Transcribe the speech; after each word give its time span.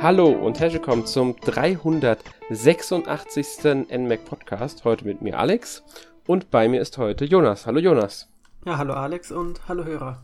Hallo 0.00 0.28
und 0.28 0.60
herzlich 0.60 0.80
willkommen 0.80 1.06
zum 1.06 1.34
386. 1.40 3.64
NMAC 3.90 4.24
Podcast. 4.24 4.84
Heute 4.84 5.04
mit 5.04 5.22
mir 5.22 5.36
Alex 5.36 5.82
und 6.24 6.52
bei 6.52 6.68
mir 6.68 6.80
ist 6.80 6.98
heute 6.98 7.24
Jonas. 7.24 7.66
Hallo 7.66 7.80
Jonas. 7.80 8.30
Ja, 8.64 8.78
hallo 8.78 8.94
Alex 8.94 9.32
und 9.32 9.66
hallo 9.66 9.84
Hörer. 9.84 10.22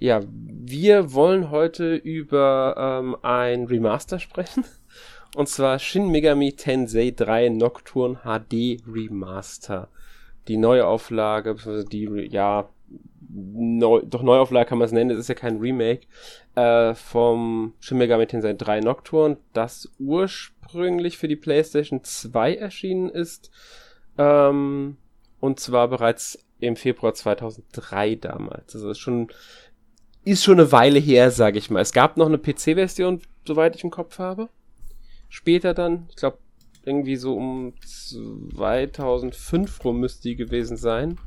Ja, 0.00 0.20
wir 0.28 1.14
wollen 1.14 1.52
heute 1.52 1.94
über 1.94 2.74
ähm, 2.76 3.16
ein 3.22 3.66
Remaster 3.66 4.18
sprechen. 4.18 4.64
Und 5.36 5.48
zwar 5.48 5.78
Shin 5.78 6.10
Megami 6.10 6.54
Tensei 6.54 7.12
3 7.14 7.50
Nocturne 7.50 8.18
HD 8.24 8.82
Remaster. 8.84 9.90
Die 10.48 10.56
Neuauflage, 10.56 11.54
die, 11.90 12.08
ja, 12.30 12.68
neu, 13.28 14.02
doch 14.04 14.22
Neuauflage 14.22 14.68
kann 14.68 14.78
man 14.78 14.86
es 14.86 14.92
nennen, 14.92 15.10
es 15.10 15.18
ist 15.18 15.28
ja 15.28 15.34
kein 15.34 15.58
Remake, 15.58 16.06
äh, 16.54 16.94
vom 16.94 17.74
Shin 17.80 17.98
Megami 17.98 18.26
Tensei 18.26 18.52
3 18.52 18.80
Nocturne, 18.80 19.38
das 19.52 19.90
ursprünglich 19.98 21.18
für 21.18 21.28
die 21.28 21.36
PlayStation 21.36 22.04
2 22.04 22.56
erschienen 22.56 23.08
ist. 23.08 23.50
Ähm, 24.18 24.96
und 25.40 25.60
zwar 25.60 25.88
bereits 25.88 26.38
im 26.60 26.76
Februar 26.76 27.14
2003 27.14 28.16
damals. 28.16 28.74
Also 28.74 28.90
ist 28.90 28.98
schon, 28.98 29.28
ist 30.24 30.44
schon 30.44 30.60
eine 30.60 30.72
Weile 30.72 30.98
her, 30.98 31.30
sage 31.30 31.58
ich 31.58 31.70
mal. 31.70 31.80
Es 31.80 31.92
gab 31.92 32.16
noch 32.16 32.26
eine 32.26 32.38
PC-Version, 32.38 33.20
soweit 33.46 33.76
ich 33.76 33.84
im 33.84 33.90
Kopf 33.90 34.18
habe. 34.18 34.48
Später 35.28 35.74
dann, 35.74 36.06
ich 36.10 36.16
glaube, 36.16 36.38
irgendwie 36.84 37.16
so 37.16 37.36
um 37.36 37.74
2005 37.82 39.84
rum 39.84 40.00
müsste 40.00 40.28
die 40.28 40.36
gewesen 40.36 40.76
sein. 40.76 41.18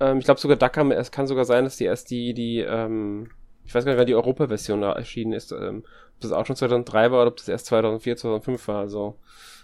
Ähm, 0.00 0.18
ich 0.18 0.24
glaube 0.24 0.40
sogar 0.40 0.56
da 0.56 0.68
kann 0.68 0.90
es 0.90 1.10
kann 1.10 1.26
sogar 1.26 1.44
sein, 1.44 1.64
dass 1.64 1.76
die 1.76 1.84
erst 1.84 2.10
die, 2.10 2.34
die, 2.34 2.60
ähm, 2.60 3.30
ich 3.64 3.74
weiß 3.74 3.84
gar 3.84 3.92
nicht, 3.92 3.98
wann 3.98 4.06
die 4.06 4.14
Europa-Version 4.14 4.80
da 4.80 4.92
erschienen 4.92 5.32
ist, 5.32 5.52
ähm, 5.52 5.84
ob 6.14 6.20
das 6.20 6.32
auch 6.32 6.46
schon 6.46 6.56
2003 6.56 7.10
war 7.10 7.22
oder 7.22 7.30
ob 7.30 7.36
das 7.36 7.48
erst 7.48 7.66
2004, 7.66 8.16
2005 8.16 8.68
war. 8.68 8.80
Also, 8.80 9.18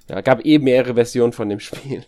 ja, 0.08 0.20
gab 0.20 0.44
eh 0.44 0.58
mehrere 0.58 0.94
Versionen 0.94 1.32
von 1.32 1.48
dem 1.48 1.60
Spiel. 1.60 2.04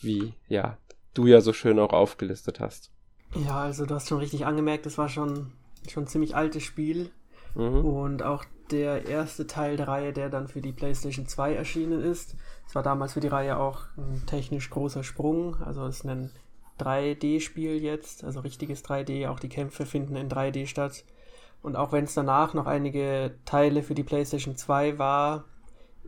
Wie, 0.00 0.34
ja, 0.48 0.78
du 1.14 1.26
ja 1.26 1.40
so 1.40 1.52
schön 1.52 1.78
auch 1.78 1.92
aufgelistet 1.92 2.60
hast. 2.60 2.90
Ja, 3.34 3.62
also 3.62 3.86
du 3.86 3.94
hast 3.94 4.08
schon 4.08 4.18
richtig 4.18 4.46
angemerkt, 4.46 4.86
das 4.86 4.98
war 4.98 5.08
schon, 5.08 5.52
schon 5.88 6.04
ein 6.04 6.08
ziemlich 6.08 6.36
altes 6.36 6.62
Spiel. 6.62 7.10
Mhm. 7.54 7.84
Und 7.84 8.22
auch 8.22 8.44
der 8.70 9.06
erste 9.06 9.46
Teil 9.46 9.76
der 9.76 9.88
Reihe, 9.88 10.12
der 10.12 10.28
dann 10.28 10.48
für 10.48 10.60
die 10.60 10.72
PlayStation 10.72 11.26
2 11.26 11.54
erschienen 11.54 12.02
ist. 12.02 12.36
Es 12.66 12.74
war 12.74 12.82
damals 12.82 13.12
für 13.12 13.20
die 13.20 13.28
Reihe 13.28 13.58
auch 13.58 13.82
ein 13.96 14.24
technisch 14.26 14.70
großer 14.70 15.04
Sprung. 15.04 15.56
Also 15.62 15.86
es 15.86 15.98
ist 15.98 16.04
ein 16.04 16.30
3D-Spiel 16.80 17.82
jetzt, 17.82 18.24
also 18.24 18.40
richtiges 18.40 18.84
3D. 18.84 19.28
Auch 19.28 19.40
die 19.40 19.48
Kämpfe 19.48 19.86
finden 19.86 20.16
in 20.16 20.28
3D 20.28 20.66
statt. 20.66 21.04
Und 21.62 21.76
auch 21.76 21.92
wenn 21.92 22.04
es 22.04 22.14
danach 22.14 22.54
noch 22.54 22.66
einige 22.66 23.36
Teile 23.44 23.82
für 23.82 23.94
die 23.94 24.02
PlayStation 24.02 24.56
2 24.56 24.98
war, 24.98 25.44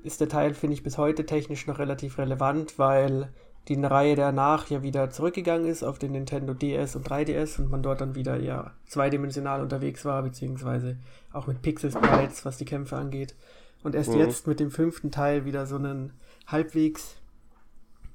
ist 0.03 0.21
der 0.21 0.29
Teil, 0.29 0.55
finde 0.55 0.75
ich, 0.75 0.83
bis 0.83 0.99
heute 0.99 1.27
technisch 1.27 1.67
noch 1.67 1.79
relativ 1.79 2.19
relevant, 2.19 2.79
weil 2.79 3.33
die 3.69 3.83
Reihe 3.83 4.15
danach 4.15 4.69
ja 4.69 4.83
wieder 4.83 5.11
zurückgegangen 5.11 5.67
ist 5.67 5.83
auf 5.83 5.99
den 5.99 6.13
Nintendo 6.13 6.55
DS 6.55 6.95
und 6.95 7.09
3DS 7.09 7.59
und 7.59 7.71
man 7.71 7.83
dort 7.83 8.01
dann 8.01 8.15
wieder 8.15 8.39
ja 8.39 8.73
zweidimensional 8.87 9.61
unterwegs 9.61 10.05
war, 10.05 10.23
beziehungsweise 10.23 10.99
auch 11.33 11.47
mit 11.47 11.63
Pixel 11.63 11.91
Sprites, 11.91 12.45
was 12.45 12.59
die 12.59 12.65
Kämpfe 12.65 12.97
angeht. 12.97 13.35
Und 13.83 13.95
erst 13.95 14.11
mhm. 14.11 14.19
jetzt 14.19 14.47
mit 14.47 14.61
dem 14.61 14.71
fünften 14.71 15.11
Teil 15.11 15.45
wieder 15.45 15.67
so 15.67 15.77
ein 15.77 16.13
halbwegs 16.47 17.17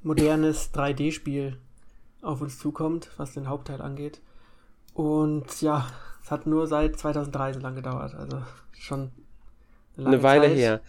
modernes 0.03 0.73
3D-Spiel 0.73 1.57
auf 2.21 2.41
uns 2.41 2.59
zukommt, 2.59 3.09
was 3.17 3.33
den 3.33 3.47
Hauptteil 3.49 3.81
angeht. 3.81 4.21
Und 4.93 5.61
ja, 5.61 5.87
es 6.23 6.31
hat 6.31 6.45
nur 6.45 6.67
seit 6.67 6.97
2003 6.97 7.53
so 7.53 7.59
lange 7.59 7.77
gedauert, 7.77 8.13
also 8.15 8.41
schon 8.77 9.11
eine, 9.97 10.07
eine 10.07 10.23
Weile 10.23 10.47
Zeit. 10.47 10.57
her. 10.57 10.81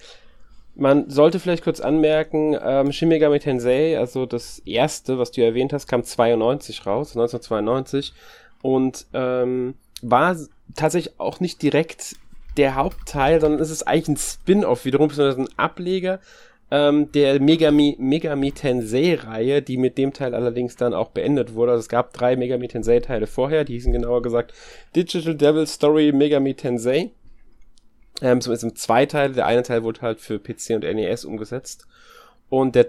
Man 0.75 1.11
sollte 1.11 1.39
vielleicht 1.39 1.65
kurz 1.65 1.81
anmerken, 1.81 2.57
ähm, 2.63 2.93
Shin 2.93 3.09
Megami 3.09 3.39
Tensei, 3.39 3.99
also 3.99 4.25
das 4.25 4.61
erste, 4.61 5.19
was 5.19 5.31
du 5.31 5.43
erwähnt 5.43 5.73
hast, 5.73 5.87
kam 5.87 6.03
92 6.03 6.87
raus, 6.87 7.11
1992 7.11 8.15
und 8.63 9.07
ähm, 9.13 9.75
war 10.01 10.37
tatsächlich 10.75 11.21
auch 11.21 11.41
nicht 11.41 11.61
direkt 11.61 12.17
der 12.57 12.75
Hauptteil, 12.75 13.41
sondern 13.41 13.61
es 13.61 13.71
ist 13.71 13.87
eigentlich 13.87 14.09
ein 14.09 14.17
Spin-off 14.17 14.85
wiederum, 14.85 15.09
beziehungsweise 15.09 15.43
ein 15.43 15.59
Ableger 15.59 16.21
ähm, 16.73 17.13
der 17.13 17.39
Megami, 17.39 17.97
Megami 17.99 18.51
Tensei-Reihe, 18.51 19.61
die 19.61 19.77
mit 19.77 19.99
dem 19.99 20.15
Teil 20.15 20.35
allerdings 20.35 20.75
dann 20.75 20.95
auch 20.95 21.11
beendet 21.11 21.53
wurde. 21.53 21.73
Also 21.73 21.81
es 21.81 21.89
gab 21.91 22.15
drei 22.15 22.35
Megami 22.35 22.67
Tensei-Teile 22.67 23.27
vorher, 23.27 23.65
die 23.65 23.75
hießen 23.75 23.93
genauer 23.93 24.23
gesagt 24.23 24.55
Digital 24.97 25.35
Devil 25.35 25.67
Story 25.67 26.13
Megami 26.13 26.55
Tensei. 26.55 27.11
Ähm, 28.23 28.41
zumindest 28.41 28.65
im 28.65 28.75
zwei 28.75 29.05
Teile. 29.05 29.35
Der 29.35 29.45
eine 29.45 29.63
Teil 29.63 29.83
wurde 29.83 30.01
halt 30.01 30.21
für 30.21 30.39
PC 30.39 30.71
und 30.71 30.85
NES 30.85 31.27
umgesetzt. 31.27 31.87
Und 32.49 32.75
der 32.75 32.87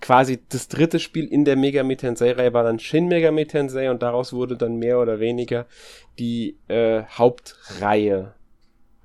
quasi 0.00 0.40
das 0.48 0.66
dritte 0.66 0.98
Spiel 0.98 1.26
in 1.26 1.44
der 1.44 1.54
Megami 1.54 1.96
Tensei-Reihe 1.96 2.52
war 2.52 2.64
dann 2.64 2.80
Shin 2.80 3.06
Megami 3.06 3.46
Tensei 3.46 3.88
und 3.88 4.02
daraus 4.02 4.32
wurde 4.32 4.56
dann 4.56 4.78
mehr 4.78 4.98
oder 4.98 5.20
weniger 5.20 5.66
die 6.18 6.58
äh, 6.66 7.04
Hauptreihe, 7.04 8.34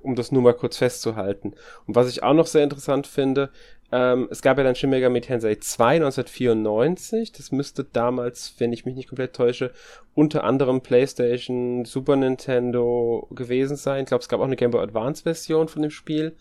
um 0.00 0.16
das 0.16 0.32
nur 0.32 0.42
mal 0.42 0.54
kurz 0.54 0.78
festzuhalten. 0.78 1.54
Und 1.86 1.94
was 1.94 2.08
ich 2.08 2.24
auch 2.24 2.34
noch 2.34 2.48
sehr 2.48 2.64
interessant 2.64 3.06
finde, 3.06 3.50
ähm, 3.90 4.28
es 4.30 4.42
gab 4.42 4.58
ja 4.58 4.64
dann 4.64 4.74
Shin 4.74 4.90
Megami 4.90 5.20
Tensei 5.20 5.54
2 5.54 5.96
1994. 5.96 7.32
Das 7.32 7.52
müsste 7.52 7.84
damals, 7.84 8.54
wenn 8.58 8.72
ich 8.72 8.84
mich 8.84 8.94
nicht 8.94 9.08
komplett 9.08 9.34
täusche, 9.34 9.72
unter 10.14 10.44
anderem 10.44 10.82
PlayStation, 10.82 11.84
Super 11.84 12.16
Nintendo 12.16 13.28
gewesen 13.30 13.76
sein. 13.76 14.02
Ich 14.02 14.08
glaube, 14.08 14.22
es 14.22 14.28
gab 14.28 14.40
auch 14.40 14.44
eine 14.44 14.56
Game 14.56 14.72
Boy 14.72 14.82
Advance 14.82 15.22
Version 15.22 15.68
von 15.68 15.82
dem 15.82 15.90
Spiel. 15.90 16.36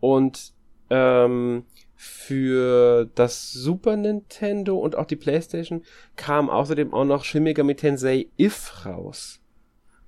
Und 0.00 0.52
ähm, 0.88 1.66
für 1.96 3.10
das 3.14 3.52
Super 3.52 3.96
Nintendo 3.96 4.78
und 4.78 4.96
auch 4.96 5.04
die 5.04 5.16
PlayStation 5.16 5.82
kam 6.16 6.48
außerdem 6.48 6.94
auch 6.94 7.04
noch 7.04 7.24
Shin 7.24 7.42
Megami 7.42 7.74
Tensei 7.74 8.28
If 8.38 8.86
raus. 8.86 9.40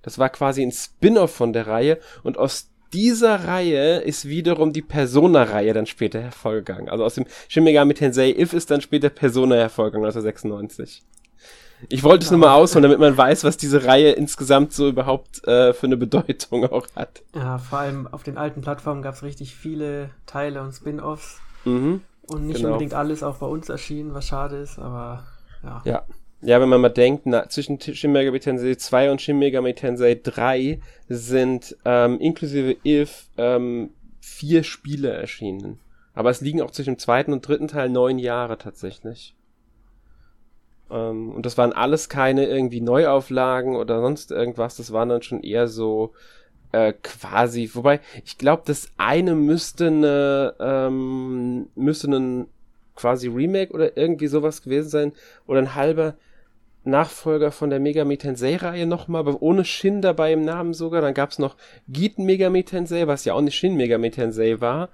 Das 0.01 0.19
war 0.19 0.31
quasi 0.31 0.63
ein 0.63 0.73
Spin-off 0.73 1.35
von 1.35 1.53
der 1.53 1.67
Reihe 1.67 1.99
und 2.23 2.39
aus 2.39 2.72
dieser 2.93 3.45
Reihe 3.45 4.01
ist 4.01 4.29
wiederum 4.29 4.73
die 4.73 4.83
Persona-Reihe 4.83 5.73
dann 5.73 5.87
später 5.87 6.21
hervorgegangen. 6.21 6.89
Also 6.89 7.05
aus 7.05 7.15
dem 7.15 7.27
Shin 7.49 7.65
Megami 7.65 7.95
Tensei 7.95 8.31
If 8.31 8.53
ist 8.53 8.71
dann 8.71 8.81
später 8.81 9.11
Persona 9.11 9.57
hervorgegangen, 9.57 10.07
1996. 10.07 11.03
Ich 11.89 12.05
wollte 12.05 12.25
es 12.25 12.31
nur 12.31 12.39
mal 12.39 12.55
ausholen, 12.55 12.83
damit 12.85 13.01
man 13.01 13.17
weiß, 13.17 13.45
was 13.45 13.57
diese 13.57 13.85
Reihe 13.85 14.13
insgesamt 14.13 14.73
so 14.73 14.89
überhaupt 14.89 15.47
äh, 15.49 15.73
für 15.73 15.87
eine 15.87 15.97
Bedeutung 15.97 16.65
auch 16.65 16.87
hat. 16.95 17.23
Ja, 17.35 17.59
vor 17.59 17.81
allem 17.81 18.07
auf 18.07 18.23
den 18.23 18.39
alten 18.39 18.61
Plattformen 18.61 19.03
gab 19.03 19.15
es 19.15 19.23
richtig 19.23 19.55
viele 19.57 20.11
Teile 20.27 20.63
und 20.63 20.73
Spin-offs. 20.73 21.41
Mhm, 21.65 22.03
und 22.23 22.47
nicht 22.47 22.59
genau. 22.59 22.71
unbedingt 22.71 22.95
alles 22.95 23.23
auch 23.23 23.39
bei 23.39 23.47
uns 23.47 23.69
erschienen, 23.69 24.15
was 24.15 24.27
schade 24.27 24.57
ist, 24.57 24.79
aber 24.79 25.25
ja. 25.63 25.83
Ja, 25.85 26.05
ja, 26.43 26.61
wenn 26.61 26.69
man 26.69 26.81
mal 26.81 26.89
denkt, 26.89 27.25
na, 27.25 27.49
zwischen 27.49 27.81
Shin 27.81 28.13
Megami 28.13 28.41
Tensei 28.41 28.75
2 28.75 29.13
und 29.13 29.23
Shin 29.23 29.39
Megami 29.39 29.75
Tensei 29.75 30.19
3 30.21 30.81
sind 31.09 31.77
ähm, 31.85 32.19
inklusive 32.19 32.77
If 32.85 33.29
ähm, 33.39 33.91
vier 34.21 34.65
Spiele 34.65 35.11
erschienen. 35.11 35.79
Aber 36.15 36.31
es 36.31 36.41
liegen 36.41 36.61
auch 36.61 36.73
zwischen 36.73 36.95
dem 36.95 36.99
zweiten 36.99 37.33
und 37.33 37.47
dritten 37.47 37.69
Teil 37.69 37.89
neun 37.89 38.19
Jahre 38.19 38.59
tatsächlich. 38.59 39.37
Ähm, 40.91 41.31
und 41.31 41.47
das 41.47 41.57
waren 41.57 41.73
alles 41.73 42.09
keine 42.09 42.47
irgendwie 42.47 42.81
Neuauflagen 42.81 43.77
oder 43.77 44.01
sonst 44.01 44.33
irgendwas. 44.33 44.77
Das 44.77 44.93
waren 44.93 45.09
dann 45.09 45.23
schon 45.23 45.45
eher 45.45 45.69
so 45.69 46.13
äh, 46.73 46.93
quasi. 47.03 47.71
Wobei, 47.73 48.01
ich 48.25 48.37
glaube, 48.37 48.63
das 48.67 48.89
eine 48.97 49.37
müsste 49.37 49.87
eine 49.87 50.55
ähm, 50.59 51.69
müsste 51.77 52.09
ein 52.09 52.47
quasi 52.97 53.29
Remake 53.29 53.73
oder 53.73 53.97
irgendwie 53.97 54.27
sowas 54.27 54.61
gewesen 54.63 54.89
sein. 54.89 55.13
Oder 55.47 55.61
ein 55.61 55.75
halber 55.77 56.15
Nachfolger 56.85 57.53
von 57.53 57.71
der 57.71 57.81
Megami 57.81 58.17
Tensei-Reihe 58.17 58.87
nochmal, 58.87 59.21
aber 59.21 59.41
ohne 59.41 59.65
Shin 59.65 60.03
dabei 60.03 60.33
im 60.33 60.45
Namen 60.45 60.75
sogar. 60.75 61.01
Dann 61.01 61.15
gab's 61.15 61.39
noch 61.39 61.57
Giten 61.89 62.25
Megami 62.25 62.65
Tensei, 62.65 63.07
was 63.07 63.25
ja 63.25 63.35
auch 63.35 63.41
nicht 63.41 63.57
Shin 63.57 63.77
Megami 63.77 64.11
Tensei 64.11 64.61
war. 64.61 64.89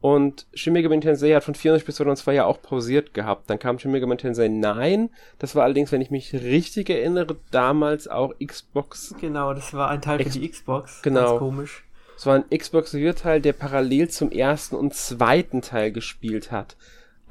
Und 0.00 0.46
Shin 0.52 0.72
Megami 0.72 1.00
Tensei 1.00 1.32
hat 1.32 1.44
von 1.44 1.54
94 1.54 1.86
bis 1.86 1.96
2002 1.96 2.34
ja 2.34 2.44
auch 2.44 2.60
pausiert 2.60 3.14
gehabt. 3.14 3.48
Dann 3.48 3.58
kam 3.58 3.78
Shin 3.78 3.92
Megami 3.92 4.16
Tensei 4.16 4.48
9. 4.48 5.10
Das 5.38 5.54
war 5.54 5.64
allerdings, 5.64 5.92
wenn 5.92 6.00
ich 6.00 6.10
mich 6.10 6.34
richtig 6.34 6.90
erinnere, 6.90 7.36
damals 7.50 8.08
auch 8.08 8.34
Xbox. 8.44 9.14
Genau, 9.20 9.54
das 9.54 9.72
war 9.72 9.88
ein 9.88 10.02
Teil 10.02 10.20
Ex 10.20 10.34
für 10.34 10.40
die 10.40 10.48
Xbox. 10.48 11.02
Genau. 11.02 11.20
Ganz 11.20 11.38
komisch. 11.38 11.84
Es 12.16 12.26
war 12.26 12.34
ein 12.34 12.56
Xbox-Teil, 12.56 13.40
der 13.40 13.52
parallel 13.52 14.08
zum 14.08 14.30
ersten 14.30 14.76
und 14.76 14.94
zweiten 14.94 15.62
Teil 15.62 15.92
gespielt 15.92 16.52
hat. 16.52 16.76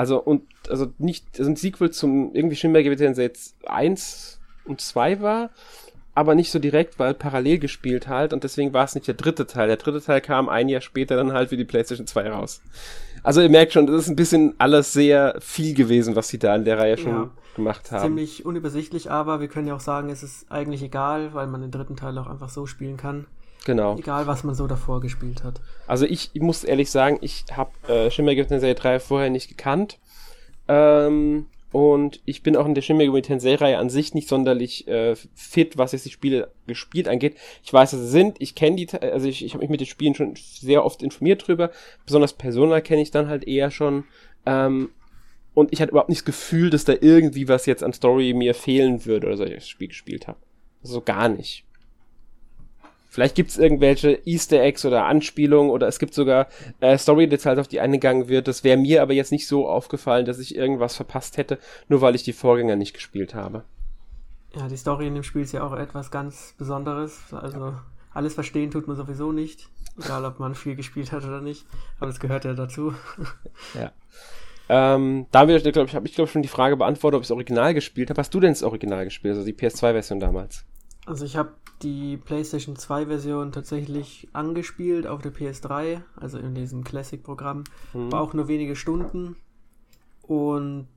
Also, 0.02 0.20
und, 0.20 0.42
also 0.68 0.92
nicht, 0.98 1.28
also 1.38 1.52
ein 1.52 1.56
Sequel 1.56 1.92
zum 1.92 2.34
irgendwie 2.34 2.56
Shin 2.56 2.72
Megami 2.72 2.96
Tensei 2.96 3.30
1 3.68 4.40
und 4.66 4.82
2 4.82 5.22
war, 5.22 5.52
aber 6.16 6.34
nicht 6.34 6.50
so 6.50 6.58
direkt, 6.58 6.98
weil 6.98 7.14
parallel 7.14 7.60
gespielt 7.60 8.08
halt 8.08 8.34
und 8.34 8.44
deswegen 8.44 8.74
war 8.74 8.84
es 8.84 8.96
nicht 8.96 9.06
der 9.06 9.14
dritte 9.14 9.46
Teil. 9.46 9.68
Der 9.68 9.78
dritte 9.78 10.02
Teil 10.02 10.20
kam 10.20 10.50
ein 10.50 10.70
Jahr 10.70 10.82
später 10.82 11.18
dann 11.18 11.34
halt 11.34 11.50
für 11.50 11.58
die 11.58 11.66
PlayStation 11.66 12.08
2 12.08 12.32
raus. 12.32 12.64
Also 13.22 13.42
ihr 13.42 13.50
merkt 13.50 13.74
schon, 13.74 13.86
das 13.86 14.06
ist 14.06 14.10
ein 14.10 14.16
bisschen 14.16 14.56
alles 14.58 14.92
sehr 14.92 15.36
viel 15.40 15.76
gewesen, 15.76 16.16
was 16.16 16.30
sie 16.30 16.40
da 16.40 16.56
in 16.56 16.66
der 16.66 16.80
Reihe 16.80 16.98
schon 16.98 17.12
ja, 17.12 17.30
gemacht 17.56 17.92
haben. 17.92 18.02
Ziemlich 18.02 18.44
unübersichtlich, 18.44 19.12
aber 19.12 19.40
wir 19.40 19.50
können 19.50 19.68
ja 19.68 19.76
auch 19.76 19.82
sagen, 19.82 20.10
es 20.10 20.24
ist 20.24 20.52
eigentlich 20.52 20.82
egal, 20.82 21.36
weil 21.36 21.46
man 21.46 21.62
den 21.62 21.70
dritten 21.70 21.96
Teil 21.96 22.18
auch 22.18 22.26
einfach 22.26 22.50
so 22.50 22.66
spielen 22.66 22.98
kann. 22.98 23.28
Genau. 23.66 23.98
Egal, 23.98 24.28
was 24.28 24.44
man 24.44 24.56
so 24.56 24.68
davor 24.68 25.02
gespielt 25.02 25.44
hat. 25.44 25.62
Also 25.88 26.06
ich, 26.06 26.32
ich 26.34 26.42
muss 26.42 26.64
ehrlich 26.64 26.90
sagen, 26.90 27.20
ich 27.22 27.46
habe 27.56 27.72
äh, 27.88 28.10
Shin 28.10 28.26
Megami 28.26 28.48
Tensei 28.48 28.74
3 28.74 29.00
vorher 29.00 29.30
nicht 29.30 29.50
gekannt. 29.50 30.00
Ähm, 30.68 31.46
und 31.72 32.22
ich 32.26 32.44
bin 32.44 32.58
auch 32.58 32.66
in 32.66 32.76
der 32.76 32.82
Shin 32.82 32.98
Megami 32.98 33.22
Tensei-Reihe 33.22 33.78
an 33.78 33.90
sich 33.90 34.14
nicht 34.14 34.28
sonderlich 34.28 34.88
äh, 34.88 35.16
fit, 35.36 35.78
was 35.78 35.92
jetzt 35.92 36.06
die 36.06 36.10
Spiele 36.12 36.52
gespielt 36.68 37.08
angeht. 37.08 37.38
Ich 37.64 37.72
weiß, 37.72 37.92
dass 37.92 38.00
sie 38.00 38.08
sind, 38.08 38.38
ich 38.42 38.56
kenne 38.56 38.76
die, 38.78 38.90
also 39.00 39.28
ich, 39.28 39.46
ich 39.46 39.54
habe 39.54 39.64
mich 39.64 39.70
mit 39.70 39.80
den 39.80 39.88
Spielen 39.88 40.16
schon 40.16 40.34
sehr 40.36 40.84
oft 40.84 41.04
informiert 41.04 41.48
drüber. 41.48 41.72
Besonders 42.06 42.34
Persona 42.34 42.82
kenne 42.82 43.02
ich 43.02 43.12
dann 43.12 43.28
halt 43.28 43.48
eher 43.48 43.72
schon. 43.72 44.06
Ähm, 44.46 44.90
und 45.54 45.72
ich 45.72 45.82
hatte 45.82 45.92
überhaupt 45.92 46.10
nicht 46.10 46.22
das 46.22 46.26
Gefühl, 46.26 46.70
dass 46.70 46.86
da 46.86 46.94
irgendwie 47.00 47.48
was 47.48 47.66
jetzt 47.66 47.84
an 47.84 47.94
Story 47.94 48.34
mir 48.34 48.56
fehlen 48.56 49.06
würde 49.06 49.28
oder 49.28 49.38
so, 49.38 49.44
ich 49.44 49.54
das 49.54 49.68
Spiel 49.68 49.90
gespielt 49.90 50.28
habe. 50.28 50.40
Also 50.84 51.02
gar 51.02 51.30
nicht. 51.30 51.64
Vielleicht 53.12 53.36
gibt 53.36 53.50
es 53.50 53.58
irgendwelche 53.58 54.22
Easter 54.26 54.62
Eggs 54.62 54.86
oder 54.86 55.04
Anspielungen 55.04 55.70
oder 55.70 55.86
es 55.86 56.00
gibt 56.00 56.14
sogar 56.14 56.48
äh, 56.80 56.98
Story-Details, 56.98 57.60
auf 57.60 57.68
die 57.68 57.82
eingegangen 57.82 58.30
wird. 58.30 58.48
Das 58.48 58.64
wäre 58.64 58.78
mir 58.78 59.02
aber 59.02 59.12
jetzt 59.12 59.34
nicht 59.34 59.48
so 59.48 59.68
aufgefallen, 59.68 60.26
dass 60.26 60.40
ich 60.40 60.56
irgendwas 60.56 60.96
verpasst 60.96 61.36
hätte, 61.36 61.60
nur 61.90 62.00
weil 62.00 62.16
ich 62.16 62.24
die 62.24 62.32
Vorgänger 62.32 62.78
nicht 62.78 62.94
gespielt 62.94 63.36
habe. 63.36 63.66
Ja, 64.56 64.70
die 64.70 64.78
Story 64.78 65.08
in 65.08 65.16
dem 65.16 65.24
Spiel 65.24 65.42
ist 65.42 65.52
ja 65.52 65.62
auch 65.62 65.74
etwas 65.74 66.10
ganz 66.10 66.56
Besonderes. 66.58 67.20
Also 67.34 67.74
alles 68.14 68.34
verstehen 68.34 68.72
tut 68.72 68.88
man 68.88 68.96
sowieso 68.96 69.34
nicht, 69.34 69.68
egal 70.00 70.24
ob 70.24 70.40
man 70.40 70.56
viel 70.56 70.78
gespielt 70.78 71.12
hat 71.12 71.26
oder 71.26 71.42
nicht. 71.42 71.66
Aber 72.00 72.08
das 72.08 72.22
gehört 72.22 72.46
ja 72.46 72.54
dazu. 72.54 72.94
Ja. 73.74 73.92
Ähm, 74.70 75.26
da 75.32 75.40
habe 75.40 75.54
ich, 75.54 75.64
glaube 75.64 75.90
ich, 75.90 75.96
habe 75.96 76.08
ich 76.08 76.16
glaube 76.16 76.32
schon 76.32 76.44
die 76.44 76.48
Frage 76.48 76.78
beantwortet, 76.78 77.18
ob 77.18 77.24
ich 77.24 77.28
das 77.28 77.36
Original 77.36 77.74
gespielt 77.74 78.10
habe. 78.10 78.22
Hast 78.22 78.34
du 78.34 78.40
denn 78.40 78.54
das 78.54 78.64
Original 78.64 79.04
gespielt, 79.04 79.34
also 79.34 79.46
die 79.46 79.54
PS2-Version 79.54 80.22
damals? 80.22 80.64
Also 81.12 81.26
ich 81.26 81.36
habe 81.36 81.52
die 81.82 82.16
PlayStation 82.16 82.78
2 82.78 83.08
Version 83.08 83.52
tatsächlich 83.52 84.30
angespielt 84.32 85.06
auf 85.08 85.22
der 85.22 85.34
PS3, 85.34 86.04
also 86.16 86.38
in 86.38 86.56
diesem 86.56 86.86
Classic-Programm. 86.86 87.66
Mhm. 87.92 88.14
War 88.14 88.22
auch 88.22 88.34
nur 88.34 88.48
wenige 88.48 88.78
Stunden. 88.78 89.36
Und 90.22 90.88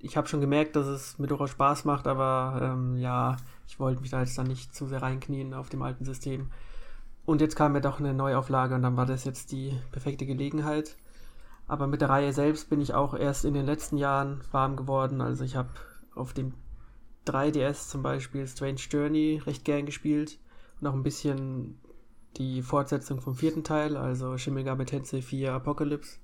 ich 0.00 0.16
habe 0.16 0.26
schon 0.26 0.40
gemerkt, 0.40 0.74
dass 0.74 0.88
es 0.88 1.20
mir 1.20 1.28
durchaus 1.28 1.50
Spaß 1.50 1.84
macht, 1.84 2.08
aber 2.08 2.72
ähm, 2.74 2.96
ja, 2.96 3.36
ich 3.68 3.78
wollte 3.78 4.00
mich 4.00 4.10
da 4.10 4.18
jetzt 4.18 4.36
dann 4.36 4.48
nicht 4.48 4.74
zu 4.74 4.86
sehr 4.86 5.00
reinknien 5.00 5.54
auf 5.54 5.68
dem 5.68 5.82
alten 5.82 6.04
System. 6.04 6.50
Und 7.24 7.40
jetzt 7.40 7.54
kam 7.54 7.70
mir 7.70 7.80
doch 7.80 8.00
eine 8.00 8.14
Neuauflage 8.14 8.74
und 8.74 8.82
dann 8.82 8.96
war 8.96 9.06
das 9.06 9.22
jetzt 9.22 9.52
die 9.52 9.78
perfekte 9.92 10.26
Gelegenheit. 10.26 10.96
Aber 11.68 11.86
mit 11.86 12.00
der 12.00 12.08
Reihe 12.08 12.32
selbst 12.32 12.68
bin 12.68 12.80
ich 12.80 12.94
auch 12.94 13.14
erst 13.14 13.44
in 13.44 13.54
den 13.54 13.66
letzten 13.66 13.96
Jahren 13.96 14.40
warm 14.50 14.74
geworden. 14.74 15.20
Also 15.20 15.44
ich 15.44 15.54
habe 15.54 15.68
auf 16.16 16.32
dem 16.32 16.52
3DS 17.26 17.88
zum 17.88 18.02
Beispiel 18.02 18.46
Strange 18.46 18.80
Journey 18.90 19.40
recht 19.44 19.64
gern 19.64 19.86
gespielt 19.86 20.38
und 20.80 20.86
auch 20.86 20.94
ein 20.94 21.02
bisschen 21.02 21.78
die 22.36 22.62
Fortsetzung 22.62 23.20
vom 23.20 23.34
vierten 23.34 23.64
Teil, 23.64 23.96
also 23.96 24.38
Shin 24.38 24.56
Tensei 24.86 25.22
4 25.22 25.52
Apocalypse. 25.52 26.18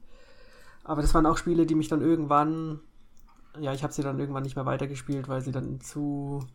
Aber 0.84 1.02
das 1.02 1.12
waren 1.14 1.26
auch 1.26 1.36
Spiele, 1.36 1.66
die 1.66 1.74
mich 1.74 1.88
dann 1.88 2.00
irgendwann, 2.00 2.80
ja, 3.60 3.74
ich 3.74 3.82
habe 3.82 3.92
sie 3.92 4.02
dann 4.02 4.18
irgendwann 4.18 4.42
nicht 4.42 4.56
mehr 4.56 4.66
weitergespielt, 4.66 5.28
weil 5.28 5.42
sie 5.42 5.52
dann 5.52 5.80
zu 5.80 6.46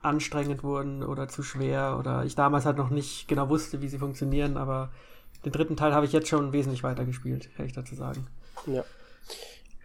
anstrengend 0.00 0.64
wurden 0.64 1.02
oder 1.02 1.28
zu 1.28 1.42
schwer 1.42 1.96
oder 1.98 2.24
ich 2.24 2.34
damals 2.34 2.64
halt 2.64 2.78
noch 2.78 2.88
nicht 2.88 3.28
genau 3.28 3.50
wusste, 3.50 3.82
wie 3.82 3.88
sie 3.88 3.98
funktionieren, 3.98 4.56
aber 4.56 4.90
den 5.44 5.52
dritten 5.52 5.76
Teil 5.76 5.94
habe 5.94 6.06
ich 6.06 6.12
jetzt 6.12 6.28
schon 6.28 6.52
wesentlich 6.52 6.82
weitergespielt, 6.82 7.54
kann 7.54 7.66
ich 7.66 7.74
dazu 7.74 7.94
sagen. 7.94 8.26
Ja. 8.66 8.82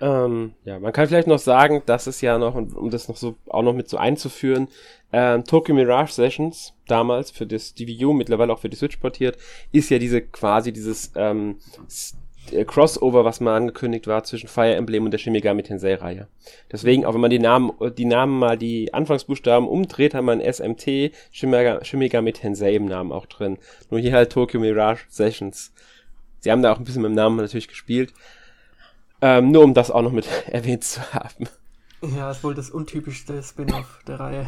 Ähm, 0.01 0.53
ja, 0.65 0.79
man 0.79 0.91
kann 0.91 1.07
vielleicht 1.07 1.27
noch 1.27 1.39
sagen, 1.39 1.81
dass 1.85 2.07
es 2.07 2.19
ja 2.21 2.37
noch, 2.37 2.55
um 2.55 2.89
das 2.89 3.07
noch 3.07 3.15
so 3.15 3.35
auch 3.47 3.63
noch 3.63 3.73
mit 3.73 3.89
so 3.89 3.97
einzuführen, 3.97 4.67
ähm, 5.13 5.45
Tokyo 5.45 5.73
Mirage 5.73 6.11
Sessions 6.11 6.73
damals 6.87 7.31
für 7.31 7.47
das 7.47 7.73
DVU, 7.73 8.11
mittlerweile 8.11 8.51
auch 8.51 8.59
für 8.59 8.69
die 8.69 8.75
Switch 8.75 8.97
portiert, 8.97 9.37
ist 9.71 9.89
ja 9.89 9.97
diese 9.97 10.21
quasi 10.21 10.73
dieses 10.73 11.13
ähm, 11.15 11.59
äh, 12.51 12.65
Crossover, 12.65 13.23
was 13.23 13.39
mal 13.39 13.55
angekündigt 13.55 14.07
war 14.07 14.23
zwischen 14.25 14.49
Fire 14.49 14.75
Emblem 14.75 15.05
und 15.05 15.11
der 15.11 15.17
Shin 15.17 15.31
Megami 15.31 15.63
Tensei 15.63 15.95
Reihe. 15.95 16.27
Deswegen, 16.71 17.05
auch 17.05 17.13
wenn 17.13 17.21
man 17.21 17.29
die 17.29 17.39
Namen, 17.39 17.71
die 17.97 18.05
Namen 18.05 18.37
mal 18.37 18.57
die 18.57 18.93
Anfangsbuchstaben 18.93 19.67
umdreht, 19.67 20.13
hat 20.13 20.23
man 20.23 20.41
SMT 20.41 21.11
Shin 21.31 21.49
Megami 21.49 22.33
Tensei 22.33 22.75
im 22.75 22.85
Namen 22.85 23.13
auch 23.13 23.27
drin. 23.27 23.57
Nur 23.89 24.01
hier 24.01 24.11
halt 24.13 24.31
Tokyo 24.31 24.59
Mirage 24.59 25.05
Sessions. 25.07 25.73
Sie 26.41 26.51
haben 26.51 26.61
da 26.61 26.73
auch 26.73 26.77
ein 26.77 26.83
bisschen 26.83 27.01
mit 27.01 27.09
dem 27.09 27.15
Namen 27.15 27.37
natürlich 27.37 27.67
gespielt. 27.67 28.13
Ähm, 29.27 29.49
nur 29.49 29.63
um 29.63 29.73
das 29.73 29.89
auch 29.89 30.03
noch 30.03 30.11
mit 30.11 30.27
erwähnt 30.51 30.83
zu 30.83 31.01
haben. 31.11 31.47
Ja, 32.15 32.29
ist 32.29 32.43
wohl 32.43 32.53
das 32.53 32.69
untypischste 32.69 33.41
Spin-off 33.41 34.01
der 34.07 34.19
Reihe. 34.19 34.47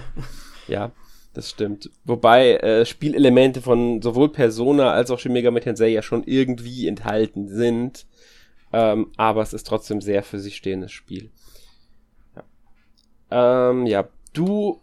Ja, 0.68 0.92
das 1.34 1.50
stimmt. 1.50 1.90
Wobei 2.06 2.58
äh, 2.58 2.86
Spielelemente 2.86 3.64
von 3.64 4.04
sowohl 4.04 4.32
Persona 4.32 4.92
als 4.92 5.10
auch 5.10 5.18
Shin 5.18 5.34
Megami 5.34 5.62
Tensei 5.62 5.88
ja 5.88 6.04
schon 6.04 6.24
irgendwie 6.26 6.88
enthalten 6.88 7.48
sind. 7.48 8.06
Ähm, 8.72 9.12
aber 9.18 9.42
es 9.42 9.52
ist 9.52 9.66
trotzdem 9.66 10.00
sehr 10.00 10.22
für 10.22 10.38
sich 10.38 10.56
stehendes 10.56 10.92
Spiel. 10.92 11.32
Ja. 12.36 13.72
Ähm, 13.72 13.88
ja, 13.88 14.08
du 14.34 14.80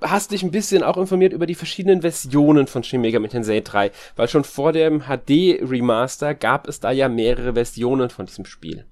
hast 0.00 0.30
dich 0.30 0.42
ein 0.44 0.50
bisschen 0.50 0.82
auch 0.82 0.96
informiert 0.96 1.34
über 1.34 1.44
die 1.44 1.54
verschiedenen 1.54 2.00
Versionen 2.00 2.68
von 2.68 2.84
Shin 2.84 3.02
Megami 3.02 3.28
Tensei 3.28 3.60
3, 3.60 3.90
weil 4.14 4.28
schon 4.28 4.44
vor 4.44 4.72
dem 4.72 5.02
HD 5.02 5.60
Remaster 5.60 6.34
gab 6.34 6.68
es 6.68 6.80
da 6.80 6.90
ja 6.90 7.10
mehrere 7.10 7.52
Versionen 7.52 8.08
von 8.08 8.24
diesem 8.24 8.46
Spiel. 8.46 8.86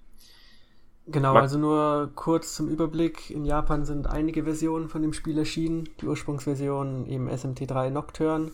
Genau, 1.06 1.34
also 1.34 1.58
nur 1.58 2.10
kurz 2.14 2.54
zum 2.54 2.68
Überblick. 2.68 3.30
In 3.30 3.44
Japan 3.44 3.84
sind 3.84 4.06
einige 4.06 4.44
Versionen 4.44 4.88
von 4.88 5.02
dem 5.02 5.12
Spiel 5.12 5.36
erschienen. 5.36 5.88
Die 6.00 6.06
Ursprungsversion 6.06 7.06
im 7.06 7.28
SMT3 7.28 7.90
Nocturne. 7.90 8.52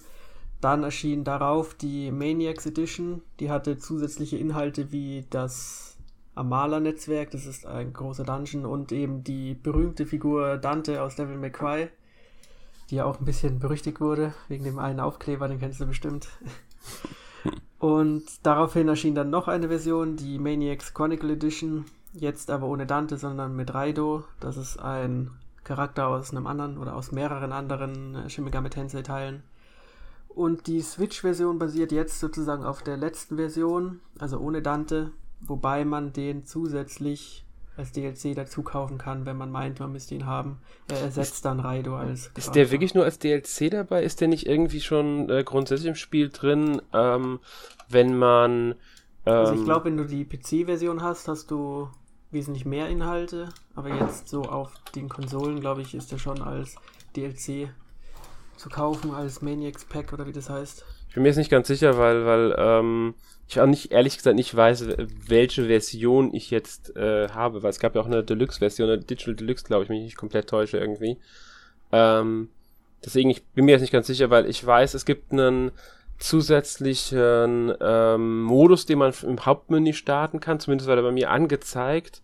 Dann 0.61 0.83
erschien 0.83 1.25
darauf 1.25 1.75
die 1.75 2.11
Maniacs 2.11 2.67
Edition. 2.67 3.23
Die 3.39 3.51
hatte 3.51 3.79
zusätzliche 3.79 4.37
Inhalte 4.37 4.91
wie 4.91 5.27
das 5.31 5.97
Amala-Netzwerk, 6.35 7.31
das 7.31 7.47
ist 7.47 7.67
ein 7.67 7.93
großer 7.93 8.25
Dungeon, 8.25 8.65
und 8.65 8.93
eben 8.93 9.25
die 9.25 9.55
berühmte 9.55 10.07
Figur 10.07 10.57
Dante 10.59 11.03
aus 11.03 11.17
Devil 11.17 11.37
May 11.37 11.51
Cry, 11.51 11.89
die 12.89 12.97
ja 12.97 13.05
auch 13.05 13.19
ein 13.19 13.25
bisschen 13.25 13.59
berüchtigt 13.59 14.01
wurde, 14.01 14.35
wegen 14.49 14.65
dem 14.65 14.79
einen 14.79 15.01
Aufkleber, 15.01 15.49
den 15.49 15.59
kennst 15.59 15.81
du 15.81 15.87
bestimmt. 15.87 16.29
und 17.79 18.25
daraufhin 18.43 18.89
erschien 18.89 19.15
dann 19.15 19.31
noch 19.31 19.49
eine 19.49 19.69
Version, 19.69 20.17
die 20.17 20.39
Maniacs 20.39 20.95
Chronicle 20.95 21.33
Edition, 21.33 21.85
Jetzt 22.13 22.51
aber 22.51 22.67
ohne 22.67 22.87
Dante, 22.87 23.17
sondern 23.17 23.55
mit 23.55 23.73
Raido. 23.73 24.25
Das 24.41 24.57
ist 24.57 24.79
ein 24.79 25.31
Charakter 25.65 26.09
aus 26.09 26.31
einem 26.31 26.47
anderen 26.47 26.79
oder 26.79 26.97
aus 26.97 27.13
mehreren 27.13 27.53
anderen 27.53 28.15
äh, 28.15 28.31
Shin 28.31 28.45
Megami 28.45 28.71
Tensei 28.71 29.03
Teilen. 29.03 29.43
Und 30.29 30.67
die 30.67 30.81
Switch-Version 30.81 31.59
basiert 31.59 31.93
jetzt 31.93 32.21
sozusagen 32.21 32.65
auf 32.65 32.83
der 32.83 32.97
letzten 32.97 33.37
Version, 33.37 34.01
also 34.19 34.39
ohne 34.39 34.63
Dante, 34.63 35.11
wobei 35.41 35.85
man 35.85 36.13
den 36.13 36.45
zusätzlich 36.45 37.45
als 37.77 37.93
DLC 37.93 38.35
dazu 38.35 38.63
kaufen 38.63 38.99
kann, 38.99 39.27
wenn 39.27 39.37
man 39.37 39.51
meint, 39.51 39.81
man 39.81 39.93
müsste 39.93 40.15
ihn 40.15 40.27
haben. 40.27 40.59
Er 40.89 41.01
ersetzt 41.01 41.45
dann 41.45 41.61
Raido 41.61 41.97
als. 41.97 42.25
Charakter. 42.25 42.39
Ist 42.39 42.55
der 42.55 42.71
wirklich 42.71 42.95
nur 42.95 43.05
als 43.05 43.19
DLC 43.19 43.71
dabei? 43.71 44.05
Ist 44.05 44.21
der 44.21 44.29
nicht 44.29 44.47
irgendwie 44.47 44.81
schon 44.81 45.29
äh, 45.31 45.43
grundsätzlich 45.45 45.89
im 45.89 45.95
Spiel 45.95 46.29
drin, 46.29 46.81
ähm, 46.93 47.41
wenn 47.89 48.17
man. 48.17 48.75
Ähm, 49.27 49.33
also 49.33 49.53
ich 49.55 49.61
ähm, 49.61 49.65
glaube, 49.65 49.87
wenn 49.87 49.97
du 49.97 50.05
die 50.05 50.25
PC-Version 50.25 51.03
hast, 51.03 51.27
hast 51.29 51.51
du 51.51 51.89
wesentlich 52.31 52.65
mehr 52.65 52.89
Inhalte, 52.89 53.49
aber 53.75 53.89
jetzt 53.89 54.29
so 54.29 54.43
auf 54.43 54.73
den 54.95 55.09
Konsolen, 55.09 55.61
glaube 55.61 55.83
ich, 55.83 55.95
ist 55.95 56.13
der 56.13 56.19
schon 56.19 56.43
als 56.43 56.77
DLC 57.17 57.71
zu 58.57 58.69
kaufen, 58.69 59.15
als 59.15 59.43
Maniacs 59.43 59.85
Pack 59.85 60.13
oder 60.13 60.27
wie 60.27 60.33
das 60.33 60.51
heißt. 60.51 60.85
Ich 61.09 61.15
bin 61.15 61.23
mir 61.25 61.31
jetzt 61.31 61.39
nicht 61.39 61.51
ganz 61.51 61.67
sicher, 61.67 61.99
weil, 61.99 62.25
weil 62.25 62.55
ähm, 62.57 63.15
ich 63.49 63.61
auch 63.61 63.67
nicht, 63.67 63.91
ehrlich 63.91 64.17
gesagt, 64.17 64.37
nicht 64.37 64.55
weiß, 64.55 64.87
welche 65.27 65.67
Version 65.67 66.33
ich 66.33 66.51
jetzt 66.51 66.95
äh, 66.97 67.29
habe, 67.31 67.65
weil 67.65 67.71
es 67.71 67.81
gab 67.81 67.97
ja 67.97 68.01
auch 68.01 68.07
eine 68.07 68.23
Deluxe-Version, 68.23 68.89
eine 68.89 69.01
Digital 69.01 69.35
Deluxe, 69.35 69.65
glaube 69.65 69.83
ich, 69.83 69.91
mich 69.91 70.03
nicht 70.03 70.17
komplett 70.17 70.49
täusche 70.49 70.79
irgendwie. 70.79 71.19
Ähm, 71.91 72.49
deswegen, 73.05 73.31
ich 73.31 73.45
bin 73.47 73.65
mir 73.65 73.73
jetzt 73.73 73.81
nicht 73.81 73.93
ganz 73.93 74.07
sicher, 74.07 74.31
weil 74.31 74.47
ich 74.47 74.65
weiß, 74.65 74.95
es 74.95 75.05
gibt 75.05 75.33
einen 75.33 75.73
zusätzlichen 76.21 77.73
ähm, 77.81 78.43
Modus, 78.43 78.87
den 78.87 78.99
man 78.99 79.13
im 79.23 79.45
Hauptmenü 79.45 79.93
starten 79.93 80.39
kann. 80.39 80.61
Zumindest 80.61 80.89
war 80.89 80.97
der 80.97 81.03
bei 81.03 81.13
mir 81.13 81.31
angezeigt. 81.31 82.23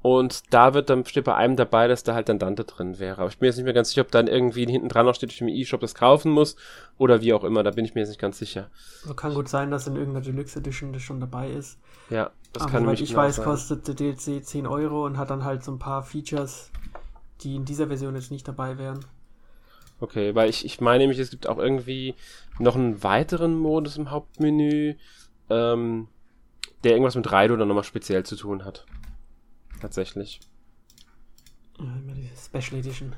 Und 0.00 0.54
da 0.54 0.74
wird 0.74 0.90
dann 0.90 1.04
steht 1.04 1.24
bei 1.24 1.34
einem 1.34 1.56
dabei, 1.56 1.88
dass 1.88 2.04
da 2.04 2.14
halt 2.14 2.28
dann 2.28 2.38
Dante 2.38 2.64
drin 2.64 3.00
wäre. 3.00 3.20
Aber 3.20 3.30
ich 3.30 3.38
bin 3.38 3.46
jetzt 3.46 3.56
nicht 3.56 3.64
mehr 3.64 3.74
ganz 3.74 3.88
sicher, 3.88 4.02
ob 4.02 4.12
dann 4.12 4.28
irgendwie 4.28 4.64
hinten 4.64 4.88
dran 4.88 5.06
noch 5.06 5.14
steht, 5.14 5.32
ich 5.32 5.40
im 5.40 5.48
E-Shop 5.48 5.80
das 5.80 5.96
kaufen 5.96 6.30
muss 6.30 6.54
oder 6.98 7.20
wie 7.20 7.32
auch 7.32 7.42
immer. 7.42 7.64
Da 7.64 7.72
bin 7.72 7.84
ich 7.84 7.94
mir 7.94 8.02
jetzt 8.02 8.10
nicht 8.10 8.20
ganz 8.20 8.38
sicher. 8.38 8.70
Also 9.02 9.14
kann 9.14 9.34
gut 9.34 9.48
sein, 9.48 9.72
dass 9.72 9.88
in 9.88 9.96
irgendeiner 9.96 10.24
Deluxe 10.24 10.60
Edition 10.60 10.92
das 10.92 11.02
schon 11.02 11.18
dabei 11.18 11.50
ist. 11.50 11.78
Ja, 12.10 12.30
das 12.52 12.62
Aber 12.62 12.72
kann 12.72 12.86
weil 12.86 12.94
ich 12.94 13.08
genau 13.08 13.22
weiß, 13.22 13.36
sein. 13.36 13.44
kostet 13.44 13.88
der 13.88 13.94
DLC 13.94 14.44
10 14.44 14.68
Euro 14.68 15.04
und 15.04 15.18
hat 15.18 15.30
dann 15.30 15.44
halt 15.44 15.64
so 15.64 15.72
ein 15.72 15.80
paar 15.80 16.04
Features, 16.04 16.70
die 17.40 17.56
in 17.56 17.64
dieser 17.64 17.88
Version 17.88 18.14
jetzt 18.14 18.30
nicht 18.30 18.46
dabei 18.46 18.78
wären. 18.78 19.00
Okay, 20.00 20.34
weil 20.34 20.48
ich, 20.48 20.64
ich 20.64 20.80
meine 20.80 20.98
nämlich, 20.98 21.18
es 21.18 21.30
gibt 21.30 21.48
auch 21.48 21.58
irgendwie 21.58 22.14
noch 22.58 22.76
einen 22.76 23.02
weiteren 23.02 23.58
Modus 23.58 23.96
im 23.96 24.10
Hauptmenü, 24.10 24.94
ähm, 25.50 26.08
der 26.84 26.92
irgendwas 26.92 27.16
mit 27.16 27.30
Raido 27.30 27.56
dann 27.56 27.68
nochmal 27.68 27.84
speziell 27.84 28.24
zu 28.24 28.36
tun 28.36 28.64
hat. 28.64 28.86
Tatsächlich. 29.80 30.40
Ja, 31.78 31.84
immer 31.84 32.14
die 32.14 32.30
Special 32.36 32.80
Edition. 32.80 33.14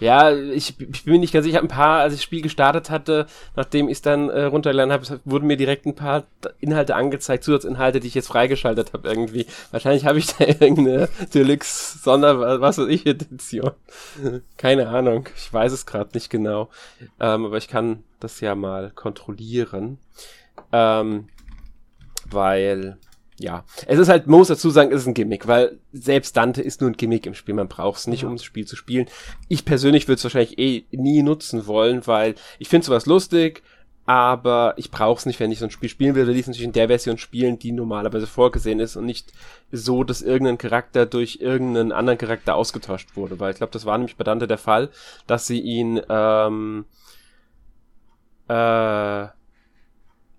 Ja, 0.00 0.32
ich, 0.32 0.78
ich 0.78 1.04
bin 1.04 1.14
mir 1.14 1.18
nicht 1.18 1.32
ganz 1.32 1.44
sicher. 1.44 1.60
Ein 1.60 1.68
paar, 1.68 2.00
als 2.00 2.12
ich 2.12 2.20
das 2.20 2.24
Spiel 2.24 2.40
gestartet 2.42 2.88
hatte, 2.88 3.26
nachdem 3.56 3.88
ich 3.88 3.94
es 3.98 4.02
dann 4.02 4.28
äh, 4.28 4.44
runtergeladen 4.44 4.92
habe, 4.92 5.20
wurden 5.24 5.46
mir 5.46 5.56
direkt 5.56 5.86
ein 5.86 5.94
paar 5.94 6.24
Inhalte 6.60 6.94
angezeigt, 6.94 7.42
Zusatzinhalte, 7.42 7.98
die 7.98 8.06
ich 8.06 8.14
jetzt 8.14 8.28
freigeschaltet 8.28 8.92
habe 8.92 9.08
irgendwie. 9.08 9.46
Wahrscheinlich 9.72 10.06
habe 10.06 10.18
ich 10.18 10.26
da 10.26 10.44
irgendeine 10.46 11.08
Deluxe 11.34 11.98
Sonder, 11.98 12.60
was 12.60 12.78
weiß 12.78 12.88
ich, 12.88 13.06
Edition. 13.06 13.72
Keine 14.56 14.88
Ahnung. 14.88 15.28
Ich 15.36 15.52
weiß 15.52 15.72
es 15.72 15.86
gerade 15.86 16.10
nicht 16.14 16.30
genau. 16.30 16.68
Ähm, 17.18 17.46
aber 17.46 17.56
ich 17.56 17.68
kann 17.68 18.04
das 18.20 18.40
ja 18.40 18.54
mal 18.54 18.90
kontrollieren. 18.90 19.98
Ähm, 20.72 21.28
weil 22.30 22.98
ja, 23.40 23.64
es 23.86 23.98
ist 23.98 24.08
halt, 24.08 24.26
man 24.26 24.38
muss 24.38 24.48
dazu 24.48 24.70
sagen, 24.70 24.92
es 24.92 25.02
ist 25.02 25.06
ein 25.06 25.14
Gimmick, 25.14 25.46
weil 25.46 25.78
selbst 25.92 26.36
Dante 26.36 26.60
ist 26.60 26.80
nur 26.80 26.90
ein 26.90 26.96
Gimmick 26.96 27.24
im 27.24 27.34
Spiel. 27.34 27.54
Man 27.54 27.68
braucht 27.68 28.00
es 28.00 28.06
nicht, 28.08 28.22
ja. 28.22 28.28
um 28.28 28.34
das 28.34 28.44
Spiel 28.44 28.66
zu 28.66 28.74
spielen. 28.74 29.06
Ich 29.48 29.64
persönlich 29.64 30.08
würde 30.08 30.18
es 30.18 30.24
wahrscheinlich 30.24 30.58
eh 30.58 30.84
nie 30.90 31.22
nutzen 31.22 31.66
wollen, 31.66 32.06
weil 32.06 32.34
ich 32.58 32.68
finde 32.68 32.86
sowas 32.86 33.06
lustig, 33.06 33.62
aber 34.06 34.74
ich 34.76 34.90
brauche 34.90 35.18
es 35.18 35.26
nicht, 35.26 35.38
wenn 35.38 35.52
ich 35.52 35.58
so 35.60 35.66
ein 35.66 35.70
Spiel 35.70 35.88
spielen 35.88 36.14
will. 36.14 36.26
Will 36.26 36.34
ich 36.36 36.46
natürlich 36.46 36.64
in 36.64 36.72
der 36.72 36.88
Version 36.88 37.18
spielen, 37.18 37.58
die 37.58 37.72
normalerweise 37.72 38.26
vorgesehen 38.26 38.80
ist 38.80 38.96
und 38.96 39.04
nicht 39.04 39.32
so, 39.70 40.02
dass 40.02 40.22
irgendein 40.22 40.58
Charakter 40.58 41.06
durch 41.06 41.38
irgendeinen 41.40 41.92
anderen 41.92 42.18
Charakter 42.18 42.56
ausgetauscht 42.56 43.16
wurde, 43.16 43.38
weil 43.38 43.52
ich 43.52 43.58
glaube, 43.58 43.72
das 43.72 43.84
war 43.84 43.98
nämlich 43.98 44.16
bei 44.16 44.24
Dante 44.24 44.48
der 44.48 44.58
Fall, 44.58 44.88
dass 45.26 45.46
sie 45.46 45.60
ihn 45.60 46.00
ähm, 46.08 46.86
äh, 48.48 49.28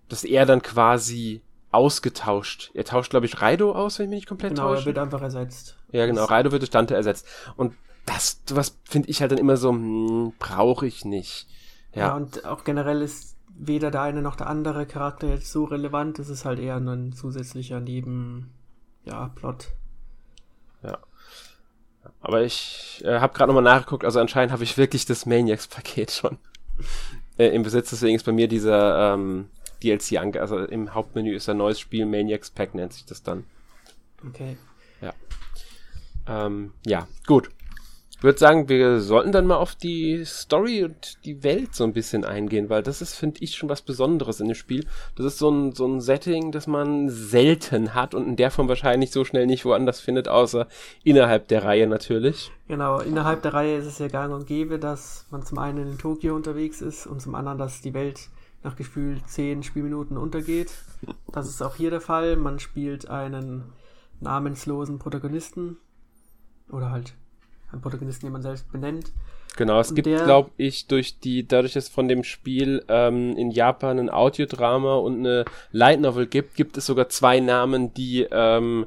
dass 0.09 0.23
er 0.23 0.45
dann 0.45 0.61
quasi 0.61 1.41
ausgetauscht. 1.71 2.71
Er 2.73 2.85
tauscht, 2.85 3.11
glaube 3.11 3.25
ich, 3.25 3.41
Raido 3.41 3.73
aus, 3.73 3.99
wenn 3.99 4.05
ich 4.05 4.09
mich 4.09 4.17
nicht 4.17 4.27
komplett 4.27 4.55
genau, 4.55 4.69
täusche. 4.69 4.85
Genau, 4.85 4.89
er 4.91 4.95
wird 4.95 4.97
einfach 5.05 5.21
ersetzt. 5.21 5.77
Ja, 5.91 6.05
genau. 6.05 6.25
Raido 6.25 6.51
wird 6.51 6.61
durch 6.61 6.71
Dante 6.71 6.95
ersetzt. 6.95 7.27
Und 7.55 7.73
das, 8.05 8.41
was 8.49 8.77
finde 8.83 9.09
ich 9.09 9.21
halt 9.21 9.31
dann 9.31 9.37
immer 9.37 9.57
so, 9.57 9.71
hm, 9.71 10.33
brauche 10.39 10.87
ich 10.87 11.05
nicht. 11.05 11.47
Ja. 11.93 12.07
ja, 12.07 12.15
und 12.15 12.45
auch 12.45 12.63
generell 12.63 13.01
ist 13.01 13.35
weder 13.59 13.91
der 13.91 14.01
eine 14.01 14.21
noch 14.21 14.35
der 14.35 14.47
andere 14.47 14.85
Charakter 14.85 15.27
jetzt 15.27 15.51
so 15.51 15.65
relevant. 15.65 16.17
Es 16.19 16.29
ist 16.29 16.45
halt 16.45 16.59
eher 16.59 16.77
ein 16.77 17.13
zusätzlicher 17.13 17.79
Neben, 17.79 18.53
ja, 19.03 19.29
Plot. 19.35 19.67
Ja. 20.83 20.97
Aber 22.21 22.43
ich 22.43 23.01
äh, 23.05 23.19
habe 23.19 23.33
gerade 23.33 23.53
nochmal 23.53 23.63
nachgeguckt, 23.63 24.05
also 24.05 24.19
anscheinend 24.19 24.51
habe 24.51 24.63
ich 24.63 24.77
wirklich 24.77 25.05
das 25.05 25.25
Maniacs-Paket 25.25 26.11
schon 26.11 26.37
äh, 27.37 27.47
im 27.47 27.63
Besitz, 27.63 27.89
deswegen 27.89 28.15
ist 28.15 28.25
bei 28.25 28.31
mir 28.31 28.47
dieser 28.47 29.13
ähm, 29.13 29.49
DLC 29.83 30.17
ange... 30.17 30.39
Also 30.41 30.59
im 30.59 30.93
Hauptmenü 30.93 31.35
ist 31.35 31.49
ein 31.49 31.57
neues 31.57 31.79
Spiel, 31.79 32.05
Maniacs 32.05 32.51
Pack 32.51 32.75
nennt 32.75 32.93
sich 32.93 33.05
das 33.05 33.23
dann. 33.23 33.45
Okay. 34.27 34.57
Ja. 35.01 35.13
Ähm, 36.27 36.73
ja, 36.85 37.07
gut. 37.25 37.49
Ich 38.19 38.23
würde 38.23 38.37
sagen, 38.37 38.67
wir 38.67 38.99
sollten 38.99 39.31
dann 39.31 39.47
mal 39.47 39.55
auf 39.55 39.75
die 39.75 40.25
Story 40.25 40.83
und 40.83 41.23
die 41.23 41.41
Welt 41.41 41.73
so 41.73 41.85
ein 41.85 41.93
bisschen 41.93 42.25
eingehen, 42.25 42.69
weil 42.69 42.83
das 42.83 43.01
ist, 43.01 43.15
finde 43.15 43.41
ich, 43.41 43.55
schon 43.55 43.69
was 43.69 43.81
Besonderes 43.81 44.41
in 44.41 44.47
dem 44.47 44.55
Spiel. 44.55 44.85
Das 45.15 45.25
ist 45.25 45.37
so 45.37 45.49
ein, 45.49 45.71
so 45.71 45.87
ein 45.87 46.01
Setting, 46.01 46.51
das 46.51 46.67
man 46.67 47.07
selten 47.07 47.93
hat 47.93 48.13
und 48.13 48.27
in 48.27 48.35
der 48.35 48.51
Form 48.51 48.67
wahrscheinlich 48.67 49.11
so 49.11 49.23
schnell 49.23 49.47
nicht 49.47 49.63
woanders 49.63 50.01
findet, 50.01 50.27
außer 50.27 50.67
innerhalb 51.05 51.47
der 51.47 51.63
Reihe 51.63 51.87
natürlich. 51.87 52.51
Genau, 52.67 52.99
innerhalb 52.99 53.41
der 53.41 53.53
Reihe 53.53 53.77
ist 53.77 53.85
es 53.85 53.99
ja 53.99 54.09
gang 54.09 54.33
und 54.33 54.45
gäbe, 54.47 54.79
dass 54.79 55.25
man 55.31 55.45
zum 55.45 55.57
einen 55.57 55.89
in 55.89 55.97
Tokio 55.97 56.35
unterwegs 56.35 56.81
ist 56.81 57.07
und 57.07 57.21
zum 57.21 57.35
anderen, 57.35 57.57
dass 57.57 57.79
die 57.79 57.93
Welt 57.93 58.27
nach 58.63 58.75
gefühlt 58.75 59.27
zehn 59.27 59.63
Spielminuten 59.63 60.17
untergeht. 60.17 60.71
Das 61.31 61.47
ist 61.47 61.61
auch 61.61 61.75
hier 61.75 61.91
der 61.91 62.01
Fall. 62.01 62.35
Man 62.35 62.59
spielt 62.59 63.09
einen 63.09 63.71
namenslosen 64.19 64.99
Protagonisten 64.99 65.77
oder 66.69 66.91
halt 66.91 67.13
einen 67.71 67.81
Protagonisten, 67.81 68.25
den 68.25 68.33
man 68.33 68.41
selbst 68.41 68.71
benennt. 68.71 69.11
Genau, 69.55 69.79
es 69.79 69.93
gibt, 69.93 70.05
glaube 70.05 70.51
ich, 70.57 70.87
durch 70.87 71.19
die, 71.19 71.47
dadurch, 71.47 71.73
dass 71.73 71.85
es 71.85 71.89
von 71.89 72.07
dem 72.07 72.23
Spiel 72.23 72.83
ähm, 72.87 73.35
in 73.35 73.51
Japan 73.51 73.99
ein 73.99 74.09
Audiodrama 74.09 74.95
und 74.95 75.19
eine 75.19 75.45
Light 75.71 75.99
Novel 75.99 76.27
gibt, 76.27 76.55
gibt 76.55 76.77
es 76.77 76.85
sogar 76.85 77.09
zwei 77.09 77.39
Namen, 77.39 77.93
die 77.93 78.27
ähm, 78.31 78.85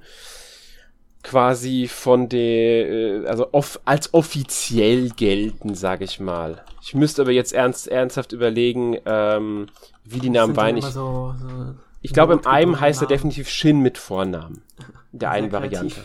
quasi 1.22 1.88
von 1.88 2.28
der, 2.28 2.88
äh, 2.88 3.26
also 3.26 3.48
off, 3.52 3.80
als 3.84 4.12
offiziell 4.12 5.10
gelten, 5.10 5.74
sage 5.74 6.04
ich 6.04 6.20
mal. 6.20 6.62
Ich 6.82 6.94
müsste 6.94 7.22
aber 7.22 7.30
jetzt 7.30 7.52
ernst, 7.52 7.88
ernsthaft 7.88 8.32
überlegen, 8.32 8.98
ähm, 9.06 9.66
wie 10.04 10.18
die 10.18 10.30
Namen 10.30 10.56
waren. 10.56 10.76
Ich, 10.76 10.84
so, 10.84 11.34
so 11.38 11.74
ich 12.00 12.12
glaube, 12.12 12.32
im 12.32 12.46
einen 12.46 12.80
heißt 12.80 13.02
er 13.02 13.08
definitiv 13.08 13.48
Shin 13.48 13.80
mit 13.80 13.98
Vornamen. 13.98 14.62
In 15.12 15.18
der 15.20 15.30
einen 15.30 15.52
Variante. 15.52 15.96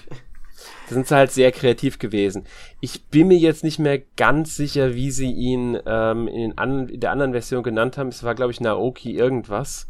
Da 0.88 0.94
sind 0.94 1.08
sie 1.08 1.16
halt 1.16 1.32
sehr 1.32 1.52
kreativ 1.52 2.00
gewesen. 2.00 2.46
Ich 2.80 3.06
bin 3.06 3.28
mir 3.28 3.38
jetzt 3.38 3.64
nicht 3.64 3.80
mehr 3.80 4.00
ganz 4.16 4.56
sicher, 4.56 4.96
wie 4.96 5.12
sie 5.12 5.32
ihn 5.32 5.78
ähm, 5.86 6.28
in, 6.28 6.54
den 6.56 6.90
in 6.90 7.00
der 7.00 7.12
anderen 7.12 7.34
Version 7.34 7.64
genannt 7.64 7.98
haben. 7.98 8.10
Es 8.10 8.24
war, 8.24 8.36
glaube 8.36 8.52
ich, 8.52 8.62
Naoki 8.62 9.16
irgendwas. 9.16 9.88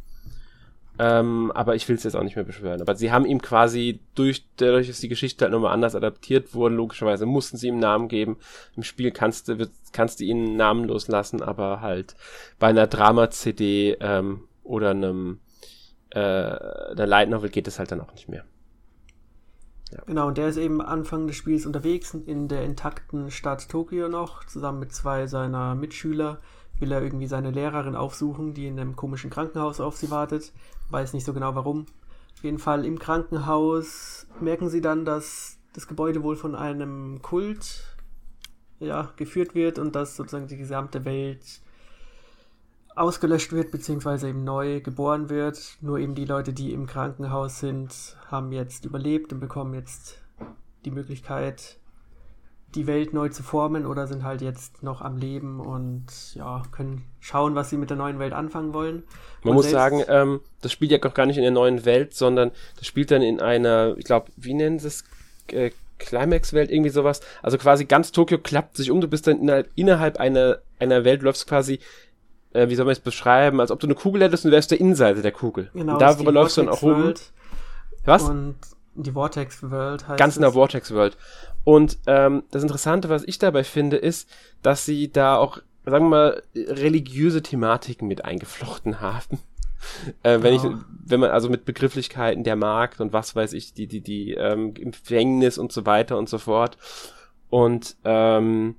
Ähm, 0.99 1.51
aber 1.53 1.75
ich 1.75 1.87
will 1.87 1.95
es 1.95 2.03
jetzt 2.03 2.15
auch 2.15 2.23
nicht 2.23 2.35
mehr 2.35 2.45
beschwören. 2.45 2.81
Aber 2.81 2.95
sie 2.95 3.11
haben 3.11 3.25
ihm 3.25 3.41
quasi 3.41 3.99
durch, 4.15 4.45
dadurch, 4.57 4.87
dass 4.87 4.99
die 4.99 5.09
Geschichte 5.09 5.45
halt 5.45 5.51
nochmal 5.51 5.73
anders 5.73 5.95
adaptiert 5.95 6.55
wurde, 6.55 6.75
logischerweise 6.75 7.25
mussten 7.25 7.57
sie 7.57 7.67
ihm 7.67 7.79
Namen 7.79 8.07
geben. 8.07 8.37
Im 8.75 8.83
Spiel 8.83 9.11
kannst 9.11 9.47
du, 9.47 9.69
kannst 9.91 10.19
du 10.19 10.23
ihn 10.23 10.55
namenlos 10.55 11.07
lassen, 11.07 11.41
aber 11.41 11.81
halt 11.81 12.15
bei 12.57 12.67
einer 12.67 12.87
Drama-CD 12.87 13.97
ähm, 13.99 14.43
oder 14.63 14.91
einem 14.91 15.39
äh, 16.09 16.19
einer 16.19 17.05
Light 17.05 17.29
Novel 17.29 17.49
geht 17.49 17.67
es 17.67 17.79
halt 17.79 17.91
dann 17.91 18.01
auch 18.01 18.13
nicht 18.13 18.29
mehr. 18.29 18.43
Ja. 19.91 20.01
Genau, 20.05 20.27
und 20.27 20.37
der 20.37 20.49
ist 20.49 20.57
eben 20.57 20.81
Anfang 20.81 21.27
des 21.27 21.35
Spiels 21.35 21.65
unterwegs 21.65 22.13
in 22.13 22.47
der 22.47 22.63
intakten 22.63 23.31
Stadt 23.31 23.69
Tokio 23.69 24.09
noch, 24.09 24.45
zusammen 24.45 24.79
mit 24.79 24.93
zwei 24.93 25.27
seiner 25.27 25.75
Mitschüler 25.75 26.39
will 26.79 26.91
er 26.91 27.01
irgendwie 27.01 27.27
seine 27.27 27.51
Lehrerin 27.51 27.95
aufsuchen, 27.95 28.53
die 28.53 28.67
in 28.67 28.79
einem 28.79 28.95
komischen 28.95 29.29
Krankenhaus 29.29 29.79
auf 29.79 29.97
sie 29.97 30.11
wartet. 30.11 30.51
Weiß 30.89 31.13
nicht 31.13 31.25
so 31.25 31.33
genau 31.33 31.55
warum. 31.55 31.85
Auf 32.35 32.43
jeden 32.43 32.59
Fall 32.59 32.85
im 32.85 32.99
Krankenhaus 32.99 34.27
merken 34.39 34.69
sie 34.69 34.81
dann, 34.81 35.05
dass 35.05 35.57
das 35.73 35.87
Gebäude 35.87 36.23
wohl 36.23 36.35
von 36.35 36.55
einem 36.55 37.21
Kult 37.21 37.97
ja, 38.79 39.11
geführt 39.15 39.55
wird 39.55 39.79
und 39.79 39.95
dass 39.95 40.15
sozusagen 40.15 40.47
die 40.47 40.57
gesamte 40.57 41.05
Welt 41.05 41.61
ausgelöscht 42.95 43.53
wird, 43.53 43.71
beziehungsweise 43.71 44.29
eben 44.29 44.43
neu 44.43 44.81
geboren 44.81 45.29
wird. 45.29 45.77
Nur 45.81 45.99
eben 45.99 46.15
die 46.15 46.25
Leute, 46.25 46.53
die 46.53 46.73
im 46.73 46.87
Krankenhaus 46.87 47.59
sind, 47.59 48.17
haben 48.27 48.51
jetzt 48.51 48.85
überlebt 48.85 49.33
und 49.33 49.39
bekommen 49.39 49.73
jetzt 49.73 50.19
die 50.85 50.91
Möglichkeit, 50.91 51.77
die 52.75 52.87
Welt 52.87 53.13
neu 53.13 53.29
zu 53.29 53.43
formen 53.43 53.85
oder 53.85 54.07
sind 54.07 54.23
halt 54.23 54.41
jetzt 54.41 54.83
noch 54.83 55.01
am 55.01 55.17
Leben 55.17 55.59
und 55.59 56.05
ja, 56.35 56.63
können 56.71 57.03
schauen, 57.19 57.55
was 57.55 57.69
sie 57.69 57.77
mit 57.77 57.89
der 57.89 57.97
neuen 57.97 58.19
Welt 58.19 58.33
anfangen 58.33 58.73
wollen. 58.73 59.03
Man 59.43 59.51
und 59.51 59.55
muss 59.55 59.71
sagen, 59.71 60.03
ähm, 60.07 60.41
das 60.61 60.71
spielt 60.71 60.91
ja 60.91 60.97
auch 60.99 61.13
gar 61.13 61.25
nicht 61.25 61.37
in 61.37 61.43
der 61.43 61.51
neuen 61.51 61.85
Welt, 61.85 62.13
sondern 62.13 62.51
das 62.77 62.85
spielt 62.85 63.11
dann 63.11 63.21
in 63.21 63.39
einer, 63.39 63.95
ich 63.97 64.05
glaube, 64.05 64.31
wie 64.35 64.53
nennen 64.53 64.79
sie 64.79 64.87
es? 64.87 65.03
Äh, 65.51 65.71
Climax-Welt, 65.99 66.69
irgendwie 66.69 66.89
sowas. 66.89 67.21
Also 67.41 67.57
quasi 67.57 67.85
ganz 67.85 68.11
Tokio 68.11 68.37
klappt 68.37 68.77
sich 68.77 68.91
um, 68.91 69.01
du 69.01 69.07
bist 69.07 69.27
dann 69.27 69.39
innerhalb, 69.39 69.69
innerhalb 69.75 70.17
einer, 70.17 70.59
einer 70.79 71.03
Welt, 71.03 71.23
läufst 71.23 71.47
quasi, 71.47 71.79
äh, 72.53 72.69
wie 72.69 72.75
soll 72.75 72.85
man 72.85 72.91
es 72.91 72.99
beschreiben, 72.99 73.59
als 73.59 73.71
ob 73.71 73.79
du 73.79 73.87
eine 73.87 73.95
Kugel 73.95 74.23
hättest 74.23 74.45
und 74.45 74.51
wärst 74.51 74.71
der 74.71 74.79
Innenseite 74.79 75.21
der 75.21 75.31
Kugel. 75.31 75.69
Genau. 75.73 75.93
Und 75.93 76.01
darüber 76.01 76.31
läufst 76.31 76.57
du 76.57 76.61
dann 76.61 76.69
auch 76.69 76.81
rum. 76.83 77.13
Was? 78.05 78.23
Und 78.23 78.55
die 79.03 79.11
Vortex 79.11 79.63
World 79.63 80.07
heißt 80.07 80.19
Ganz 80.19 80.35
in 80.35 80.41
der 80.41 80.53
Vortex 80.53 80.91
World. 80.91 81.17
Und 81.63 81.97
ähm, 82.07 82.43
das 82.51 82.63
Interessante, 82.63 83.09
was 83.09 83.23
ich 83.23 83.39
dabei 83.39 83.63
finde, 83.63 83.97
ist, 83.97 84.29
dass 84.61 84.85
sie 84.85 85.11
da 85.11 85.37
auch, 85.37 85.59
sagen 85.85 86.05
wir 86.05 86.09
mal, 86.09 86.43
religiöse 86.55 87.41
Thematiken 87.41 88.07
mit 88.07 88.25
eingeflochten 88.25 88.99
haben. 89.01 89.39
äh, 90.23 90.41
wenn 90.41 90.55
ja. 90.55 90.63
ich, 90.63 90.75
wenn 91.05 91.19
man 91.19 91.29
also 91.29 91.49
mit 91.49 91.65
Begrifflichkeiten 91.65 92.43
der 92.43 92.55
Markt 92.55 92.99
und 92.99 93.13
was 93.13 93.35
weiß 93.35 93.53
ich, 93.53 93.73
die, 93.73 93.87
die, 93.87 94.01
die 94.01 94.33
ähm, 94.33 94.73
Empfängnis 94.75 95.57
und 95.57 95.71
so 95.71 95.85
weiter 95.85 96.17
und 96.17 96.29
so 96.29 96.37
fort. 96.37 96.77
Und 97.49 97.95
ähm, 98.03 98.75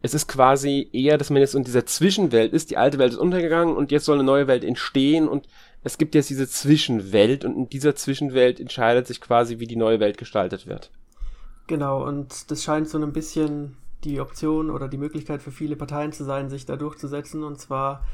es 0.00 0.14
ist 0.14 0.28
quasi 0.28 0.88
eher, 0.92 1.18
dass 1.18 1.30
man 1.30 1.40
jetzt 1.40 1.54
in 1.54 1.64
dieser 1.64 1.86
Zwischenwelt 1.86 2.52
ist, 2.52 2.70
die 2.70 2.76
alte 2.76 2.98
Welt 2.98 3.12
ist 3.12 3.18
untergegangen 3.18 3.76
und 3.76 3.90
jetzt 3.90 4.04
soll 4.04 4.16
eine 4.16 4.24
neue 4.24 4.46
Welt 4.46 4.64
entstehen 4.64 5.28
und 5.28 5.48
es 5.88 5.96
gibt 5.96 6.14
jetzt 6.14 6.28
diese 6.28 6.46
Zwischenwelt 6.46 7.46
und 7.46 7.56
in 7.56 7.68
dieser 7.70 7.96
Zwischenwelt 7.96 8.60
entscheidet 8.60 9.06
sich 9.06 9.22
quasi, 9.22 9.58
wie 9.58 9.66
die 9.66 9.74
neue 9.74 10.00
Welt 10.00 10.18
gestaltet 10.18 10.66
wird. 10.66 10.90
Genau, 11.66 12.06
und 12.06 12.50
das 12.50 12.62
scheint 12.62 12.90
so 12.90 12.98
ein 12.98 13.14
bisschen 13.14 13.78
die 14.04 14.20
Option 14.20 14.68
oder 14.68 14.86
die 14.86 14.98
Möglichkeit 14.98 15.40
für 15.40 15.50
viele 15.50 15.76
Parteien 15.76 16.12
zu 16.12 16.24
sein, 16.24 16.50
sich 16.50 16.66
da 16.66 16.76
durchzusetzen. 16.76 17.42
Und 17.42 17.58
zwar 17.58 18.04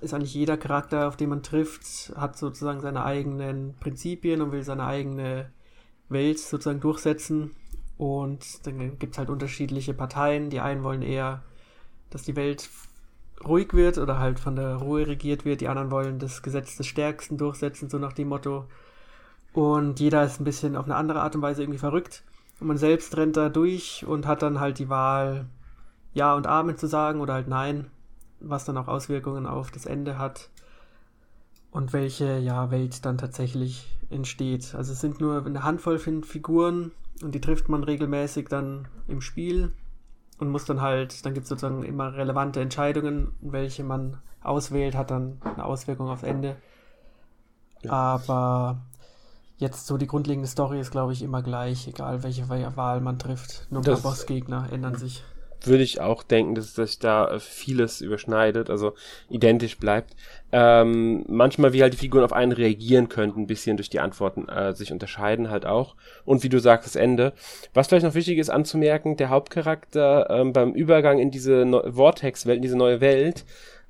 ist 0.00 0.14
eigentlich 0.14 0.32
jeder 0.32 0.56
Charakter, 0.56 1.06
auf 1.06 1.18
den 1.18 1.28
man 1.28 1.42
trifft, 1.42 2.14
hat 2.16 2.38
sozusagen 2.38 2.80
seine 2.80 3.04
eigenen 3.04 3.74
Prinzipien 3.78 4.40
und 4.40 4.52
will 4.52 4.62
seine 4.62 4.86
eigene 4.86 5.50
Welt 6.08 6.38
sozusagen 6.38 6.80
durchsetzen. 6.80 7.50
Und 7.98 8.66
dann 8.66 8.98
gibt 8.98 9.12
es 9.12 9.18
halt 9.18 9.28
unterschiedliche 9.28 9.92
Parteien. 9.92 10.48
Die 10.48 10.60
einen 10.60 10.82
wollen 10.82 11.02
eher, 11.02 11.42
dass 12.08 12.22
die 12.22 12.36
Welt 12.36 12.70
ruhig 13.46 13.72
wird 13.74 13.98
oder 13.98 14.18
halt 14.18 14.40
von 14.40 14.56
der 14.56 14.76
Ruhe 14.76 15.06
regiert 15.06 15.44
wird. 15.44 15.60
Die 15.60 15.68
anderen 15.68 15.90
wollen 15.90 16.18
das 16.18 16.42
Gesetz 16.42 16.76
des 16.76 16.86
Stärksten 16.86 17.36
durchsetzen, 17.36 17.88
so 17.88 17.98
nach 17.98 18.12
dem 18.12 18.28
Motto. 18.28 18.64
Und 19.52 20.00
jeder 20.00 20.24
ist 20.24 20.40
ein 20.40 20.44
bisschen 20.44 20.76
auf 20.76 20.84
eine 20.84 20.96
andere 20.96 21.20
Art 21.20 21.34
und 21.34 21.42
Weise 21.42 21.62
irgendwie 21.62 21.78
verrückt. 21.78 22.24
Und 22.60 22.66
man 22.66 22.78
selbst 22.78 23.16
rennt 23.16 23.36
da 23.36 23.48
durch 23.48 24.04
und 24.06 24.26
hat 24.26 24.42
dann 24.42 24.60
halt 24.60 24.78
die 24.78 24.88
Wahl, 24.88 25.46
Ja 26.12 26.34
und 26.34 26.46
Amen 26.46 26.76
zu 26.76 26.86
sagen 26.86 27.20
oder 27.20 27.34
halt 27.34 27.48
Nein, 27.48 27.90
was 28.40 28.64
dann 28.64 28.76
auch 28.76 28.88
Auswirkungen 28.88 29.46
auf 29.46 29.70
das 29.70 29.86
Ende 29.86 30.18
hat 30.18 30.50
und 31.70 31.92
welche 31.92 32.38
ja, 32.38 32.70
Welt 32.70 33.04
dann 33.04 33.18
tatsächlich 33.18 33.96
entsteht. 34.10 34.74
Also 34.74 34.92
es 34.92 35.00
sind 35.00 35.20
nur 35.20 35.44
eine 35.44 35.62
Handvoll 35.62 35.98
Figuren 35.98 36.92
und 37.22 37.34
die 37.34 37.40
trifft 37.40 37.68
man 37.68 37.84
regelmäßig 37.84 38.48
dann 38.48 38.88
im 39.06 39.20
Spiel 39.20 39.72
und 40.38 40.50
muss 40.50 40.64
dann 40.64 40.80
halt, 40.80 41.24
dann 41.24 41.34
gibt 41.34 41.44
es 41.44 41.48
sozusagen 41.48 41.82
immer 41.82 42.14
relevante 42.14 42.60
Entscheidungen, 42.60 43.32
welche 43.40 43.84
man 43.84 44.18
auswählt, 44.42 44.94
hat 44.94 45.10
dann 45.10 45.40
eine 45.42 45.64
Auswirkung 45.64 46.08
aufs 46.08 46.22
Ende. 46.22 46.56
Ja. 47.82 47.92
Aber 47.92 48.78
jetzt 49.58 49.86
so 49.86 49.96
die 49.96 50.06
grundlegende 50.06 50.48
Story 50.48 50.80
ist, 50.80 50.90
glaube 50.90 51.12
ich, 51.12 51.22
immer 51.22 51.42
gleich, 51.42 51.88
egal 51.88 52.22
welche 52.22 52.48
Wahl 52.48 53.00
man 53.00 53.18
trifft. 53.18 53.66
Nur 53.70 53.82
paar 53.82 53.96
Bossgegner 53.98 54.68
ändern 54.72 54.96
sich 54.96 55.24
würde 55.66 55.82
ich 55.82 56.00
auch 56.00 56.22
denken, 56.22 56.54
dass, 56.54 56.74
sich 56.74 56.98
da 56.98 57.30
äh, 57.30 57.40
vieles 57.40 58.00
überschneidet, 58.00 58.70
also 58.70 58.94
identisch 59.28 59.78
bleibt. 59.78 60.14
Ähm, 60.52 61.24
manchmal, 61.28 61.72
wie 61.72 61.82
halt 61.82 61.92
die 61.92 61.98
Figuren 61.98 62.24
auf 62.24 62.32
einen 62.32 62.52
reagieren 62.52 63.08
könnten, 63.08 63.40
ein 63.40 63.46
bisschen 63.46 63.76
durch 63.76 63.90
die 63.90 64.00
Antworten 64.00 64.48
äh, 64.48 64.74
sich 64.74 64.92
unterscheiden 64.92 65.50
halt 65.50 65.66
auch. 65.66 65.94
Und 66.24 66.42
wie 66.42 66.48
du 66.48 66.58
sagst, 66.58 66.86
das 66.86 66.96
Ende. 66.96 67.32
Was 67.74 67.88
vielleicht 67.88 68.06
noch 68.06 68.14
wichtig 68.14 68.38
ist 68.38 68.50
anzumerken, 68.50 69.16
der 69.16 69.30
Hauptcharakter 69.30 70.30
ähm, 70.30 70.52
beim 70.52 70.72
Übergang 70.72 71.18
in 71.18 71.30
diese 71.30 71.64
no 71.64 71.82
Vortex-Welt, 71.92 72.56
in 72.56 72.62
diese 72.62 72.78
neue 72.78 73.00
Welt, 73.00 73.44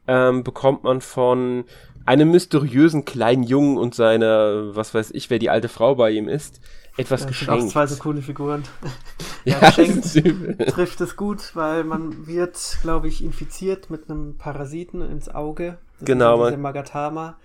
ähm, 0.08 0.42
bekommt 0.42 0.84
man 0.84 1.00
von 1.00 1.64
einem 2.08 2.30
mysteriösen 2.30 3.04
kleinen 3.04 3.42
Jungen 3.42 3.76
und 3.76 3.94
seiner, 3.94 4.74
was 4.74 4.94
weiß 4.94 5.10
ich, 5.10 5.28
wer 5.28 5.38
die 5.38 5.50
alte 5.50 5.68
Frau 5.68 5.94
bei 5.94 6.10
ihm 6.10 6.26
ist, 6.26 6.60
etwas 6.96 7.20
ja, 7.20 7.26
geschenkt. 7.26 7.64
Auch 7.64 7.68
zwei 7.68 7.86
so 7.86 7.96
coole 7.96 8.22
Figuren. 8.22 8.64
ja, 9.44 9.60
ja 9.60 9.68
geschenkt 9.68 10.70
trifft 10.70 11.02
es 11.02 11.16
gut, 11.16 11.54
weil 11.54 11.84
man 11.84 12.26
wird, 12.26 12.78
glaube 12.80 13.08
ich, 13.08 13.22
infiziert 13.22 13.90
mit 13.90 14.08
einem 14.08 14.38
Parasiten 14.38 15.02
ins 15.02 15.28
Auge. 15.28 15.76
Das 15.98 16.06
genau. 16.06 16.46
Diese 16.46 16.56
Magatama, 16.56 17.36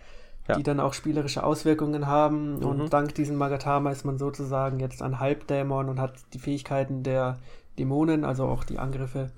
ja. 0.47 0.55
die 0.55 0.63
dann 0.63 0.79
auch 0.79 0.93
spielerische 0.93 1.43
Auswirkungen 1.43 2.07
haben. 2.07 2.59
Mhm. 2.59 2.65
Und 2.65 2.93
dank 2.93 3.13
diesem 3.15 3.35
Magatama 3.35 3.91
ist 3.91 4.05
man 4.05 4.17
sozusagen 4.17 4.79
jetzt 4.79 5.01
ein 5.01 5.19
Halbdämon 5.19 5.89
und 5.89 5.99
hat 5.99 6.13
die 6.33 6.39
Fähigkeiten 6.39 7.03
der 7.03 7.37
Dämonen, 7.77 8.23
also 8.23 8.45
auch 8.45 8.63
die 8.63 8.79
Angriffe. 8.79 9.29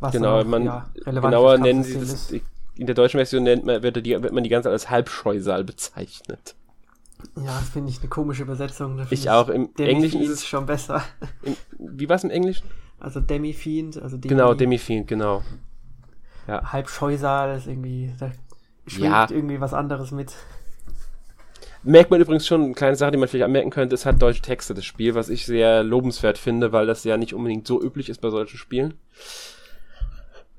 Was 0.00 0.12
genau, 0.12 0.40
auch, 0.40 0.44
man, 0.44 0.64
ja, 0.64 0.86
genauer 1.04 1.58
nennen 1.58 1.84
sie 1.84 1.98
das, 1.98 2.32
in 2.78 2.86
der 2.86 2.94
deutschen 2.94 3.18
Version 3.18 3.42
nennt 3.42 3.64
man, 3.64 3.82
wird, 3.82 3.96
die, 4.04 4.22
wird 4.22 4.32
man 4.32 4.44
die 4.44 4.48
ganze 4.48 4.66
Zeit 4.66 4.72
als 4.72 4.90
Halbscheusal 4.90 5.64
bezeichnet. 5.64 6.54
Ja, 7.36 7.58
das 7.58 7.70
finde 7.70 7.90
ich 7.90 7.98
eine 7.98 8.08
komische 8.08 8.44
Übersetzung. 8.44 9.00
Ich, 9.10 9.12
ich 9.12 9.30
auch. 9.30 9.48
Im 9.48 9.70
Englischen 9.76 10.22
ist 10.22 10.30
es 10.30 10.46
schon 10.46 10.66
besser. 10.66 11.02
Im, 11.42 11.56
wie 11.78 12.08
war 12.08 12.16
es 12.16 12.24
im 12.24 12.30
Englischen? 12.30 12.66
Also 13.00 13.20
Demi-Fiend. 13.20 14.00
Also 14.00 14.16
Demi, 14.16 14.28
genau, 14.28 14.54
Demi-Fiend, 14.54 15.08
genau. 15.08 15.42
Ja. 16.46 16.72
Halb 16.72 16.88
Scheusal 16.88 17.56
ist 17.56 17.66
irgendwie, 17.66 18.12
da 18.18 18.30
schwingt 18.86 19.10
ja. 19.10 19.26
irgendwie 19.28 19.60
was 19.60 19.74
anderes 19.74 20.12
mit. 20.12 20.32
Merkt 21.82 22.10
man 22.10 22.20
übrigens 22.20 22.46
schon, 22.46 22.62
eine 22.62 22.74
kleine 22.74 22.96
Sache, 22.96 23.12
die 23.12 23.18
man 23.18 23.28
vielleicht 23.28 23.44
anmerken 23.44 23.70
könnte, 23.70 23.94
es 23.94 24.06
hat 24.06 24.20
deutsche 24.20 24.42
Texte, 24.42 24.74
das 24.74 24.84
Spiel, 24.84 25.14
was 25.14 25.28
ich 25.28 25.46
sehr 25.46 25.82
lobenswert 25.82 26.38
finde, 26.38 26.72
weil 26.72 26.86
das 26.86 27.04
ja 27.04 27.16
nicht 27.16 27.34
unbedingt 27.34 27.66
so 27.66 27.82
üblich 27.82 28.08
ist 28.08 28.20
bei 28.20 28.30
solchen 28.30 28.58
Spielen. 28.58 28.94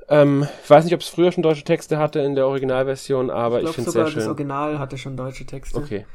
Ähm, 0.10 0.48
ich 0.64 0.70
weiß 0.70 0.86
nicht, 0.86 0.94
ob 0.94 1.02
es 1.02 1.10
früher 1.10 1.32
schon 1.32 1.44
deutsche 1.44 1.64
Texte 1.64 1.98
hatte 1.98 2.20
in 2.20 2.36
der 2.36 2.48
Originalversion, 2.48 3.30
aber 3.30 3.62
ich, 3.62 3.70
ich 3.70 3.76
finde 3.76 3.90
es 3.90 3.94
sehr 3.94 4.08
schön. 4.08 4.16
Das 4.16 4.28
Original 4.28 4.80
hatte 4.80 4.98
schon 4.98 5.16
deutsche 5.16 5.46
Texte. 5.46 5.78
Okay. 5.78 6.06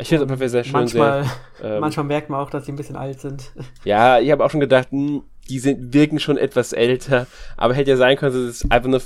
Ich 0.00 0.08
finde 0.08 0.24
es 0.24 0.30
aber 0.30 0.48
sehr 0.48 0.64
schön. 0.64 0.72
Manchmal, 0.72 1.24
sehr, 1.60 1.74
ähm, 1.74 1.80
manchmal 1.80 2.06
merkt 2.06 2.30
man 2.30 2.40
auch, 2.40 2.50
dass 2.50 2.66
sie 2.66 2.72
ein 2.72 2.76
bisschen 2.76 2.96
alt 2.96 3.20
sind. 3.20 3.52
Ja, 3.84 4.20
ich 4.20 4.30
habe 4.30 4.44
auch 4.44 4.50
schon 4.50 4.60
gedacht, 4.60 4.92
mh, 4.92 5.08
hm, 5.08 5.22
die 5.48 5.58
sind, 5.58 5.94
wirken 5.94 6.20
schon 6.20 6.36
etwas 6.36 6.74
älter, 6.74 7.26
aber 7.56 7.72
hätte 7.72 7.90
ja 7.90 7.96
sein 7.96 8.16
können, 8.16 8.32
dass 8.32 8.58
sie 8.58 8.66
es 8.66 8.70
einfach 8.70 8.90
nur 8.90 9.00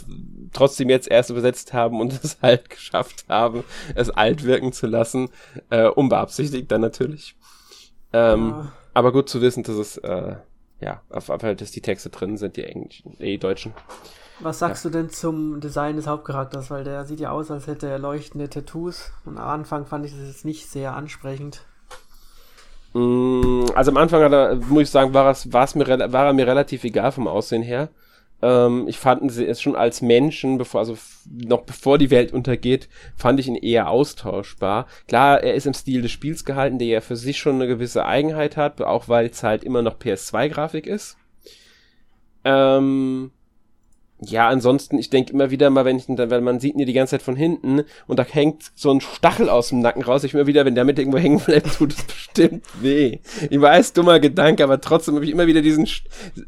trotzdem 0.53 0.91
jetzt 0.91 1.09
erst 1.09 1.31
übersetzt 1.31 1.73
haben 1.73 2.01
und 2.01 2.13
es 2.25 2.39
halt 2.43 2.69
geschafft 2.69 3.25
haben, 3.29 3.65
es 3.95 4.11
alt 4.11 4.45
wirken 4.45 4.73
zu 4.73 4.87
lassen. 4.87 5.31
Äh, 5.71 5.87
unbeabsichtigt 5.87 6.71
dann 6.71 6.81
natürlich. 6.81 7.37
Ähm, 8.13 8.51
ja. 8.51 8.73
Aber 8.93 9.13
gut 9.13 9.29
zu 9.29 9.41
wissen, 9.41 9.63
dass 9.63 9.77
es, 9.77 9.99
äh, 9.99 10.35
ja, 10.81 11.01
auf, 11.11 11.31
auf, 11.31 11.41
dass 11.41 11.71
die 11.71 11.81
Texte 11.81 12.11
drin 12.11 12.37
sind, 12.37 12.57
die 12.57 12.65
englischen, 12.65 13.17
die 13.19 13.39
deutschen. 13.39 13.73
Was 14.43 14.59
sagst 14.59 14.85
ja. 14.85 14.91
du 14.91 14.99
denn 14.99 15.11
zum 15.11 15.61
Design 15.61 15.97
des 15.97 16.07
Hauptcharakters? 16.07 16.71
Weil 16.71 16.85
der 16.85 17.05
sieht 17.05 17.21
ja 17.21 17.31
aus, 17.31 17.51
als 17.51 17.67
hätte 17.67 17.89
er 17.89 17.99
leuchtende 17.99 18.51
Tattoos. 18.51 19.13
Und 19.25 19.39
am 19.39 19.49
Anfang 19.49 19.87
fand 19.87 20.05
ich 20.05 20.13
das 20.13 20.27
jetzt 20.27 20.45
nicht 20.45 20.69
sehr 20.69 20.95
ansprechend. 20.95 21.63
Mm, 22.93 23.65
also 23.75 23.91
am 23.91 23.97
Anfang 23.97 24.23
hat 24.23 24.33
er, 24.33 24.57
muss 24.57 24.83
ich 24.83 24.91
sagen, 24.91 25.15
war, 25.15 25.31
es, 25.31 25.53
war, 25.53 25.65
es 25.65 25.75
mir, 25.75 25.87
war 25.87 26.27
er 26.27 26.33
mir 26.33 26.47
relativ 26.47 26.85
egal 26.85 27.13
vom 27.13 27.29
Aussehen 27.29 27.63
her. 27.63 27.89
Ähm, 28.43 28.89
ich 28.89 28.99
fand 28.99 29.31
es 29.31 29.63
schon 29.63 29.77
als 29.77 30.03
Menschen, 30.03 30.59
bevor, 30.59 30.81
also 30.81 30.99
noch 31.31 31.63
bevor 31.63 31.97
die 31.97 32.11
Welt 32.11 32.33
untergeht, 32.33 32.89
fand 33.17 33.39
ich 33.39 33.47
ihn 33.47 33.55
eher 33.55 33.89
austauschbar. 33.89 34.87
Klar, 35.07 35.43
er 35.43 35.55
ist 35.55 35.67
im 35.67 35.75
Stil 35.75 36.03
des 36.03 36.11
Spiels 36.11 36.45
gehalten, 36.45 36.79
der 36.79 36.89
ja 36.89 37.01
für 37.01 37.17
sich 37.17 37.39
schon 37.39 37.55
eine 37.55 37.69
gewisse 37.69 38.05
Eigenheit 38.05 38.57
hat, 38.57 38.83
auch 38.83 39.09
weil 39.09 39.27
es 39.27 39.45
halt 39.45 39.63
immer 39.63 39.83
noch 39.83 39.99
PS2-Grafik 39.99 40.89
ist. 40.89 41.17
Ähm, 42.45 43.31
ja, 44.25 44.49
ansonsten, 44.49 44.99
ich 44.99 45.11
denke 45.11 45.33
immer 45.33 45.51
wieder 45.51 45.69
mal, 45.71 45.85
wenn 45.85 45.97
ich, 45.97 46.09
weil 46.09 46.41
man 46.41 46.61
sieht 46.61 46.75
ihn 46.75 46.81
ja 46.81 46.87
die 46.87 46.93
ganze 46.93 47.13
Zeit 47.13 47.23
von 47.23 47.35
hinten 47.35 47.83
und 48.07 48.19
da 48.21 48.23
hängt 48.23 48.71
so 48.77 48.93
ein 48.93 49.01
Stachel 49.01 49.49
aus 49.49 49.71
dem 49.71 49.81
Nacken 49.81 50.03
raus. 50.03 50.23
Ich 50.23 50.33
immer 50.33 50.47
wieder, 50.47 50.65
wenn 50.65 50.77
der 50.77 50.85
mit 50.85 50.99
irgendwo 50.99 51.19
hängen 51.19 51.41
bleibt, 51.41 51.75
tut 51.79 51.93
es 51.93 52.05
bestimmt 52.05 52.65
weh. 52.81 53.19
Ich 53.51 53.61
weiß, 53.61 53.95
dummer 53.95 54.21
Gedanke, 54.21 54.63
aber 54.63 54.81
trotzdem 54.81 55.17
habe 55.17 55.25
ich 55.25 55.33
immer 55.33 55.49
wieder 55.49 55.61
diesen, 55.61 55.89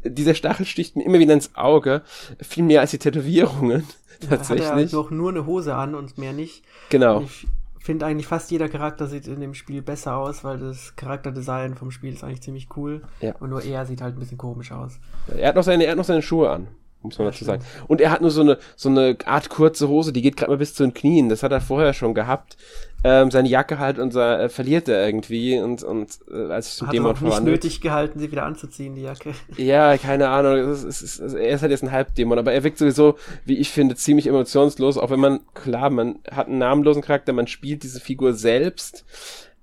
dieser 0.05 0.35
Stachel 0.35 0.65
sticht 0.65 0.95
mir 0.95 1.03
immer 1.03 1.19
wieder 1.19 1.33
ins 1.33 1.53
Auge. 1.55 2.03
Viel 2.41 2.63
mehr 2.63 2.79
als 2.79 2.91
die 2.91 2.97
Tätowierungen. 2.97 3.83
tatsächlich. 4.29 4.67
Hat 4.67 4.77
er 4.77 4.85
doch 4.85 5.11
nur 5.11 5.31
eine 5.31 5.45
Hose 5.45 5.75
an 5.75 5.95
und 5.95 6.17
mehr 6.17 6.31
nicht. 6.31 6.63
Genau. 6.89 7.23
Ich 7.23 7.45
finde 7.85 8.05
eigentlich 8.05 8.27
fast 8.27 8.51
jeder 8.51 8.69
Charakter 8.69 9.07
sieht 9.07 9.27
in 9.27 9.41
dem 9.41 9.53
Spiel 9.53 9.81
besser 9.81 10.15
aus, 10.15 10.45
weil 10.45 10.59
das 10.59 10.95
Charakterdesign 10.95 11.75
vom 11.75 11.91
Spiel 11.91 12.13
ist 12.13 12.23
eigentlich 12.23 12.41
ziemlich 12.41 12.69
cool. 12.77 13.01
Ja. 13.19 13.35
Und 13.41 13.49
nur 13.49 13.63
er 13.63 13.85
sieht 13.85 14.01
halt 14.01 14.15
ein 14.15 14.19
bisschen 14.19 14.37
komisch 14.37 14.71
aus. 14.71 14.97
Er 15.35 15.49
hat 15.49 15.55
noch 15.57 15.63
seine, 15.63 15.83
er 15.83 15.91
hat 15.91 15.97
noch 15.97 16.05
seine 16.05 16.21
Schuhe 16.21 16.49
an 16.49 16.67
muss 17.05 17.17
man 17.17 17.27
dazu 17.27 17.45
sagen. 17.45 17.63
Und 17.87 18.01
er 18.01 18.11
hat 18.11 18.21
nur 18.21 18.31
so 18.31 18.41
eine, 18.41 18.57
so 18.75 18.89
eine 18.89 19.17
Art 19.25 19.49
kurze 19.49 19.87
Hose, 19.87 20.13
die 20.13 20.21
geht 20.21 20.37
gerade 20.37 20.51
mal 20.51 20.57
bis 20.57 20.73
zu 20.73 20.83
den 20.83 20.93
Knien. 20.93 21.29
Das 21.29 21.43
hat 21.43 21.51
er 21.51 21.61
vorher 21.61 21.93
schon 21.93 22.13
gehabt. 22.13 22.57
Ähm, 23.03 23.29
seine 23.29 23.47
Jacke 23.47 23.77
halt 23.77 23.99
und 23.99 24.15
äh, 24.15 24.49
verliert 24.49 24.87
er 24.87 25.05
irgendwie 25.05 25.59
und, 25.59 25.83
und 25.83 26.17
äh, 26.31 26.51
als 26.51 26.69
ich 26.69 26.73
zum 26.75 26.89
Dämon 26.89 27.15
verwandelt. 27.15 27.43
nicht 27.43 27.63
nötig 27.63 27.81
gehalten, 27.81 28.19
sie 28.19 28.31
wieder 28.31 28.45
anzuziehen, 28.45 28.95
die 28.95 29.03
Jacke. 29.03 29.33
Ja, 29.57 29.95
keine 29.97 30.29
Ahnung. 30.29 30.57
Es 30.71 30.83
ist, 30.83 31.01
es 31.03 31.19
ist, 31.19 31.33
er 31.35 31.49
ist 31.49 31.61
halt 31.61 31.71
jetzt 31.71 31.83
ein 31.83 31.91
Halbdämon, 31.91 32.39
aber 32.39 32.53
er 32.53 32.63
wirkt 32.63 32.79
sowieso, 32.79 33.15
wie 33.45 33.57
ich 33.57 33.69
finde, 33.69 33.95
ziemlich 33.95 34.25
emotionslos, 34.25 34.97
auch 34.97 35.11
wenn 35.11 35.19
man, 35.19 35.41
klar, 35.53 35.91
man 35.91 36.17
hat 36.31 36.47
einen 36.47 36.57
namenlosen 36.57 37.03
Charakter, 37.03 37.31
man 37.31 37.45
spielt 37.45 37.83
diese 37.83 37.99
Figur 37.99 38.33
selbst. 38.33 39.05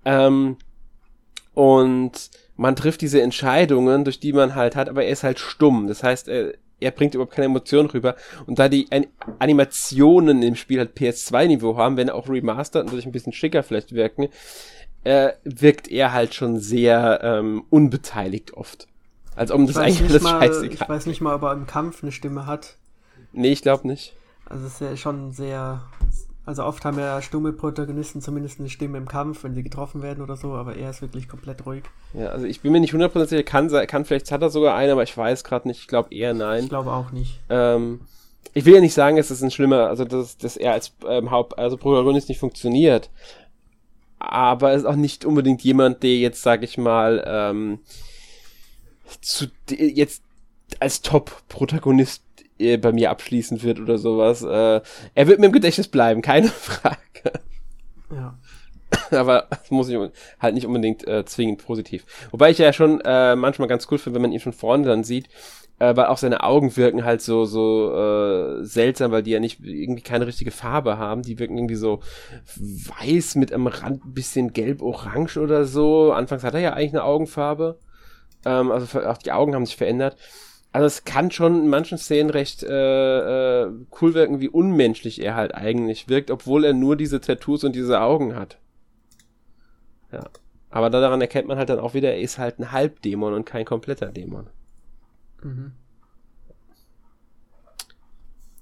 Ähm, 0.05 0.57
und 1.55 2.31
man 2.57 2.77
trifft 2.77 3.01
diese 3.01 3.21
Entscheidungen, 3.23 4.05
durch 4.05 4.21
die 4.21 4.33
man 4.33 4.55
halt 4.55 4.77
hat, 4.77 4.89
aber 4.89 5.05
er 5.05 5.11
ist 5.11 5.25
halt 5.25 5.39
stumm. 5.39 5.89
Das 5.89 6.03
heißt, 6.03 6.29
er, 6.29 6.55
er 6.83 6.91
bringt 6.91 7.15
überhaupt 7.15 7.35
keine 7.35 7.47
Emotionen 7.47 7.89
rüber. 7.91 8.17
Und 8.47 8.59
da 8.59 8.69
die 8.69 8.89
Animationen 9.39 10.43
im 10.43 10.57
Spiel 10.57 10.79
halt 10.79 10.97
PS2-Niveau 10.97 11.77
haben, 11.77 11.97
wenn 11.97 12.11
auch 12.11 12.29
remastered 12.29 12.83
und 12.83 12.91
dadurch 12.91 13.07
ein 13.07 13.13
bisschen 13.13 13.33
schicker 13.33 13.63
vielleicht 13.63 13.93
wirken, 13.93 14.29
äh, 15.05 15.33
wirkt 15.45 15.89
er 15.89 16.13
halt 16.13 16.35
schon 16.35 16.59
sehr 16.59 17.21
ähm, 17.23 17.65
unbeteiligt 17.71 18.55
oft. 18.55 18.87
Als 19.35 19.51
ob 19.51 19.67
das 19.67 19.77
eigentlich 19.77 20.11
alles 20.11 20.23
mal, 20.23 20.41
scheißegal 20.41 20.75
Ich 20.75 20.89
weiß 20.89 21.07
nicht 21.07 21.21
mal, 21.21 21.35
ob 21.35 21.43
er 21.43 21.53
im 21.53 21.67
Kampf 21.67 22.03
eine 22.03 22.13
Stimme 22.13 22.47
hat. 22.47 22.77
Nee, 23.33 23.53
ich 23.53 23.63
glaube 23.63 23.89
nicht. 23.89 24.15
Also 24.45 24.67
es 24.67 24.75
ist 24.75 24.81
ja 24.81 24.97
schon 24.97 25.33
sehr, 25.33 25.83
also 26.45 26.65
oft 26.65 26.85
haben 26.85 26.99
ja 26.99 27.23
stumme 27.23 27.53
Protagonisten 27.53 28.21
zumindest 28.21 28.59
eine 28.59 28.69
Stimme 28.69 28.99
im 28.99 29.07
Kampf, 29.07 29.45
wenn 29.45 29.55
sie 29.55 29.63
getroffen 29.63 30.03
werden 30.03 30.23
oder 30.23 30.37
so, 30.37 30.55
aber 30.55 30.77
er 30.77 30.91
ist 30.91 31.01
wirklich 31.01 31.29
komplett 31.29 31.65
ruhig. 31.67 31.85
Ja, 32.15 32.29
also 32.31 32.47
ich 32.47 32.61
bin 32.61 32.73
mir 32.73 32.81
nicht 32.81 32.93
hundertprozentig 32.93 33.31
sicher, 33.31 33.43
kann, 33.45 33.69
kann 33.87 34.05
vielleicht 34.05 34.33
hat 34.33 34.43
er 34.43 34.51
sogar 34.51 34.75
einen, 34.75 34.93
aber 34.93 35.05
ich 35.05 35.17
weiß 35.17 35.45
gerade 35.45 35.69
nicht. 35.69 35.81
Ich 35.81 35.87
glaube 35.87 36.13
eher 36.15 36.35
nein. 36.35 36.65
Ich 36.65 36.69
glaube 36.69 36.91
auch 36.91 37.13
nicht. 37.13 37.39
Ähm, 37.49 38.01
ich 38.55 38.65
will 38.65 38.75
ja 38.75 38.81
nicht 38.81 38.95
sagen, 38.95 39.19
es 39.19 39.31
ist 39.31 39.43
ein 39.43 39.53
schlimmer, 39.53 39.87
also 39.87 40.05
dass, 40.05 40.37
dass 40.37 40.57
er 40.57 40.73
als 40.73 40.93
ähm, 41.07 41.31
Haupt, 41.31 41.59
also 41.59 41.77
Protagonist 41.77 42.29
nicht 42.29 42.41
funktioniert. 42.41 43.09
Aber 44.19 44.71
er 44.71 44.77
ist 44.77 44.85
auch 44.85 44.97
nicht 44.97 45.25
unbedingt 45.25 45.63
jemand, 45.63 46.03
der 46.03 46.17
jetzt, 46.17 46.43
sag 46.43 46.63
ich 46.63 46.77
mal, 46.77 47.23
ähm, 47.27 47.81
zu 49.21 49.47
jetzt 49.69 50.23
als 50.81 51.03
Top-Protagonist 51.03 52.22
bei 52.81 52.93
mir 52.93 53.11
abschließen 53.11 53.63
wird 53.63 53.81
oder 53.81 53.99
sowas. 53.99 54.43
Äh, 54.43 54.81
er 55.15 55.27
wird 55.27 55.41
mir 55.41 55.47
im 55.47 55.53
Gedächtnis 55.53 55.89
bleiben, 55.89 56.23
keine 56.23 56.49
Frage. 56.49 56.99
Ja. 58.11 58.39
Aber 59.11 59.47
das 59.51 59.71
muss 59.71 59.89
ich 59.89 59.99
halt 60.39 60.55
nicht 60.55 60.67
unbedingt 60.67 61.07
äh, 61.07 61.25
zwingend 61.25 61.65
positiv. 61.65 62.05
Wobei 62.31 62.51
ich 62.51 62.59
ja 62.59 62.73
schon 62.73 63.01
äh, 63.05 63.37
manchmal 63.37 63.69
ganz 63.69 63.87
cool 63.91 63.99
finde, 63.99 64.17
wenn 64.17 64.23
man 64.23 64.33
ihn 64.33 64.41
von 64.41 64.53
vorne 64.53 64.87
dann 64.87 65.05
sieht, 65.05 65.29
äh, 65.79 65.97
weil 65.97 66.07
auch 66.07 66.19
seine 66.19 66.43
Augen 66.43 66.77
wirken 66.77 67.05
halt 67.05 67.23
so 67.23 67.45
so 67.45 67.93
äh, 67.95 68.65
seltsam, 68.65 69.11
weil 69.11 69.23
die 69.23 69.31
ja 69.31 69.41
nicht 69.41 69.61
irgendwie 69.65 70.03
keine 70.03 70.27
richtige 70.27 70.51
Farbe 70.51 70.99
haben. 70.99 71.23
Die 71.23 71.39
wirken 71.39 71.57
irgendwie 71.57 71.75
so 71.75 72.01
weiß 72.57 73.37
mit 73.37 73.53
am 73.53 73.67
Rand 73.67 74.05
ein 74.05 74.15
bisschen 74.15 74.53
gelb-orange 74.53 75.39
oder 75.39 75.65
so. 75.65 76.13
Anfangs 76.13 76.45
hat 76.45 76.55
er 76.55 76.61
ja 76.61 76.73
eigentlich 76.75 76.93
eine 76.93 77.05
Augenfarbe. 77.05 77.79
Ähm, 78.45 78.71
also 78.71 79.01
auch 79.01 79.19
die 79.19 79.33
Augen 79.33 79.55
haben 79.55 79.67
sich 79.67 79.77
verändert. 79.77 80.17
Also 80.73 80.87
es 80.87 81.05
kann 81.05 81.31
schon 81.31 81.63
in 81.63 81.69
manchen 81.69 81.99
Szenen 81.99 82.31
recht 82.31 82.63
äh, 82.63 83.63
äh, 83.65 83.71
cool 84.01 84.15
wirken, 84.15 84.41
wie 84.41 84.49
unmenschlich 84.49 85.23
er 85.23 85.35
halt 85.35 85.55
eigentlich 85.55 86.09
wirkt, 86.09 86.31
obwohl 86.31 86.65
er 86.65 86.73
nur 86.73 86.97
diese 86.97 87.21
Tattoos 87.21 87.63
und 87.65 87.77
diese 87.77 88.01
Augen 88.01 88.35
hat. 88.35 88.59
Ja. 90.11 90.25
Aber 90.71 90.89
daran 90.89 91.21
erkennt 91.21 91.47
man 91.47 91.59
halt 91.59 91.69
dann 91.69 91.79
auch 91.79 91.93
wieder, 91.93 92.13
er 92.13 92.21
ist 92.21 92.39
halt 92.39 92.59
ein 92.59 92.73
Halbdämon 92.73 93.35
und 93.35 93.45
kein 93.45 93.67
kompletter 93.67 94.07
Dämon. 94.07 94.47
Mhm. 95.43 95.73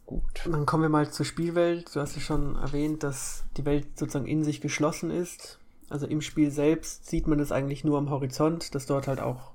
Gut. 0.06 0.22
Dann 0.44 0.66
kommen 0.66 0.82
wir 0.82 0.88
mal 0.88 1.08
zur 1.12 1.24
Spielwelt. 1.24 1.94
Du 1.94 2.00
hast 2.00 2.16
ja 2.16 2.20
schon 2.20 2.56
erwähnt, 2.56 3.04
dass 3.04 3.44
die 3.56 3.64
Welt 3.64 3.96
sozusagen 3.96 4.26
in 4.26 4.42
sich 4.42 4.60
geschlossen 4.60 5.12
ist. 5.12 5.60
Also 5.88 6.06
im 6.08 6.20
Spiel 6.20 6.50
selbst 6.50 7.06
sieht 7.06 7.28
man 7.28 7.38
es 7.38 7.52
eigentlich 7.52 7.84
nur 7.84 7.98
am 7.98 8.10
Horizont, 8.10 8.74
dass 8.74 8.86
dort 8.86 9.06
halt 9.06 9.20
auch 9.20 9.52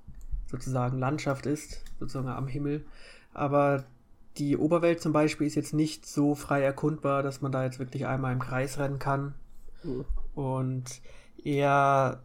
sozusagen 0.47 0.99
Landschaft 0.99 1.45
ist, 1.45 1.83
sozusagen 1.99 2.27
am 2.27 2.47
Himmel. 2.47 2.85
Aber 3.33 3.85
die 4.37 4.57
Oberwelt 4.57 5.01
zum 5.01 5.13
Beispiel 5.13 5.47
ist 5.47 5.55
jetzt 5.55 5.73
nicht 5.73 6.05
so 6.05 6.35
frei 6.35 6.61
erkundbar, 6.61 7.23
dass 7.23 7.41
man 7.41 7.51
da 7.51 7.63
jetzt 7.63 7.79
wirklich 7.79 8.05
einmal 8.05 8.33
im 8.33 8.39
Kreis 8.39 8.77
rennen 8.77 8.99
kann. 8.99 9.33
Mhm. 9.83 10.05
Und 10.33 11.01
eher 11.43 12.21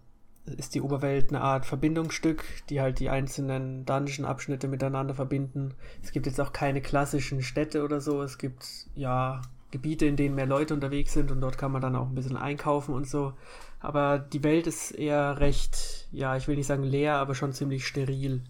ist 0.47 0.75
die 0.75 0.81
Oberwelt 0.81 1.31
eine 1.31 1.43
Art 1.43 1.67
Verbindungsstück, 1.67 2.45
die 2.69 2.81
halt 2.81 2.99
die 2.99 3.11
einzelnen 3.11 3.85
Dungeon-Abschnitte 3.85 4.69
miteinander 4.69 5.15
verbinden. 5.15 5.75
Es 6.03 6.13
gibt 6.13 6.27
jetzt 6.27 6.41
auch 6.41 6.53
keine 6.53 6.81
klassischen 6.81 7.43
Städte 7.43 7.85
oder 7.85 8.01
so. 8.01 8.23
Es 8.23 8.39
gibt 8.39 8.89
ja 8.95 9.43
Gebiete, 9.71 10.07
in 10.07 10.17
denen 10.17 10.35
mehr 10.35 10.47
Leute 10.47 10.75
unterwegs 10.75 11.13
sind 11.13 11.31
und 11.31 11.41
dort 11.41 11.59
kann 11.59 11.71
man 11.71 11.83
dann 11.83 11.95
auch 11.95 12.09
ein 12.09 12.15
bisschen 12.15 12.37
einkaufen 12.37 12.95
und 12.95 13.09
so. 13.09 13.35
Aber 13.81 14.19
die 14.19 14.45
Welt 14.45 14.67
ist 14.67 14.91
eher 14.93 15.41
recht, 15.41 16.07
ja, 16.13 16.37
ich 16.37 16.47
will 16.47 16.57
nicht 16.57 16.67
sagen 16.67 16.85
leer, 16.85 17.15
aber 17.15 17.35
schon 17.35 17.53
ziemlich 17.53 17.87
steril. 17.87 18.43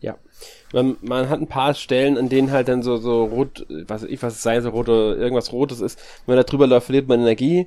Ja. 0.00 0.16
Man, 0.72 0.96
man 1.00 1.28
hat 1.28 1.40
ein 1.40 1.48
paar 1.48 1.74
Stellen, 1.74 2.18
an 2.18 2.28
denen 2.28 2.50
halt 2.50 2.68
dann 2.68 2.82
so, 2.82 2.96
so 2.96 3.24
rot, 3.24 3.66
was 3.68 4.04
ich, 4.04 4.22
was 4.22 4.34
es 4.34 4.42
sei, 4.42 4.60
so 4.60 4.70
rote, 4.70 5.16
irgendwas 5.18 5.52
Rotes 5.52 5.80
ist. 5.80 5.98
Wenn 6.24 6.36
man 6.36 6.44
da 6.44 6.48
drüber 6.48 6.66
läuft, 6.66 6.86
verliert 6.86 7.08
man 7.08 7.20
Energie. 7.20 7.66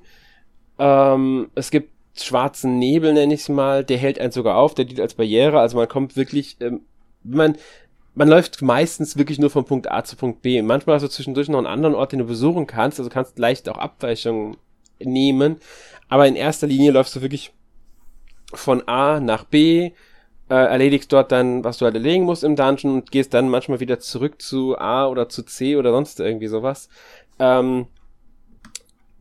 Ähm, 0.77 1.49
es 1.55 1.71
gibt 1.71 1.91
schwarzen 2.15 2.79
Nebel, 2.79 3.13
nenne 3.13 3.33
ich 3.33 3.41
es 3.41 3.49
mal, 3.49 3.83
der 3.83 3.97
hält 3.97 4.19
einen 4.19 4.31
sogar 4.31 4.57
auf, 4.57 4.75
der 4.75 4.85
dient 4.85 4.99
als 4.99 5.13
Barriere, 5.13 5.59
also 5.59 5.77
man 5.77 5.87
kommt 5.87 6.15
wirklich, 6.15 6.57
ähm, 6.59 6.81
man, 7.23 7.57
man 8.15 8.27
läuft 8.27 8.61
meistens 8.61 9.17
wirklich 9.17 9.39
nur 9.39 9.49
von 9.49 9.65
Punkt 9.65 9.91
A 9.91 10.03
zu 10.03 10.15
Punkt 10.15 10.41
B. 10.41 10.61
Manchmal 10.61 10.95
hast 10.95 11.03
du 11.03 11.09
zwischendurch 11.09 11.49
noch 11.49 11.57
einen 11.57 11.67
anderen 11.67 11.95
Ort, 11.95 12.11
den 12.11 12.19
du 12.19 12.25
besuchen 12.25 12.67
kannst, 12.67 12.99
also 12.99 13.09
kannst 13.09 13.39
leicht 13.39 13.69
auch 13.69 13.77
Abweichungen 13.77 14.57
nehmen, 14.99 15.57
aber 16.09 16.27
in 16.27 16.35
erster 16.35 16.67
Linie 16.67 16.91
läufst 16.91 17.15
du 17.15 17.21
wirklich 17.21 17.53
von 18.53 18.87
A 18.87 19.19
nach 19.19 19.43
B, 19.43 19.91
äh, 20.49 20.55
erledigst 20.55 21.13
dort 21.13 21.31
dann, 21.31 21.63
was 21.63 21.77
du 21.77 21.85
halt 21.85 21.95
erledigen 21.95 22.25
musst 22.25 22.43
im 22.43 22.55
Dungeon 22.55 22.95
und 22.95 23.11
gehst 23.11 23.33
dann 23.33 23.49
manchmal 23.49 23.79
wieder 23.79 23.99
zurück 23.99 24.41
zu 24.41 24.77
A 24.77 25.07
oder 25.07 25.29
zu 25.29 25.43
C 25.43 25.75
oder 25.75 25.91
sonst 25.91 26.19
irgendwie 26.19 26.47
sowas. 26.47 26.89
Ähm, 27.37 27.87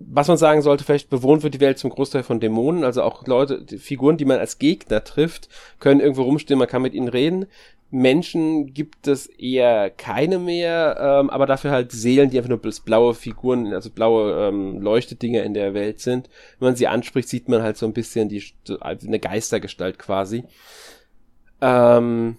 was 0.00 0.28
man 0.28 0.36
sagen 0.36 0.62
sollte, 0.62 0.84
vielleicht 0.84 1.10
bewohnt 1.10 1.42
wird 1.42 1.54
die 1.54 1.60
Welt 1.60 1.78
zum 1.78 1.90
Großteil 1.90 2.22
von 2.22 2.40
Dämonen, 2.40 2.84
also 2.84 3.02
auch 3.02 3.26
Leute, 3.26 3.62
die 3.62 3.78
Figuren, 3.78 4.16
die 4.16 4.24
man 4.24 4.38
als 4.38 4.58
Gegner 4.58 5.02
trifft, 5.02 5.48
können 5.80 6.00
irgendwo 6.00 6.22
rumstehen, 6.22 6.58
man 6.58 6.68
kann 6.68 6.82
mit 6.82 6.94
ihnen 6.94 7.08
reden. 7.08 7.46
Menschen 7.90 8.74
gibt 8.74 9.06
es 9.06 9.26
eher 9.26 9.88
keine 9.88 10.38
mehr, 10.38 10.96
ähm, 11.00 11.30
aber 11.30 11.46
dafür 11.46 11.70
halt 11.70 11.90
Seelen, 11.90 12.28
die 12.28 12.36
einfach 12.36 12.50
nur 12.50 12.60
blaue 12.84 13.14
Figuren, 13.14 13.72
also 13.72 13.88
blaue 13.90 14.48
ähm, 14.48 14.80
Leuchtedinger 14.80 15.42
in 15.42 15.54
der 15.54 15.72
Welt 15.72 16.00
sind. 16.00 16.28
Wenn 16.58 16.68
man 16.68 16.76
sie 16.76 16.86
anspricht, 16.86 17.28
sieht 17.28 17.48
man 17.48 17.62
halt 17.62 17.78
so 17.78 17.86
ein 17.86 17.94
bisschen 17.94 18.28
die 18.28 18.44
eine 18.80 19.18
Geistergestalt 19.18 19.98
quasi. 19.98 20.44
Ähm, 21.62 22.36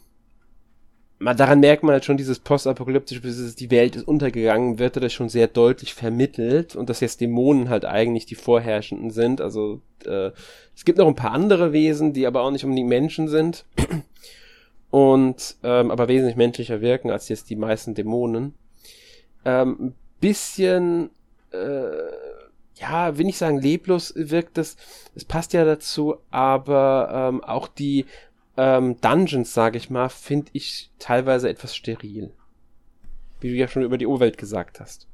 man, 1.18 1.36
daran 1.36 1.62
merkt 1.62 1.82
man 1.82 1.94
halt 1.94 2.06
schon 2.06 2.18
dieses 2.18 2.40
postapokalyptische, 2.40 3.20
dieses, 3.20 3.56
die 3.56 3.72
Welt 3.72 3.96
ist 3.96 4.08
untergegangen, 4.08 4.78
wird 4.78 4.98
das 4.98 5.12
schon 5.14 5.30
sehr 5.30 5.48
deutlich 5.48 5.96
vermittelt 5.96 6.76
und 6.76 6.90
dass 6.90 7.00
jetzt 7.00 7.22
Dämonen 7.22 7.70
halt 7.70 7.86
eigentlich 7.86 8.28
die 8.28 8.36
Vorherrschenden 8.36 9.10
sind. 9.10 9.42
Also 9.42 9.82
äh, 10.06 10.30
es 10.76 10.86
gibt 10.86 11.00
noch 11.00 11.08
ein 11.08 11.16
paar 11.16 11.32
andere 11.32 11.74
Wesen, 11.74 12.14
die 12.14 12.28
aber 12.28 12.42
auch 12.42 12.52
nicht 12.52 12.66
um 12.66 12.76
die 12.76 12.84
Menschen 12.84 13.28
sind 13.28 13.66
und 14.92 15.58
ähm, 15.64 15.92
aber 15.92 16.08
wesentlich 16.08 16.36
menschlicher 16.36 16.82
wirken 16.82 17.12
als 17.12 17.30
jetzt 17.30 17.50
die 17.50 17.56
meisten 17.56 17.96
Dämonen. 17.96 18.54
Ähm, 19.46 19.78
ein 19.80 19.96
bisschen 20.20 21.12
äh, 21.52 22.12
ja, 22.80 23.18
will 23.18 23.28
ich 23.28 23.38
sagen, 23.38 23.60
leblos 23.60 24.14
wirkt 24.16 24.58
es. 24.58 24.78
Es 25.16 25.26
passt 25.26 25.54
ja 25.54 25.66
dazu, 25.66 26.16
aber 26.32 27.10
ähm, 27.12 27.44
auch 27.44 27.68
die 27.68 28.06
ähm, 28.58 29.00
Dungeons, 29.02 29.54
sage 29.54 29.78
ich 29.78 29.90
mal, 29.90 30.10
finde 30.10 30.50
ich 30.54 30.90
teilweise 30.98 31.50
etwas 31.50 31.76
steril. 31.76 32.32
Wie 33.42 33.50
du 33.50 33.56
ja 33.56 33.68
schon 33.68 33.84
über 33.84 33.98
die 33.98 34.08
Urwelt 34.08 34.38
gesagt 34.38 34.80
hast. 34.80 35.08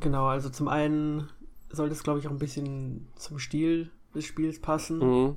Genau, 0.00 0.26
also 0.26 0.48
zum 0.48 0.68
einen 0.68 1.28
sollte 1.70 1.94
es, 1.94 2.02
glaube 2.02 2.20
ich, 2.20 2.26
auch 2.26 2.30
ein 2.30 2.38
bisschen 2.38 3.08
zum 3.16 3.38
Stil 3.38 3.90
des 4.14 4.24
Spiels 4.24 4.60
passen. 4.60 4.98
Mhm. 4.98 5.36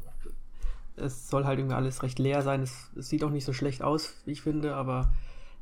Es 0.98 1.30
soll 1.30 1.46
halt 1.46 1.60
irgendwie 1.60 1.76
alles 1.76 2.04
recht 2.04 2.20
leer 2.20 2.42
sein. 2.42 2.62
Es, 2.62 2.92
es, 2.96 3.10
sieht 3.10 3.24
auch 3.24 3.30
nicht 3.30 3.46
so 3.46 3.54
schlecht 3.54 3.84
aus, 3.84 4.22
wie 4.26 4.32
ich 4.32 4.42
finde, 4.42 4.76
aber 4.76 5.12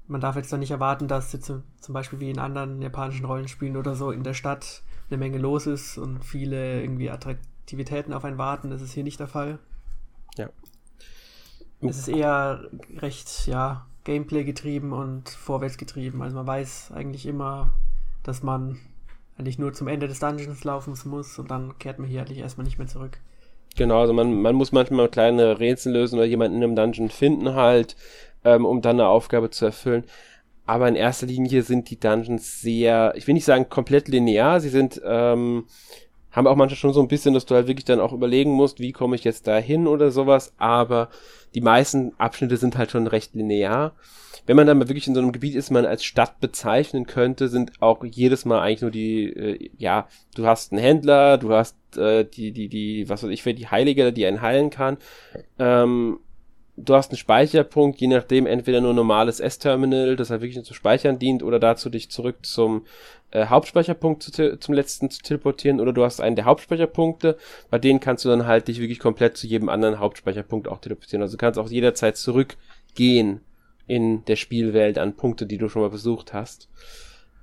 man 0.08 0.22
darf 0.22 0.36
jetzt 0.36 0.52
dann 0.52 0.60
nicht 0.60 0.72
erwarten, 0.72 1.08
dass 1.08 1.34
jetzt 1.34 1.48
zum 1.48 1.94
Beispiel 1.94 2.20
wie 2.20 2.30
in 2.30 2.40
anderen 2.40 2.82
japanischen 2.82 3.26
Rollenspielen 3.26 3.78
oder 3.78 3.96
so 3.96 4.12
in 4.12 4.24
der 4.24 4.34
Stadt 4.34 4.84
eine 5.10 5.18
Menge 5.18 5.38
los 5.38 5.66
ist 5.66 5.98
und 5.98 6.24
viele 6.24 6.82
irgendwie 6.82 7.10
Attraktivitäten 7.10 8.14
auf 8.14 8.26
einen 8.26 8.38
warten. 8.38 8.70
Das 8.70 8.82
ist 8.82 8.94
hier 8.94 9.04
nicht 9.04 9.20
der 9.20 9.28
Fall. 9.28 9.60
Ja. 10.38 10.50
Es 11.82 11.98
ist 11.98 12.08
eher 12.08 12.70
recht, 12.96 13.48
ja, 13.48 13.86
Gameplay 14.04 14.44
getrieben 14.44 14.94
und 14.94 15.30
vorwärts 15.30 15.78
getrieben. 15.78 16.22
Also 16.22 16.36
man 16.36 16.48
weiß 16.48 16.92
eigentlich 16.94 17.26
immer, 17.26 17.74
dass 18.24 18.44
man 18.44 18.80
eigentlich 19.38 19.60
nur 19.60 19.74
zum 19.74 19.88
Ende 19.88 20.08
des 20.08 20.20
Dungeons 20.20 20.64
laufen 20.64 20.96
muss 21.06 21.40
und 21.40 21.50
dann 21.50 21.78
kehrt 21.80 22.00
man 22.00 22.08
hier 22.08 22.22
eigentlich 22.22 22.40
erstmal 22.40 22.66
nicht 22.66 22.78
mehr 22.78 22.88
zurück. 22.88 23.20
Genau, 23.76 24.02
also 24.02 24.14
man, 24.14 24.42
man 24.42 24.56
muss 24.56 24.72
manchmal 24.72 25.10
kleine 25.10 25.60
Rätsel 25.60 25.94
lösen 25.94 26.18
oder 26.20 26.26
jemanden 26.28 26.58
in 26.58 26.64
einem 26.64 26.76
Dungeon 26.76 27.10
finden 27.10 27.56
halt, 27.56 27.96
ähm, 28.44 28.66
um 28.66 28.82
dann 28.82 29.00
eine 29.00 29.08
Aufgabe 29.10 29.50
zu 29.50 29.66
erfüllen. 29.66 30.04
Aber 30.66 30.88
in 30.88 30.96
erster 30.96 31.26
Linie 31.26 31.64
sind 31.64 31.90
die 31.90 32.00
Dungeons 32.00 32.62
sehr, 32.62 33.14
ich 33.16 33.28
will 33.28 33.34
nicht 33.34 33.46
sagen 33.46 33.70
komplett 33.70 34.08
linear, 34.08 34.60
sie 34.62 34.70
sind, 34.70 35.02
ähm, 35.06 35.66
haben 36.32 36.48
auch 36.48 36.56
manchmal 36.56 36.78
schon 36.78 36.94
so 36.94 37.02
ein 37.02 37.08
bisschen, 37.08 37.34
dass 37.34 37.46
du 37.46 37.56
halt 37.56 37.68
wirklich 37.68 37.86
dann 37.86 38.00
auch 38.00 38.14
überlegen 38.14 38.52
musst, 38.52 38.80
wie 38.80 38.92
komme 38.92 39.16
ich 39.16 39.24
jetzt 39.24 39.48
da 39.48 39.58
hin 39.58 39.88
oder 39.88 40.12
sowas, 40.12 40.54
aber 40.58 41.10
die 41.56 41.62
meisten 41.62 42.14
Abschnitte 42.18 42.58
sind 42.58 42.78
halt 42.78 42.92
schon 42.92 43.08
recht 43.08 43.36
linear. 43.36 43.94
Wenn 44.46 44.58
man 44.58 44.68
dann 44.68 44.78
mal 44.78 44.90
wirklich 44.90 45.08
in 45.08 45.16
so 45.16 45.22
einem 45.22 45.32
Gebiet 45.32 45.56
ist, 45.56 45.72
man 45.72 45.86
als 45.86 46.04
Stadt 46.04 46.40
bezeichnen 46.40 47.06
könnte, 47.08 47.48
sind 47.48 47.82
auch 47.82 48.04
jedes 48.04 48.46
Mal 48.46 48.60
eigentlich 48.60 48.82
nur 48.82 48.92
die, 48.92 49.26
äh, 49.26 49.70
ja, 49.78 50.08
du 50.36 50.46
hast 50.46 50.72
einen 50.72 50.82
Händler, 50.82 51.38
du 51.38 51.54
hast 51.54 51.78
äh, 51.98 52.26
die, 52.26 52.52
die, 52.52 52.68
die, 52.68 53.08
was 53.10 53.24
weiß 53.24 53.30
ich, 53.30 53.44
für 53.44 53.54
die 53.54 53.68
Heilige, 53.68 54.12
die 54.12 54.26
einen 54.26 54.42
heilen 54.42 54.70
kann. 54.70 54.98
Ähm, 55.60 56.20
du 56.76 56.96
hast 56.96 57.12
einen 57.12 57.18
Speicherpunkt, 57.18 58.02
je 58.02 58.08
nachdem 58.08 58.46
entweder 58.46 58.82
nur 58.82 58.94
normales 58.94 59.40
S-Terminal, 59.40 60.16
das 60.16 60.30
halt 60.30 60.42
wirklich 60.42 60.56
nur 60.56 60.66
zu 60.66 60.74
speichern 60.74 61.20
dient, 61.20 61.44
oder 61.44 61.60
dazu 61.60 61.90
dich 61.90 62.10
zurück 62.12 62.38
zum 62.46 62.86
äh, 63.32 63.46
Hauptspeicherpunkt 63.46 64.24
zu, 64.24 64.60
zum 64.60 64.74
letzten 64.74 65.10
zu 65.10 65.22
teleportieren, 65.22 65.80
oder 65.80 65.94
du 65.94 66.04
hast 66.04 66.20
einen 66.20 66.36
der 66.36 66.46
Hauptspeicherpunkte, 66.46 67.38
bei 67.70 67.80
denen 67.80 68.00
kannst 68.00 68.26
du 68.26 68.30
dann 68.30 68.46
halt 68.46 68.68
dich 68.68 68.82
wirklich 68.82 69.00
komplett 69.00 69.38
zu 69.38 69.48
jedem 69.48 69.70
anderen 69.70 70.00
Hauptspeicherpunkt 70.00 70.68
auch 70.68 70.80
teleportieren. 70.80 71.22
Also 71.22 71.38
du 71.38 71.40
kannst 71.40 71.60
auch 71.60 71.70
jederzeit 71.70 72.18
zurückgehen 72.18 73.42
in 73.88 74.24
der 74.26 74.36
Spielwelt 74.36 74.98
an 74.98 75.16
Punkte, 75.16 75.46
die 75.46 75.58
du 75.58 75.70
schon 75.70 75.82
mal 75.82 75.90
besucht 75.90 76.34
hast. 76.34 76.70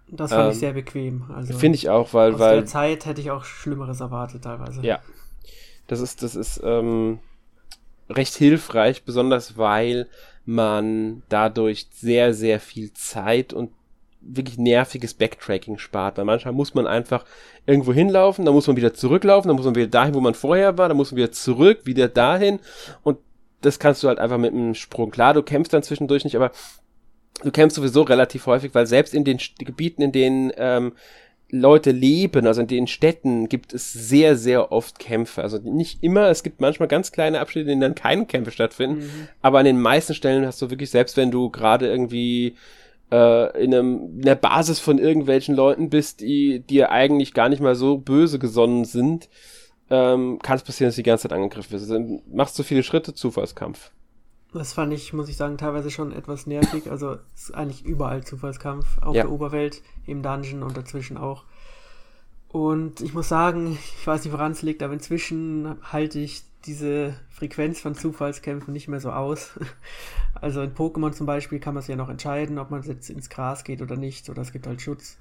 Das 0.08 0.30
fand 0.30 0.46
ähm, 0.46 0.50
ich 0.52 0.58
sehr 0.58 0.72
bequem. 0.72 1.24
Also 1.34 1.56
Finde 1.56 1.76
ich 1.76 1.88
auch, 1.88 2.14
weil, 2.14 2.34
aus 2.34 2.40
weil. 2.40 2.56
der 2.56 2.66
Zeit 2.66 3.06
hätte 3.06 3.20
ich 3.20 3.30
auch 3.30 3.44
Schlimmeres 3.44 4.00
erwartet 4.00 4.42
teilweise. 4.42 4.82
Ja. 4.82 5.00
Das 5.86 6.00
ist, 6.00 6.22
das 6.22 6.34
ist, 6.34 6.60
ähm, 6.64 7.20
recht 8.10 8.34
hilfreich, 8.34 9.04
besonders 9.04 9.56
weil 9.56 10.08
man 10.44 11.22
dadurch 11.28 11.88
sehr, 11.92 12.34
sehr 12.34 12.60
viel 12.60 12.92
Zeit 12.92 13.52
und 13.52 13.70
wirklich 14.20 14.58
nerviges 14.58 15.14
Backtracking 15.14 15.78
spart, 15.78 16.18
weil 16.18 16.24
manchmal 16.24 16.52
muss 16.52 16.74
man 16.74 16.86
einfach 16.86 17.24
irgendwo 17.66 17.92
hinlaufen, 17.92 18.44
dann 18.44 18.52
muss 18.52 18.66
man 18.66 18.76
wieder 18.76 18.92
zurücklaufen, 18.92 19.48
dann 19.48 19.56
muss 19.56 19.64
man 19.64 19.74
wieder 19.74 19.86
dahin, 19.86 20.14
wo 20.14 20.20
man 20.20 20.34
vorher 20.34 20.76
war, 20.76 20.88
dann 20.88 20.96
muss 20.96 21.10
man 21.10 21.16
wieder 21.16 21.32
zurück, 21.32 21.80
wieder 21.84 22.08
dahin 22.08 22.58
und 23.02 23.18
das 23.60 23.78
kannst 23.78 24.02
du 24.02 24.08
halt 24.08 24.18
einfach 24.18 24.38
mit 24.38 24.52
einem 24.52 24.74
Sprung. 24.74 25.10
Klar, 25.10 25.34
du 25.34 25.42
kämpfst 25.42 25.72
dann 25.72 25.82
zwischendurch 25.82 26.24
nicht, 26.24 26.36
aber 26.36 26.52
du 27.42 27.50
kämpfst 27.50 27.76
sowieso 27.76 28.02
relativ 28.02 28.46
häufig, 28.46 28.74
weil 28.74 28.86
selbst 28.86 29.14
in 29.14 29.24
den 29.24 29.38
Gebieten, 29.58 30.02
in 30.02 30.12
denen 30.12 30.52
ähm, 30.56 30.92
Leute 31.50 31.90
leben, 31.90 32.46
also 32.46 32.60
in 32.60 32.68
den 32.68 32.86
Städten 32.86 33.48
gibt 33.48 33.74
es 33.74 33.92
sehr, 33.92 34.36
sehr 34.36 34.72
oft 34.72 34.98
Kämpfe. 34.98 35.42
Also 35.42 35.58
nicht 35.58 36.02
immer, 36.02 36.28
es 36.28 36.42
gibt 36.42 36.60
manchmal 36.60 36.88
ganz 36.88 37.12
kleine 37.12 37.40
Abschnitte, 37.40 37.70
in 37.70 37.80
denen 37.80 37.80
dann 37.80 37.94
keine 37.94 38.26
Kämpfe 38.26 38.50
stattfinden, 38.50 39.00
mhm. 39.00 39.28
aber 39.42 39.58
an 39.58 39.64
den 39.64 39.80
meisten 39.80 40.14
Stellen 40.14 40.46
hast 40.46 40.62
du 40.62 40.70
wirklich, 40.70 40.90
selbst 40.90 41.16
wenn 41.16 41.30
du 41.30 41.50
gerade 41.50 41.88
irgendwie 41.88 42.54
äh, 43.10 43.62
in, 43.62 43.74
einem, 43.74 44.18
in 44.18 44.22
der 44.22 44.36
Basis 44.36 44.78
von 44.78 44.98
irgendwelchen 44.98 45.54
Leuten 45.54 45.90
bist, 45.90 46.20
die 46.20 46.60
dir 46.60 46.90
eigentlich 46.92 47.34
gar 47.34 47.48
nicht 47.48 47.60
mal 47.60 47.74
so 47.74 47.98
böse 47.98 48.38
gesonnen 48.38 48.84
sind, 48.84 49.28
ähm, 49.90 50.38
kann 50.42 50.56
es 50.56 50.62
passieren, 50.62 50.88
dass 50.88 50.96
du 50.96 51.02
die 51.02 51.08
ganze 51.08 51.28
Zeit 51.28 51.32
angegriffen 51.32 51.72
wirst. 51.72 51.90
Also, 51.90 52.22
machst 52.32 52.58
du 52.58 52.62
viele 52.62 52.82
Schritte, 52.82 53.12
Zufallskampf. 53.14 53.90
Das 54.52 54.72
fand 54.72 54.92
ich, 54.92 55.12
muss 55.12 55.28
ich 55.28 55.36
sagen, 55.36 55.58
teilweise 55.58 55.90
schon 55.90 56.12
etwas 56.12 56.46
nervig. 56.46 56.90
Also 56.90 57.18
es 57.34 57.44
ist 57.44 57.54
eigentlich 57.54 57.84
überall 57.84 58.24
Zufallskampf. 58.24 58.98
Auf 59.00 59.14
ja. 59.14 59.22
der 59.22 59.30
Oberwelt, 59.30 59.82
im 60.06 60.22
Dungeon 60.22 60.62
und 60.62 60.76
dazwischen 60.76 61.16
auch. 61.16 61.44
Und 62.48 63.00
ich 63.00 63.14
muss 63.14 63.28
sagen, 63.28 63.78
ich 63.98 64.06
weiß 64.06 64.24
nicht, 64.24 64.32
woran 64.32 64.52
es 64.52 64.62
liegt, 64.62 64.82
aber 64.82 64.92
inzwischen 64.92 65.76
halte 65.84 66.18
ich 66.18 66.42
diese 66.66 67.14
Frequenz 67.30 67.80
von 67.80 67.94
Zufallskämpfen 67.94 68.72
nicht 68.72 68.88
mehr 68.88 69.00
so 69.00 69.10
aus. 69.10 69.52
Also 70.40 70.62
in 70.62 70.74
Pokémon 70.74 71.12
zum 71.12 71.26
Beispiel 71.26 71.58
kann 71.58 71.74
man 71.74 71.82
es 71.82 71.88
ja 71.88 71.96
noch 71.96 72.08
entscheiden, 72.08 72.58
ob 72.58 72.70
man 72.70 72.82
jetzt 72.82 73.10
ins 73.10 73.28
Gras 73.28 73.62
geht 73.62 73.82
oder 73.82 73.96
nicht, 73.96 74.30
oder 74.30 74.40
es 74.40 74.52
gibt 74.52 74.66
halt 74.66 74.80
Schutz. 74.80 75.18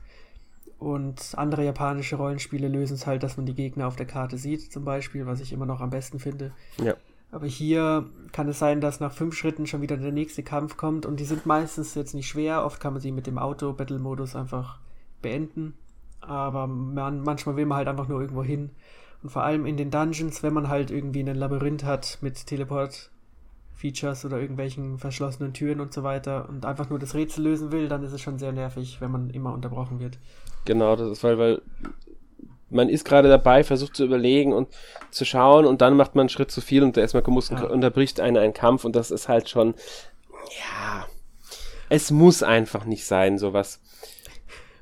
Und 0.79 1.33
andere 1.35 1.65
japanische 1.65 2.15
Rollenspiele 2.15 2.69
lösen 2.69 2.93
es 2.93 3.05
halt, 3.05 3.21
dass 3.23 3.35
man 3.35 3.45
die 3.45 3.53
Gegner 3.53 3.87
auf 3.87 3.97
der 3.97 4.05
Karte 4.05 4.37
sieht, 4.37 4.71
zum 4.71 4.85
Beispiel, 4.85 5.25
was 5.25 5.41
ich 5.41 5.51
immer 5.51 5.65
noch 5.65 5.81
am 5.81 5.89
besten 5.89 6.19
finde. 6.19 6.53
Ja. 6.81 6.95
Aber 7.31 7.45
hier 7.45 8.09
kann 8.31 8.47
es 8.47 8.59
sein, 8.59 8.81
dass 8.81 8.99
nach 8.99 9.11
fünf 9.11 9.35
Schritten 9.35 9.67
schon 9.67 9.81
wieder 9.81 9.97
der 9.97 10.11
nächste 10.11 10.41
Kampf 10.41 10.77
kommt 10.77 11.05
und 11.05 11.19
die 11.19 11.25
sind 11.25 11.45
meistens 11.45 11.93
jetzt 11.95 12.15
nicht 12.15 12.27
schwer. 12.27 12.65
Oft 12.65 12.79
kann 12.79 12.93
man 12.93 13.01
sie 13.01 13.11
mit 13.11 13.27
dem 13.27 13.37
Auto-Battle-Modus 13.37 14.35
einfach 14.35 14.79
beenden. 15.21 15.75
Aber 16.21 16.65
man, 16.65 17.21
manchmal 17.21 17.55
will 17.55 17.65
man 17.65 17.77
halt 17.77 17.87
einfach 17.87 18.07
nur 18.07 18.21
irgendwo 18.21 18.43
hin. 18.43 18.71
Und 19.21 19.29
vor 19.29 19.43
allem 19.43 19.65
in 19.65 19.77
den 19.77 19.91
Dungeons, 19.91 20.43
wenn 20.43 20.53
man 20.53 20.69
halt 20.69 20.91
irgendwie 20.91 21.21
ein 21.21 21.35
Labyrinth 21.35 21.83
hat 21.83 22.17
mit 22.21 22.47
Teleport-Features 22.47 24.25
oder 24.25 24.39
irgendwelchen 24.39 24.97
verschlossenen 24.97 25.53
Türen 25.53 25.81
und 25.81 25.93
so 25.93 26.03
weiter 26.03 26.47
und 26.49 26.65
einfach 26.65 26.89
nur 26.89 26.99
das 26.99 27.13
Rätsel 27.13 27.43
lösen 27.43 27.71
will, 27.71 27.89
dann 27.89 28.03
ist 28.03 28.13
es 28.13 28.21
schon 28.21 28.39
sehr 28.39 28.53
nervig, 28.53 29.01
wenn 29.01 29.11
man 29.11 29.29
immer 29.29 29.53
unterbrochen 29.53 29.99
wird. 29.99 30.17
Genau, 30.65 30.95
das 30.95 31.09
ist 31.09 31.23
weil, 31.23 31.37
weil 31.37 31.61
man 32.69 32.89
ist 32.89 33.05
gerade 33.05 33.29
dabei, 33.29 33.63
versucht 33.63 33.95
zu 33.95 34.05
überlegen 34.05 34.53
und 34.53 34.69
zu 35.11 35.25
schauen 35.25 35.65
und 35.65 35.81
dann 35.81 35.97
macht 35.97 36.15
man 36.15 36.23
einen 36.23 36.29
Schritt 36.29 36.51
zu 36.51 36.61
viel 36.61 36.83
und 36.83 36.97
erstmal 36.97 37.23
muss, 37.27 37.49
ja. 37.49 37.63
unterbricht 37.63 38.19
einer 38.19 38.41
einen 38.41 38.53
Kampf 38.53 38.85
und 38.85 38.95
das 38.95 39.11
ist 39.11 39.27
halt 39.27 39.49
schon, 39.49 39.73
ja, 40.59 41.07
es 41.89 42.11
muss 42.11 42.43
einfach 42.43 42.85
nicht 42.85 43.05
sein, 43.05 43.37
sowas. 43.37 43.79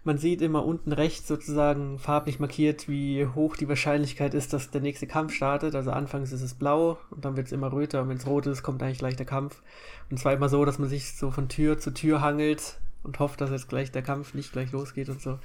Man 0.03 0.17
sieht 0.17 0.41
immer 0.41 0.65
unten 0.65 0.93
rechts 0.93 1.27
sozusagen 1.27 1.99
farblich 1.99 2.39
markiert, 2.39 2.87
wie 2.87 3.27
hoch 3.35 3.57
die 3.57 3.67
Wahrscheinlichkeit 3.67 4.33
ist, 4.33 4.53
dass 4.53 4.71
der 4.71 4.79
nächste 4.79 5.05
Kampf 5.05 5.33
startet. 5.33 5.75
Also 5.75 5.91
anfangs 5.91 6.31
ist 6.31 6.41
es 6.41 6.53
blau 6.53 6.97
und 7.09 7.25
dann 7.25 7.35
wird 7.35 7.47
es 7.47 7.51
immer 7.51 7.73
röter 7.73 8.01
und 8.01 8.07
wenn 8.09 8.15
es 8.15 8.25
rot 8.25 8.47
ist, 8.47 8.63
kommt 8.63 8.81
eigentlich 8.81 8.99
gleich 8.99 9.17
der 9.17 9.25
Kampf. 9.25 9.61
Und 10.09 10.17
zwar 10.17 10.31
immer 10.31 10.47
so, 10.47 10.63
dass 10.63 10.79
man 10.79 10.87
sich 10.87 11.17
so 11.17 11.29
von 11.29 11.49
Tür 11.49 11.77
zu 11.77 11.91
Tür 11.91 12.21
hangelt 12.21 12.79
und 13.03 13.19
hofft, 13.19 13.41
dass 13.41 13.51
jetzt 13.51 13.67
gleich 13.67 13.91
der 13.91 14.01
Kampf 14.01 14.33
nicht 14.33 14.53
gleich 14.53 14.71
losgeht 14.71 15.09
und 15.09 15.21
so. 15.21 15.39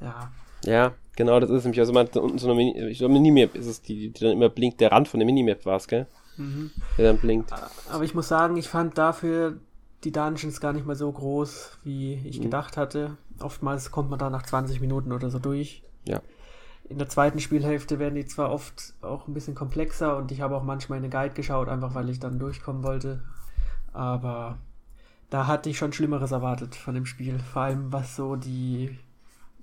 Ja, 0.00 0.30
ja, 0.64 0.92
genau, 1.16 1.40
das 1.40 1.50
ist 1.50 1.64
nämlich, 1.64 1.80
also 1.80 1.92
man 1.92 2.06
hat 2.06 2.16
unten 2.16 2.38
so 2.38 2.46
eine 2.46 2.56
Mini, 2.56 2.78
ich 2.88 2.98
glaube, 2.98 3.14
Minimap 3.14 3.54
ist 3.54 3.66
es, 3.66 3.82
die, 3.82 4.10
die 4.10 4.20
dann 4.20 4.32
immer 4.32 4.48
blinkt, 4.48 4.80
der 4.80 4.92
Rand 4.92 5.08
von 5.08 5.20
der 5.20 5.26
Minimap 5.26 5.64
war 5.66 5.76
es, 5.76 5.88
gell? 5.88 6.06
Mhm. 6.36 6.70
Der 6.98 7.12
dann 7.12 7.20
blinkt. 7.20 7.52
Aber 7.90 8.04
ich 8.04 8.14
muss 8.14 8.28
sagen, 8.28 8.56
ich 8.56 8.68
fand 8.68 8.98
dafür 8.98 9.58
die 10.04 10.12
Dungeons 10.12 10.60
gar 10.60 10.72
nicht 10.72 10.86
mal 10.86 10.96
so 10.96 11.10
groß, 11.10 11.78
wie 11.84 12.14
ich 12.14 12.38
mhm. 12.38 12.44
gedacht 12.44 12.76
hatte. 12.76 13.16
Oftmals 13.40 13.90
kommt 13.90 14.10
man 14.10 14.18
da 14.18 14.30
nach 14.30 14.42
20 14.42 14.80
Minuten 14.80 15.12
oder 15.12 15.30
so 15.30 15.38
durch. 15.38 15.82
Ja. 16.06 16.20
In 16.88 16.98
der 16.98 17.08
zweiten 17.08 17.38
Spielhälfte 17.38 17.98
werden 17.98 18.14
die 18.14 18.26
zwar 18.26 18.50
oft 18.50 18.94
auch 19.00 19.28
ein 19.28 19.34
bisschen 19.34 19.54
komplexer 19.54 20.16
und 20.16 20.32
ich 20.32 20.40
habe 20.40 20.56
auch 20.56 20.62
manchmal 20.62 20.98
in 20.98 21.04
eine 21.04 21.12
Guide 21.12 21.34
geschaut, 21.34 21.68
einfach 21.68 21.94
weil 21.94 22.10
ich 22.10 22.18
dann 22.18 22.38
durchkommen 22.38 22.82
wollte. 22.82 23.22
Aber 23.92 24.58
da 25.28 25.46
hatte 25.46 25.70
ich 25.70 25.78
schon 25.78 25.92
Schlimmeres 25.92 26.32
erwartet 26.32 26.74
von 26.74 26.94
dem 26.94 27.06
Spiel. 27.06 27.38
Vor 27.38 27.62
allem 27.62 27.92
was 27.92 28.16
so 28.16 28.36
die 28.36 28.98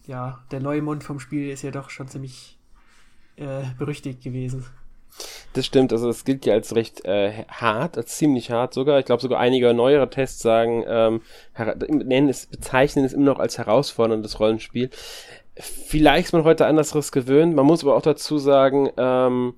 ja, 0.08 0.40
der 0.52 0.62
Neumond 0.62 1.04
vom 1.04 1.20
Spiel 1.20 1.50
ist 1.50 1.62
ja 1.62 1.72
doch 1.72 1.90
schon 1.90 2.08
ziemlich 2.08 2.58
äh, 3.36 3.64
berüchtigt 3.78 4.24
gewesen. 4.24 4.66
Das 5.54 5.66
stimmt, 5.66 5.92
also 5.92 6.10
es 6.10 6.26
gilt 6.26 6.46
ja 6.46 6.54
als 6.54 6.76
recht 6.76 7.06
äh, 7.06 7.46
hart, 7.48 7.98
als 7.98 8.18
ziemlich 8.18 8.52
hart 8.52 8.74
sogar. 8.74 9.00
Ich 9.00 9.06
glaube 9.06 9.22
sogar 9.22 9.40
einige 9.40 9.74
neuere 9.74 10.10
Tests 10.10 10.42
sagen, 10.42 10.84
ähm, 10.88 11.22
nennen 11.90 12.30
es, 12.30 12.46
bezeichnen 12.46 13.06
es 13.06 13.14
immer 13.14 13.26
noch 13.26 13.40
als 13.40 13.58
herausforderndes 13.58 14.40
Rollenspiel. 14.40 14.90
Vielleicht 15.56 16.28
ist 16.28 16.34
man 16.34 16.44
heute 16.44 16.68
anderes 16.68 17.12
gewöhnt. 17.12 17.56
Man 17.56 17.66
muss 17.66 17.84
aber 17.84 17.96
auch 17.96 18.02
dazu 18.02 18.38
sagen, 18.38 18.90
ähm, 18.98 19.56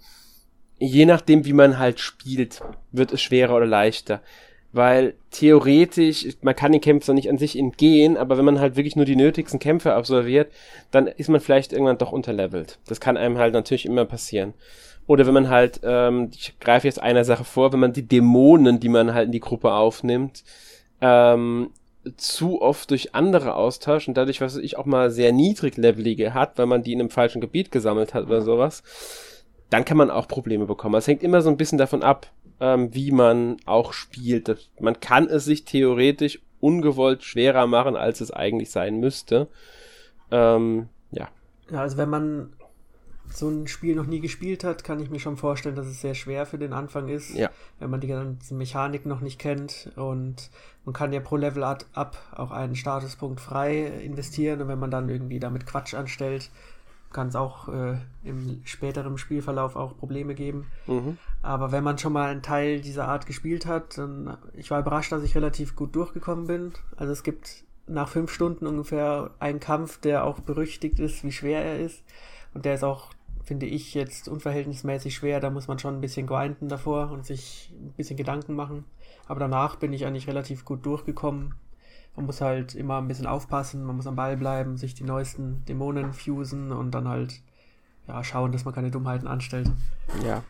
je 0.78 1.06
nachdem, 1.06 1.46
wie 1.46 1.54
man 1.54 1.78
halt 1.78 2.00
spielt, 2.00 2.62
wird 2.92 3.12
es 3.12 3.22
schwerer 3.22 3.56
oder 3.56 3.66
leichter 3.66 4.22
weil 4.71 5.15
theoretisch, 5.32 6.27
man 6.41 6.55
kann 6.55 6.71
den 6.71 6.82
Kämpfen 6.82 7.15
nicht 7.15 7.29
an 7.29 7.38
sich 7.38 7.58
entgehen, 7.58 8.17
aber 8.17 8.38
wenn 8.38 8.45
man 8.45 8.60
halt 8.60 8.75
wirklich 8.75 8.95
nur 8.95 9.05
die 9.05 9.15
nötigsten 9.15 9.60
Kämpfe 9.60 9.93
absolviert, 9.93 10.51
dann 10.91 11.08
ist 11.08 11.29
man 11.29 11.41
vielleicht 11.41 11.73
irgendwann 11.73 11.97
doch 11.97 12.12
unterlevelt. 12.12 12.77
Das 12.88 12.99
kann 12.99 13.17
einem 13.17 13.38
halt 13.38 13.53
natürlich 13.53 13.86
immer 13.86 14.05
passieren. 14.05 14.53
Oder 15.08 15.25
wenn 15.25 15.34
man 15.34 15.49
halt, 15.49 15.79
ähm, 15.84 16.29
ich 16.32 16.53
greife 16.60 16.86
jetzt 16.86 17.01
einer 17.01 17.25
Sache 17.25 17.43
vor, 17.43 17.73
wenn 17.73 17.79
man 17.79 17.93
die 17.93 18.08
Dämonen, 18.08 18.79
die 18.79 18.89
man 18.89 19.13
halt 19.13 19.25
in 19.25 19.32
die 19.32 19.39
Gruppe 19.39 19.73
aufnimmt, 19.73 20.43
ähm, 21.01 21.71
zu 22.15 22.62
oft 22.62 22.91
durch 22.91 23.15
andere 23.15 23.55
austauscht 23.55 24.08
und 24.08 24.15
dadurch, 24.15 24.39
was 24.39 24.55
ich 24.55 24.77
auch 24.77 24.86
mal 24.86 25.10
sehr 25.10 25.32
niedriglevelige 25.32 26.34
hat, 26.34 26.58
weil 26.58 26.67
man 26.67 26.84
die 26.84 26.93
in 26.93 26.99
einem 26.99 27.10
falschen 27.10 27.41
Gebiet 27.41 27.71
gesammelt 27.71 28.13
hat 28.13 28.25
oder 28.25 28.41
sowas, 28.41 28.84
dann 29.69 29.86
kann 29.86 29.97
man 29.97 30.10
auch 30.10 30.27
Probleme 30.27 30.65
bekommen. 30.65 30.95
Es 30.95 31.08
hängt 31.08 31.23
immer 31.23 31.41
so 31.41 31.49
ein 31.49 31.58
bisschen 31.58 31.77
davon 31.77 32.03
ab, 32.03 32.27
ähm, 32.60 32.93
wie 32.93 33.12
man 33.12 33.58
auch 33.65 33.93
spielt. 33.93 34.69
Man 34.80 35.00
kann 35.00 35.28
es 35.28 35.45
sich 35.45 35.65
theoretisch 35.65 36.39
ungewollt 36.60 37.24
schwerer 37.24 37.67
machen, 37.67 37.95
als 37.95 38.22
es 38.22 38.32
eigentlich 38.32 38.72
sein 38.72 39.00
müsste. 39.00 39.48
Ähm, 40.32 40.89
ja. 41.12 41.30
Ja, 41.72 41.82
also 41.82 41.98
wenn 41.98 42.10
man 42.10 42.54
so 43.32 43.48
ein 43.48 43.67
Spiel 43.67 43.95
noch 43.95 44.08
nie 44.08 44.19
gespielt 44.19 44.63
hat, 44.63 44.84
kann 44.84 45.00
ich 45.00 45.10
mir 45.10 45.19
schon 45.19 45.38
vorstellen, 45.38 45.76
dass 45.76 45.86
es 45.86 46.02
sehr 46.02 46.15
schwer 46.15 46.45
für 46.45 46.58
den 46.58 46.74
Anfang 46.74 47.10
ist, 47.10 47.36
ja. 47.36 47.50
wenn 47.80 47.89
man 47.89 48.02
die 48.02 48.08
ganzen 48.08 48.58
Mechanik 48.58 49.06
noch 49.06 49.22
nicht 49.22 49.39
kennt 49.39 49.91
und 49.95 50.50
man 50.86 50.93
kann 50.93 51.13
ja 51.13 51.19
pro 51.19 51.38
Level 51.38 51.63
up 51.63 52.17
auch 52.36 52.52
einen 52.52 52.76
Statuspunkt 52.76 53.39
frei 53.39 53.86
investieren 53.86 54.62
und 54.62 54.67
wenn 54.67 54.80
man 54.80 54.91
dann 54.91 55.10
irgendwie 55.10 55.39
damit 55.39 55.65
Quatsch 55.67 55.93
anstellt, 55.93 56.50
kann 57.12 57.28
es 57.28 57.36
auch 57.36 57.69
äh, 57.69 57.98
im 58.24 58.62
späteren 58.65 59.17
Spielverlauf 59.17 59.76
auch 59.76 59.98
Probleme 59.98 60.36
geben. 60.36 60.67
Mhm. 60.88 61.17
Aber 61.41 61.71
wenn 61.71 61.84
man 61.84 61.97
schon 61.97 62.13
mal 62.13 62.30
einen 62.30 62.41
Teil 62.41 62.82
dieser 62.82 63.08
Art 63.08 63.25
gespielt 63.25 63.65
hat, 63.65 63.97
dann 63.97 64.38
ich 64.54 64.71
war 64.71 64.80
überrascht, 64.80 65.12
dass 65.12 65.23
ich 65.23 65.36
relativ 65.36 65.75
gut 65.75 65.95
durchgekommen 65.95 66.47
bin. 66.47 66.73
Also 66.97 67.13
es 67.13 67.23
gibt 67.23 67.63
nach 67.88 68.10
fünf 68.10 68.32
Stunden 68.32 68.67
ungefähr 68.67 69.32
einen 69.39 69.60
Kampf, 69.60 69.99
der 69.99 70.25
auch 70.25 70.39
berüchtigt 70.39 70.99
ist, 70.99 71.23
wie 71.23 71.32
schwer 71.32 71.63
er 71.63 71.80
ist. 71.80 72.04
Und 72.54 72.65
der 72.65 72.75
ist 72.75 72.84
auch, 72.84 73.12
finde 73.43 73.65
ich, 73.65 73.93
jetzt 73.93 74.28
unverhältnismäßig 74.28 75.15
schwer. 75.15 75.39
Da 75.39 75.49
muss 75.49 75.67
man 75.67 75.80
schon 75.80 75.95
ein 75.95 76.02
bisschen 76.02 76.28
grinden 76.28 76.67
davor 76.67 77.12
und 77.12 77.25
sich 77.25 77.73
ein 77.73 77.93
bisschen 77.93 78.17
Gedanken 78.17 78.56
machen. 78.56 78.86
Aber 79.28 79.39
danach 79.39 79.78
bin 79.78 79.93
ich 79.93 80.06
eigentlich 80.06 80.28
relativ 80.28 80.65
gut 80.65 80.86
durchgekommen 80.86 81.56
man 82.19 82.25
muss 82.25 82.41
halt 82.41 82.75
immer 82.75 82.97
ein 82.97 83.08
bisschen 83.08 83.28
aufpassen, 83.28 83.86
man 83.86 83.95
muss 83.95 84.06
am 84.06 84.17
Ball 84.17 84.36
bleiben, 84.36 84.75
sich 84.75 84.93
die 84.93 85.06
neuesten 85.06 85.63
Dämonen 85.65 86.12
fusen 86.12 86.73
und 86.73 86.91
dann 86.91 87.08
halt 87.08 87.41
ja, 88.10 88.21
schauen, 88.25 88.52
dass 88.52 88.65
man 88.65 88.73
keine 88.73 88.91
Dummheiten 88.91 89.25
anstellt. 89.25 89.71
Ja. 90.25 90.43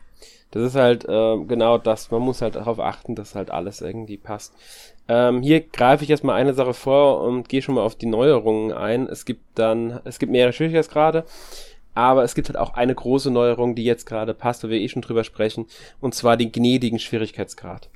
Das 0.51 0.63
ist 0.63 0.75
halt 0.75 1.05
äh, 1.05 1.37
genau 1.45 1.77
das. 1.77 2.09
Man 2.11 2.21
muss 2.21 2.41
halt 2.41 2.55
darauf 2.55 2.79
achten, 2.79 3.15
dass 3.15 3.35
halt 3.35 3.51
alles 3.51 3.81
irgendwie 3.81 4.17
passt. 4.17 4.53
Ähm, 5.07 5.41
hier 5.41 5.61
greife 5.61 6.03
ich 6.03 6.09
erstmal 6.09 6.39
eine 6.39 6.53
Sache 6.53 6.73
vor 6.73 7.21
und 7.21 7.49
gehe 7.49 7.61
schon 7.61 7.75
mal 7.75 7.83
auf 7.83 7.95
die 7.95 8.05
Neuerungen 8.05 8.71
ein. 8.71 9.07
Es 9.07 9.25
gibt 9.25 9.43
dann, 9.55 9.99
es 10.05 10.19
gibt 10.19 10.31
mehrere 10.31 10.53
Schwierigkeitsgrade, 10.53 11.25
aber 11.93 12.23
es 12.23 12.35
gibt 12.35 12.49
halt 12.49 12.57
auch 12.57 12.73
eine 12.75 12.95
große 12.95 13.31
Neuerung, 13.31 13.75
die 13.75 13.83
jetzt 13.83 14.05
gerade 14.05 14.33
passt, 14.33 14.63
wo 14.63 14.69
wir 14.69 14.79
eh 14.79 14.87
schon 14.89 15.01
drüber 15.01 15.23
sprechen, 15.23 15.65
und 15.99 16.13
zwar 16.15 16.37
den 16.37 16.51
gnädigen 16.51 16.99
Schwierigkeitsgrad. 16.99 17.89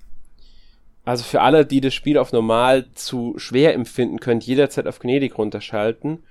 Also 1.05 1.23
für 1.23 1.41
alle, 1.41 1.65
die 1.65 1.81
das 1.81 1.93
Spiel 1.93 2.17
auf 2.17 2.31
normal 2.31 2.87
zu 2.93 3.35
schwer 3.37 3.73
empfinden, 3.73 4.19
könnt 4.19 4.45
jederzeit 4.45 4.87
auf 4.87 4.99
gnädig 4.99 5.37
runterschalten. 5.37 6.23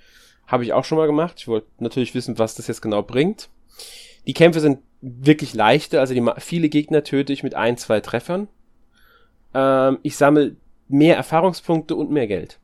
Habe 0.47 0.65
ich 0.65 0.73
auch 0.73 0.85
schon 0.85 0.99
mal 0.99 1.07
gemacht. 1.07 1.35
Ich 1.39 1.49
wollte 1.49 1.69
natürlich 1.79 2.15
wissen, 2.15 2.39
was 2.39 2.55
das 2.55 2.67
jetzt 2.67 2.83
genau 2.83 3.03
bringt. 3.03 3.51
Die 4.27 4.35
Kämpfe 4.35 4.61
sind 4.61 4.79
wirklich 5.01 5.55
leichte, 5.55 6.01
also 6.01 6.15
die, 6.15 6.25
viele 6.39 6.69
Gegner 6.69 7.03
töte 7.03 7.33
ich 7.33 7.43
mit 7.43 7.55
ein, 7.55 7.77
zwei 7.77 8.01
Treffern. 8.01 8.49
Ähm, 9.55 9.99
ich 10.03 10.17
sammle 10.17 10.57
mehr 10.89 11.17
Erfahrungspunkte 11.17 11.97
und 11.97 12.11
mehr 12.11 12.27
Geld. 12.27 12.59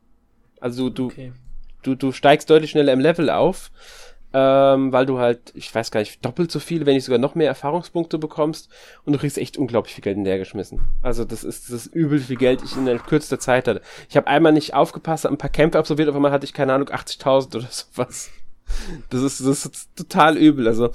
Also 0.61 0.89
du, 0.89 1.07
okay. 1.07 1.33
du, 1.83 1.95
du 1.95 2.11
steigst 2.11 2.49
deutlich 2.49 2.71
schneller 2.71 2.93
im 2.93 2.99
Level 2.99 3.29
auf 3.29 3.71
ähm, 4.31 4.91
weil 4.91 5.05
du 5.05 5.17
halt, 5.19 5.51
ich 5.55 5.73
weiß 5.73 5.89
gar 5.89 6.01
nicht, 6.01 6.23
doppelt 6.23 6.51
so 6.51 6.59
viel, 6.59 6.85
wenn 6.85 6.93
nicht 6.93 7.05
sogar 7.05 7.19
noch 7.19 7.35
mehr 7.35 7.47
Erfahrungspunkte 7.47 8.19
bekommst 8.19 8.69
und 9.03 9.13
du 9.13 9.19
kriegst 9.19 9.37
echt 9.37 9.57
unglaublich 9.57 9.95
viel 9.95 10.03
Geld 10.03 10.17
in 10.17 10.23
der 10.23 10.37
geschmissen. 10.37 10.81
Also 11.01 11.25
das 11.25 11.43
ist 11.43 11.69
das 11.69 11.87
ist 11.87 11.95
übel 11.95 12.19
viel 12.19 12.35
Geld, 12.35 12.61
ich 12.63 12.75
in 12.77 12.85
der 12.85 12.99
kürzester 12.99 13.39
Zeit 13.39 13.67
hatte. 13.67 13.81
Ich 14.07 14.17
habe 14.17 14.27
einmal 14.27 14.51
nicht 14.51 14.73
aufgepasst, 14.75 15.25
ein 15.25 15.37
paar 15.37 15.49
Kämpfe 15.49 15.79
absolviert, 15.79 16.09
auf 16.09 16.15
einmal 16.15 16.31
hatte 16.31 16.45
ich 16.45 16.53
keine 16.53 16.73
Ahnung 16.73 16.89
80.000 16.89 17.55
oder 17.55 17.67
sowas. 17.71 18.29
Das 19.09 19.21
ist, 19.21 19.39
das 19.41 19.65
ist 19.65 19.89
total 19.95 20.37
übel. 20.37 20.67
Also 20.67 20.91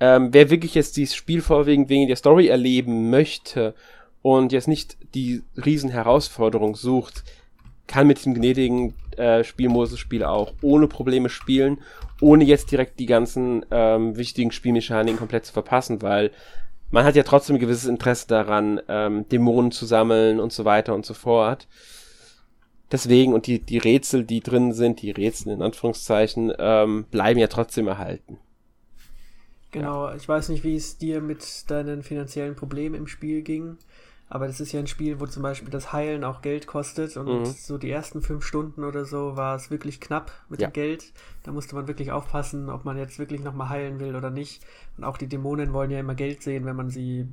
ähm, 0.00 0.28
wer 0.32 0.50
wirklich 0.50 0.74
jetzt 0.74 0.96
dieses 0.96 1.14
Spiel 1.14 1.42
vorwiegend 1.42 1.88
wegen 1.88 2.06
der 2.06 2.16
Story 2.16 2.48
erleben 2.48 3.10
möchte 3.10 3.74
und 4.22 4.52
jetzt 4.52 4.68
nicht 4.68 4.96
die 5.14 5.42
riesen 5.56 5.90
Herausforderung 5.90 6.76
sucht, 6.76 7.24
kann 7.86 8.06
mit 8.06 8.24
dem 8.24 8.34
gnädigen 8.34 8.94
äh, 9.16 9.42
Spielmodus-Spiel 9.42 10.22
auch 10.22 10.52
ohne 10.60 10.86
Probleme 10.86 11.28
spielen, 11.28 11.78
ohne 12.20 12.44
jetzt 12.44 12.70
direkt 12.70 13.00
die 13.00 13.06
ganzen 13.06 13.64
ähm, 13.70 14.16
wichtigen 14.16 14.52
Spielmechaniken 14.52 15.18
komplett 15.18 15.46
zu 15.46 15.52
verpassen, 15.52 16.02
weil 16.02 16.30
man 16.90 17.04
hat 17.04 17.16
ja 17.16 17.22
trotzdem 17.22 17.56
ein 17.56 17.60
gewisses 17.60 17.86
Interesse 17.86 18.28
daran, 18.28 18.80
ähm, 18.88 19.28
Dämonen 19.28 19.72
zu 19.72 19.86
sammeln 19.86 20.40
und 20.40 20.52
so 20.52 20.64
weiter 20.64 20.94
und 20.94 21.04
so 21.04 21.14
fort. 21.14 21.66
Deswegen, 22.90 23.34
und 23.34 23.46
die, 23.46 23.58
die 23.58 23.78
Rätsel, 23.78 24.24
die 24.24 24.40
drin 24.40 24.72
sind, 24.72 25.02
die 25.02 25.10
Rätsel 25.10 25.52
in 25.52 25.62
Anführungszeichen, 25.62 26.52
ähm, 26.58 27.04
bleiben 27.10 27.38
ja 27.38 27.48
trotzdem 27.48 27.86
erhalten. 27.86 28.38
Genau, 29.70 30.08
ja. 30.08 30.14
ich 30.14 30.26
weiß 30.26 30.48
nicht, 30.48 30.64
wie 30.64 30.76
es 30.76 30.96
dir 30.96 31.20
mit 31.20 31.70
deinen 31.70 32.02
finanziellen 32.02 32.56
Problemen 32.56 32.94
im 32.94 33.06
Spiel 33.06 33.42
ging. 33.42 33.76
Aber 34.30 34.46
das 34.46 34.60
ist 34.60 34.72
ja 34.72 34.80
ein 34.80 34.86
Spiel, 34.86 35.20
wo 35.20 35.26
zum 35.26 35.42
Beispiel 35.42 35.70
das 35.70 35.92
Heilen 35.92 36.22
auch 36.22 36.42
Geld 36.42 36.66
kostet 36.66 37.16
und 37.16 37.26
mhm. 37.26 37.44
so 37.46 37.78
die 37.78 37.90
ersten 37.90 38.20
fünf 38.20 38.44
Stunden 38.44 38.84
oder 38.84 39.06
so 39.06 39.36
war 39.36 39.56
es 39.56 39.70
wirklich 39.70 40.00
knapp 40.00 40.30
mit 40.50 40.60
ja. 40.60 40.68
dem 40.68 40.74
Geld. 40.74 41.12
Da 41.44 41.52
musste 41.52 41.74
man 41.74 41.88
wirklich 41.88 42.12
aufpassen, 42.12 42.68
ob 42.68 42.84
man 42.84 42.98
jetzt 42.98 43.18
wirklich 43.18 43.42
nochmal 43.42 43.70
heilen 43.70 44.00
will 44.00 44.14
oder 44.16 44.28
nicht. 44.28 44.62
Und 44.98 45.04
auch 45.04 45.16
die 45.16 45.28
Dämonen 45.28 45.72
wollen 45.72 45.90
ja 45.90 45.98
immer 45.98 46.14
Geld 46.14 46.42
sehen, 46.42 46.66
wenn 46.66 46.76
man 46.76 46.90
sie 46.90 47.26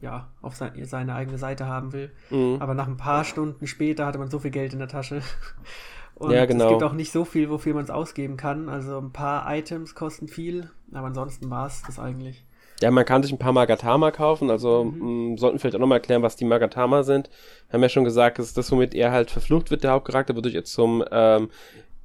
ja 0.00 0.28
auf 0.42 0.56
seine, 0.56 0.84
seine 0.86 1.14
eigene 1.14 1.38
Seite 1.38 1.66
haben 1.66 1.92
will. 1.92 2.10
Mhm. 2.30 2.56
Aber 2.60 2.74
nach 2.74 2.86
ein 2.86 2.96
paar 2.96 3.24
Stunden 3.24 3.66
später 3.66 4.06
hatte 4.06 4.18
man 4.18 4.30
so 4.30 4.38
viel 4.38 4.50
Geld 4.50 4.72
in 4.72 4.78
der 4.78 4.88
Tasche. 4.88 5.22
Und 6.14 6.32
ja, 6.32 6.44
genau. 6.44 6.64
es 6.64 6.70
gibt 6.70 6.82
auch 6.82 6.92
nicht 6.92 7.12
so 7.12 7.24
viel, 7.24 7.48
wofür 7.48 7.72
man 7.72 7.84
es 7.84 7.90
ausgeben 7.90 8.36
kann. 8.36 8.68
Also 8.68 8.98
ein 8.98 9.10
paar 9.10 9.46
Items 9.56 9.94
kosten 9.94 10.28
viel, 10.28 10.70
aber 10.92 11.06
ansonsten 11.06 11.48
war 11.48 11.66
es 11.66 11.82
das 11.86 11.98
eigentlich. 11.98 12.44
Ja, 12.82 12.90
man 12.90 13.04
kann 13.04 13.22
sich 13.22 13.32
ein 13.32 13.38
paar 13.38 13.52
Magatama 13.52 14.10
kaufen, 14.10 14.50
also 14.50 14.84
mhm. 14.84 14.98
mh, 14.98 15.04
mm, 15.32 15.38
sollten 15.38 15.58
vielleicht 15.58 15.76
auch 15.76 15.80
nochmal 15.80 15.98
erklären, 15.98 16.22
was 16.22 16.36
die 16.36 16.44
Magatama 16.44 17.02
sind. 17.04 17.30
Wir 17.68 17.74
haben 17.74 17.82
ja 17.82 17.88
schon 17.88 18.04
gesagt, 18.04 18.38
das 18.38 18.46
ist 18.46 18.56
das, 18.56 18.70
womit 18.70 18.94
er 18.94 19.12
halt 19.12 19.30
verflucht 19.30 19.70
wird, 19.70 19.84
der 19.84 19.92
Hauptcharakter, 19.92 20.36
wodurch 20.36 20.54
er 20.54 20.64
zum 20.64 21.04
ähm, 21.10 21.50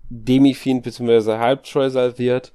Demi-Fiend 0.10 0.84
bzw. 0.84 1.38
Halbscheusal 1.38 2.17
wird. 2.17 2.53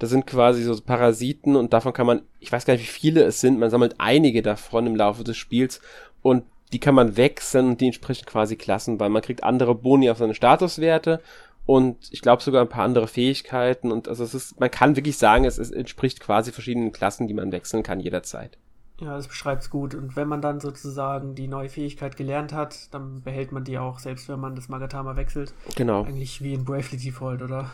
Das 0.00 0.10
sind 0.10 0.26
quasi 0.26 0.64
so 0.64 0.80
Parasiten 0.80 1.56
und 1.56 1.72
davon 1.72 1.92
kann 1.92 2.06
man, 2.06 2.22
ich 2.40 2.50
weiß 2.50 2.64
gar 2.64 2.72
nicht, 2.74 2.82
wie 2.82 3.00
viele 3.00 3.22
es 3.22 3.40
sind, 3.40 3.58
man 3.58 3.70
sammelt 3.70 3.96
einige 3.98 4.42
davon 4.42 4.86
im 4.86 4.96
Laufe 4.96 5.22
des 5.22 5.36
Spiels 5.36 5.80
und 6.22 6.42
die 6.72 6.80
kann 6.80 6.94
man 6.94 7.16
wechseln 7.16 7.68
und 7.68 7.80
die 7.80 7.86
entsprechen 7.86 8.24
quasi 8.24 8.56
Klassen, 8.56 8.98
weil 8.98 9.10
man 9.10 9.22
kriegt 9.22 9.44
andere 9.44 9.74
Boni 9.74 10.10
auf 10.10 10.18
seine 10.18 10.34
Statuswerte 10.34 11.20
und 11.66 11.98
ich 12.10 12.22
glaube 12.22 12.42
sogar 12.42 12.62
ein 12.62 12.68
paar 12.68 12.84
andere 12.84 13.08
Fähigkeiten 13.08 13.92
und 13.92 14.08
also 14.08 14.24
es 14.24 14.34
ist, 14.34 14.58
man 14.58 14.70
kann 14.70 14.96
wirklich 14.96 15.18
sagen, 15.18 15.44
es, 15.44 15.58
es 15.58 15.70
entspricht 15.70 16.18
quasi 16.18 16.50
verschiedenen 16.50 16.92
Klassen, 16.92 17.28
die 17.28 17.34
man 17.34 17.52
wechseln 17.52 17.82
kann 17.82 18.00
jederzeit. 18.00 18.56
Ja, 19.00 19.16
das 19.16 19.28
beschreibt 19.28 19.62
es 19.62 19.70
gut. 19.70 19.94
Und 19.94 20.14
wenn 20.14 20.28
man 20.28 20.42
dann 20.42 20.60
sozusagen 20.60 21.34
die 21.34 21.48
neue 21.48 21.70
Fähigkeit 21.70 22.18
gelernt 22.18 22.52
hat, 22.52 22.92
dann 22.92 23.22
behält 23.22 23.50
man 23.50 23.64
die 23.64 23.78
auch, 23.78 23.98
selbst 23.98 24.28
wenn 24.28 24.38
man 24.38 24.54
das 24.54 24.68
Magatama 24.68 25.16
wechselt. 25.16 25.54
Genau. 25.74 26.04
Eigentlich 26.04 26.42
wie 26.42 26.52
in 26.52 26.64
Bravely 26.64 26.98
Default, 26.98 27.40
oder? 27.40 27.70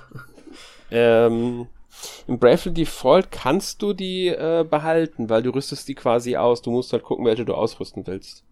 Ähm, 0.91 1.67
in 2.27 2.39
Bravely 2.39 2.75
Default 2.75 3.31
kannst 3.31 3.83
du 3.83 3.93
die 3.93 4.29
äh, 4.29 4.65
behalten, 4.69 5.29
weil 5.29 5.43
du 5.43 5.51
rüstest 5.51 5.89
die 5.89 5.95
quasi 5.95 6.37
aus. 6.37 6.63
Du 6.63 6.71
musst 6.71 6.93
halt 6.93 7.03
gucken, 7.03 7.25
welche 7.25 7.45
du 7.45 7.55
ausrüsten 7.55 8.07
willst. 8.07 8.45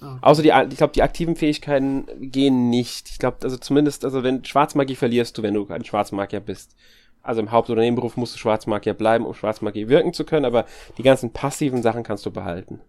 Okay. 0.00 0.18
Außer 0.22 0.42
die, 0.42 0.52
ich 0.70 0.78
glaube, 0.78 0.92
die 0.92 1.02
aktiven 1.02 1.36
Fähigkeiten 1.36 2.06
gehen 2.20 2.70
nicht. 2.70 3.10
Ich 3.10 3.18
glaube, 3.18 3.38
also 3.42 3.56
zumindest, 3.56 4.04
also 4.04 4.22
wenn 4.22 4.44
Schwarzmagie 4.44 4.96
verlierst 4.96 5.36
du, 5.36 5.42
wenn 5.42 5.54
du 5.54 5.66
ein 5.68 5.84
Schwarzmagier 5.84 6.40
bist. 6.40 6.74
Also 7.22 7.42
im 7.42 7.52
Haupt- 7.52 7.68
oder 7.68 7.82
Nebenberuf 7.82 8.16
musst 8.16 8.34
du 8.34 8.38
Schwarzmagier 8.38 8.94
bleiben, 8.94 9.26
um 9.26 9.34
Schwarzmagie 9.34 9.88
wirken 9.88 10.14
zu 10.14 10.24
können, 10.24 10.46
aber 10.46 10.64
die 10.96 11.02
ganzen 11.02 11.32
passiven 11.32 11.82
Sachen 11.82 12.02
kannst 12.02 12.24
du 12.24 12.30
behalten. 12.30 12.80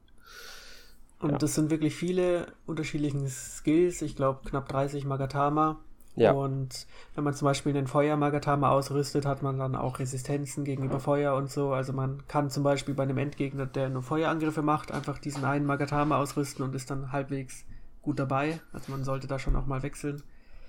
Und 1.20 1.32
ja. 1.32 1.38
das 1.38 1.54
sind 1.54 1.70
wirklich 1.70 1.96
viele 1.96 2.48
unterschiedliche 2.66 3.28
Skills. 3.28 4.02
Ich 4.02 4.16
glaube, 4.16 4.40
knapp 4.46 4.70
30 4.70 5.06
Magatama. 5.06 5.80
Ja. 6.16 6.34
Und 6.34 6.88
wenn 7.16 7.24
man 7.24 7.34
zum 7.34 7.46
Beispiel 7.46 7.74
den 7.74 7.88
Feuer-Magatama 7.88 8.70
ausrüstet, 8.70 9.26
hat 9.26 9.42
man 9.44 9.58
dann 9.58 9.76
auch 9.76 10.00
Resistenzen 10.00 10.66
gegenüber 10.66 11.00
Feuer 11.00 11.36
und 11.36 11.50
so. 11.50 11.72
Also 11.72 11.94
man 11.94 12.28
kann 12.28 12.50
zum 12.50 12.64
Beispiel 12.64 12.94
bei 12.94 13.04
einem 13.04 13.18
Endgegner, 13.18 13.66
der 13.66 13.90
nur 13.90 14.04
Feuerangriffe 14.04 14.62
macht, 14.62 14.92
einfach 14.92 15.20
diesen 15.20 15.46
einen 15.46 15.66
Magatama 15.66 16.18
ausrüsten 16.18 16.66
und 16.66 16.76
ist 16.76 16.92
dann 16.92 17.12
halbwegs 17.12 17.66
gut 18.02 18.20
dabei. 18.20 18.60
Also 18.74 18.92
man 18.92 19.04
sollte 19.04 19.28
da 19.28 19.40
schon 19.40 19.56
auch 19.56 19.66
mal 19.66 19.84
wechseln. 19.84 20.22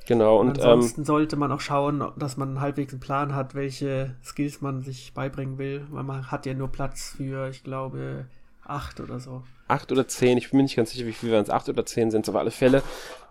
Genau. 0.06 0.38
Und, 0.38 0.48
und 0.48 0.60
ansonsten 0.60 1.02
ähm, 1.02 1.04
sollte 1.04 1.36
man 1.36 1.52
auch 1.52 1.60
schauen, 1.60 2.04
dass 2.16 2.36
man 2.36 2.60
halbwegs 2.60 2.92
einen 2.92 3.00
Plan 3.00 3.34
hat, 3.34 3.54
welche 3.54 4.16
Skills 4.24 4.60
man 4.60 4.82
sich 4.82 5.14
beibringen 5.14 5.58
will, 5.58 5.86
weil 5.90 6.02
man 6.02 6.30
hat 6.30 6.46
ja 6.46 6.54
nur 6.54 6.68
Platz 6.68 7.14
für, 7.16 7.48
ich 7.48 7.62
glaube, 7.62 8.26
acht 8.72 9.00
oder 9.00 9.20
so 9.20 9.42
acht 9.72 9.90
oder 9.90 10.06
zehn, 10.06 10.38
ich 10.38 10.50
bin 10.50 10.58
mir 10.58 10.64
nicht 10.64 10.76
ganz 10.76 10.90
sicher, 10.90 11.06
wie 11.06 11.12
viele 11.12 11.36
es 11.38 11.50
acht 11.50 11.68
oder 11.68 11.84
zehn 11.84 12.10
sind, 12.10 12.28
auf 12.28 12.36
alle 12.36 12.50
Fälle. 12.50 12.82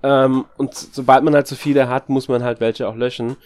Ähm, 0.03 0.45
und 0.57 0.73
sobald 0.73 1.23
man 1.23 1.35
halt 1.35 1.47
so 1.47 1.55
viele 1.55 1.87
hat, 1.87 2.09
muss 2.09 2.27
man 2.27 2.43
halt 2.43 2.59
welche 2.59 2.87
auch 2.87 2.95
löschen. 2.95 3.37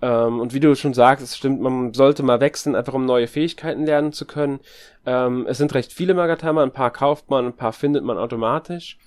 Ähm, 0.00 0.38
und 0.40 0.54
wie 0.54 0.60
du 0.60 0.74
schon 0.76 0.94
sagst, 0.94 1.24
es 1.24 1.36
stimmt, 1.36 1.60
man 1.60 1.92
sollte 1.92 2.22
mal 2.22 2.40
wechseln, 2.40 2.76
einfach 2.76 2.94
um 2.94 3.04
neue 3.04 3.26
Fähigkeiten 3.26 3.84
lernen 3.84 4.12
zu 4.12 4.24
können. 4.24 4.60
Ähm, 5.04 5.46
es 5.48 5.58
sind 5.58 5.74
recht 5.74 5.92
viele 5.92 6.14
Magatama, 6.14 6.62
ein 6.62 6.72
paar 6.72 6.92
kauft 6.92 7.28
man, 7.28 7.46
ein 7.46 7.56
paar 7.56 7.72
findet 7.72 8.04
man 8.04 8.18
automatisch. 8.18 8.98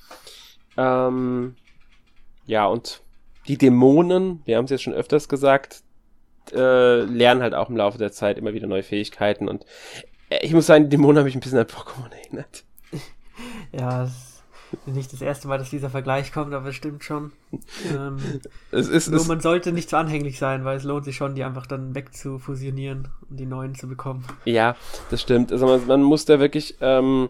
Ähm, 0.77 1.55
ja, 2.45 2.65
und 2.65 3.01
die 3.47 3.57
Dämonen, 3.57 4.41
wir 4.45 4.57
haben 4.57 4.65
es 4.65 4.71
jetzt 4.71 4.83
schon 4.83 4.93
öfters 4.93 5.29
gesagt, 5.29 5.83
äh, 6.53 7.01
lernen 7.01 7.41
halt 7.41 7.53
auch 7.53 7.69
im 7.69 7.77
Laufe 7.77 7.97
der 7.97 8.11
Zeit 8.11 8.37
immer 8.37 8.53
wieder 8.53 8.67
neue 8.67 8.83
Fähigkeiten 8.83 9.47
und 9.47 9.65
ich 10.41 10.53
muss 10.53 10.65
sagen, 10.65 10.85
die 10.85 10.89
Dämonen 10.91 11.17
habe 11.17 11.29
ich 11.29 11.35
ein 11.35 11.41
bisschen 11.41 11.59
an 11.59 11.65
Pokémon 11.65 12.11
erinnert. 12.11 12.63
Ja, 13.73 14.03
es 14.03 14.11
ist 14.85 14.93
nicht 14.93 15.13
das 15.13 15.21
erste 15.21 15.47
Mal, 15.47 15.57
dass 15.57 15.69
dieser 15.69 15.89
Vergleich 15.89 16.33
kommt, 16.33 16.53
aber 16.53 16.69
es 16.69 16.75
stimmt 16.75 17.03
schon. 17.03 17.31
Ähm, 17.89 18.17
es 18.71 18.89
ist, 18.89 19.09
nur 19.09 19.21
es 19.21 19.27
man 19.27 19.39
sollte 19.39 19.71
nicht 19.71 19.89
zu 19.89 19.97
anhänglich 19.97 20.37
sein, 20.37 20.65
weil 20.65 20.77
es 20.77 20.83
lohnt 20.83 21.05
sich 21.05 21.15
schon, 21.15 21.35
die 21.35 21.43
einfach 21.43 21.65
dann 21.65 21.95
wegzufusionieren 21.95 23.07
und 23.29 23.39
die 23.39 23.45
neuen 23.45 23.75
zu 23.75 23.87
bekommen. 23.87 24.25
Ja, 24.45 24.75
das 25.09 25.21
stimmt. 25.21 25.51
Also 25.51 25.65
man, 25.65 25.87
man 25.87 26.03
muss 26.03 26.25
da 26.25 26.39
wirklich 26.39 26.75
ähm, 26.81 27.29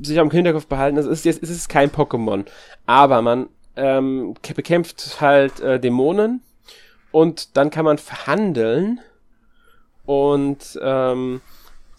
sich 0.00 0.18
am 0.18 0.30
Hinterkopf 0.30 0.66
behalten, 0.66 0.98
es 0.98 1.06
ist, 1.06 1.26
es 1.26 1.50
ist 1.50 1.68
kein 1.68 1.90
Pokémon, 1.90 2.46
aber 2.86 3.22
man 3.22 3.48
ähm, 3.76 4.34
bekämpft 4.54 5.20
halt 5.20 5.60
äh, 5.60 5.78
Dämonen 5.78 6.42
und 7.10 7.56
dann 7.56 7.70
kann 7.70 7.84
man 7.84 7.98
verhandeln 7.98 9.00
und 10.04 10.78
ähm, 10.82 11.40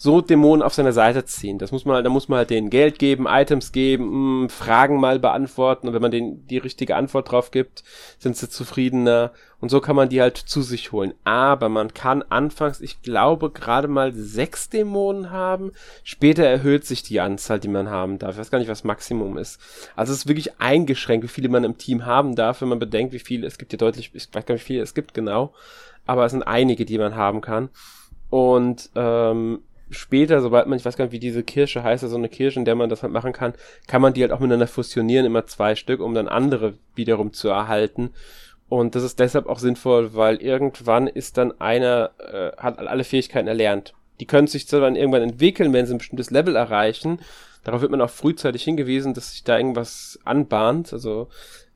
so 0.04 0.20
Dämonen 0.20 0.62
auf 0.62 0.74
seine 0.74 0.92
Seite 0.92 1.24
ziehen. 1.24 1.60
Das 1.60 1.72
muss 1.72 1.86
man, 1.86 2.04
da 2.04 2.10
muss 2.10 2.28
man 2.28 2.40
halt 2.40 2.50
denen 2.50 2.70
Geld 2.70 3.00
geben, 3.00 3.26
Items 3.26 3.72
geben, 3.72 4.44
mm, 4.44 4.50
Fragen 4.50 5.00
mal 5.00 5.18
beantworten 5.18 5.88
und 5.88 5.94
wenn 5.94 6.02
man 6.02 6.12
denen 6.12 6.46
die 6.46 6.58
richtige 6.58 6.98
Antwort 6.98 7.32
drauf 7.32 7.52
gibt, 7.52 7.86
sind 8.20 8.36
sie 8.36 8.50
zufriedener 8.50 9.32
und 9.62 9.70
so 9.70 9.80
kann 9.80 9.96
man 9.96 10.10
die 10.10 10.20
halt 10.20 10.36
zu 10.36 10.62
sich 10.62 10.92
holen. 10.92 11.14
Aber 11.24 11.70
man 11.70 11.94
kann 11.94 12.22
anfangs, 12.22 12.82
ich 12.82 13.02
glaube, 13.02 13.50
gerade 13.50 13.88
mal 13.88 14.12
sechs 14.14 14.68
Dämonen 14.68 15.32
haben. 15.32 15.72
Später 16.04 16.44
erhöht 16.44 16.86
sich 16.86 17.04
die 17.04 17.22
Anzahl, 17.22 17.62
die 17.62 17.70
man 17.70 17.90
haben 17.90 18.20
darf. 18.20 18.34
Ich 18.34 18.40
weiß 18.40 18.52
gar 18.52 18.60
nicht, 18.60 18.68
was 18.68 18.84
Maximum 18.84 19.38
ist. 19.38 19.62
Also 19.96 20.12
es 20.12 20.20
ist 20.20 20.28
wirklich 20.28 20.60
eingeschränkt, 20.60 21.24
wie 21.24 21.30
viele 21.30 21.48
man 21.48 21.64
im 21.64 21.78
Team 21.78 22.06
haben 22.06 22.36
darf, 22.36 22.60
wenn 22.60 22.68
man 22.68 22.80
bedenkt, 22.80 23.14
wie 23.14 23.20
viele, 23.20 23.48
es 23.48 23.58
gibt 23.58 23.72
ja 23.72 23.78
deutlich, 23.78 24.12
ich 24.14 24.28
weiß 24.34 24.46
gar 24.46 24.56
nicht, 24.56 24.64
wie 24.64 24.74
viele 24.74 24.82
es 24.82 24.96
gibt 24.96 25.14
genau, 25.14 25.54
aber 26.06 26.26
es 26.26 26.34
sind 26.34 26.44
einige, 26.44 26.84
die 26.84 26.98
man 26.98 27.16
haben 27.16 27.40
kann. 27.40 27.70
Und 28.30 28.90
ähm, 28.96 29.60
später, 29.90 30.42
sobald 30.42 30.68
man, 30.68 30.78
ich 30.78 30.86
weiß 30.86 30.98
gar 30.98 31.06
nicht, 31.06 31.12
wie 31.12 31.20
diese 31.20 31.44
Kirsche 31.44 31.84
heißt, 31.84 32.04
also 32.04 32.16
eine 32.16 32.30
Kirsche, 32.30 32.60
in 32.60 32.66
der 32.66 32.76
man 32.76 32.90
das 32.90 33.04
halt 33.04 33.14
machen 33.14 33.34
kann, 33.34 33.54
kann 33.88 34.02
man 34.02 34.14
die 34.14 34.22
halt 34.22 34.32
auch 34.32 34.40
miteinander 34.40 34.68
fusionieren, 34.68 35.26
immer 35.26 35.46
zwei 35.46 35.76
Stück, 35.76 36.00
um 36.00 36.14
dann 36.14 36.28
andere 36.28 36.74
wiederum 36.96 37.34
zu 37.34 37.50
erhalten. 37.50 38.12
Und 38.70 38.96
das 38.96 39.04
ist 39.04 39.20
deshalb 39.20 39.48
auch 39.48 39.60
sinnvoll, 39.60 40.16
weil 40.16 40.38
irgendwann 40.38 41.08
ist 41.08 41.38
dann 41.38 41.60
einer, 41.60 42.12
äh, 42.18 42.52
hat 42.58 42.80
alle 42.80 43.04
Fähigkeiten 43.04 43.48
erlernt. 43.48 43.94
Die 44.20 44.26
können 44.26 44.48
sich 44.48 44.68
zwar 44.68 44.82
dann 44.82 44.96
irgendwann 44.96 45.22
entwickeln, 45.22 45.74
wenn 45.74 45.86
sie 45.86 45.94
ein 45.94 46.00
bestimmtes 46.00 46.32
Level 46.32 46.56
erreichen. 46.56 47.20
Darauf 47.64 47.82
wird 47.82 47.92
man 47.92 48.02
auch 48.02 48.10
frühzeitig 48.10 48.64
hingewiesen, 48.64 49.14
dass 49.14 49.32
sich 49.32 49.44
da 49.44 49.58
irgendwas 49.58 50.20
anbahnt. 50.24 50.92
Also 50.92 51.30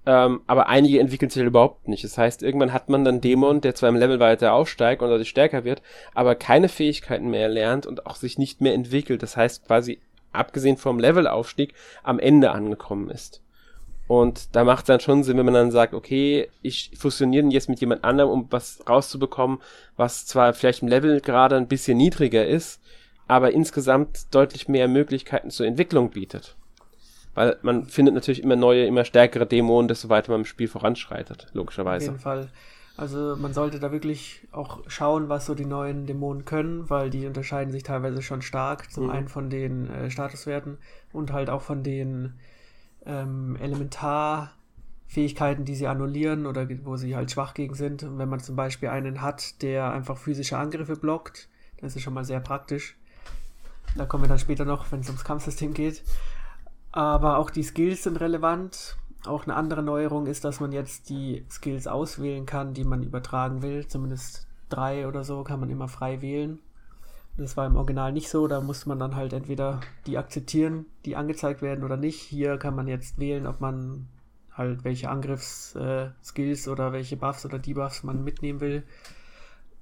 ähm, 0.08 0.40
aber 0.48 0.70
einige 0.70 1.02
entwickeln 1.02 1.30
sich 1.30 1.42
halt 1.42 1.50
überhaupt 1.50 1.90
nicht. 1.90 2.06
Das 2.06 2.18
heißt, 2.18 2.42
irgendwann 2.42 2.72
hat 2.72 2.88
man 2.88 3.04
dann 3.04 3.20
Dämon, 3.20 3.60
der 3.60 3.76
zwar 3.76 3.90
im 3.90 3.98
Level 3.98 4.22
weiter 4.22 4.54
aufsteigt 4.54 5.02
und 5.02 5.10
dadurch 5.10 5.28
stärker 5.28 5.66
wird, 5.66 5.82
aber 6.14 6.34
keine 6.34 6.70
Fähigkeiten 6.70 7.30
mehr 7.30 7.50
lernt 7.50 7.86
und 7.86 8.06
auch 8.06 8.16
sich 8.16 8.38
nicht 8.38 8.62
mehr 8.62 8.74
entwickelt. 8.74 9.22
Das 9.22 9.36
heißt, 9.36 9.68
quasi 9.68 10.00
abgesehen 10.32 10.78
vom 10.78 10.98
Levelaufstieg 10.98 11.74
am 12.04 12.20
Ende 12.20 12.52
angekommen 12.52 13.10
ist. 13.10 13.42
Und 14.08 14.56
da 14.56 14.64
macht 14.64 14.84
es 14.84 14.88
dann 14.88 15.02
schon 15.02 15.24
Sinn, 15.24 15.36
wenn 15.38 15.46
man 15.46 15.54
dann 15.54 15.72
sagt, 15.72 15.94
okay, 15.94 16.48
ich 16.62 16.92
fusioniere 16.98 17.46
jetzt 17.48 17.68
mit 17.68 17.82
jemand 17.82 18.06
anderem, 18.06 18.30
um 18.30 18.48
was 18.50 18.82
rauszubekommen, 18.88 19.60
was 19.98 20.26
zwar 20.26 20.54
vielleicht 20.54 20.84
im 20.84 20.88
Level 20.88 21.20
gerade 21.20 21.58
ein 21.58 21.68
bisschen 21.68 21.98
niedriger 21.98 22.48
ist, 22.48 22.80
aber 23.28 23.52
insgesamt 23.52 24.34
deutlich 24.34 24.70
mehr 24.70 24.88
Möglichkeiten 24.88 25.50
zur 25.50 25.66
Entwicklung 25.66 26.12
bietet. 26.12 26.56
Weil 27.38 27.58
man 27.62 27.86
findet 27.86 28.16
natürlich 28.16 28.42
immer 28.42 28.56
neue, 28.56 28.88
immer 28.88 29.06
stärkere 29.06 29.46
Dämonen, 29.46 29.88
desto 29.88 30.10
weiter 30.10 30.32
man 30.32 30.42
im 30.42 30.46
Spiel 30.46 30.68
voranschreitet, 30.68 31.50
logischerweise. 31.54 32.08
Auf 32.08 32.14
jeden 32.14 32.20
Fall. 32.20 32.50
Also 32.98 33.36
man 33.36 33.54
sollte 33.54 33.80
da 33.80 33.92
wirklich 33.92 34.48
auch 34.52 34.80
schauen, 34.88 35.30
was 35.30 35.46
so 35.46 35.54
die 35.54 35.68
neuen 35.68 36.08
Dämonen 36.08 36.46
können, 36.46 36.90
weil 36.90 37.12
die 37.12 37.28
unterscheiden 37.28 37.72
sich 37.72 37.84
teilweise 37.84 38.24
schon 38.24 38.42
stark. 38.42 38.92
Zum 38.92 39.04
mhm. 39.04 39.10
einen 39.12 39.28
von 39.28 39.52
den 39.52 39.88
äh, 39.88 40.10
Statuswerten 40.10 40.80
und 41.14 41.32
halt 41.32 41.52
auch 41.52 41.62
von 41.62 41.84
den 41.84 42.34
ähm, 43.06 43.56
Elementarfähigkeiten, 43.62 45.64
die 45.64 45.76
sie 45.76 45.86
annullieren 45.86 46.48
oder 46.48 46.68
wo 46.86 46.98
sie 46.98 47.16
halt 47.16 47.30
schwach 47.30 47.54
gegen 47.54 47.76
sind. 47.76 48.02
Und 48.02 48.18
wenn 48.18 48.30
man 48.30 48.40
zum 48.40 48.56
Beispiel 48.56 48.90
einen 48.90 49.22
hat, 49.22 49.62
der 49.62 49.92
einfach 49.92 50.18
physische 50.18 50.58
Angriffe 50.58 50.96
blockt, 50.96 51.50
das 51.82 51.96
ist 51.96 52.02
schon 52.02 52.16
mal 52.16 52.26
sehr 52.26 52.40
praktisch. 52.40 52.98
Da 53.96 54.08
kommen 54.08 54.24
wir 54.24 54.28
dann 54.28 54.40
später 54.40 54.66
noch, 54.66 54.92
wenn 54.92 55.02
es 55.02 55.08
ums 55.08 55.24
Kampfsystem 55.24 55.76
geht. 55.76 56.02
Aber 56.98 57.38
auch 57.38 57.52
die 57.52 57.62
Skills 57.62 58.02
sind 58.02 58.20
relevant. 58.20 58.98
Auch 59.28 59.44
eine 59.44 59.54
andere 59.54 59.84
Neuerung 59.84 60.26
ist, 60.26 60.44
dass 60.44 60.60
man 60.60 60.72
jetzt 60.72 61.12
die 61.12 61.46
Skills 61.48 61.86
auswählen 61.86 62.48
kann, 62.48 62.74
die 62.74 62.86
man 62.86 63.04
übertragen 63.04 63.62
will. 63.62 63.86
Zumindest 63.86 64.48
drei 64.68 65.08
oder 65.08 65.24
so 65.24 65.44
kann 65.44 65.60
man 65.60 65.70
immer 65.70 65.88
frei 65.90 66.24
wählen. 66.24 66.58
Das 67.38 67.56
war 67.56 67.68
im 67.68 67.76
Original 67.76 68.14
nicht 68.14 68.30
so, 68.30 68.48
da 68.48 68.62
musste 68.62 68.90
man 68.90 68.98
dann 68.98 69.16
halt 69.16 69.34
entweder 69.34 69.80
die 70.08 70.18
akzeptieren, 70.18 70.88
die 71.06 71.16
angezeigt 71.16 71.62
werden 71.62 71.84
oder 71.84 71.98
nicht. 71.98 72.20
Hier 72.20 72.58
kann 72.58 72.76
man 72.76 72.88
jetzt 72.88 73.20
wählen, 73.20 73.46
ob 73.46 73.62
man 73.62 74.08
halt 74.52 74.84
welche 74.84 75.12
Angriffsskills 75.12 76.66
äh, 76.66 76.70
oder 76.72 76.94
welche 76.94 77.16
Buffs 77.16 77.46
oder 77.46 77.60
Debuffs 77.60 78.02
man 78.02 78.24
mitnehmen 78.24 78.60
will. 78.60 78.82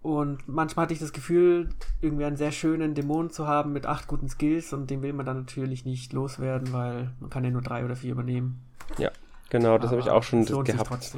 Und 0.06 0.48
manchmal 0.48 0.84
hatte 0.84 0.94
ich 0.94 1.00
das 1.00 1.14
Gefühl, 1.14 1.70
irgendwie 2.00 2.26
einen 2.26 2.38
sehr 2.38 2.52
schönen 2.52 2.94
Dämon 2.94 3.32
zu 3.32 3.48
haben 3.48 3.74
mit 3.74 3.88
acht 3.88 4.06
guten 4.08 4.30
Skills 4.30 4.72
und 4.72 4.92
den 4.92 5.02
will 5.02 5.14
man 5.14 5.26
dann 5.26 5.38
natürlich 5.38 5.84
nicht 5.84 6.14
loswerden, 6.14 6.72
weil 6.74 7.10
man 7.20 7.32
kann 7.32 7.44
ja 7.44 7.50
nur 7.50 7.64
drei 7.64 7.84
oder 7.84 7.96
vier 7.96 8.12
übernehmen. 8.12 8.62
Ja, 9.00 9.10
genau, 9.50 9.80
das 9.80 9.90
habe 9.90 10.02
ich 10.02 10.12
auch 10.12 10.22
schon 10.22 10.46
gehabt. 10.46 11.16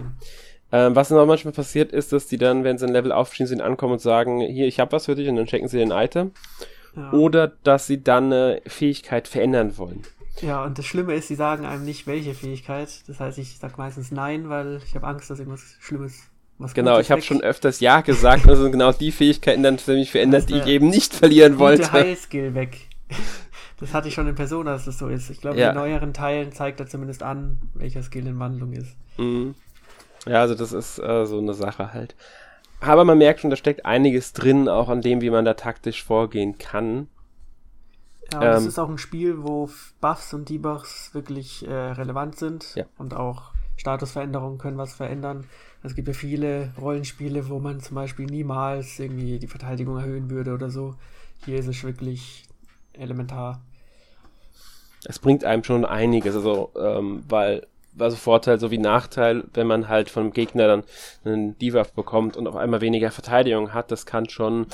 Ähm, 0.71 0.95
was 0.95 1.09
noch 1.09 1.25
manchmal 1.25 1.53
passiert 1.53 1.91
ist, 1.91 2.13
dass 2.13 2.27
die 2.27 2.37
dann, 2.37 2.63
wenn 2.63 2.77
sie 2.77 2.85
ein 2.85 2.93
Level 2.93 3.11
aufstehen 3.11 3.45
sind, 3.45 3.59
ankommen 3.59 3.93
und 3.93 3.99
sagen, 3.99 4.39
hier, 4.39 4.67
ich 4.67 4.79
habe 4.79 4.93
was 4.93 5.07
für 5.07 5.15
dich 5.15 5.27
und 5.27 5.35
dann 5.35 5.47
checken 5.47 5.67
sie 5.67 5.79
den 5.79 5.91
Item. 5.91 6.31
Ja. 6.95 7.11
Oder 7.11 7.49
dass 7.65 7.87
sie 7.87 8.01
dann 8.01 8.31
eine 8.31 8.61
Fähigkeit 8.67 9.27
verändern 9.27 9.77
wollen. 9.77 10.03
Ja, 10.39 10.63
und 10.63 10.77
das 10.77 10.85
Schlimme 10.85 11.13
ist, 11.13 11.27
sie 11.27 11.35
sagen 11.35 11.65
einem 11.65 11.83
nicht, 11.83 12.07
welche 12.07 12.33
Fähigkeit. 12.33 12.87
Das 13.07 13.19
heißt, 13.19 13.37
ich 13.37 13.57
sag 13.57 13.77
meistens 13.77 14.11
nein, 14.13 14.47
weil 14.47 14.79
ich 14.85 14.95
habe 14.95 15.07
Angst, 15.07 15.29
dass 15.29 15.39
irgendwas 15.39 15.75
Schlimmes 15.81 16.29
was 16.57 16.73
genau, 16.73 16.99
ich 16.99 17.11
habe 17.11 17.21
schon 17.21 17.41
öfters 17.41 17.79
Ja 17.79 18.01
gesagt, 18.01 18.47
und 18.47 18.55
sind 18.55 18.71
genau 18.71 18.91
die 18.91 19.11
Fähigkeiten 19.11 19.63
dann 19.63 19.77
für 19.77 19.93
mich 19.93 20.11
verändert, 20.11 20.49
die 20.49 20.55
ich 20.55 20.65
eben 20.65 20.89
nicht 20.89 21.13
verlieren 21.13 21.59
wollte. 21.59 21.83
Der 21.83 21.91
Heilskill 21.91 22.53
weg. 22.53 22.77
Das 23.79 23.93
hatte 23.93 24.07
ich 24.07 24.15
schon 24.15 24.27
in 24.27 24.33
Persona, 24.33 24.71
dass 24.71 24.85
das 24.85 24.97
so 24.97 25.07
ist. 25.07 25.29
Ich 25.29 25.39
glaube, 25.39 25.59
ja. 25.59 25.69
in 25.69 25.75
neueren 25.75 26.11
Teilen 26.11 26.51
zeigt 26.51 26.79
er 26.79 26.87
zumindest 26.87 27.21
an, 27.21 27.59
welcher 27.75 28.01
Skill 28.01 28.25
in 28.25 28.39
Wandlung 28.39 28.73
ist. 28.73 28.95
Mhm. 29.17 29.53
Ja, 30.25 30.41
also 30.41 30.55
das 30.55 30.71
ist 30.71 30.97
äh, 30.97 31.25
so 31.27 31.37
eine 31.37 31.53
Sache 31.53 31.93
halt. 31.93 32.15
Aber 32.79 33.05
man 33.05 33.19
merkt 33.19 33.41
schon, 33.41 33.51
da 33.51 33.55
steckt 33.55 33.85
einiges 33.85 34.33
drin, 34.33 34.67
auch 34.67 34.89
an 34.89 35.01
dem, 35.01 35.21
wie 35.21 35.29
man 35.29 35.45
da 35.45 35.53
taktisch 35.53 36.03
vorgehen 36.03 36.57
kann. 36.57 37.07
Ja, 38.33 38.41
ähm, 38.41 38.57
es 38.57 38.65
ist 38.65 38.79
auch 38.79 38.89
ein 38.89 38.97
Spiel, 38.97 39.43
wo 39.43 39.69
Buffs 40.01 40.33
und 40.33 40.49
Debuffs 40.49 41.13
wirklich 41.13 41.67
äh, 41.67 41.73
relevant 41.73 42.37
sind 42.37 42.75
ja. 42.75 42.85
und 42.97 43.15
auch 43.15 43.51
Statusveränderungen 43.77 44.57
können 44.57 44.77
was 44.77 44.93
verändern. 44.93 45.45
Es 45.83 45.95
gibt 45.95 46.07
ja 46.07 46.13
viele 46.13 46.71
Rollenspiele, 46.79 47.49
wo 47.49 47.59
man 47.59 47.79
zum 47.79 47.95
Beispiel 47.95 48.25
niemals 48.25 48.99
irgendwie 48.99 49.39
die 49.39 49.47
Verteidigung 49.47 49.97
erhöhen 49.97 50.29
würde 50.29 50.53
oder 50.53 50.69
so. 50.69 50.95
Hier 51.45 51.57
ist 51.59 51.67
es 51.67 51.83
wirklich 51.83 52.43
elementar. 52.93 53.61
Es 55.05 55.19
bringt 55.19 55.45
einem 55.45 55.63
schon 55.63 55.85
einiges, 55.85 56.35
also 56.35 56.71
ähm, 56.75 57.23
weil 57.29 57.67
also 57.99 58.15
Vorteil 58.15 58.59
sowie 58.59 58.77
Nachteil, 58.77 59.43
wenn 59.53 59.67
man 59.67 59.87
halt 59.87 60.09
vom 60.09 60.31
Gegner 60.31 60.67
dann 60.67 60.83
einen 61.25 61.57
Debuff 61.57 61.93
bekommt 61.93 62.37
und 62.37 62.47
auf 62.47 62.55
einmal 62.55 62.81
weniger 62.81 63.11
Verteidigung 63.11 63.73
hat, 63.73 63.91
das 63.91 64.05
kann 64.05 64.29
schon 64.29 64.67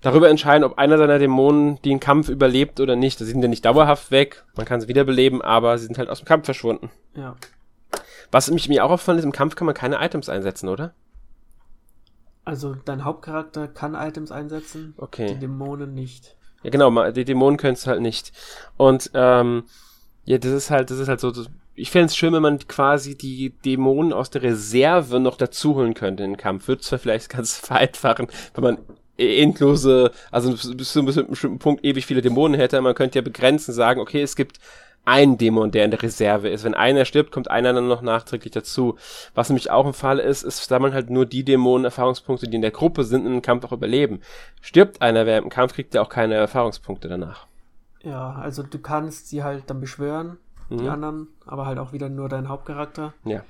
darüber 0.00 0.30
entscheiden, 0.30 0.64
ob 0.64 0.78
einer 0.78 0.98
seiner 0.98 1.18
Dämonen 1.18 1.80
den 1.82 2.00
Kampf 2.00 2.28
überlebt 2.28 2.80
oder 2.80 2.96
nicht. 2.96 3.18
Sie 3.18 3.24
sind 3.24 3.42
ja 3.42 3.48
nicht 3.48 3.64
dauerhaft 3.64 4.10
weg, 4.10 4.44
man 4.56 4.66
kann 4.66 4.80
sie 4.80 4.88
wiederbeleben, 4.88 5.42
aber 5.42 5.76
sie 5.78 5.86
sind 5.86 5.98
halt 5.98 6.08
aus 6.08 6.20
dem 6.20 6.26
Kampf 6.26 6.46
verschwunden. 6.46 6.90
Ja. 7.14 7.36
Was 8.30 8.50
mich 8.50 8.68
mir 8.68 8.84
auch 8.84 8.90
auffällt, 8.90 9.18
ist, 9.18 9.24
im 9.24 9.32
Kampf 9.32 9.56
kann 9.56 9.66
man 9.66 9.74
keine 9.74 10.04
Items 10.04 10.28
einsetzen, 10.28 10.68
oder? 10.68 10.94
Also 12.44 12.74
dein 12.84 13.04
Hauptcharakter 13.04 13.68
kann 13.68 13.94
Items 13.94 14.32
einsetzen, 14.32 14.94
okay. 14.96 15.34
die 15.34 15.40
Dämonen 15.40 15.94
nicht. 15.94 16.36
Ja, 16.62 16.70
genau, 16.70 17.10
die 17.10 17.24
Dämonen 17.24 17.58
können 17.58 17.74
es 17.74 17.86
halt 17.86 18.00
nicht. 18.00 18.32
Und 18.76 19.10
ähm, 19.14 19.64
ja, 20.24 20.38
das 20.38 20.52
ist 20.52 20.70
halt, 20.70 20.90
das 20.90 20.98
ist 20.98 21.08
halt 21.08 21.20
so, 21.20 21.32
ich 21.74 21.90
fände 21.90 22.06
es 22.06 22.16
schön, 22.16 22.32
wenn 22.32 22.42
man 22.42 22.58
quasi 22.66 23.16
die 23.16 23.50
Dämonen 23.64 24.12
aus 24.12 24.30
der 24.30 24.42
Reserve 24.42 25.20
noch 25.20 25.36
dazu 25.36 25.74
holen 25.74 25.94
könnte 25.94 26.24
in 26.24 26.32
den 26.32 26.36
Kampf. 26.36 26.68
Wird 26.68 26.82
zwar 26.82 26.98
vielleicht 26.98 27.28
ganz 27.30 27.56
vereinfachen, 27.56 28.28
wenn 28.54 28.64
man 28.64 28.78
endlose, 29.16 30.12
also 30.30 30.52
bis 30.74 30.92
zu 30.92 31.00
einem 31.00 31.28
bestimmten 31.28 31.58
Punkt 31.58 31.84
ewig 31.84 32.06
viele 32.06 32.22
Dämonen 32.22 32.58
hätte. 32.58 32.80
Man 32.80 32.94
könnte 32.94 33.18
ja 33.18 33.22
begrenzen, 33.22 33.74
sagen, 33.74 34.00
okay, 34.00 34.22
es 34.22 34.34
gibt 34.34 34.58
einen 35.04 35.38
Dämon, 35.38 35.70
der 35.70 35.84
in 35.84 35.90
der 35.90 36.02
Reserve 36.02 36.48
ist. 36.48 36.64
Wenn 36.64 36.74
einer 36.74 37.04
stirbt, 37.04 37.32
kommt 37.32 37.50
einer 37.50 37.72
dann 37.72 37.88
noch 37.88 38.02
nachträglich 38.02 38.52
dazu. 38.52 38.96
Was 39.34 39.48
nämlich 39.48 39.70
auch 39.70 39.86
ein 39.86 39.92
Fall 39.92 40.18
ist, 40.18 40.42
ist, 40.42 40.70
da 40.70 40.78
man 40.78 40.92
halt 40.92 41.10
nur 41.10 41.26
die 41.26 41.44
Dämonen 41.44 41.84
Erfahrungspunkte, 41.84 42.48
die 42.48 42.56
in 42.56 42.62
der 42.62 42.70
Gruppe 42.70 43.04
sind, 43.04 43.26
in 43.26 43.32
einem 43.32 43.42
Kampf 43.42 43.64
auch 43.64 43.72
überleben. 43.72 44.20
Stirbt 44.60 45.02
einer 45.02 45.26
während 45.26 45.46
dem 45.46 45.50
Kampf, 45.50 45.74
kriegt 45.74 45.94
er 45.94 46.02
auch 46.02 46.08
keine 46.08 46.34
Erfahrungspunkte 46.34 47.08
danach. 47.08 47.46
Ja, 48.02 48.32
also 48.32 48.62
du 48.62 48.78
kannst 48.78 49.28
sie 49.28 49.42
halt 49.42 49.64
dann 49.68 49.80
beschwören, 49.80 50.38
mhm. 50.68 50.78
die 50.78 50.88
anderen, 50.88 51.28
aber 51.46 51.66
halt 51.66 51.78
auch 51.78 51.92
wieder 51.92 52.08
nur 52.08 52.28
dein 52.28 52.48
Hauptcharakter. 52.48 53.12
Ja. 53.24 53.42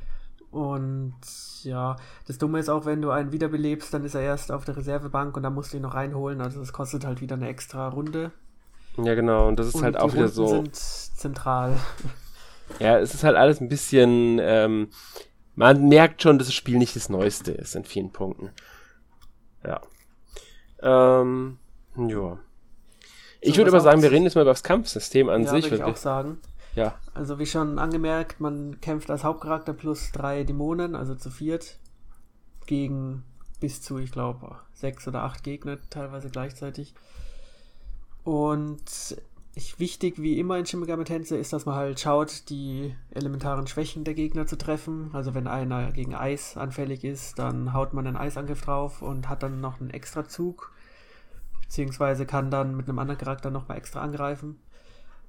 Und 0.50 1.14
ja, 1.62 1.96
das 2.26 2.38
Dumme 2.38 2.58
ist 2.58 2.68
auch, 2.68 2.84
wenn 2.84 3.02
du 3.02 3.10
einen 3.10 3.30
wiederbelebst, 3.30 3.94
dann 3.94 4.04
ist 4.04 4.14
er 4.14 4.22
erst 4.22 4.50
auf 4.50 4.64
der 4.64 4.76
Reservebank 4.76 5.36
und 5.36 5.44
dann 5.44 5.54
musst 5.54 5.72
du 5.72 5.76
ihn 5.76 5.82
noch 5.82 5.94
reinholen. 5.94 6.40
Also 6.40 6.58
das 6.58 6.72
kostet 6.72 7.06
halt 7.06 7.20
wieder 7.20 7.36
eine 7.36 7.48
extra 7.48 7.88
Runde. 7.88 8.32
Ja, 8.96 9.14
genau. 9.14 9.48
Und 9.48 9.58
das 9.58 9.68
ist 9.68 9.74
und 9.76 9.84
halt 9.84 9.96
auch 9.96 10.12
wieder 10.12 10.28
so. 10.28 10.46
sind 10.46 10.76
zentral. 10.76 11.76
Ja, 12.78 13.00
es 13.00 13.14
ist 13.14 13.24
halt 13.24 13.36
alles 13.36 13.60
ein 13.60 13.68
bisschen. 13.68 14.38
Ähm, 14.40 14.90
man 15.56 15.88
merkt 15.88 16.22
schon, 16.22 16.38
dass 16.38 16.46
das 16.46 16.54
Spiel 16.54 16.78
nicht 16.78 16.94
das 16.94 17.08
Neueste 17.08 17.50
ist 17.50 17.74
in 17.74 17.84
vielen 17.84 18.12
Punkten. 18.12 18.50
Ja. 19.66 19.80
Ähm, 20.80 21.58
ja. 21.96 22.38
Ich 23.40 23.54
so, 23.54 23.58
würde 23.58 23.70
aber 23.70 23.80
sagen, 23.80 24.02
wir 24.02 24.12
reden 24.12 24.22
jetzt 24.22 24.36
mal 24.36 24.42
über 24.42 24.52
das 24.52 24.62
Kampfsystem 24.62 25.28
an 25.28 25.42
ja, 25.42 25.50
sich. 25.50 25.64
Würde 25.64 25.76
ich 25.76 25.82
auch 25.82 25.96
sagen. 25.96 26.38
Ja. 26.74 26.94
Also 27.14 27.38
wie 27.38 27.46
schon 27.46 27.78
angemerkt, 27.78 28.40
man 28.40 28.80
kämpft 28.80 29.10
als 29.10 29.24
Hauptcharakter 29.24 29.72
plus 29.72 30.12
drei 30.12 30.44
Dämonen, 30.44 30.94
also 30.94 31.14
zu 31.14 31.30
viert, 31.30 31.78
gegen 32.66 33.24
bis 33.58 33.82
zu, 33.82 33.98
ich 33.98 34.12
glaube, 34.12 34.56
sechs 34.72 35.06
oder 35.08 35.22
acht 35.22 35.42
Gegner 35.42 35.78
teilweise 35.90 36.30
gleichzeitig. 36.30 36.94
Und 38.24 39.16
ich, 39.54 39.78
wichtig 39.78 40.20
wie 40.22 40.38
immer 40.38 40.58
in 40.58 40.66
Shin 40.66 40.80
Megami 40.80 41.04
Tensei 41.04 41.36
ist, 41.36 41.52
dass 41.52 41.66
man 41.66 41.74
halt 41.74 42.00
schaut, 42.00 42.48
die 42.50 42.94
elementaren 43.10 43.66
Schwächen 43.66 44.04
der 44.04 44.14
Gegner 44.14 44.46
zu 44.46 44.56
treffen. 44.56 45.10
Also 45.12 45.34
wenn 45.34 45.46
einer 45.46 45.92
gegen 45.92 46.14
Eis 46.14 46.56
anfällig 46.56 47.04
ist, 47.04 47.38
dann 47.38 47.72
haut 47.72 47.92
man 47.92 48.06
einen 48.06 48.16
Eisangriff 48.16 48.62
drauf 48.62 49.02
und 49.02 49.28
hat 49.28 49.42
dann 49.42 49.60
noch 49.60 49.80
einen 49.80 49.90
extra 49.90 50.26
Zug. 50.28 50.72
Beziehungsweise 51.62 52.26
kann 52.26 52.50
dann 52.50 52.76
mit 52.76 52.88
einem 52.88 52.98
anderen 52.98 53.18
Charakter 53.18 53.50
nochmal 53.50 53.78
extra 53.78 54.00
angreifen. 54.00 54.58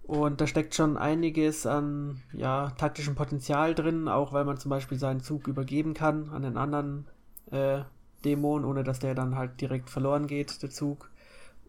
Und 0.04 0.42
da 0.42 0.48
steckt 0.48 0.76
schon 0.76 0.98
einiges 0.98 1.66
an 1.66 2.22
ja, 2.34 2.72
taktischem 2.72 3.16
Potenzial 3.16 3.76
drin, 3.76 4.08
auch 4.08 4.34
weil 4.34 4.46
man 4.46 4.58
zum 4.58 4.70
Beispiel 4.70 4.98
seinen 4.98 5.22
Zug 5.22 5.48
übergeben 5.48 5.94
kann 5.94 6.30
an 6.30 6.42
den 6.42 6.58
anderen 6.58 7.08
äh, 7.52 7.82
Dämon, 8.26 8.66
ohne 8.66 8.84
dass 8.84 9.00
der 9.00 9.16
dann 9.16 9.36
halt 9.36 9.62
direkt 9.62 9.90
verloren 9.90 10.28
geht, 10.28 10.62
der 10.64 10.70
Zug. 10.70 11.11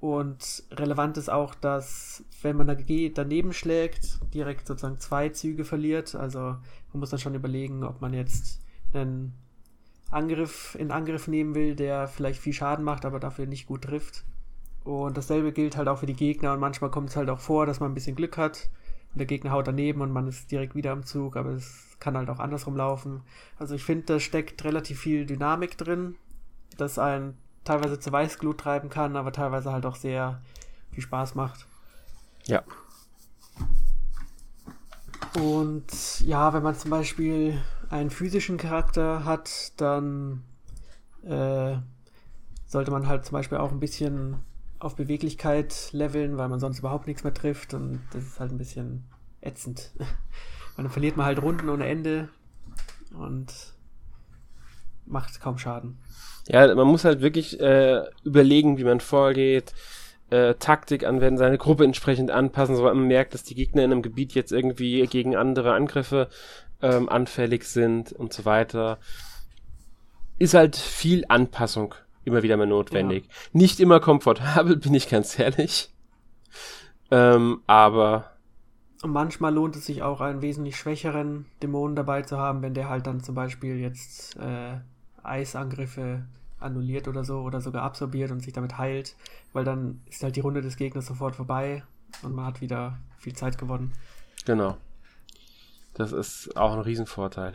Und 0.02 0.64
relevant 0.72 1.16
ist 1.16 1.30
auch, 1.30 1.54
dass 1.54 2.24
wenn 2.42 2.56
man 2.56 2.66
daneben 2.66 3.52
schlägt, 3.52 4.18
direkt 4.34 4.66
sozusagen 4.66 4.98
zwei 4.98 5.28
Züge 5.28 5.64
verliert. 5.64 6.16
Also 6.16 6.40
man 6.40 6.60
muss 6.94 7.10
dann 7.10 7.20
schon 7.20 7.36
überlegen, 7.36 7.84
ob 7.84 8.00
man 8.00 8.12
jetzt 8.12 8.60
einen 8.92 9.32
Angriff 10.10 10.74
in 10.76 10.90
Angriff 10.90 11.28
nehmen 11.28 11.54
will, 11.54 11.76
der 11.76 12.08
vielleicht 12.08 12.40
viel 12.40 12.52
Schaden 12.52 12.84
macht, 12.84 13.04
aber 13.04 13.20
dafür 13.20 13.46
nicht 13.46 13.68
gut 13.68 13.82
trifft. 13.82 14.24
Und 14.82 15.16
dasselbe 15.16 15.52
gilt 15.52 15.76
halt 15.76 15.86
auch 15.86 15.98
für 15.98 16.06
die 16.06 16.16
Gegner 16.16 16.52
und 16.54 16.58
manchmal 16.58 16.90
kommt 16.90 17.10
es 17.10 17.16
halt 17.16 17.30
auch 17.30 17.38
vor, 17.38 17.64
dass 17.64 17.78
man 17.78 17.92
ein 17.92 17.94
bisschen 17.94 18.16
Glück 18.16 18.36
hat 18.36 18.70
und 19.12 19.20
der 19.20 19.26
Gegner 19.28 19.52
haut 19.52 19.68
daneben 19.68 20.00
und 20.00 20.10
man 20.10 20.26
ist 20.26 20.50
direkt 20.50 20.74
wieder 20.74 20.90
am 20.90 21.04
Zug, 21.04 21.36
aber 21.36 21.50
es 21.50 21.96
kann 22.00 22.16
halt 22.16 22.28
auch 22.28 22.40
andersrum 22.40 22.74
laufen. 22.74 23.22
Also 23.56 23.76
ich 23.76 23.84
finde, 23.84 24.06
da 24.06 24.18
steckt 24.18 24.64
relativ 24.64 24.98
viel 24.98 25.26
Dynamik 25.26 25.78
drin, 25.78 26.16
das 26.76 26.98
einen 26.98 27.38
teilweise 27.64 27.98
zu 27.98 28.12
Weißglut 28.12 28.58
treiben 28.58 28.88
kann, 28.88 29.16
aber 29.16 29.32
teilweise 29.32 29.72
halt 29.72 29.86
auch 29.86 29.96
sehr 29.96 30.40
viel 30.90 31.02
Spaß 31.02 31.34
macht. 31.34 31.66
Ja. 32.46 32.62
Und 35.40 36.20
ja, 36.20 36.52
wenn 36.52 36.62
man 36.62 36.74
zum 36.74 36.90
Beispiel 36.90 37.60
einen 37.88 38.10
physischen 38.10 38.58
Charakter 38.58 39.24
hat, 39.24 39.72
dann 39.80 40.42
äh, 41.24 41.76
sollte 42.66 42.90
man 42.90 43.06
halt 43.06 43.24
zum 43.24 43.34
Beispiel 43.34 43.58
auch 43.58 43.70
ein 43.70 43.80
bisschen 43.80 44.36
auf 44.78 44.96
Beweglichkeit 44.96 45.90
leveln, 45.92 46.36
weil 46.36 46.48
man 46.48 46.58
sonst 46.58 46.80
überhaupt 46.80 47.06
nichts 47.06 47.22
mehr 47.22 47.34
trifft 47.34 47.72
und 47.72 48.00
das 48.12 48.24
ist 48.24 48.40
halt 48.40 48.50
ein 48.50 48.58
bisschen 48.58 49.04
ätzend. 49.40 49.92
Dann 50.76 50.90
verliert 50.90 51.16
man 51.16 51.26
halt 51.26 51.40
Runden 51.40 51.68
ohne 51.68 51.86
Ende 51.86 52.28
und 53.14 53.74
macht 55.06 55.40
kaum 55.40 55.58
Schaden. 55.58 55.98
Ja, 56.48 56.74
man 56.74 56.88
muss 56.88 57.04
halt 57.04 57.20
wirklich 57.20 57.60
äh, 57.60 58.02
überlegen, 58.24 58.78
wie 58.78 58.84
man 58.84 59.00
vorgeht, 59.00 59.74
äh, 60.30 60.54
Taktik 60.54 61.04
anwenden, 61.04 61.38
seine 61.38 61.58
Gruppe 61.58 61.84
entsprechend 61.84 62.30
anpassen, 62.30 62.76
sobald 62.76 62.94
man 62.94 63.06
merkt, 63.06 63.34
dass 63.34 63.44
die 63.44 63.54
Gegner 63.54 63.84
in 63.84 63.92
einem 63.92 64.02
Gebiet 64.02 64.34
jetzt 64.34 64.52
irgendwie 64.52 65.06
gegen 65.06 65.36
andere 65.36 65.74
Angriffe 65.74 66.28
ähm, 66.80 67.08
anfällig 67.08 67.64
sind 67.64 68.12
und 68.12 68.32
so 68.32 68.44
weiter. 68.44 68.98
Ist 70.38 70.54
halt 70.54 70.76
viel 70.76 71.24
Anpassung 71.28 71.94
immer 72.24 72.42
wieder 72.42 72.56
mal 72.56 72.66
notwendig. 72.66 73.24
Ja. 73.26 73.32
Nicht 73.52 73.80
immer 73.80 74.00
komfortabel, 74.00 74.76
bin 74.78 74.94
ich 74.94 75.08
ganz 75.08 75.38
ehrlich. 75.38 75.92
Ähm, 77.10 77.62
aber. 77.66 78.30
Und 79.02 79.12
manchmal 79.12 79.52
lohnt 79.52 79.76
es 79.76 79.86
sich 79.86 80.02
auch, 80.02 80.20
einen 80.20 80.42
wesentlich 80.42 80.76
schwächeren 80.76 81.46
Dämonen 81.62 81.96
dabei 81.96 82.22
zu 82.22 82.38
haben, 82.38 82.62
wenn 82.62 82.74
der 82.74 82.88
halt 82.88 83.06
dann 83.06 83.22
zum 83.22 83.34
Beispiel 83.34 83.78
jetzt 83.78 84.36
äh, 84.36 84.78
Eisangriffe 85.22 86.22
annulliert 86.58 87.08
oder 87.08 87.24
so 87.24 87.40
oder 87.40 87.60
sogar 87.60 87.82
absorbiert 87.82 88.30
und 88.30 88.40
sich 88.40 88.52
damit 88.52 88.78
heilt, 88.78 89.16
weil 89.52 89.64
dann 89.64 90.00
ist 90.08 90.22
halt 90.22 90.36
die 90.36 90.40
Runde 90.40 90.62
des 90.62 90.76
Gegners 90.76 91.06
sofort 91.06 91.36
vorbei 91.36 91.82
und 92.22 92.34
man 92.34 92.46
hat 92.46 92.60
wieder 92.60 92.98
viel 93.18 93.34
Zeit 93.34 93.58
gewonnen. 93.58 93.92
Genau. 94.44 94.76
Das 95.94 96.12
ist 96.12 96.56
auch 96.56 96.72
ein 96.72 96.80
Riesenvorteil. 96.80 97.54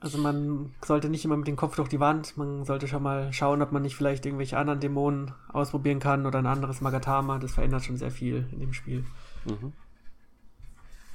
Also 0.00 0.18
man 0.18 0.72
sollte 0.84 1.08
nicht 1.08 1.24
immer 1.24 1.36
mit 1.36 1.48
dem 1.48 1.56
Kopf 1.56 1.74
durch 1.74 1.88
die 1.88 1.98
Wand, 1.98 2.36
man 2.36 2.64
sollte 2.64 2.86
schon 2.86 3.02
mal 3.02 3.32
schauen, 3.32 3.62
ob 3.62 3.72
man 3.72 3.82
nicht 3.82 3.96
vielleicht 3.96 4.24
irgendwelche 4.26 4.56
anderen 4.56 4.78
Dämonen 4.78 5.32
ausprobieren 5.48 5.98
kann 5.98 6.24
oder 6.24 6.38
ein 6.38 6.46
anderes 6.46 6.80
Magatama. 6.80 7.38
Das 7.38 7.52
verändert 7.52 7.84
schon 7.84 7.96
sehr 7.96 8.12
viel 8.12 8.46
in 8.52 8.60
dem 8.60 8.72
Spiel. 8.72 9.04
Mhm. 9.44 9.72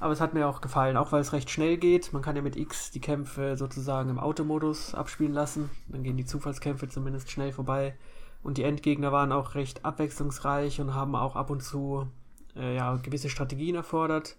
Aber 0.04 0.12
es 0.12 0.20
hat 0.20 0.34
mir 0.34 0.46
auch 0.46 0.60
gefallen, 0.60 0.98
auch 0.98 1.12
weil 1.12 1.22
es 1.22 1.32
recht 1.32 1.48
schnell 1.48 1.78
geht. 1.78 2.12
Man 2.12 2.20
kann 2.20 2.36
ja 2.36 2.42
mit 2.42 2.56
X 2.56 2.90
die 2.90 3.00
Kämpfe 3.00 3.56
sozusagen 3.56 4.10
im 4.10 4.18
Automodus 4.18 4.94
abspielen 4.94 5.32
lassen. 5.32 5.70
Dann 5.88 6.02
gehen 6.02 6.18
die 6.18 6.26
Zufallskämpfe 6.26 6.90
zumindest 6.90 7.30
schnell 7.30 7.52
vorbei. 7.52 7.94
Und 8.42 8.58
die 8.58 8.64
Endgegner 8.64 9.12
waren 9.12 9.32
auch 9.32 9.54
recht 9.54 9.84
abwechslungsreich 9.84 10.80
und 10.82 10.94
haben 10.94 11.16
auch 11.16 11.36
ab 11.36 11.48
und 11.48 11.62
zu 11.62 12.06
äh, 12.54 12.76
ja, 12.76 12.96
gewisse 12.96 13.30
Strategien 13.30 13.76
erfordert 13.76 14.36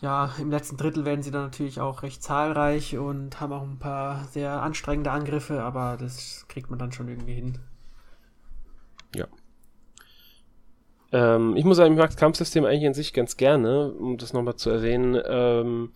ja, 0.00 0.32
im 0.38 0.50
letzten 0.50 0.76
Drittel 0.76 1.04
werden 1.04 1.22
sie 1.22 1.30
dann 1.30 1.44
natürlich 1.44 1.80
auch 1.80 2.02
recht 2.02 2.22
zahlreich 2.22 2.96
und 2.96 3.40
haben 3.40 3.52
auch 3.52 3.62
ein 3.62 3.78
paar 3.78 4.24
sehr 4.26 4.62
anstrengende 4.62 5.10
Angriffe, 5.10 5.62
aber 5.62 5.96
das 5.96 6.46
kriegt 6.48 6.70
man 6.70 6.78
dann 6.78 6.92
schon 6.92 7.08
irgendwie 7.08 7.34
hin. 7.34 7.58
Ja. 9.14 9.26
Ähm, 11.12 11.56
ich 11.56 11.64
muss 11.64 11.76
sagen, 11.76 11.92
ich 11.94 11.98
mag 11.98 12.10
das 12.10 12.16
Kampfsystem 12.16 12.64
eigentlich 12.64 12.84
in 12.84 12.94
sich 12.94 13.12
ganz 13.12 13.36
gerne, 13.36 13.92
um 13.92 14.18
das 14.18 14.32
nochmal 14.32 14.56
zu 14.56 14.70
erwähnen. 14.70 15.20
Ähm, 15.26 15.92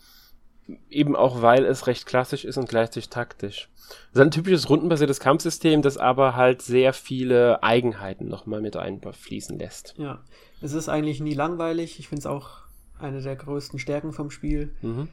eben 0.89 1.17
auch, 1.17 1.43
weil 1.43 1.65
es 1.65 1.87
recht 1.87 2.07
klassisch 2.07 2.45
ist 2.45 2.57
und 2.57 2.69
gleichzeitig 2.69 3.09
taktisch. 3.11 3.69
Es 4.11 4.17
ist 4.17 4.21
ein 4.21 4.31
typisches 4.31 4.71
rundenbasiertes 4.71 5.21
Kampfsystem, 5.21 5.83
das 5.83 5.99
aber 5.99 6.37
halt 6.37 6.63
sehr 6.63 6.93
viele 6.93 7.63
Eigenheiten 7.63 8.29
nochmal 8.29 8.61
mit 8.61 8.77
einfließen 8.77 9.59
lässt. 9.59 9.95
Ja, 9.99 10.21
es 10.61 10.73
ist 10.73 10.89
eigentlich 10.89 11.21
nie 11.21 11.35
langweilig. 11.35 11.99
Ich 11.99 12.09
finde 12.09 12.21
es 12.21 12.27
auch 12.27 12.63
eine 12.99 13.21
der 13.21 13.37
größten 13.37 13.79
Stärken 13.79 14.13
vom 14.13 14.31
Spiel. 14.31 14.75
Mhm. 14.81 15.09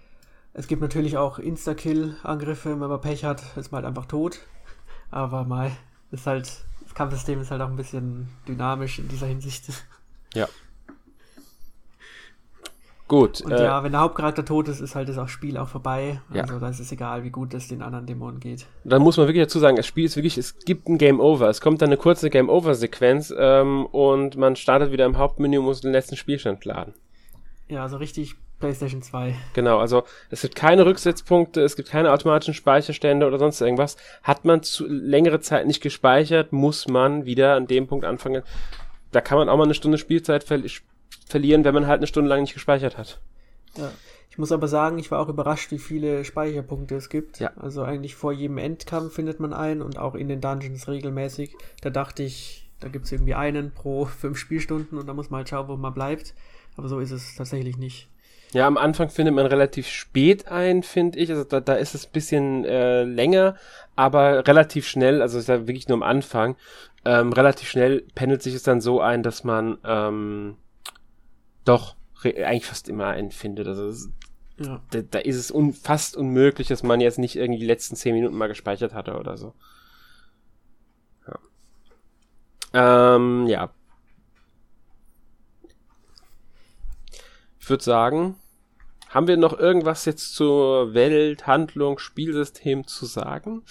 Es 0.54 0.68
gibt 0.68 0.82
natürlich 0.82 1.18
auch 1.18 1.40
Insta-Kill-Angriffe, 1.40 2.72
wenn 2.72 2.90
man 2.90 3.02
Pech 3.02 3.24
hat, 3.24 3.42
ist 3.56 3.72
man 3.72 3.84
halt 3.84 3.86
einfach 3.86 4.06
tot. 4.06 4.40
Aber 5.12 5.44
mal, 5.44 5.72
ist 6.12 6.28
halt, 6.28 6.66
Kampfsystem 7.00 7.40
ist 7.40 7.50
halt 7.50 7.62
auch 7.62 7.70
ein 7.70 7.78
bisschen 7.78 8.28
dynamisch 8.46 9.00
in 9.00 9.08
dieser 9.08 9.28
Hinsicht. 9.28 9.64
Ja. 10.36 10.48
Gut. 13.08 13.42
Und 13.42 13.52
äh, 13.52 13.64
ja, 13.64 13.84
wenn 13.84 13.94
der 13.94 14.02
Hauptcharakter 14.02 14.46
tot 14.46 14.68
ist, 14.68 14.80
ist 14.80 14.94
halt 14.94 15.10
das 15.10 15.32
Spiel 15.32 15.58
auch 15.58 15.68
vorbei. 15.68 16.22
Ja. 16.32 16.44
Also 16.44 16.60
da 16.60 16.70
ist 16.70 16.80
es 16.80 16.92
egal, 16.92 17.24
wie 17.24 17.32
gut 17.32 17.56
es 17.56 17.68
den 17.68 17.82
anderen 17.82 18.06
Dämonen 18.06 18.40
geht. 18.40 18.68
Dann 18.84 19.02
muss 19.02 19.18
man 19.18 19.26
wirklich 19.26 19.44
dazu 19.44 19.58
sagen, 19.58 19.76
das 19.76 19.88
Spiel 19.88 20.06
ist 20.06 20.16
wirklich, 20.18 20.38
es 20.38 20.60
gibt 20.60 20.88
ein 20.88 21.00
Game 21.00 21.20
Over. 21.20 21.50
Es 21.50 21.62
kommt 21.62 21.82
dann 21.82 21.90
eine 21.90 21.98
kurze 21.98 22.30
Game 22.30 22.48
Over-Sequenz 22.48 23.34
ähm, 23.36 23.88
und 23.88 24.38
man 24.38 24.56
startet 24.56 24.92
wieder 24.92 25.06
im 25.06 25.18
Hauptmenü 25.18 25.58
und 25.58 25.66
muss 25.66 25.82
den 25.82 25.94
letzten 25.94 26.16
Spielstand 26.16 26.64
laden. 26.66 26.94
Ja, 27.68 27.82
also 27.82 27.98
richtig 27.98 28.36
PlayStation 28.60 29.02
2. 29.02 29.36
Genau, 29.54 29.80
also 29.80 30.04
es 30.30 30.42
gibt 30.42 30.56
keine 30.56 30.86
Rücksetzpunkte, 30.86 31.62
es 31.62 31.76
gibt 31.76 31.90
keine 31.90 32.12
automatischen 32.12 32.54
Speicherstände 32.54 33.26
oder 33.26 33.40
sonst 33.40 33.62
irgendwas. 33.62 33.98
Hat 34.24 34.46
man 34.46 34.64
zu 34.64 34.86
längere 34.88 35.40
Zeit 35.40 35.68
nicht 35.68 35.82
gespeichert, 35.82 36.52
muss 36.52 36.88
man 36.88 37.26
wieder 37.26 37.56
an 37.56 37.68
dem 37.68 37.88
Punkt 37.88 38.06
anfangen. 38.06 38.44
Da 39.12 39.22
kann 39.22 39.38
man 39.38 39.50
auch 39.50 39.58
mal 39.58 39.64
eine 39.64 39.74
Stunde 39.74 39.98
Spielzeit 39.98 40.44
ver 40.44 40.60
verlieren, 41.28 41.64
wenn 41.64 41.76
man 41.76 41.88
halt 41.88 42.00
eine 42.00 42.08
Stunde 42.08 42.30
lang 42.30 42.42
nicht 42.42 42.54
gespeichert 42.54 42.98
hat. 42.98 43.20
Ja. 43.78 43.92
Ich 44.32 44.38
muss 44.38 44.52
aber 44.52 44.68
sagen, 44.68 45.00
ich 45.00 45.12
war 45.12 45.20
auch 45.20 45.30
überrascht, 45.30 45.72
wie 45.72 45.80
viele 45.80 46.24
Speicherpunkte 46.24 46.96
es 46.96 47.10
gibt. 47.10 47.40
Ja. 47.40 47.52
Also 47.56 47.84
eigentlich 47.84 48.16
vor 48.16 48.32
jedem 48.32 48.58
Endkampf 48.58 49.14
findet 49.14 49.40
man 49.40 49.54
einen 49.54 49.82
und 49.82 49.98
auch 49.98 50.16
in 50.16 50.28
den 50.28 50.42
Dungeons 50.42 50.88
regelmäßig. 50.88 51.56
Da 51.82 51.90
dachte 51.90 52.24
ich, 52.24 52.70
da 52.80 52.88
gibt 52.88 53.06
es 53.06 53.12
irgendwie 53.12 53.34
einen 53.34 53.72
pro 53.72 54.06
fünf 54.06 54.38
Spielstunden 54.38 54.98
und 54.98 55.08
da 55.08 55.14
muss 55.14 55.30
man 55.30 55.40
halt 55.40 55.50
schauen, 55.50 55.68
wo 55.68 55.76
man 55.76 55.94
bleibt. 55.94 56.34
Aber 56.78 56.88
so 56.88 57.00
ist 57.00 57.12
es 57.12 57.36
tatsächlich 57.36 57.78
nicht. 57.78 58.08
Ja, 58.54 58.66
am 58.66 58.78
Anfang 58.78 59.10
findet 59.10 59.36
man 59.36 59.46
relativ 59.46 59.88
spät 59.88 60.48
ein, 60.48 60.82
finde 60.82 61.20
ich. 61.20 61.30
Also 61.30 61.44
da, 61.44 61.60
da 61.60 61.74
ist 61.74 61.94
es 61.94 62.08
ein 62.08 62.12
bisschen 62.12 62.66
äh, 62.66 63.04
länger, 63.04 63.56
aber 63.96 64.48
relativ 64.48 64.88
schnell, 64.88 65.22
also 65.22 65.38
ist 65.38 65.50
ja 65.50 65.68
wirklich 65.68 65.88
nur 65.88 65.98
am 65.98 66.04
Anfang, 66.04 66.56
ähm, 67.06 67.32
relativ 67.32 67.70
schnell 67.70 68.02
pendelt 68.16 68.42
sich 68.42 68.56
es 68.56 68.64
dann 68.64 68.82
so 68.82 69.02
ein, 69.02 69.22
dass 69.22 69.44
man 69.44 69.78
ähm, 69.86 70.58
doch 71.64 71.96
eigentlich 72.24 72.66
fast 72.66 72.90
immer 72.90 73.08
einen 73.08 73.32
findet. 73.32 73.68
Also 73.68 73.88
es, 73.88 74.10
ja. 74.58 74.82
da, 74.92 75.02
da, 75.02 75.20
ist 75.20 75.38
es 75.38 75.52
un 75.52 75.74
fast 75.74 76.18
unmöglich, 76.18 76.68
dass 76.68 76.82
man 76.82 77.02
jetzt 77.02 77.20
nicht 77.20 77.36
irgendwie 77.36 77.60
die 77.60 77.68
letzten 77.68 77.96
zehn 77.96 78.16
Minuten 78.16 78.36
mal 78.36 78.48
gespeichert 78.48 78.94
hatte 78.96 79.18
oder 79.18 79.38
so. 79.38 79.54
Ja, 82.74 83.16
ähm, 83.16 83.46
ja 83.48 83.70
würde 87.70 87.84
sagen, 87.84 88.36
haben 89.10 89.28
wir 89.28 89.38
noch 89.38 89.58
irgendwas 89.58 90.06
jetzt 90.06 90.36
zur 90.36 90.94
Welt, 90.94 91.48
Handlung, 91.48 92.00
Spielsystem 92.00 92.86
zu 92.86 93.06
sagen? 93.06 93.64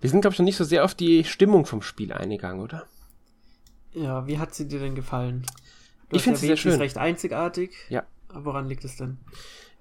Wir 0.00 0.10
sind, 0.10 0.22
glaube 0.22 0.34
ich, 0.34 0.38
noch 0.38 0.44
nicht 0.44 0.56
so 0.56 0.64
sehr 0.64 0.84
auf 0.84 0.94
die 0.94 1.24
Stimmung 1.24 1.66
vom 1.66 1.82
Spiel 1.82 2.12
eingegangen, 2.12 2.62
oder? 2.62 2.84
Ja, 3.92 4.26
wie 4.26 4.38
hat 4.38 4.54
sie 4.54 4.68
dir 4.68 4.78
denn 4.78 4.94
gefallen? 4.94 5.44
Du 6.08 6.16
ich 6.16 6.22
finde 6.22 6.38
sie 6.38 6.46
sehr 6.46 6.56
schön. 6.56 6.72
Ist 6.72 6.80
recht 6.80 6.98
einzigartig. 6.98 7.72
Ja. 7.88 8.04
Woran 8.32 8.68
liegt 8.68 8.84
es 8.84 8.96
denn? 8.96 9.18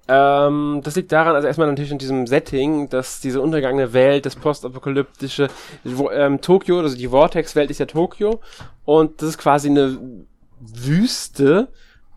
Ähm, 0.08 0.82
das 0.84 0.96
liegt 0.96 1.12
daran, 1.12 1.36
also 1.36 1.48
erstmal 1.48 1.68
natürlich 1.68 1.92
in 1.92 2.00
diesem 2.00 2.26
Setting, 2.26 2.90
dass 2.90 3.20
diese 3.20 3.42
untergangene 3.42 3.94
Welt, 3.94 4.26
das 4.26 4.36
postapokalyptische, 4.36 5.50
wo, 5.84 6.10
ähm, 6.10 6.42
Tokio, 6.42 6.80
also 6.80 6.98
die 6.98 7.10
Vortex-Welt 7.10 7.70
ist 7.70 7.80
ja 7.80 7.86
Tokio 7.86 8.42
und 8.86 9.22
das 9.22 9.30
ist 9.30 9.38
quasi 9.38 9.70
eine 9.70 10.00
Wüste, 10.60 11.68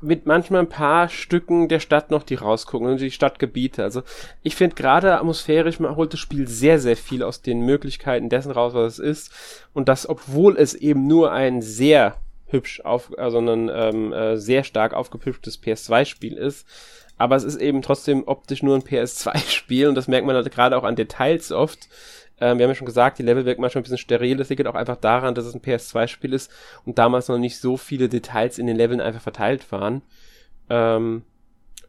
mit 0.02 0.26
manchmal 0.26 0.60
ein 0.60 0.68
paar 0.68 1.08
Stücken 1.08 1.68
der 1.68 1.80
Stadt 1.80 2.10
noch, 2.10 2.22
die 2.22 2.34
rausgucken, 2.34 2.88
und 2.88 3.00
die 3.00 3.10
Stadtgebiete. 3.10 3.82
Also 3.82 4.02
ich 4.42 4.56
finde 4.56 4.76
gerade 4.76 5.16
atmosphärisch, 5.16 5.80
man 5.80 5.96
holt 5.96 6.12
das 6.12 6.20
Spiel 6.20 6.48
sehr, 6.48 6.78
sehr 6.78 6.96
viel 6.96 7.22
aus 7.22 7.42
den 7.42 7.60
Möglichkeiten 7.60 8.28
dessen 8.28 8.52
raus, 8.52 8.74
was 8.74 8.94
es 8.94 8.98
ist. 8.98 9.32
Und 9.72 9.88
das, 9.88 10.08
obwohl 10.08 10.56
es 10.56 10.74
eben 10.74 11.06
nur 11.06 11.32
ein 11.32 11.62
sehr 11.62 12.16
hübsch 12.48 12.80
auf, 12.80 13.16
also 13.18 13.38
ein 13.38 13.70
ähm, 13.72 14.12
äh, 14.12 14.36
sehr 14.36 14.64
stark 14.64 14.94
aufgepüpftes 14.94 15.62
PS2-Spiel 15.62 16.36
ist. 16.36 16.66
Aber 17.18 17.36
es 17.36 17.44
ist 17.44 17.56
eben 17.56 17.82
trotzdem 17.82 18.24
optisch 18.26 18.62
nur 18.62 18.74
ein 18.74 18.82
PS2-Spiel 18.82 19.88
und 19.88 19.94
das 19.94 20.08
merkt 20.08 20.26
man 20.26 20.36
halt 20.36 20.50
gerade 20.50 20.76
auch 20.76 20.84
an 20.84 20.96
Details 20.96 21.52
oft. 21.52 21.88
Ähm, 22.40 22.58
wir 22.58 22.64
haben 22.64 22.70
ja 22.70 22.74
schon 22.74 22.86
gesagt, 22.86 23.18
die 23.18 23.22
Level 23.22 23.44
wirken 23.44 23.60
manchmal 23.60 23.80
ein 23.80 23.84
bisschen 23.84 23.98
steril. 23.98 24.36
Das 24.36 24.48
liegt 24.48 24.66
auch 24.66 24.74
einfach 24.74 24.96
daran, 24.96 25.34
dass 25.34 25.44
es 25.44 25.54
ein 25.54 25.62
PS2-Spiel 25.62 26.32
ist 26.32 26.50
und 26.84 26.98
damals 26.98 27.28
noch 27.28 27.38
nicht 27.38 27.58
so 27.58 27.76
viele 27.76 28.08
Details 28.08 28.58
in 28.58 28.66
den 28.66 28.76
Leveln 28.76 29.00
einfach 29.00 29.20
verteilt 29.20 29.70
waren. 29.70 30.02
Ähm, 30.68 31.22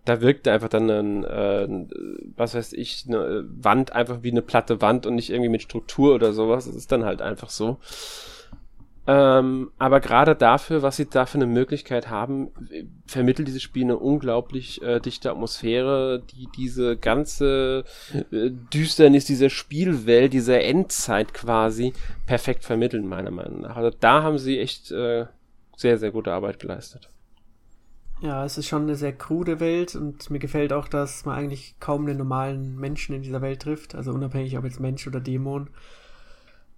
da 0.06 0.20
wirkte 0.20 0.52
einfach 0.52 0.70
dann 0.70 0.90
ein, 0.90 1.24
äh, 1.24 1.68
was 2.36 2.56
weiß 2.56 2.74
ich, 2.74 3.06
eine 3.08 3.46
Wand 3.48 3.94
einfach 3.94 4.22
wie 4.22 4.32
eine 4.32 4.42
platte 4.42 4.82
Wand 4.82 5.06
und 5.06 5.16
nicht 5.16 5.30
irgendwie 5.30 5.50
mit 5.50 5.62
Struktur 5.62 6.14
oder 6.16 6.34
sowas. 6.34 6.66
Das 6.66 6.76
ist 6.76 6.92
dann 6.92 7.06
halt 7.06 7.22
einfach 7.22 7.50
so. 7.50 7.80
Ähm, 9.06 9.72
aber 9.78 10.00
gerade 10.00 10.34
dafür, 10.34 10.82
was 10.82 10.96
sie 10.96 11.10
da 11.10 11.26
für 11.26 11.38
eine 11.38 11.46
Möglichkeit 11.46 12.10
haben, 12.10 12.52
vermittelt 13.06 13.50
dieses 13.50 13.62
Spiel 13.62 13.84
eine 13.84 13.98
unglaublich 13.98 14.82
äh, 14.82 15.02
dichte 15.02 15.30
Atmosphäre, 15.30 16.24
die 16.32 16.48
diese 16.56 16.96
ganze 16.96 17.84
äh, 18.32 18.50
Düsternis 18.74 19.26
dieser 19.26 19.50
Spielwelt, 19.50 20.32
dieser 20.32 20.62
Endzeit 20.62 21.34
quasi 21.34 21.92
perfekt 22.26 22.64
vermitteln, 22.64 23.08
meiner 23.08 23.32
Meinung 23.32 23.62
nach. 23.62 23.76
Also 23.76 23.96
da 24.00 24.24
haben 24.24 24.38
sie 24.38 24.60
echt 24.60 24.92
äh, 24.92 25.26
sehr, 25.76 25.98
sehr 25.98 26.12
gute 26.12 26.32
Arbeit 26.32 26.60
geleistet. 26.60 27.10
Ja, 28.22 28.46
es 28.46 28.58
ist 28.58 28.68
schon 28.68 28.84
eine 28.84 28.96
sehr 28.96 29.12
krude 29.12 29.60
Welt 29.60 29.96
und 29.96 30.30
mir 30.30 30.40
gefällt 30.40 30.72
auch, 30.72 30.88
dass 30.88 31.26
man 31.26 31.38
eigentlich 31.38 31.76
kaum 31.82 32.06
einen 32.06 32.18
normalen 32.18 32.78
Menschen 32.78 33.14
in 33.16 33.22
dieser 33.22 33.42
Welt 33.42 33.64
trifft, 33.64 33.96
also 33.96 34.14
unabhängig 34.14 34.58
ob 34.58 34.64
jetzt 34.64 34.80
Mensch 34.80 35.06
oder 35.08 35.20
Dämon. 35.20 35.70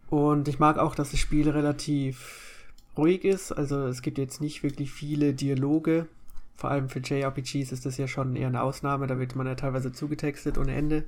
Und 0.10 0.48
ich 0.48 0.60
mag 0.60 0.78
auch, 0.78 0.96
dass 0.96 1.12
das 1.12 1.20
Spiel 1.20 1.50
relativ 1.50 2.64
ruhig 2.98 3.24
ist. 3.26 3.52
Also 3.52 3.88
es 3.88 4.02
gibt 4.02 4.18
jetzt 4.18 4.42
nicht 4.42 4.64
wirklich 4.64 4.92
viele 4.92 5.34
Dialoge. 5.34 6.08
Vor 6.56 6.72
allem 6.72 6.90
für 6.90 7.00
JRPGs 7.00 7.72
ist 7.72 7.86
das 7.86 7.98
ja 7.98 8.08
schon 8.08 8.36
eher 8.36 8.48
eine 8.48 8.62
Ausnahme. 8.62 9.08
Da 9.08 9.20
wird 9.20 9.36
man 9.36 9.48
ja 9.48 9.56
teilweise 9.56 9.92
zugetextet 9.92 10.58
ohne 10.58 10.76
Ende. 10.76 11.04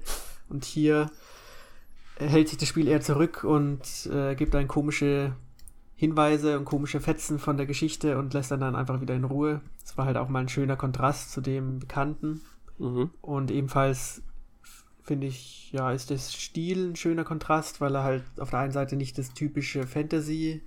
Und 0.49 0.65
hier 0.65 1.09
hält 2.17 2.49
sich 2.49 2.57
das 2.57 2.67
Spiel 2.67 2.87
eher 2.87 3.01
zurück 3.01 3.43
und 3.43 4.09
äh, 4.11 4.35
gibt 4.35 4.53
dann 4.53 4.67
komische 4.67 5.33
Hinweise 5.95 6.59
und 6.59 6.65
komische 6.65 6.99
Fetzen 6.99 7.39
von 7.39 7.57
der 7.57 7.65
Geschichte 7.65 8.17
und 8.17 8.33
lässt 8.33 8.51
dann 8.51 8.59
dann 8.59 8.75
einfach 8.75 9.01
wieder 9.01 9.15
in 9.15 9.23
Ruhe. 9.23 9.61
Das 9.81 9.97
war 9.97 10.05
halt 10.05 10.17
auch 10.17 10.29
mal 10.29 10.39
ein 10.39 10.49
schöner 10.49 10.75
Kontrast 10.75 11.31
zu 11.31 11.41
dem 11.41 11.79
Bekannten. 11.79 12.41
Mhm. 12.77 13.11
Und 13.21 13.51
ebenfalls 13.51 14.21
finde 15.07 15.27
ich, 15.27 15.71
ja, 15.71 15.91
ist 15.91 16.11
das 16.11 16.33
Stil 16.33 16.89
ein 16.89 16.95
schöner 16.97 17.23
Kontrast, 17.23 17.79
weil 17.79 17.95
er 17.95 18.03
halt 18.03 18.23
auf 18.39 18.49
der 18.49 18.59
einen 18.59 18.73
Seite 18.73 18.97
nicht 18.97 19.17
das 19.17 19.33
typische 19.33 19.87
Fantasy 19.87 20.61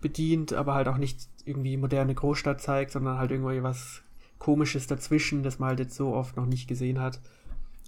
bedient, 0.00 0.52
aber 0.52 0.74
halt 0.74 0.86
auch 0.86 0.98
nicht 0.98 1.28
irgendwie 1.44 1.76
moderne 1.76 2.14
Großstadt 2.14 2.60
zeigt, 2.60 2.92
sondern 2.92 3.18
halt 3.18 3.32
irgendwie 3.32 3.62
was 3.62 4.02
Komisches 4.38 4.86
dazwischen, 4.86 5.42
das 5.42 5.58
man 5.58 5.70
halt 5.70 5.80
jetzt 5.80 5.96
so 5.96 6.14
oft 6.14 6.36
noch 6.36 6.46
nicht 6.46 6.68
gesehen 6.68 7.00
hat. 7.00 7.20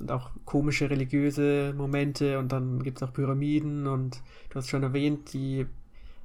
Und 0.00 0.10
auch 0.10 0.30
komische 0.44 0.90
religiöse 0.90 1.72
Momente 1.76 2.40
und 2.40 2.50
dann 2.50 2.82
gibt 2.82 2.98
es 2.98 3.02
auch 3.02 3.12
Pyramiden 3.12 3.86
und 3.86 4.20
du 4.50 4.56
hast 4.56 4.68
schon 4.68 4.82
erwähnt, 4.82 5.32
die 5.32 5.66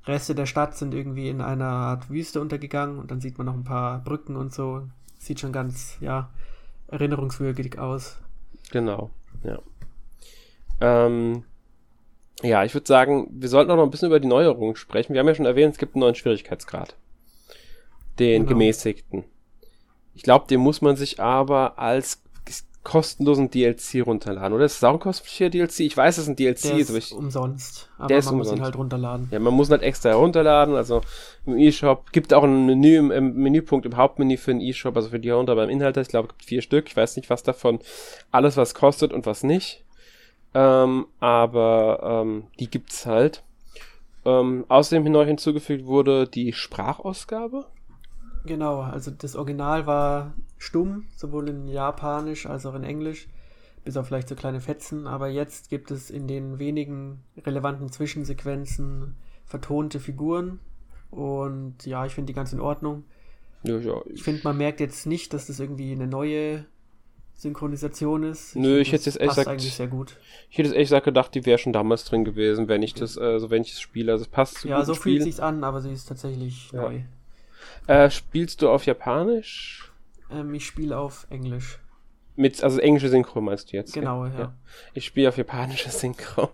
Reste 0.06 0.34
der 0.34 0.48
Stadt 0.48 0.76
sind 0.76 0.96
irgendwie 0.96 1.30
in 1.30 1.42
einer 1.42 1.66
Art 1.66 2.10
Wüste 2.10 2.42
untergegangen 2.42 2.98
und 2.98 3.12
dann 3.12 3.22
sieht 3.22 3.38
man 3.38 3.46
noch 3.46 3.54
ein 3.54 3.64
paar 3.64 4.00
Brücken 4.04 4.36
und 4.36 4.54
so. 4.54 4.88
Sieht 5.20 5.40
schon 5.40 5.52
ganz, 5.52 5.98
ja, 6.00 6.32
erinnerungswürdig 6.88 7.78
aus. 7.78 8.18
Genau, 8.72 9.12
ja. 9.44 9.60
Ähm, 10.82 11.44
ja, 12.42 12.64
ich 12.64 12.74
würde 12.74 12.88
sagen, 12.88 13.28
wir 13.32 13.50
sollten 13.50 13.70
auch 13.72 13.76
noch 13.76 13.84
ein 13.84 13.92
bisschen 13.92 14.08
über 14.08 14.20
die 14.20 14.28
Neuerungen 14.28 14.76
sprechen. 14.76 15.14
Wir 15.14 15.20
haben 15.20 15.28
ja 15.28 15.36
schon 15.36 15.46
erwähnt, 15.46 15.74
es 15.74 15.80
gibt 15.80 15.96
einen 15.96 16.02
neuen 16.02 16.16
Schwierigkeitsgrad. 16.16 16.96
Den 18.18 18.44
genau. 18.44 18.50
gemäßigten. 18.50 19.26
Ich 20.16 20.24
glaube, 20.24 20.48
den 20.48 20.60
muss 20.60 20.82
man 20.82 20.96
sich 20.96 21.20
aber 21.20 21.80
als 21.80 22.22
kostenlosen 22.84 23.52
DLC 23.52 24.06
runterladen, 24.06 24.54
oder? 24.54 24.66
Ist 24.66 24.78
es 24.78 24.84
auch 24.84 24.94
ein 24.94 25.00
kostenpflichtiger 25.00 25.50
DLC? 25.50 25.82
Ich 25.82 25.98
weiß, 25.98 26.18
es 26.18 26.24
ist 26.24 26.30
ein 26.30 26.36
DLC. 26.36 26.62
Der 26.62 26.78
ist, 26.78 26.90
ich, 26.90 27.14
umsonst. 27.14 27.90
Aber 27.98 28.08
der 28.08 28.18
ist 28.20 28.26
man 28.26 28.36
umsonst. 28.36 28.52
muss 28.52 28.60
ihn 28.60 28.64
halt 28.64 28.78
runterladen. 28.78 29.28
Ja, 29.32 29.40
man 29.40 29.54
muss 29.54 29.70
ihn 29.70 29.72
halt 29.72 29.84
extra 29.84 30.10
herunterladen. 30.10 30.76
Also 30.76 31.02
im 31.46 31.58
E-Shop 31.58 32.12
gibt 32.12 32.34
auch 32.34 32.44
ein 32.44 32.66
Menü 32.66 32.98
im, 32.98 33.12
im, 33.12 33.34
Menüpunkt 33.36 33.86
im 33.86 33.98
Hauptmenü 33.98 34.38
für 34.38 34.52
den 34.52 34.62
E-Shop, 34.62 34.96
also 34.96 35.10
für 35.10 35.20
die 35.20 35.30
herunter 35.30 35.56
beim 35.56 35.70
Inhalter. 35.70 36.02
Ich 36.02 36.08
glaube, 36.08 36.30
es 36.30 36.38
gibt 36.38 36.46
vier 36.46 36.62
Stück. 36.62 36.88
Ich 36.88 36.96
weiß 36.96 37.18
nicht, 37.18 37.30
was 37.30 37.44
davon 37.44 37.80
alles 38.32 38.56
was 38.56 38.74
kostet 38.74 39.12
und 39.12 39.26
was 39.26 39.44
nicht. 39.44 39.84
Ähm, 40.54 41.06
aber 41.20 42.24
ähm, 42.24 42.48
die 42.60 42.70
gibt's 42.70 43.06
halt. 43.06 43.44
Ähm, 44.26 44.66
außerdem 44.68 45.04
neu 45.04 45.26
hinzugefügt 45.26 45.86
wurde 45.86 46.28
die 46.28 46.54
Sprachausgabe. 46.54 47.66
Genau, 48.46 48.82
also 48.82 49.12
das 49.12 49.36
Original 49.36 49.86
war 49.86 50.34
stumm, 50.58 51.06
sowohl 51.16 51.50
in 51.50 51.68
Japanisch 51.68 52.46
als 52.46 52.66
auch 52.66 52.76
in 52.76 52.84
Englisch, 52.84 53.28
bis 53.84 53.98
auf 53.98 54.08
vielleicht 54.08 54.30
so 54.30 54.36
kleine 54.36 54.62
Fetzen, 54.62 55.08
aber 55.08 55.28
jetzt 55.30 55.70
gibt 55.70 55.92
es 55.92 56.10
in 56.10 56.28
den 56.28 56.60
wenigen 56.60 57.24
relevanten 57.38 57.92
Zwischensequenzen 57.92 59.16
vertonte 59.46 60.00
Figuren 60.00 60.60
und 61.12 61.86
ja, 61.86 62.06
ich 62.06 62.14
finde 62.14 62.28
die 62.28 62.36
ganz 62.36 62.54
in 62.54 62.60
Ordnung. 62.60 63.04
Ja, 63.64 63.78
ja. 63.78 64.02
Ich 64.06 64.24
finde, 64.24 64.42
man 64.44 64.58
merkt 64.58 64.80
jetzt 64.80 65.06
nicht, 65.06 65.34
dass 65.34 65.48
das 65.48 65.60
irgendwie 65.60 65.92
eine 65.92 66.08
neue 66.08 66.66
Synchronisation 67.36 68.24
ist. 68.24 68.56
Ich 68.56 68.62
Nö, 68.62 68.80
ich 68.80 68.92
hätte 68.92 69.06
jetzt 69.06 69.20
echt 69.20 69.30
gesagt, 69.30 69.48
eigentlich 69.48 69.74
sehr 69.74 69.88
gut. 69.88 70.18
Ich 70.50 70.58
hätte 70.58 70.70
jetzt 70.70 70.78
echt 70.78 70.88
gesagt 70.88 71.06
gedacht, 71.06 71.34
die 71.34 71.46
wäre 71.46 71.58
schon 71.58 71.74
damals 71.74 72.06
drin 72.06 72.26
gewesen, 72.26 72.68
wenn 72.68 72.84
ich 72.84 72.94
das, 72.94 73.18
also 73.18 73.50
wenn 73.50 73.62
ich 73.62 73.72
das 73.72 73.82
spiele. 73.82 74.12
Also 74.12 74.24
es 74.24 74.30
passt 74.30 74.60
zu 74.60 74.68
Ja, 74.68 74.84
so 74.84 74.94
Spiel. 74.94 75.14
fühlt 75.14 75.24
sich's 75.24 75.40
an, 75.40 75.64
aber 75.64 75.82
sie 75.82 75.92
ist 75.92 76.06
tatsächlich 76.06 76.72
ja. 76.72 76.82
neu. 76.82 77.02
Äh, 77.88 78.10
spielst 78.10 78.62
du 78.62 78.70
auf 78.70 78.86
Japanisch? 78.86 79.92
Ähm, 80.32 80.54
ich 80.54 80.66
spiele 80.66 80.98
auf 80.98 81.28
Englisch. 81.30 81.80
Mit, 82.36 82.64
also 82.64 82.80
englische 82.80 83.10
Synchro 83.10 83.42
meinst 83.42 83.72
du 83.72 83.78
jetzt? 83.78 83.94
Genau, 83.94 84.26
ja. 84.26 84.40
ja. 84.40 84.54
Ich 84.94 85.06
spiele 85.06 85.30
auf 85.30 85.38
japanische 85.38 85.90
Synchro. 85.90 86.52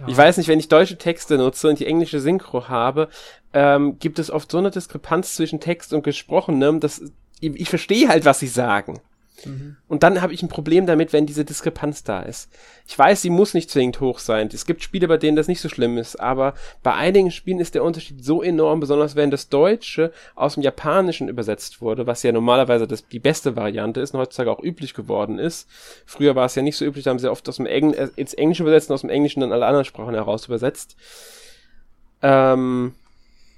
Ja. 0.00 0.06
Ich 0.06 0.16
weiß 0.16 0.36
nicht, 0.36 0.48
wenn 0.48 0.60
ich 0.60 0.68
deutsche 0.68 0.96
Texte 0.96 1.36
nutze 1.36 1.68
und 1.68 1.80
die 1.80 1.86
englische 1.86 2.20
Synchro 2.20 2.68
habe, 2.68 3.08
ähm, 3.52 3.98
gibt 3.98 4.18
es 4.18 4.30
oft 4.30 4.50
so 4.50 4.58
eine 4.58 4.70
Diskrepanz 4.70 5.34
zwischen 5.34 5.58
Text 5.58 5.92
und 5.92 6.04
Gesprochenem, 6.04 6.78
dass 6.78 7.02
ich, 7.40 7.54
ich 7.56 7.68
verstehe 7.68 8.08
halt, 8.08 8.24
was 8.24 8.38
sie 8.38 8.46
sagen. 8.46 9.00
Mhm. 9.44 9.76
Und 9.88 10.02
dann 10.02 10.22
habe 10.22 10.32
ich 10.32 10.42
ein 10.42 10.48
Problem 10.48 10.86
damit, 10.86 11.12
wenn 11.12 11.26
diese 11.26 11.44
Diskrepanz 11.44 12.04
da 12.04 12.22
ist. 12.22 12.50
Ich 12.86 12.98
weiß, 12.98 13.22
sie 13.22 13.30
muss 13.30 13.54
nicht 13.54 13.70
zwingend 13.70 14.00
hoch 14.00 14.18
sein. 14.18 14.48
Es 14.52 14.66
gibt 14.66 14.82
Spiele, 14.82 15.08
bei 15.08 15.16
denen 15.16 15.36
das 15.36 15.48
nicht 15.48 15.60
so 15.60 15.68
schlimm 15.68 15.98
ist, 15.98 16.16
aber 16.16 16.54
bei 16.82 16.94
einigen 16.94 17.30
Spielen 17.30 17.60
ist 17.60 17.74
der 17.74 17.84
Unterschied 17.84 18.24
so 18.24 18.42
enorm, 18.42 18.80
besonders 18.80 19.16
wenn 19.16 19.30
das 19.30 19.48
Deutsche 19.48 20.12
aus 20.34 20.54
dem 20.54 20.62
Japanischen 20.62 21.28
übersetzt 21.28 21.80
wurde, 21.80 22.06
was 22.06 22.22
ja 22.22 22.32
normalerweise 22.32 22.86
das, 22.86 23.08
die 23.08 23.18
beste 23.18 23.56
Variante 23.56 24.00
ist 24.00 24.14
und 24.14 24.20
heutzutage 24.20 24.50
auch 24.50 24.62
üblich 24.62 24.94
geworden 24.94 25.38
ist. 25.38 25.68
Früher 26.06 26.34
war 26.34 26.46
es 26.46 26.54
ja 26.54 26.62
nicht 26.62 26.76
so 26.76 26.84
üblich, 26.84 27.04
da 27.04 27.10
haben 27.10 27.18
sie 27.18 27.30
oft 27.30 27.48
aus 27.48 27.56
dem 27.56 27.66
Engl 27.66 27.94
äh, 27.94 28.08
ins 28.16 28.34
Englische 28.34 28.62
übersetzt 28.62 28.90
und 28.90 28.94
aus 28.94 29.00
dem 29.02 29.10
Englischen 29.10 29.40
dann 29.40 29.52
alle 29.52 29.66
anderen 29.66 29.84
Sprachen 29.84 30.14
heraus 30.14 30.46
übersetzt. 30.46 30.96
Ähm, 32.22 32.94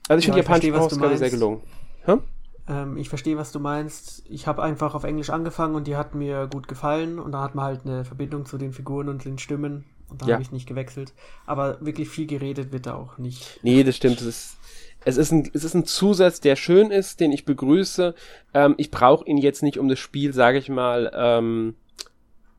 also 0.09 0.18
ich 0.18 0.27
ja, 0.27 0.33
finde 0.33 0.61
die 0.61 0.68
japanische 0.68 0.68
Sprachausgabe 0.68 1.18
sehr 1.18 1.31
gelungen. 1.31 1.61
Hm? 2.05 2.22
Ähm, 2.69 2.97
ich 2.97 3.09
verstehe, 3.09 3.37
was 3.37 3.53
du 3.53 3.61
meinst. 3.61 4.25
Ich 4.29 4.47
habe 4.47 4.62
einfach 4.62 4.95
auf 4.95 5.05
Englisch 5.05 5.31
angefangen 5.31 5.75
und 5.75 5.87
die 5.87 5.97
hat 5.97 6.14
mir 6.14 6.49
gut 6.49 6.69
gefallen 6.69 7.19
und 7.19 7.33
da 7.33 7.43
hat 7.43 7.55
man 7.55 7.64
halt 7.64 7.81
eine 7.85 8.05
Verbindung 8.05 8.47
zu 8.47 8.59
den 8.59 8.73
Figuren 8.73 9.09
und 9.09 9.25
den 9.25 9.39
Stimmen 9.39 9.85
und 10.09 10.23
da 10.23 10.27
ja. 10.27 10.33
habe 10.35 10.43
ich 10.43 10.53
nicht 10.53 10.67
gewechselt. 10.67 11.12
Aber 11.47 11.79
wirklich 11.81 12.09
viel 12.09 12.27
geredet 12.27 12.73
wird 12.73 12.87
da 12.87 12.95
auch 12.95 13.19
nicht. 13.19 13.61
Nee, 13.62 13.83
das 13.85 13.97
stimmt. 13.97 14.21
Das 14.21 14.27
ist, 14.27 14.57
es, 15.05 15.17
ist 15.17 15.33
ein, 15.33 15.51
es 15.53 15.64
ist 15.64 15.75
ein 15.75 15.85
Zusatz, 15.85 16.41
der 16.41 16.57
schön 16.57 16.91
ist, 16.91 17.21
den 17.21 17.33
ich 17.33 17.45
begrüße. 17.45 18.14
Ähm, 18.55 18.75
ich 18.79 18.91
brauche 18.91 19.27
ihn 19.27 19.39
jetzt 19.39 19.62
nicht, 19.62 19.79
um 19.79 19.89
das 19.89 19.99
Spiel, 19.99 20.33
sage 20.33 20.59
ich 20.59 20.69
mal, 20.69 21.12
ähm, 21.14 21.75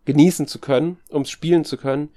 genießen 0.05 0.47
zu 0.47 0.60
können, 0.60 0.97
ums 1.12 1.30
spielen 1.30 1.66
zu 1.66 1.78
können. 1.78 2.10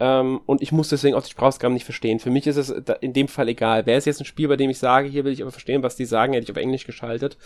Ähm, 0.00 0.40
und 0.46 0.62
ich 0.62 0.70
muss 0.70 0.88
deswegen 0.88 1.16
auch 1.16 1.22
die 1.22 1.30
Sprachausgaben 1.30 1.74
nicht 1.74 1.84
verstehen. 1.84 2.20
Für 2.20 2.30
mich 2.30 2.46
ist 2.46 2.56
es 2.56 2.70
in 3.00 3.12
dem 3.12 3.28
Fall 3.28 3.48
egal. 3.48 3.86
Wäre 3.86 3.98
es 3.98 4.04
jetzt 4.04 4.20
ein 4.20 4.26
Spiel, 4.26 4.48
bei 4.48 4.56
dem 4.56 4.70
ich 4.70 4.78
sage, 4.78 5.08
hier 5.08 5.24
will 5.24 5.32
ich 5.32 5.42
aber 5.42 5.50
verstehen, 5.50 5.82
was 5.82 5.96
die 5.96 6.04
sagen, 6.04 6.32
hätte 6.32 6.44
ich 6.44 6.50
auf 6.50 6.56
Englisch 6.56 6.86
geschaltet. 6.86 7.36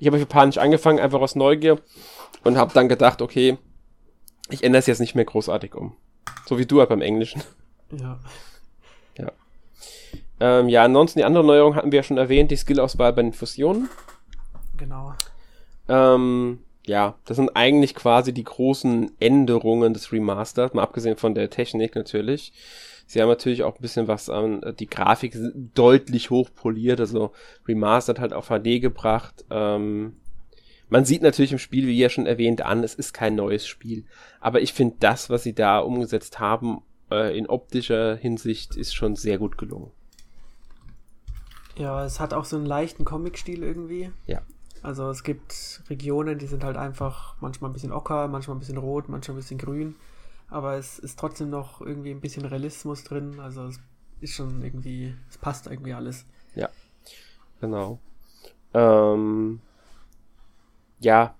Ich 0.00 0.06
habe 0.06 0.16
auf 0.16 0.22
Japanisch 0.22 0.58
angefangen, 0.58 1.00
einfach 1.00 1.20
aus 1.20 1.34
Neugier 1.34 1.78
und 2.44 2.56
habe 2.56 2.72
dann 2.72 2.88
gedacht, 2.88 3.20
okay, 3.20 3.58
ich 4.50 4.64
ändere 4.64 4.80
es 4.80 4.86
jetzt 4.86 5.00
nicht 5.00 5.14
mehr 5.14 5.26
großartig 5.26 5.74
um. 5.74 5.94
So 6.46 6.58
wie 6.58 6.66
du 6.66 6.78
halt 6.80 6.88
beim 6.88 7.02
Englischen. 7.02 7.42
Ja. 7.90 8.18
Ja. 9.18 9.32
Ähm, 10.40 10.68
ja, 10.68 10.84
ansonsten 10.84 11.18
die 11.18 11.24
andere 11.24 11.44
Neuerung 11.44 11.74
hatten 11.74 11.92
wir 11.92 11.98
ja 11.98 12.02
schon 12.02 12.18
erwähnt, 12.18 12.50
die 12.50 12.56
Skill-Auswahl 12.56 13.12
bei 13.12 13.22
den 13.22 13.32
Fusionen. 13.32 13.90
Genau. 14.78 15.14
Ähm, 15.88 16.60
ja, 16.88 17.16
das 17.26 17.36
sind 17.36 17.50
eigentlich 17.54 17.94
quasi 17.94 18.32
die 18.32 18.44
großen 18.44 19.12
Änderungen 19.20 19.92
des 19.92 20.12
Remasters, 20.12 20.72
mal 20.72 20.82
abgesehen 20.82 21.16
von 21.16 21.34
der 21.34 21.50
Technik 21.50 21.94
natürlich. 21.94 22.52
Sie 23.06 23.20
haben 23.22 23.28
natürlich 23.28 23.62
auch 23.62 23.76
ein 23.76 23.82
bisschen 23.82 24.08
was 24.08 24.28
an 24.28 24.62
äh, 24.62 24.74
die 24.74 24.88
Grafik 24.88 25.36
deutlich 25.74 26.30
hochpoliert, 26.30 27.00
also 27.00 27.32
Remastered 27.66 28.18
halt 28.18 28.32
auf 28.32 28.48
HD 28.48 28.80
gebracht. 28.80 29.44
Ähm, 29.50 30.16
man 30.88 31.04
sieht 31.04 31.22
natürlich 31.22 31.52
im 31.52 31.58
Spiel, 31.58 31.86
wie 31.86 31.98
ja 31.98 32.08
schon 32.08 32.26
erwähnt, 32.26 32.62
an, 32.62 32.82
es 32.82 32.94
ist 32.94 33.12
kein 33.12 33.34
neues 33.34 33.66
Spiel. 33.66 34.04
Aber 34.40 34.60
ich 34.60 34.72
finde, 34.72 34.96
das, 35.00 35.30
was 35.30 35.42
sie 35.42 35.54
da 35.54 35.78
umgesetzt 35.80 36.38
haben, 36.38 36.82
äh, 37.10 37.36
in 37.36 37.46
optischer 37.46 38.16
Hinsicht, 38.16 38.76
ist 38.76 38.94
schon 38.94 39.14
sehr 39.14 39.38
gut 39.38 39.58
gelungen. 39.58 39.90
Ja, 41.76 42.04
es 42.04 42.18
hat 42.18 42.34
auch 42.34 42.44
so 42.44 42.56
einen 42.56 42.66
leichten 42.66 43.04
Comic-Stil 43.04 43.62
irgendwie. 43.62 44.10
Ja. 44.26 44.42
Also 44.82 45.10
es 45.10 45.22
gibt 45.22 45.82
Regionen, 45.88 46.38
die 46.38 46.46
sind 46.46 46.64
halt 46.64 46.76
einfach 46.76 47.36
manchmal 47.40 47.70
ein 47.70 47.74
bisschen 47.74 47.92
ocker, 47.92 48.28
manchmal 48.28 48.56
ein 48.56 48.60
bisschen 48.60 48.78
rot, 48.78 49.08
manchmal 49.08 49.36
ein 49.36 49.40
bisschen 49.40 49.58
grün. 49.58 49.96
Aber 50.48 50.74
es 50.74 50.98
ist 50.98 51.18
trotzdem 51.18 51.50
noch 51.50 51.80
irgendwie 51.80 52.10
ein 52.10 52.20
bisschen 52.20 52.44
Realismus 52.44 53.04
drin. 53.04 53.40
Also 53.40 53.66
es 53.66 53.80
ist 54.20 54.34
schon 54.34 54.62
irgendwie, 54.62 55.14
es 55.28 55.38
passt 55.38 55.66
irgendwie 55.66 55.94
alles. 55.94 56.24
Ja, 56.54 56.68
genau. 57.60 57.98
Ähm, 58.74 59.60
ja, 61.00 61.34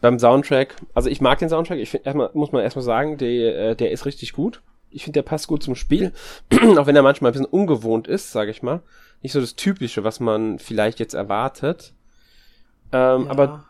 beim 0.00 0.18
Soundtrack, 0.18 0.76
also 0.94 1.08
ich 1.08 1.20
mag 1.20 1.38
den 1.38 1.48
Soundtrack, 1.48 1.78
ich 1.78 1.90
finde, 1.90 2.06
erstmal, 2.06 2.30
muss 2.34 2.52
man 2.52 2.62
erstmal 2.62 2.84
sagen, 2.84 3.18
der, 3.18 3.70
äh, 3.70 3.76
der 3.76 3.90
ist 3.90 4.06
richtig 4.06 4.32
gut. 4.32 4.62
Ich 4.96 5.04
finde, 5.04 5.18
der 5.18 5.28
passt 5.28 5.46
gut 5.46 5.62
zum 5.62 5.74
Spiel, 5.74 6.12
auch 6.78 6.86
wenn 6.86 6.96
er 6.96 7.02
manchmal 7.02 7.30
ein 7.30 7.34
bisschen 7.34 7.46
ungewohnt 7.46 8.08
ist, 8.08 8.32
sage 8.32 8.50
ich 8.50 8.62
mal. 8.62 8.80
Nicht 9.22 9.32
so 9.32 9.40
das 9.40 9.54
Typische, 9.54 10.04
was 10.04 10.20
man 10.20 10.58
vielleicht 10.58 10.98
jetzt 10.98 11.14
erwartet. 11.14 11.92
Ähm, 12.92 13.24
ja. 13.24 13.30
Aber 13.30 13.64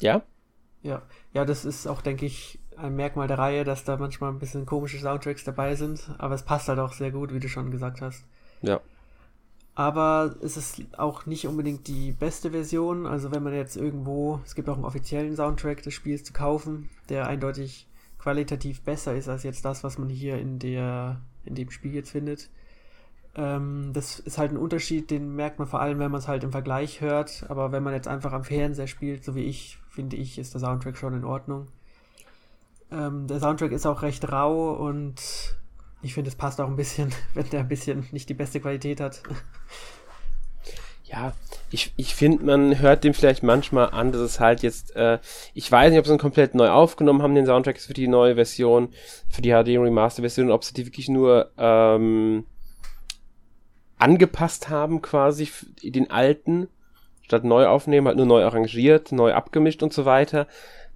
ja? 0.00 0.22
Ja. 0.82 1.02
Ja, 1.32 1.44
das 1.44 1.64
ist 1.64 1.86
auch, 1.86 2.02
denke 2.02 2.26
ich, 2.26 2.58
ein 2.76 2.96
Merkmal 2.96 3.28
der 3.28 3.38
Reihe, 3.38 3.64
dass 3.64 3.84
da 3.84 3.96
manchmal 3.96 4.32
ein 4.32 4.38
bisschen 4.38 4.66
komische 4.66 4.98
Soundtracks 4.98 5.44
dabei 5.44 5.76
sind, 5.76 6.10
aber 6.18 6.34
es 6.34 6.42
passt 6.42 6.68
halt 6.68 6.78
auch 6.78 6.92
sehr 6.92 7.10
gut, 7.10 7.32
wie 7.32 7.40
du 7.40 7.48
schon 7.48 7.70
gesagt 7.70 8.00
hast. 8.00 8.24
Ja. 8.62 8.80
Aber 9.76 10.34
es 10.42 10.56
ist 10.56 10.82
auch 10.96 11.26
nicht 11.26 11.46
unbedingt 11.46 11.86
die 11.86 12.12
beste 12.12 12.50
Version. 12.50 13.06
Also 13.06 13.30
wenn 13.30 13.42
man 13.42 13.54
jetzt 13.54 13.76
irgendwo, 13.76 14.40
es 14.44 14.54
gibt 14.54 14.68
auch 14.70 14.74
einen 14.74 14.86
offiziellen 14.86 15.36
Soundtrack 15.36 15.82
des 15.82 15.94
Spiels 15.94 16.24
zu 16.24 16.32
kaufen, 16.32 16.88
der 17.10 17.26
eindeutig 17.26 17.86
qualitativ 18.26 18.82
besser 18.82 19.14
ist 19.14 19.28
als 19.28 19.44
jetzt 19.44 19.64
das, 19.64 19.84
was 19.84 19.98
man 19.98 20.08
hier 20.08 20.36
in 20.36 20.58
der 20.58 21.20
in 21.44 21.54
dem 21.54 21.70
Spiel 21.70 21.94
jetzt 21.94 22.10
findet. 22.10 22.50
Ähm, 23.36 23.92
das 23.92 24.18
ist 24.18 24.36
halt 24.36 24.50
ein 24.50 24.56
Unterschied, 24.56 25.12
den 25.12 25.36
merkt 25.36 25.60
man 25.60 25.68
vor 25.68 25.80
allem, 25.80 26.00
wenn 26.00 26.10
man 26.10 26.18
es 26.18 26.26
halt 26.26 26.42
im 26.42 26.50
Vergleich 26.50 27.00
hört. 27.00 27.44
Aber 27.48 27.70
wenn 27.70 27.84
man 27.84 27.94
jetzt 27.94 28.08
einfach 28.08 28.32
am 28.32 28.42
Fernseher 28.42 28.88
spielt, 28.88 29.22
so 29.22 29.36
wie 29.36 29.44
ich, 29.44 29.78
finde 29.88 30.16
ich, 30.16 30.40
ist 30.40 30.54
der 30.54 30.60
Soundtrack 30.60 30.96
schon 30.96 31.14
in 31.14 31.24
Ordnung. 31.24 31.68
Ähm, 32.90 33.28
der 33.28 33.38
Soundtrack 33.38 33.70
ist 33.70 33.86
auch 33.86 34.02
recht 34.02 34.32
rau 34.32 34.72
und 34.72 35.56
ich 36.02 36.12
finde, 36.12 36.28
es 36.28 36.34
passt 36.34 36.60
auch 36.60 36.68
ein 36.68 36.74
bisschen, 36.74 37.12
wenn 37.34 37.48
der 37.50 37.60
ein 37.60 37.68
bisschen 37.68 38.08
nicht 38.10 38.28
die 38.28 38.34
beste 38.34 38.58
Qualität 38.58 38.98
hat. 38.98 39.22
Ja, 41.08 41.34
ich, 41.70 41.92
ich 41.96 42.14
finde, 42.14 42.44
man 42.44 42.78
hört 42.80 43.04
dem 43.04 43.14
vielleicht 43.14 43.42
manchmal 43.42 43.90
an, 43.90 44.10
dass 44.10 44.20
es 44.20 44.40
halt 44.40 44.62
jetzt, 44.62 44.96
äh, 44.96 45.18
ich 45.54 45.70
weiß 45.70 45.90
nicht, 45.90 46.00
ob 46.00 46.06
sie 46.06 46.12
ihn 46.12 46.18
komplett 46.18 46.54
neu 46.54 46.68
aufgenommen 46.68 47.22
haben, 47.22 47.34
den 47.34 47.46
Soundtrack 47.46 47.78
für 47.80 47.94
die 47.94 48.08
neue 48.08 48.34
Version, 48.34 48.88
für 49.28 49.42
die 49.42 49.50
HD 49.50 49.78
Remaster 49.78 50.22
Version, 50.22 50.50
ob 50.50 50.64
sie 50.64 50.74
die 50.74 50.86
wirklich 50.86 51.08
nur 51.08 51.50
ähm, 51.58 52.44
angepasst 53.98 54.68
haben 54.68 55.00
quasi 55.00 55.48
den 55.82 56.10
alten, 56.10 56.68
statt 57.22 57.44
neu 57.44 57.66
aufnehmen, 57.66 58.08
halt 58.08 58.16
nur 58.16 58.26
neu 58.26 58.44
arrangiert, 58.44 59.12
neu 59.12 59.32
abgemischt 59.32 59.82
und 59.82 59.92
so 59.92 60.04
weiter. 60.04 60.46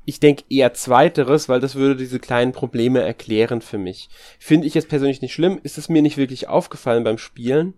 Ich 0.07 0.19
denke 0.19 0.45
eher 0.49 0.75
zweiteres, 0.75 1.49
weil 1.49 1.61
das 1.61 1.77
würde 1.77 1.97
diese 1.97 2.19
kleinen 2.19 2.53
Probleme 2.53 3.01
erklären 3.01 3.61
für 3.61 3.79
mich. 3.79 4.09
Finde 4.39 4.67
ich 4.67 4.75
jetzt 4.75 4.89
persönlich 4.89 5.23
nicht 5.23 5.35
schlimm, 5.35 5.61
ist 5.63 5.79
es 5.79 5.89
mir 5.89 6.03
nicht 6.03 6.17
wirklich 6.17 6.49
aufgefallen 6.49 7.05
beim 7.05 7.19
Spielen. 7.19 7.75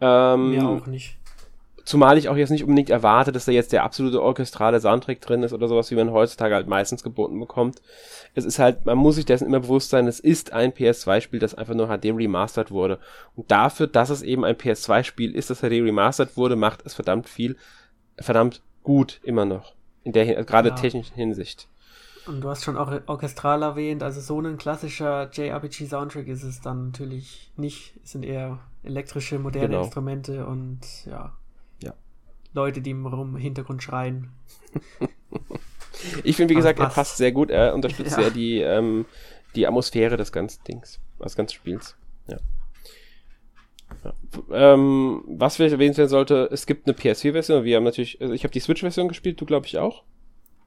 Ähm, 0.00 0.50
mir 0.50 0.66
auch 0.66 0.86
nicht. 0.86 1.17
Zumal 1.88 2.18
ich 2.18 2.28
auch 2.28 2.36
jetzt 2.36 2.50
nicht 2.50 2.64
unbedingt 2.64 2.90
erwarte, 2.90 3.32
dass 3.32 3.46
da 3.46 3.52
jetzt 3.52 3.72
der 3.72 3.82
absolute 3.82 4.20
orchestrale 4.20 4.78
Soundtrack 4.78 5.22
drin 5.22 5.42
ist 5.42 5.54
oder 5.54 5.68
sowas, 5.68 5.90
wie 5.90 5.94
man 5.94 6.12
heutzutage 6.12 6.54
halt 6.54 6.66
meistens 6.66 7.02
geboten 7.02 7.40
bekommt. 7.40 7.80
Es 8.34 8.44
ist 8.44 8.58
halt, 8.58 8.84
man 8.84 8.98
muss 8.98 9.14
sich 9.14 9.24
dessen 9.24 9.46
immer 9.46 9.60
bewusst 9.60 9.88
sein, 9.88 10.06
es 10.06 10.20
ist 10.20 10.52
ein 10.52 10.72
PS2-Spiel, 10.72 11.40
das 11.40 11.54
einfach 11.54 11.72
nur 11.72 11.86
HD 11.86 12.14
remastered 12.14 12.70
wurde. 12.70 12.98
Und 13.36 13.50
dafür, 13.50 13.86
dass 13.86 14.10
es 14.10 14.20
eben 14.20 14.44
ein 14.44 14.56
PS2-Spiel 14.56 15.34
ist, 15.34 15.48
das 15.48 15.60
HD 15.60 15.80
remastered 15.80 16.36
wurde, 16.36 16.56
macht 16.56 16.84
es 16.84 16.92
verdammt 16.92 17.26
viel, 17.26 17.56
verdammt 18.18 18.60
gut 18.82 19.18
immer 19.22 19.46
noch. 19.46 19.72
In 20.04 20.12
der, 20.12 20.44
gerade 20.44 20.68
ja. 20.68 20.74
technischen 20.74 21.14
Hinsicht. 21.14 21.68
Und 22.26 22.42
du 22.42 22.50
hast 22.50 22.64
schon 22.64 22.76
auch 22.76 22.92
orchestral 23.06 23.62
erwähnt, 23.62 24.02
also 24.02 24.20
so 24.20 24.38
ein 24.38 24.58
klassischer 24.58 25.30
JRPG-Soundtrack 25.32 26.26
ist 26.26 26.42
es 26.42 26.60
dann 26.60 26.88
natürlich 26.88 27.50
nicht. 27.56 27.94
Es 28.04 28.12
sind 28.12 28.26
eher 28.26 28.58
elektrische, 28.82 29.38
moderne 29.38 29.68
genau. 29.68 29.84
Instrumente 29.84 30.44
und 30.44 30.80
ja, 31.06 31.32
Leute, 32.52 32.80
die 32.80 32.90
im 32.90 33.36
Hintergrund 33.36 33.82
schreien. 33.82 34.30
ich 36.24 36.36
finde, 36.36 36.52
wie 36.52 36.56
gesagt, 36.56 36.78
er 36.78 36.88
passt 36.88 37.16
sehr 37.16 37.32
gut. 37.32 37.50
Er 37.50 37.74
unterstützt 37.74 38.16
ja. 38.16 38.22
sehr 38.22 38.30
die, 38.30 38.60
ähm, 38.60 39.06
die 39.54 39.66
Atmosphäre 39.66 40.16
des 40.16 40.32
ganzen 40.32 40.62
Dings, 40.64 41.00
des 41.22 41.36
ganzen 41.36 41.54
Spiels. 41.54 41.96
Ja. 42.28 42.36
ja. 44.04 44.12
Ähm, 44.52 45.22
was 45.26 45.56
vielleicht 45.56 45.72
erwähnt 45.72 45.96
werden 45.96 46.08
sollte, 46.08 46.48
es 46.52 46.66
gibt 46.66 46.86
eine 46.86 46.96
PS4-Version. 46.96 47.64
Wir 47.64 47.76
haben 47.76 47.84
natürlich, 47.84 48.20
also 48.20 48.34
ich 48.34 48.44
habe 48.44 48.52
die 48.52 48.60
Switch-Version 48.60 49.08
gespielt, 49.08 49.40
du 49.40 49.46
glaube 49.46 49.66
ich 49.66 49.78
auch. 49.78 50.02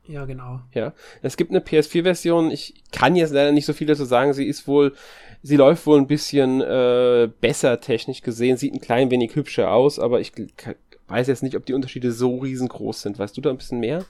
Ja, 0.07 0.25
genau. 0.25 0.61
Ja, 0.73 0.93
es 1.21 1.38
gibt 1.38 1.51
eine 1.51 1.59
PS4-Version. 1.59 2.51
Ich 2.51 2.73
kann 2.91 3.15
jetzt 3.15 3.34
leider 3.34 3.51
nicht 3.51 3.65
so 3.65 3.73
viel 3.73 3.88
dazu 3.88 4.03
sagen. 4.03 4.34
Sie 4.34 4.45
ist 4.45 4.67
wohl, 4.67 4.93
sie 5.43 5.57
läuft 5.57 5.86
wohl 5.86 5.99
ein 5.99 6.07
bisschen 6.07 6.59
äh, 6.59 7.29
besser 7.39 7.79
technisch 7.79 8.21
gesehen, 8.21 8.57
sieht 8.57 8.73
ein 8.73 8.82
klein 8.82 9.11
wenig 9.11 9.36
hübscher 9.36 9.71
aus, 9.71 9.99
aber 9.99 10.19
ich 10.19 10.34
weiß 11.12 11.28
jetzt 11.28 11.43
nicht, 11.43 11.55
ob 11.55 11.66
die 11.66 11.74
Unterschiede 11.74 12.12
so 12.12 12.38
riesengroß 12.38 13.01
sind. 13.01 13.20
Weißt 13.20 13.36
du 13.36 13.41
da 13.41 13.49
ein 13.49 13.57
bisschen 13.57 13.80
mehr? 13.80 14.05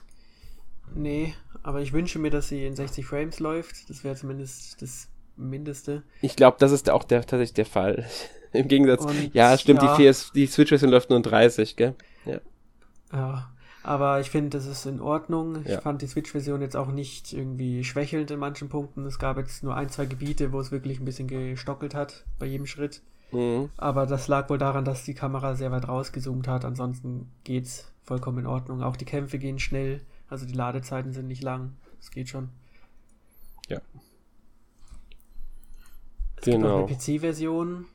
Nee, 0.94 1.34
aber 1.62 1.80
ich 1.80 1.92
wünsche 1.92 2.18
mir, 2.18 2.30
dass 2.30 2.48
sie 2.48 2.66
in 2.66 2.76
60 2.76 3.06
Frames 3.06 3.40
läuft. 3.40 3.88
Das 3.88 4.04
wäre 4.04 4.14
zumindest 4.16 4.82
das 4.82 5.08
Mindeste. 5.36 6.02
Ich 6.20 6.36
glaube, 6.36 6.56
das 6.60 6.72
ist 6.72 6.90
auch 6.90 7.04
der, 7.04 7.22
tatsächlich 7.22 7.54
der 7.54 7.66
Fall. 7.66 8.06
Im 8.52 8.68
Gegensatz. 8.68 9.04
Und, 9.04 9.34
ja, 9.34 9.56
stimmt, 9.56 9.82
ja, 9.82 9.96
die, 9.96 10.08
PS, 10.10 10.32
die 10.32 10.46
Switch-Version 10.46 10.90
läuft 10.90 11.08
nur 11.08 11.16
in 11.16 11.22
30, 11.22 11.76
gell? 11.76 11.94
Ja. 12.26 12.40
Ja. 13.12 13.48
Aber 13.82 14.20
ich 14.20 14.30
finde, 14.30 14.50
das 14.50 14.66
ist 14.66 14.86
in 14.86 15.00
Ordnung. 15.00 15.62
Ich 15.62 15.72
ja. 15.72 15.80
fand 15.80 16.02
die 16.02 16.06
Switch-Version 16.06 16.60
jetzt 16.60 16.76
auch 16.76 16.92
nicht 16.92 17.32
irgendwie 17.32 17.82
schwächelnd 17.82 18.30
in 18.30 18.38
manchen 18.38 18.68
Punkten. 18.68 19.04
Es 19.06 19.18
gab 19.18 19.38
jetzt 19.38 19.64
nur 19.64 19.74
ein, 19.74 19.88
zwei 19.88 20.06
Gebiete, 20.06 20.52
wo 20.52 20.60
es 20.60 20.70
wirklich 20.70 21.00
ein 21.00 21.04
bisschen 21.04 21.26
gestockelt 21.26 21.94
hat 21.94 22.24
bei 22.38 22.46
jedem 22.46 22.66
Schritt. 22.66 23.02
Mhm. 23.32 23.70
Aber 23.76 24.06
das 24.06 24.28
lag 24.28 24.48
wohl 24.50 24.58
daran, 24.58 24.84
dass 24.84 25.04
die 25.04 25.14
Kamera 25.14 25.54
sehr 25.54 25.72
weit 25.72 25.88
rausgezoomt 25.88 26.48
hat. 26.48 26.64
Ansonsten 26.64 27.30
geht's 27.44 27.90
vollkommen 28.02 28.40
in 28.40 28.46
Ordnung. 28.46 28.82
Auch 28.82 28.96
die 28.96 29.04
Kämpfe 29.04 29.38
gehen 29.38 29.58
schnell. 29.58 30.00
Also 30.28 30.46
die 30.46 30.54
Ladezeiten 30.54 31.12
sind 31.12 31.28
nicht 31.28 31.42
lang. 31.42 31.72
Es 32.00 32.10
geht 32.10 32.28
schon. 32.28 32.50
Ja. 33.68 33.80
Es 36.36 36.44
genau. 36.44 36.86
gibt 36.86 37.00
auch 37.00 37.08
eine 37.10 37.18
PC-Version. 37.18 37.86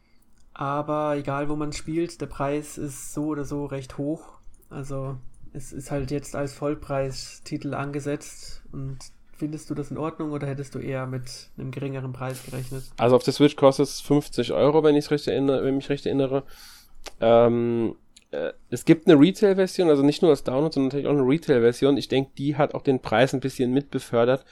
Aber 0.54 1.16
egal, 1.18 1.50
wo 1.50 1.56
man 1.56 1.72
spielt, 1.72 2.20
der 2.20 2.26
Preis 2.26 2.78
ist 2.78 3.14
so 3.14 3.26
oder 3.26 3.46
so 3.46 3.66
recht 3.66 3.98
hoch. 3.98 4.40
Also 4.70 5.18
es 5.54 5.72
ist 5.72 5.92
halt 5.92 6.10
jetzt 6.12 6.36
als 6.36 6.54
Vollpreistitel 6.54 7.74
angesetzt 7.74 8.64
und 8.72 8.98
Findest 9.38 9.70
du 9.70 9.76
das 9.76 9.92
in 9.92 9.98
Ordnung 9.98 10.32
oder 10.32 10.48
hättest 10.48 10.74
du 10.74 10.80
eher 10.80 11.06
mit 11.06 11.50
einem 11.58 11.70
geringeren 11.72 12.12
Preis 12.12 12.44
gerechnet? 12.44 12.84
Also 12.98 13.16
auf 13.16 13.24
der 13.24 13.34
Switch 13.34 13.56
kostet 13.56 13.88
es 13.88 14.02
50 14.02 14.52
Euro, 14.52 14.84
wenn 14.84 14.96
ich 14.96 15.12
recht 15.12 15.28
erinnere, 15.28 15.64
wenn 15.64 15.76
mich 15.76 15.90
recht 15.90 16.08
erinnere. 16.08 16.44
Ähm, 17.22 17.96
äh, 18.32 18.54
es 18.72 18.84
gibt 18.84 19.08
eine 19.08 19.20
Retail-Version, 19.20 19.90
also 19.90 20.02
nicht 20.02 20.24
nur 20.24 20.32
als 20.32 20.44
Download, 20.44 20.74
sondern 20.74 20.88
natürlich 20.88 21.08
auch 21.08 21.12
eine 21.12 21.28
Retail-Version. 21.28 21.98
Ich 21.98 22.08
denke, 22.08 22.32
die 22.38 22.56
hat 22.56 22.74
auch 22.74 22.82
den 22.82 23.00
Preis 23.00 23.34
ein 23.34 23.40
bisschen 23.40 23.72
mitbefördert, 23.74 24.44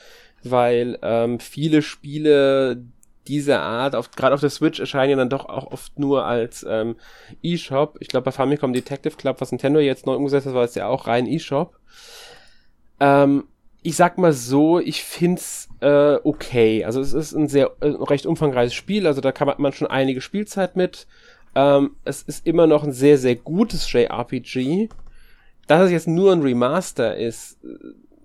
weil 0.43 0.99
ähm, 1.01 1.39
viele 1.39 1.81
Spiele 1.81 2.83
dieser 3.27 3.61
Art, 3.61 4.15
gerade 4.15 4.35
auf 4.35 4.41
der 4.41 4.51
Switch 4.51 4.79
erscheinen 4.79 5.11
ja 5.11 5.17
dann 5.17 5.29
doch 5.29 5.45
auch 5.45 5.71
oft 5.71 5.97
nur 5.97 6.25
als 6.25 6.63
ähm, 6.69 6.95
E-Shop. 7.41 7.97
Ich 7.99 8.07
glaube 8.07 8.25
bei 8.25 8.31
Famicom 8.31 8.71
Detective 8.71 9.17
Club, 9.17 9.41
was 9.41 9.51
Nintendo 9.51 9.79
jetzt 9.79 10.05
neu 10.05 10.13
umgesetzt 10.13 10.45
hat, 10.45 10.53
war 10.53 10.63
es 10.63 10.75
ja 10.75 10.87
auch 10.87 11.07
rein 11.07 11.25
E-Shop. 11.25 11.79
Ähm, 12.99 13.45
ich 13.85 13.95
sag 13.95 14.17
mal 14.17 14.33
so, 14.33 14.79
ich 14.79 15.03
find's 15.03 15.69
äh, 15.79 16.15
okay. 16.23 16.83
Also 16.83 17.01
es 17.01 17.13
ist 17.13 17.33
ein 17.33 17.47
sehr 17.47 17.71
äh, 17.81 17.89
recht 17.89 18.25
umfangreiches 18.25 18.73
Spiel, 18.73 19.05
also 19.05 19.21
da 19.21 19.31
kann 19.31 19.53
man 19.59 19.73
schon 19.73 19.87
einige 19.87 20.21
Spielzeit 20.21 20.75
mit. 20.75 21.05
Ähm, 21.53 21.91
es 22.03 22.23
ist 22.23 22.47
immer 22.47 22.65
noch 22.65 22.83
ein 22.83 22.93
sehr, 22.93 23.19
sehr 23.19 23.35
gutes 23.35 23.91
JRPG. 23.91 24.89
Dass 25.67 25.83
es 25.83 25.91
jetzt 25.91 26.07
nur 26.07 26.31
ein 26.31 26.41
Remaster 26.41 27.15
ist, 27.15 27.59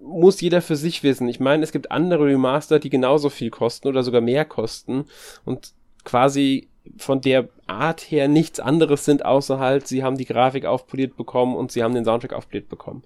muss 0.03 0.41
jeder 0.41 0.63
für 0.63 0.77
sich 0.77 1.03
wissen. 1.03 1.29
Ich 1.29 1.41
meine, 1.41 1.63
es 1.63 1.73
gibt 1.73 1.91
andere 1.91 2.25
Remaster, 2.25 2.79
die 2.79 2.91
genauso 2.91 3.29
viel 3.29 3.51
kosten 3.51 3.89
oder 3.89 4.03
sogar 4.03 4.23
mehr 4.23 4.47
kosten 4.47 5.05
und 5.45 5.75
quasi 6.05 6.71
von 6.97 7.21
der 7.21 7.51
Art 7.67 8.01
her 8.01 8.29
nichts 8.29 8.61
anderes 8.61 9.05
sind, 9.05 9.27
außer 9.27 9.59
halt, 9.59 9.87
sie 9.87 10.03
haben 10.03 10.17
die 10.17 10.25
Grafik 10.25 10.65
aufpoliert 10.65 11.19
bekommen 11.19 11.55
und 11.55 11.71
sie 11.71 11.83
haben 11.83 11.95
den 11.95 12.07
Soundtrack 12.07 12.33
aufpoliert 12.33 12.71
bekommen. 12.71 13.03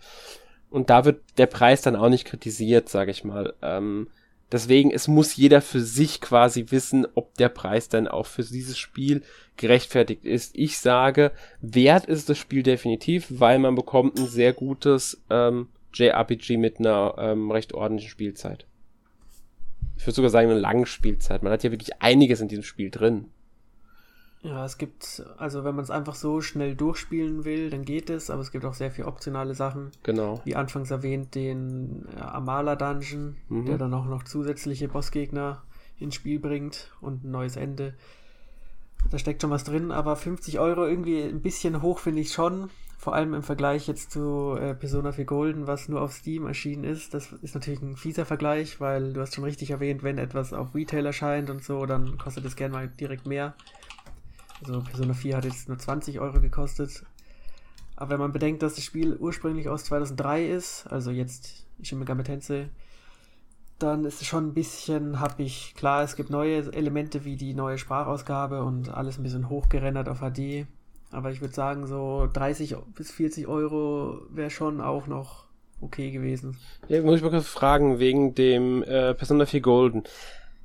Und 0.75 0.91
da 0.91 1.05
wird 1.05 1.22
der 1.39 1.47
Preis 1.47 1.83
dann 1.83 1.95
auch 1.95 2.09
nicht 2.09 2.25
kritisiert, 2.25 2.89
sage 2.89 3.12
ich 3.12 3.22
mal. 3.22 3.55
Ähm, 3.62 4.09
deswegen, 4.51 4.91
es 4.91 5.07
muss 5.07 5.37
jeder 5.37 5.61
für 5.61 5.81
sich 5.81 6.20
quasi 6.20 6.66
wissen, 6.70 7.07
ob 7.14 7.33
der 7.37 7.49
Preis 7.49 7.89
dann 7.89 8.09
auch 8.09 8.27
für 8.27 8.43
dieses 8.43 8.77
Spiel 8.77 9.22
gerechtfertigt 9.57 10.25
ist. 10.25 10.57
Ich 10.57 10.81
sage, 10.81 11.31
wert 11.61 12.07
ist 12.07 12.29
das 12.29 12.39
Spiel 12.39 12.64
definitiv, 12.64 13.27
weil 13.29 13.61
man 13.61 13.77
bekommt 13.77 14.18
ein 14.18 14.27
sehr 14.27 14.53
gutes 14.53 15.22
ähm, 15.31 15.68
JRPG 15.93 16.57
mit 16.57 16.81
einer 16.81 17.14
ähm, 17.18 17.53
recht 17.53 17.72
ordentlichen 17.72 18.11
Spielzeit. 18.11 18.66
Ich 19.97 20.05
würde 20.05 20.16
sogar 20.16 20.31
sagen, 20.31 20.51
eine 20.51 20.59
lange 20.59 20.87
Spielzeit. 20.87 21.45
Man 21.45 21.53
hat 21.53 21.62
ja 21.62 21.70
wirklich 21.70 22.03
einiges 22.03 22.41
in 22.41 22.49
diesem 22.49 22.64
Spiel 22.64 22.91
drin. 22.91 23.27
Ja, 24.45 24.66
es 24.66 24.76
gibt, 24.76 25.24
also 25.38 25.64
wenn 25.64 25.74
man 25.74 25.84
es 25.84 25.90
einfach 25.90 26.14
so 26.14 26.42
schnell 26.42 26.76
durchspielen 26.76 27.47
will, 27.47 27.70
dann 27.70 27.82
geht 27.82 28.11
es, 28.11 28.28
aber 28.28 28.42
es 28.42 28.53
gibt 28.53 28.66
auch 28.66 28.74
sehr 28.74 28.90
viele 28.90 29.09
optionale 29.09 29.55
Sachen. 29.55 29.90
Genau. 30.03 30.42
Wie 30.45 30.55
anfangs 30.55 30.90
erwähnt, 30.90 31.34
den 31.34 32.07
äh, 32.14 32.20
Amala 32.20 32.76
Dungeon, 32.76 33.36
mhm. 33.49 33.64
der 33.64 33.78
dann 33.78 33.95
auch 33.95 34.05
noch 34.05 34.22
zusätzliche 34.22 34.88
Bossgegner 34.88 35.62
ins 35.99 36.16
Spiel 36.16 36.40
bringt 36.40 36.90
und 37.01 37.24
ein 37.24 37.30
neues 37.30 37.57
Ende. 37.57 37.95
Da 39.11 39.18
steckt 39.18 39.40
schon 39.40 39.51
was 39.51 39.64
drin, 39.64 39.90
aber 39.90 40.14
50 40.14 40.61
Euro 40.61 40.86
irgendwie 40.86 41.22
ein 41.22 41.40
bisschen 41.40 41.80
hoch 41.80 41.99
finde 41.99 42.20
ich 42.20 42.30
schon. 42.30 42.68
Vor 42.99 43.14
allem 43.14 43.32
im 43.32 43.42
Vergleich 43.42 43.86
jetzt 43.88 44.11
zu 44.11 44.57
äh, 44.61 44.74
Persona 44.74 45.12
4 45.12 45.24
Golden, 45.24 45.66
was 45.66 45.88
nur 45.88 46.03
auf 46.03 46.12
Steam 46.12 46.47
erschienen 46.47 46.84
ist. 46.84 47.14
Das 47.14 47.32
ist 47.32 47.55
natürlich 47.55 47.80
ein 47.80 47.97
fieser 47.97 48.26
Vergleich, 48.26 48.78
weil 48.78 49.14
du 49.14 49.22
hast 49.22 49.34
schon 49.34 49.45
richtig 49.45 49.70
erwähnt, 49.70 50.03
wenn 50.03 50.18
etwas 50.18 50.53
auf 50.53 50.74
Retail 50.74 51.07
erscheint 51.07 51.49
und 51.49 51.64
so, 51.64 51.86
dann 51.86 52.18
kostet 52.18 52.45
es 52.45 52.57
gerne 52.57 52.74
mal 52.74 52.88
direkt 52.88 53.26
mehr. 53.26 53.55
Also 54.61 54.80
Persona 54.80 55.14
4 55.14 55.36
hat 55.36 55.44
jetzt 55.44 55.68
nur 55.68 55.78
20 55.78 56.20
Euro 56.20 56.40
gekostet. 56.40 57.05
Aber 57.96 58.11
wenn 58.12 58.20
man 58.20 58.32
bedenkt, 58.32 58.62
dass 58.62 58.74
das 58.74 58.84
Spiel 58.84 59.16
ursprünglich 59.16 59.68
aus 59.68 59.84
2003 59.84 60.46
ist, 60.46 60.86
also 60.88 61.11
jetzt 61.11 61.66
Shin 61.82 61.98
Megami 61.98 62.24
Tensei, 62.24 62.68
dann 63.78 64.05
ist 64.05 64.20
es 64.20 64.26
schon 64.26 64.48
ein 64.48 64.55
bisschen 64.55 65.20
happig. 65.20 65.74
Klar, 65.76 66.02
es 66.02 66.16
gibt 66.16 66.30
neue 66.30 66.72
Elemente 66.72 67.24
wie 67.24 67.36
die 67.36 67.55
neue 67.55 67.78
Sprachausgabe 67.78 68.62
und 68.62 68.88
alles 68.88 69.18
ein 69.18 69.22
bisschen 69.22 69.48
hochgerendert 69.48 70.09
auf 70.09 70.20
HD. 70.20 70.66
Aber 71.11 71.30
ich 71.30 71.40
würde 71.40 71.55
sagen, 71.55 71.86
so 71.86 72.28
30 72.32 72.76
bis 72.94 73.11
40 73.12 73.46
Euro 73.46 74.22
wäre 74.30 74.50
schon 74.50 74.80
auch 74.80 75.07
noch 75.07 75.44
okay 75.80 76.11
gewesen. 76.11 76.57
Ja, 76.88 77.02
muss 77.02 77.16
ich 77.16 77.22
mal 77.22 77.30
kurz 77.30 77.46
fragen, 77.46 77.98
wegen 77.98 78.34
dem 78.34 78.82
äh, 78.82 79.14
Persona 79.14 79.46
4 79.46 79.61
Golden. 79.61 80.05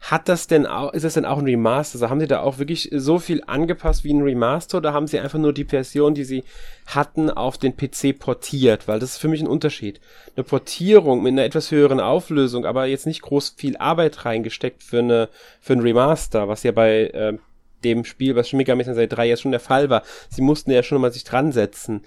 Hat 0.02 0.30
das 0.30 0.48
denn 0.48 0.66
auch, 0.66 0.94
ist 0.94 1.04
das 1.04 1.16
denn 1.16 1.26
auch 1.26 1.40
ein 1.40 1.46
Remaster? 1.46 1.96
Also 1.96 2.10
haben 2.10 2.20
sie 2.20 2.28
da 2.28 2.40
auch 2.40 2.58
wirklich 2.58 2.90
so 2.94 3.20
viel 3.20 3.44
angepasst 3.46 4.04
wie 4.04 4.14
ein 4.14 4.22
Remaster 4.22 4.78
oder 4.78 4.94
haben 4.94 5.08
sie 5.08 5.20
einfach 5.20 5.40
nur 5.40 5.52
die 5.52 5.66
Version, 5.66 6.14
die 6.14 6.24
sie 6.24 6.44
hatten, 6.88 7.30
auf 7.30 7.58
den 7.58 7.76
PC 7.76 8.18
portiert? 8.18 8.88
Weil 8.88 9.00
das 9.00 9.12
ist 9.12 9.18
für 9.18 9.28
mich 9.28 9.42
ein 9.42 9.48
Unterschied. 9.48 10.00
Eine 10.36 10.46
Portierung 10.46 11.22
mit 11.22 11.34
einer 11.34 11.44
etwas 11.44 11.72
höheren 11.72 12.00
Auflösung, 12.00 12.66
aber 12.66 12.86
jetzt 12.86 13.08
nicht 13.08 13.22
groß 13.22 13.56
viel 13.58 13.76
Arbeit 13.78 14.26
reingesteckt 14.26 14.84
für 14.84 15.00
eine, 15.00 15.30
für 15.60 15.74
ein 15.74 15.82
Remaster, 15.82 16.48
was 16.48 16.64
ja 16.64 16.72
bei, 16.72 17.08
äh, 17.08 17.38
dem 17.84 18.06
Spiel, 18.06 18.36
was 18.36 18.50
Shin 18.50 18.58
Megami 18.58 18.84
Tensei 18.84 19.08
3 19.08 19.28
jetzt 19.28 19.42
schon 19.42 19.52
der 19.52 19.60
Fall 19.60 19.90
war. 19.90 20.04
Sie 20.30 20.42
mussten 20.42 20.72
ja 20.72 20.84
schon 20.84 21.02
mal 21.02 21.12
sich 21.12 21.24
dran 21.24 21.52
setzen. 21.52 22.02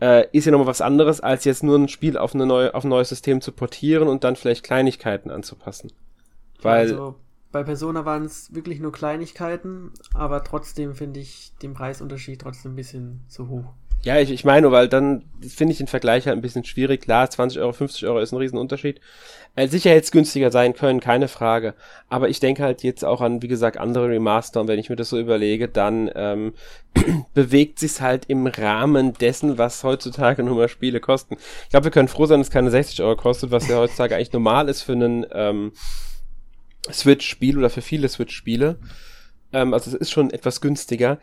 Äh, 0.00 0.26
ist 0.32 0.44
ja 0.44 0.52
nochmal 0.52 0.66
was 0.66 0.80
anderes, 0.80 1.20
als 1.20 1.44
jetzt 1.44 1.62
nur 1.62 1.78
ein 1.78 1.88
Spiel 1.88 2.18
auf, 2.18 2.34
eine 2.34 2.46
neue, 2.46 2.74
auf 2.74 2.84
ein 2.84 2.90
neues 2.90 3.08
System 3.08 3.40
zu 3.40 3.52
portieren 3.52 4.08
und 4.08 4.24
dann 4.24 4.36
vielleicht 4.36 4.62
Kleinigkeiten 4.62 5.30
anzupassen. 5.30 5.90
Weil 6.62 6.80
also 6.80 7.16
bei 7.52 7.62
Persona 7.62 8.04
waren 8.04 8.24
es 8.24 8.54
wirklich 8.54 8.80
nur 8.80 8.92
Kleinigkeiten, 8.92 9.92
aber 10.14 10.44
trotzdem 10.44 10.94
finde 10.94 11.20
ich 11.20 11.52
den 11.62 11.74
Preisunterschied 11.74 12.40
trotzdem 12.40 12.72
ein 12.72 12.76
bisschen 12.76 13.24
zu 13.28 13.48
hoch. 13.48 13.72
Ja, 14.02 14.20
ich, 14.20 14.30
ich 14.30 14.44
meine, 14.44 14.70
weil 14.70 14.88
dann 14.88 15.24
finde 15.40 15.72
ich 15.72 15.78
den 15.78 15.88
Vergleich 15.88 16.26
halt 16.26 16.36
ein 16.36 16.42
bisschen 16.42 16.64
schwierig. 16.64 17.00
Klar, 17.00 17.28
20 17.28 17.58
Euro, 17.58 17.72
50 17.72 18.06
Euro 18.06 18.20
ist 18.20 18.30
ein 18.30 18.36
Riesenunterschied. 18.36 19.00
Äh, 19.56 19.66
sicher 19.66 19.90
hätte 19.90 20.04
es 20.04 20.10
günstiger 20.12 20.52
sein 20.52 20.74
können, 20.74 21.00
keine 21.00 21.26
Frage. 21.26 21.74
Aber 22.08 22.28
ich 22.28 22.38
denke 22.38 22.62
halt 22.62 22.82
jetzt 22.84 23.04
auch 23.04 23.20
an, 23.20 23.42
wie 23.42 23.48
gesagt, 23.48 23.78
andere 23.78 24.08
Remaster. 24.08 24.60
Und 24.60 24.68
wenn 24.68 24.78
ich 24.78 24.90
mir 24.90 24.96
das 24.96 25.08
so 25.08 25.18
überlege, 25.18 25.66
dann 25.66 26.08
ähm, 26.14 26.52
bewegt 27.34 27.80
sich's 27.80 28.00
halt 28.00 28.26
im 28.26 28.46
Rahmen 28.46 29.14
dessen, 29.14 29.58
was 29.58 29.82
heutzutage 29.82 30.44
nun 30.44 30.56
mal 30.56 30.68
Spiele 30.68 31.00
kosten. 31.00 31.36
Ich 31.64 31.70
glaube, 31.70 31.84
wir 31.84 31.90
können 31.90 32.08
froh 32.08 32.26
sein, 32.26 32.38
dass 32.38 32.48
es 32.48 32.52
keine 32.52 32.70
60 32.70 33.02
Euro 33.02 33.16
kostet, 33.16 33.50
was 33.50 33.66
ja 33.66 33.78
heutzutage 33.78 34.14
eigentlich 34.14 34.32
normal 34.32 34.68
ist 34.68 34.82
für 34.82 34.92
einen 34.92 35.26
ähm, 35.32 35.72
Switch-Spiel 36.92 37.58
oder 37.58 37.70
für 37.70 37.82
viele 37.82 38.08
Switch-Spiele. 38.08 38.78
Ähm, 39.52 39.74
also 39.74 39.90
es 39.90 39.96
ist 39.96 40.10
schon 40.10 40.30
etwas 40.30 40.60
günstiger. 40.60 41.18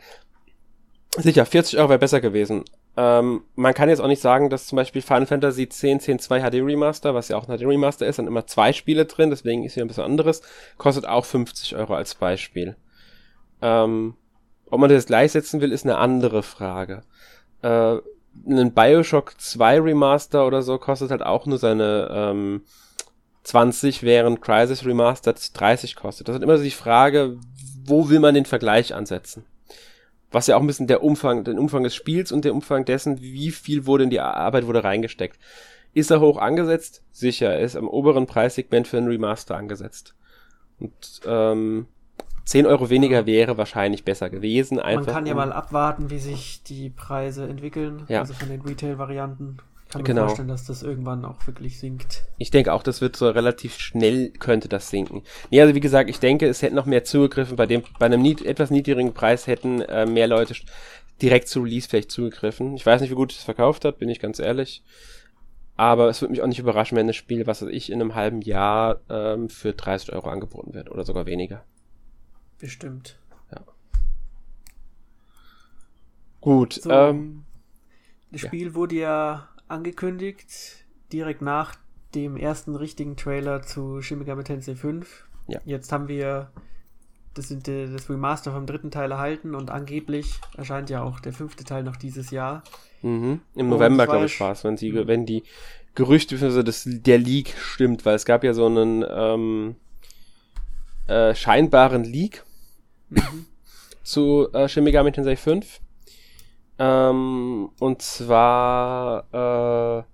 Sicher, 1.16 1.46
40 1.46 1.78
Euro 1.78 1.90
wäre 1.90 1.98
besser 1.98 2.20
gewesen. 2.20 2.64
Ähm, 2.96 3.42
man 3.56 3.74
kann 3.74 3.88
jetzt 3.88 4.00
auch 4.00 4.08
nicht 4.08 4.22
sagen, 4.22 4.50
dass 4.50 4.66
zum 4.66 4.76
Beispiel 4.76 5.02
Final 5.02 5.26
Fantasy 5.26 5.62
X, 5.62 5.78
10, 5.78 6.18
2 6.18 6.40
HD 6.40 6.54
Remaster, 6.54 7.14
was 7.14 7.28
ja 7.28 7.36
auch 7.36 7.48
ein 7.48 7.58
HD 7.58 7.62
Remaster 7.62 8.06
ist, 8.06 8.18
dann 8.18 8.26
immer 8.26 8.46
zwei 8.46 8.72
Spiele 8.72 9.04
drin, 9.04 9.30
deswegen 9.30 9.64
ist 9.64 9.74
hier 9.74 9.84
ein 9.84 9.88
bisschen 9.88 10.04
anderes, 10.04 10.42
kostet 10.76 11.06
auch 11.06 11.24
50 11.24 11.76
Euro 11.76 11.94
als 11.94 12.14
Beispiel. 12.14 12.76
Ähm, 13.62 14.14
ob 14.70 14.80
man 14.80 14.90
das 14.90 15.06
gleichsetzen 15.06 15.60
will, 15.60 15.72
ist 15.72 15.84
eine 15.84 15.98
andere 15.98 16.42
Frage. 16.42 17.02
Äh, 17.62 17.96
ein 18.48 18.74
Bioshock 18.74 19.40
2 19.40 19.80
Remaster 19.80 20.46
oder 20.46 20.62
so 20.62 20.78
kostet 20.78 21.10
halt 21.10 21.22
auch 21.22 21.46
nur 21.46 21.58
seine 21.58 22.08
ähm, 22.10 22.62
20, 23.44 24.02
während 24.02 24.40
Crisis 24.40 24.84
Remastered 24.84 25.58
30 25.58 25.96
kostet. 25.96 26.28
Das 26.28 26.36
ist 26.36 26.42
immer 26.42 26.56
so 26.56 26.64
die 26.64 26.70
Frage, 26.70 27.36
wo 27.84 28.08
will 28.08 28.20
man 28.20 28.34
den 28.34 28.46
Vergleich 28.46 28.94
ansetzen? 28.94 29.44
Was 30.30 30.46
ja 30.46 30.56
auch 30.56 30.60
ein 30.60 30.66
bisschen 30.66 30.86
der 30.86 31.04
Umfang, 31.04 31.44
den 31.44 31.58
Umfang 31.58 31.84
des 31.84 31.94
Spiels 31.94 32.32
und 32.32 32.44
der 32.44 32.54
Umfang 32.54 32.84
dessen, 32.84 33.20
wie 33.20 33.50
viel 33.50 33.86
wurde 33.86 34.04
in 34.04 34.10
die 34.10 34.20
Arbeit 34.20 34.66
wurde 34.66 34.82
reingesteckt. 34.82 35.38
Ist 35.92 36.10
er 36.10 36.20
hoch 36.20 36.38
angesetzt? 36.38 37.04
Sicher. 37.12 37.50
Er 37.52 37.60
ist 37.60 37.76
am 37.76 37.86
oberen 37.86 38.26
Preissegment 38.26 38.88
für 38.88 38.96
einen 38.96 39.06
Remaster 39.06 39.56
angesetzt. 39.56 40.14
Und 40.80 41.20
ähm, 41.24 41.86
10 42.46 42.66
Euro 42.66 42.90
weniger 42.90 43.26
wäre 43.26 43.58
wahrscheinlich 43.58 44.04
besser 44.04 44.28
gewesen. 44.28 44.80
Einfach 44.80 45.06
Man 45.06 45.14
kann 45.14 45.26
ja 45.26 45.34
mal 45.34 45.52
abwarten, 45.52 46.10
wie 46.10 46.18
sich 46.18 46.62
die 46.64 46.90
Preise 46.90 47.46
entwickeln. 47.46 48.04
Ja. 48.08 48.20
Also 48.20 48.34
von 48.34 48.48
den 48.48 48.62
Retail-Varianten 48.62 49.58
kann 49.94 50.02
mir 50.02 50.08
genau. 50.08 50.26
vorstellen, 50.26 50.48
dass 50.48 50.64
das 50.64 50.82
irgendwann 50.82 51.24
auch 51.24 51.46
wirklich 51.46 51.78
sinkt. 51.78 52.24
Ich 52.36 52.50
denke 52.50 52.72
auch, 52.72 52.82
das 52.82 53.00
wird 53.00 53.14
so 53.14 53.30
relativ 53.30 53.78
schnell 53.78 54.30
könnte 54.30 54.68
das 54.68 54.90
sinken. 54.90 55.22
Nee, 55.50 55.60
also 55.60 55.74
wie 55.74 55.80
gesagt, 55.80 56.10
ich 56.10 56.18
denke, 56.18 56.48
es 56.48 56.62
hätten 56.62 56.74
noch 56.74 56.86
mehr 56.86 57.04
zugegriffen. 57.04 57.56
Bei 57.56 57.66
dem, 57.66 57.84
bei 58.00 58.06
einem 58.06 58.20
nied 58.20 58.44
etwas 58.44 58.70
niedrigen 58.70 59.14
Preis 59.14 59.46
hätten 59.46 59.82
äh, 59.82 60.04
mehr 60.04 60.26
Leute 60.26 60.54
direkt 61.22 61.46
zu 61.46 61.62
Release 61.62 61.88
vielleicht 61.88 62.10
zugegriffen. 62.10 62.74
Ich 62.74 62.84
weiß 62.84 63.00
nicht, 63.00 63.10
wie 63.10 63.14
gut 63.14 63.32
es 63.32 63.44
verkauft 63.44 63.84
hat, 63.84 63.98
bin 63.98 64.08
ich 64.08 64.18
ganz 64.18 64.40
ehrlich. 64.40 64.82
Aber 65.76 66.08
es 66.08 66.20
würde 66.20 66.32
mich 66.32 66.42
auch 66.42 66.48
nicht 66.48 66.58
überraschen, 66.58 66.96
wenn 66.96 67.06
das 67.06 67.16
Spiel, 67.16 67.46
was 67.46 67.62
weiß 67.62 67.68
ich, 67.70 67.90
in 67.90 68.00
einem 68.00 68.16
halben 68.16 68.42
Jahr 68.42 69.00
ähm, 69.08 69.48
für 69.48 69.72
30 69.72 70.12
Euro 70.12 70.28
angeboten 70.28 70.74
wird 70.74 70.90
oder 70.90 71.04
sogar 71.04 71.26
weniger. 71.26 71.64
Bestimmt. 72.58 73.16
Ja. 73.52 73.60
Gut. 76.40 76.74
So, 76.74 76.90
ähm, 76.90 77.44
das 78.30 78.40
Spiel 78.40 78.68
ja. 78.68 78.74
wurde 78.74 78.94
ja 78.96 79.48
angekündigt, 79.74 80.84
direkt 81.12 81.42
nach 81.42 81.74
dem 82.14 82.36
ersten 82.36 82.76
richtigen 82.76 83.16
Trailer 83.16 83.62
zu 83.62 84.00
Shin 84.00 84.18
Megami 84.18 84.44
Tensei 84.44 84.74
5. 84.74 85.24
Ja. 85.48 85.60
Jetzt 85.64 85.92
haben 85.92 86.08
wir 86.08 86.50
das, 87.34 87.48
sind, 87.48 87.68
das 87.68 88.08
Remaster 88.08 88.52
vom 88.52 88.66
dritten 88.66 88.90
Teil 88.90 89.10
erhalten 89.10 89.54
und 89.54 89.70
angeblich 89.70 90.40
erscheint 90.56 90.88
ja 90.88 91.02
auch 91.02 91.20
der 91.20 91.32
fünfte 91.32 91.64
Teil 91.64 91.82
noch 91.82 91.96
dieses 91.96 92.30
Jahr. 92.30 92.62
Mhm. 93.02 93.40
Im 93.54 93.68
November, 93.68 94.06
glaube 94.06 94.26
ich, 94.26 94.40
war 94.40 94.52
es, 94.52 94.64
wenn, 94.64 94.76
sie, 94.76 94.92
mhm. 94.92 95.06
wenn 95.08 95.26
die 95.26 95.42
Gerüchte, 95.94 96.38
also 96.40 96.62
das, 96.62 96.84
der 96.86 97.18
Leak 97.18 97.54
stimmt, 97.58 98.06
weil 98.06 98.14
es 98.14 98.24
gab 98.24 98.44
ja 98.44 98.54
so 98.54 98.66
einen 98.66 99.04
ähm, 99.08 99.76
äh, 101.08 101.34
scheinbaren 101.34 102.04
Leak 102.04 102.44
mhm. 103.10 103.46
zu 104.02 104.48
äh, 104.52 104.68
Shin 104.68 104.84
Megami 104.84 105.12
Tensei 105.12 105.36
5 105.36 105.80
ähm, 106.78 107.70
und 107.78 108.02
zwar 108.02 109.24
äh, 109.32 110.04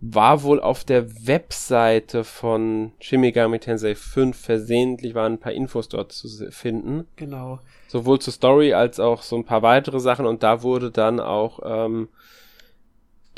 war 0.00 0.42
wohl 0.42 0.60
auf 0.60 0.84
der 0.84 1.26
Webseite 1.26 2.24
von 2.24 2.92
Shin 3.00 3.20
Megami 3.20 3.58
Tensei 3.58 3.94
5 3.94 4.36
versehentlich 4.36 5.14
waren 5.14 5.34
ein 5.34 5.40
paar 5.40 5.52
Infos 5.52 5.88
dort 5.88 6.12
zu 6.12 6.28
finden. 6.50 7.06
Genau. 7.16 7.60
Sowohl 7.88 8.18
zur 8.18 8.32
Story 8.32 8.74
als 8.74 9.00
auch 9.00 9.22
so 9.22 9.36
ein 9.36 9.44
paar 9.44 9.62
weitere 9.62 10.00
Sachen 10.00 10.26
und 10.26 10.42
da 10.42 10.62
wurde 10.62 10.90
dann 10.90 11.20
auch 11.20 11.60
ähm, 11.64 12.08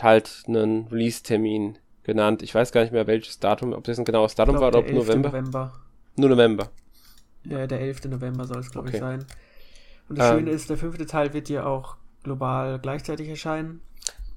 halt 0.03 0.43
einen 0.49 0.89
Release-Termin 0.89 1.79
genannt. 2.03 2.43
Ich 2.43 2.55
weiß 2.55 2.73
gar 2.73 2.83
nicht 2.83 2.93
mehr 2.93 3.07
welches 3.07 3.39
Datum, 3.39 3.73
ob 3.73 3.85
das 3.85 3.99
ein 3.99 4.05
genaues 4.05 4.35
Datum 4.35 4.57
glaub, 4.57 4.63
war 4.63 4.69
oder 4.69 4.79
ob 4.81 4.93
November. 4.93 5.29
November. 5.29 5.73
Nur 6.17 6.31
November. 6.31 6.71
Ja, 7.45 7.67
der 7.67 7.81
11. 7.81 8.07
November 8.07 8.45
soll 8.45 8.59
es, 8.59 8.71
glaube 8.71 8.89
okay. 8.89 8.97
ich, 8.97 9.01
sein. 9.01 9.25
Und 10.09 10.19
das 10.19 10.31
ähm, 10.31 10.39
Schöne 10.39 10.51
ist, 10.51 10.69
der 10.69 10.79
fünfte 10.79 11.07
Teil 11.07 11.33
wird 11.33 11.49
ja 11.49 11.65
auch 11.65 11.97
global 12.27 12.79
gleichzeitig 12.81 13.29
erscheinen, 13.29 13.81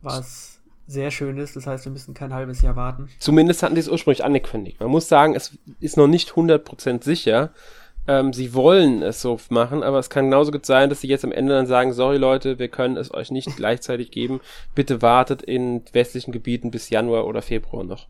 was 0.01 0.61
sehr 0.87 1.11
schön 1.11 1.37
ist. 1.37 1.55
Das 1.55 1.67
heißt, 1.67 1.85
wir 1.85 1.91
müssen 1.91 2.13
kein 2.13 2.33
halbes 2.33 2.61
Jahr 2.61 2.75
warten. 2.75 3.09
Zumindest 3.19 3.61
hatten 3.63 3.75
die 3.75 3.81
es 3.81 3.89
ursprünglich 3.89 4.23
angekündigt. 4.23 4.79
Man 4.79 4.89
muss 4.89 5.09
sagen, 5.09 5.35
es 5.35 5.57
ist 5.79 5.97
noch 5.97 6.07
nicht 6.07 6.31
100% 6.31 7.03
sicher. 7.03 7.51
Ähm, 8.07 8.31
sie 8.31 8.53
wollen 8.53 9.01
es 9.01 9.21
so 9.21 9.39
machen, 9.49 9.83
aber 9.83 9.99
es 9.99 10.09
kann 10.09 10.25
genauso 10.25 10.51
gut 10.51 10.65
sein, 10.65 10.89
dass 10.89 11.01
sie 11.01 11.07
jetzt 11.07 11.25
am 11.25 11.31
Ende 11.31 11.53
dann 11.53 11.67
sagen, 11.67 11.93
sorry 11.93 12.17
Leute, 12.17 12.57
wir 12.57 12.69
können 12.69 12.97
es 12.97 13.13
euch 13.13 13.29
nicht 13.29 13.55
gleichzeitig 13.55 14.11
geben. 14.11 14.39
Bitte 14.73 15.01
wartet 15.01 15.41
in 15.41 15.83
westlichen 15.91 16.31
Gebieten 16.31 16.71
bis 16.71 16.89
Januar 16.89 17.27
oder 17.27 17.41
Februar 17.41 17.83
noch. 17.83 18.07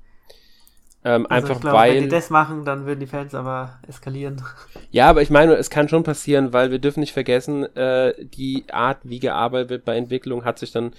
Ähm, 1.06 1.26
also 1.30 1.48
einfach 1.48 1.62
glaub, 1.62 1.74
weil. 1.74 1.96
Wenn 1.96 2.04
die 2.04 2.10
das 2.10 2.30
machen, 2.30 2.66
dann 2.66 2.86
würden 2.86 3.00
die 3.00 3.08
Fans 3.08 3.34
aber 3.34 3.80
eskalieren. 3.88 4.42
Ja, 4.92 5.08
aber 5.08 5.22
ich 5.22 5.30
meine, 5.30 5.54
es 5.54 5.70
kann 5.70 5.88
schon 5.88 6.02
passieren, 6.02 6.52
weil 6.52 6.72
wir 6.72 6.80
dürfen 6.80 7.02
nicht 7.02 7.14
vergessen, 7.14 7.64
äh, 7.76 8.14
die 8.18 8.66
Art, 8.72 8.98
wie 9.04 9.20
gearbeitet 9.20 9.70
wird 9.70 9.86
bei 9.86 9.96
Entwicklung, 9.98 10.46
hat 10.46 10.58
sich 10.58 10.72
dann 10.72 10.94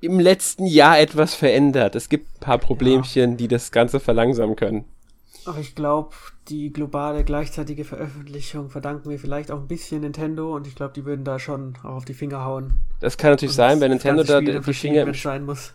im 0.00 0.18
letzten 0.18 0.64
Jahr 0.64 0.98
etwas 0.98 1.34
verändert. 1.34 1.94
Es 1.94 2.08
gibt 2.08 2.36
ein 2.36 2.40
paar 2.40 2.56
Problemchen, 2.56 3.32
ja. 3.32 3.36
die 3.36 3.48
das 3.48 3.72
Ganze 3.72 4.00
verlangsamen 4.00 4.56
können. 4.56 4.86
Aber 5.46 5.58
ich 5.58 5.74
glaube, 5.74 6.10
die 6.48 6.72
globale 6.72 7.24
gleichzeitige 7.24 7.84
Veröffentlichung 7.84 8.70
verdanken 8.70 9.10
wir 9.10 9.18
vielleicht 9.18 9.50
auch 9.50 9.58
ein 9.58 9.68
bisschen 9.68 10.02
Nintendo 10.02 10.54
und 10.54 10.66
ich 10.66 10.74
glaube, 10.74 10.92
die 10.94 11.04
würden 11.04 11.24
da 11.24 11.38
schon 11.38 11.74
auch 11.82 11.96
auf 11.96 12.04
die 12.04 12.14
Finger 12.14 12.44
hauen. 12.44 12.74
Das 13.00 13.16
kann 13.16 13.30
natürlich 13.30 13.52
und 13.52 13.56
sein, 13.56 13.80
wenn 13.80 13.90
Nintendo 13.90 14.22
da 14.22 14.40
die 14.40 14.74
Finger 14.74 15.02
im 15.02 15.14
sein 15.14 15.44
muss. 15.44 15.74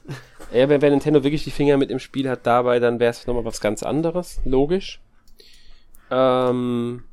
Ja, 0.54 0.70
wenn, 0.70 0.82
wenn 0.82 0.92
Nintendo 0.92 1.24
wirklich 1.24 1.44
die 1.44 1.52
Finger 1.52 1.78
mit 1.78 1.90
im 1.90 2.00
Spiel 2.00 2.30
hat 2.30 2.46
dabei, 2.46 2.80
dann 2.80 3.00
wäre 3.00 3.12
es 3.12 3.26
nochmal 3.26 3.46
was 3.46 3.60
ganz 3.60 3.82
anderes, 3.82 4.40
logisch. 4.46 5.02
Ähm, 6.12 7.04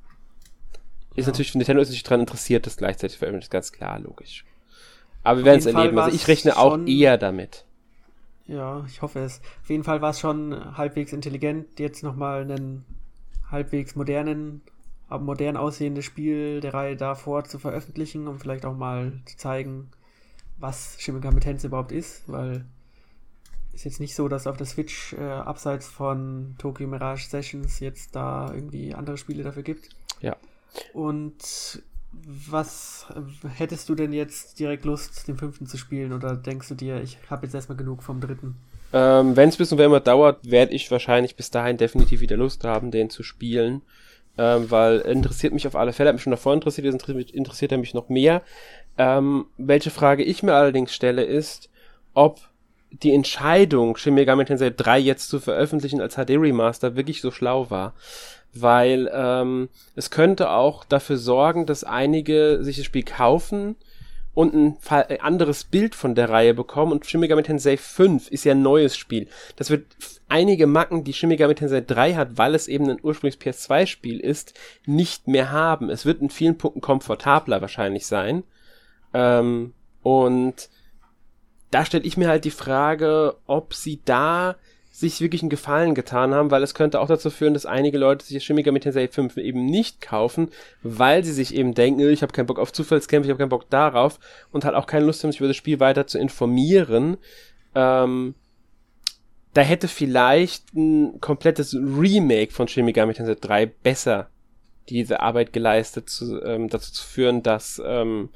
ist 1.14 1.26
ja. 1.26 1.32
natürlich, 1.32 1.54
Nintendo 1.54 1.82
ist 1.82 1.90
nicht 1.90 2.06
daran 2.06 2.20
interessiert, 2.20 2.66
das 2.66 2.76
gleichzeitig 2.76 3.18
veröffentlicht, 3.18 3.50
ganz 3.50 3.72
klar, 3.72 3.98
logisch. 3.98 4.44
Aber 5.22 5.38
wir 5.38 5.44
werden 5.44 5.58
es 5.58 5.66
erleben. 5.66 5.98
Also 5.98 6.14
ich 6.14 6.26
rechne 6.28 6.56
auch 6.56 6.78
eher 6.86 7.16
damit. 7.16 7.64
Ja, 8.52 8.84
ich 8.86 9.00
hoffe 9.00 9.20
es. 9.20 9.40
Auf 9.62 9.70
jeden 9.70 9.82
Fall 9.82 10.02
war 10.02 10.10
es 10.10 10.20
schon 10.20 10.76
halbwegs 10.76 11.14
intelligent, 11.14 11.80
jetzt 11.80 12.02
nochmal 12.02 12.42
einen 12.42 12.84
halbwegs 13.50 13.96
modernen, 13.96 14.60
aber 15.08 15.24
modern 15.24 15.56
aussehendes 15.56 16.04
Spiel 16.04 16.60
der 16.60 16.74
Reihe 16.74 16.96
davor 16.96 17.44
zu 17.44 17.58
veröffentlichen, 17.58 18.28
um 18.28 18.38
vielleicht 18.38 18.66
auch 18.66 18.76
mal 18.76 19.12
zu 19.24 19.38
zeigen, 19.38 19.90
was 20.58 21.00
Shin 21.00 21.14
Megami 21.14 21.40
Tensei 21.40 21.68
überhaupt 21.68 21.92
ist, 21.92 22.28
weil 22.30 22.66
ist 23.72 23.84
jetzt 23.84 24.00
nicht 24.00 24.14
so, 24.14 24.28
dass 24.28 24.46
auf 24.46 24.58
der 24.58 24.66
Switch 24.66 25.14
äh, 25.14 25.22
abseits 25.22 25.88
von 25.88 26.54
Tokyo 26.58 26.86
Mirage 26.86 27.26
Sessions 27.26 27.80
jetzt 27.80 28.14
da 28.14 28.52
irgendwie 28.52 28.92
andere 28.92 29.16
Spiele 29.16 29.44
dafür 29.44 29.62
gibt. 29.62 29.88
Ja. 30.20 30.36
Und 30.92 31.82
was 32.12 33.06
hättest 33.56 33.88
du 33.88 33.94
denn 33.94 34.12
jetzt 34.12 34.58
direkt 34.58 34.84
Lust, 34.84 35.26
den 35.28 35.36
fünften 35.36 35.66
zu 35.66 35.76
spielen? 35.76 36.12
Oder 36.12 36.36
denkst 36.36 36.68
du 36.68 36.74
dir, 36.74 37.00
ich 37.02 37.18
habe 37.30 37.46
jetzt 37.46 37.54
erstmal 37.54 37.78
genug 37.78 38.02
vom 38.02 38.20
dritten? 38.20 38.56
Ähm, 38.92 39.36
Wenn 39.36 39.48
es 39.48 39.56
bis 39.56 39.70
November 39.70 40.00
dauert, 40.00 40.38
werde 40.48 40.72
ich 40.72 40.90
wahrscheinlich 40.90 41.36
bis 41.36 41.50
dahin 41.50 41.78
definitiv 41.78 42.20
wieder 42.20 42.36
Lust 42.36 42.64
haben, 42.64 42.90
den 42.90 43.10
zu 43.10 43.22
spielen. 43.22 43.82
Ähm, 44.38 44.70
weil 44.70 45.00
interessiert 45.00 45.52
mich 45.52 45.66
auf 45.66 45.76
alle 45.76 45.92
Fälle, 45.92 46.08
hat 46.08 46.14
mich 46.14 46.22
schon 46.22 46.30
davor 46.30 46.54
interessiert, 46.54 46.86
jetzt 46.86 47.08
interessiert 47.32 47.72
er 47.72 47.78
mich 47.78 47.92
noch 47.92 48.08
mehr. 48.08 48.42
Ähm, 48.96 49.46
welche 49.58 49.90
Frage 49.90 50.22
ich 50.22 50.42
mir 50.42 50.54
allerdings 50.54 50.94
stelle, 50.94 51.24
ist, 51.24 51.68
ob 52.14 52.40
die 52.90 53.14
Entscheidung, 53.14 53.96
Shin 53.96 54.14
Megami 54.14 54.44
Tensei 54.44 54.70
3 54.70 54.98
jetzt 54.98 55.28
zu 55.28 55.40
veröffentlichen 55.40 56.00
als 56.00 56.16
HD 56.16 56.30
Remaster 56.30 56.94
wirklich 56.96 57.20
so 57.20 57.30
schlau 57.30 57.70
war. 57.70 57.94
Weil 58.54 59.10
ähm, 59.12 59.68
es 59.96 60.10
könnte 60.10 60.50
auch 60.50 60.84
dafür 60.84 61.16
sorgen, 61.16 61.66
dass 61.66 61.84
einige 61.84 62.62
sich 62.62 62.76
das 62.76 62.84
Spiel 62.84 63.02
kaufen 63.02 63.76
und 64.34 64.54
ein, 64.54 64.76
ein 64.88 65.20
anderes 65.20 65.64
Bild 65.64 65.94
von 65.94 66.14
der 66.14 66.30
Reihe 66.30 66.54
bekommen 66.54 66.92
und 66.92 67.06
Shin 67.06 67.20
Megami 67.20 67.42
Tensei 67.42 67.76
5 67.76 68.28
ist 68.30 68.44
ja 68.44 68.52
ein 68.52 68.62
neues 68.62 68.96
Spiel. 68.96 69.28
Das 69.56 69.70
wird 69.70 69.84
einige 70.28 70.66
Macken, 70.66 71.04
die 71.04 71.12
Shin 71.12 71.28
Megami 71.28 71.54
Tensei 71.54 71.82
3 71.82 72.14
hat, 72.14 72.38
weil 72.38 72.54
es 72.54 72.68
eben 72.68 72.88
ein 72.88 73.00
ursprüngliches 73.02 73.40
PS2 73.40 73.86
Spiel 73.86 74.20
ist, 74.20 74.54
nicht 74.86 75.28
mehr 75.28 75.50
haben. 75.50 75.90
Es 75.90 76.06
wird 76.06 76.22
in 76.22 76.30
vielen 76.30 76.56
Punkten 76.56 76.80
komfortabler 76.80 77.60
wahrscheinlich 77.60 78.06
sein. 78.06 78.44
Ähm, 79.12 79.74
und 80.02 80.70
da 81.70 81.84
stelle 81.84 82.04
ich 82.04 82.16
mir 82.16 82.28
halt 82.28 82.44
die 82.44 82.50
Frage, 82.50 83.36
ob 83.46 83.74
sie 83.74 84.00
da 84.04 84.56
sich 84.94 85.22
wirklich 85.22 85.40
einen 85.40 85.48
Gefallen 85.48 85.94
getan 85.94 86.34
haben, 86.34 86.50
weil 86.50 86.62
es 86.62 86.74
könnte 86.74 87.00
auch 87.00 87.08
dazu 87.08 87.30
führen, 87.30 87.54
dass 87.54 87.64
einige 87.64 87.96
Leute 87.96 88.26
sich 88.26 88.44
Shin 88.44 88.56
Megami 88.56 88.78
Tensei 88.78 89.08
5 89.08 89.38
eben 89.38 89.64
nicht 89.64 90.02
kaufen, 90.02 90.50
weil 90.82 91.24
sie 91.24 91.32
sich 91.32 91.54
eben 91.54 91.72
denken, 91.72 92.00
ich 92.10 92.20
habe 92.20 92.34
keinen 92.34 92.46
Bock 92.46 92.58
auf 92.58 92.74
Zufallskämpfe, 92.74 93.26
ich 93.26 93.30
habe 93.30 93.38
keinen 93.38 93.48
Bock 93.48 93.70
darauf 93.70 94.20
und 94.52 94.66
halt 94.66 94.74
auch 94.76 94.86
keine 94.86 95.06
Lust 95.06 95.24
haben, 95.24 95.32
sich 95.32 95.40
über 95.40 95.48
das 95.48 95.56
Spiel 95.56 95.80
weiter 95.80 96.06
zu 96.06 96.18
informieren. 96.18 97.16
Ähm, 97.74 98.34
da 99.54 99.62
hätte 99.62 99.88
vielleicht 99.88 100.74
ein 100.74 101.20
komplettes 101.22 101.74
Remake 101.74 102.52
von 102.52 102.68
Shin 102.68 102.84
Megami 102.84 103.14
Tensei 103.14 103.36
3 103.40 103.66
besser 103.66 104.28
diese 104.90 105.20
Arbeit 105.20 105.54
geleistet, 105.54 106.10
zu, 106.10 106.42
ähm, 106.42 106.68
dazu 106.68 106.92
zu 106.92 107.02
führen, 107.02 107.42
dass 107.42 107.80
ähm, 107.82 108.28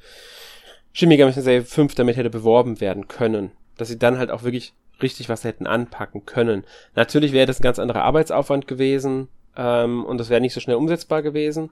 Shin 0.94 1.10
Megami 1.10 1.32
Tensei 1.32 1.60
5 1.60 1.94
damit 1.96 2.16
hätte 2.16 2.30
beworben 2.30 2.80
werden 2.80 3.08
können. 3.08 3.50
Dass 3.76 3.88
sie 3.88 3.98
dann 3.98 4.16
halt 4.16 4.30
auch 4.30 4.42
wirklich 4.42 4.72
richtig 5.02 5.28
was 5.28 5.44
hätten 5.44 5.66
anpacken 5.66 6.26
können. 6.26 6.64
Natürlich 6.94 7.32
wäre 7.32 7.46
das 7.46 7.60
ein 7.60 7.64
ganz 7.64 7.78
anderer 7.78 8.02
Arbeitsaufwand 8.04 8.66
gewesen 8.66 9.28
ähm, 9.56 10.04
und 10.04 10.18
das 10.18 10.30
wäre 10.30 10.40
nicht 10.40 10.54
so 10.54 10.60
schnell 10.60 10.76
umsetzbar 10.76 11.22
gewesen. 11.22 11.70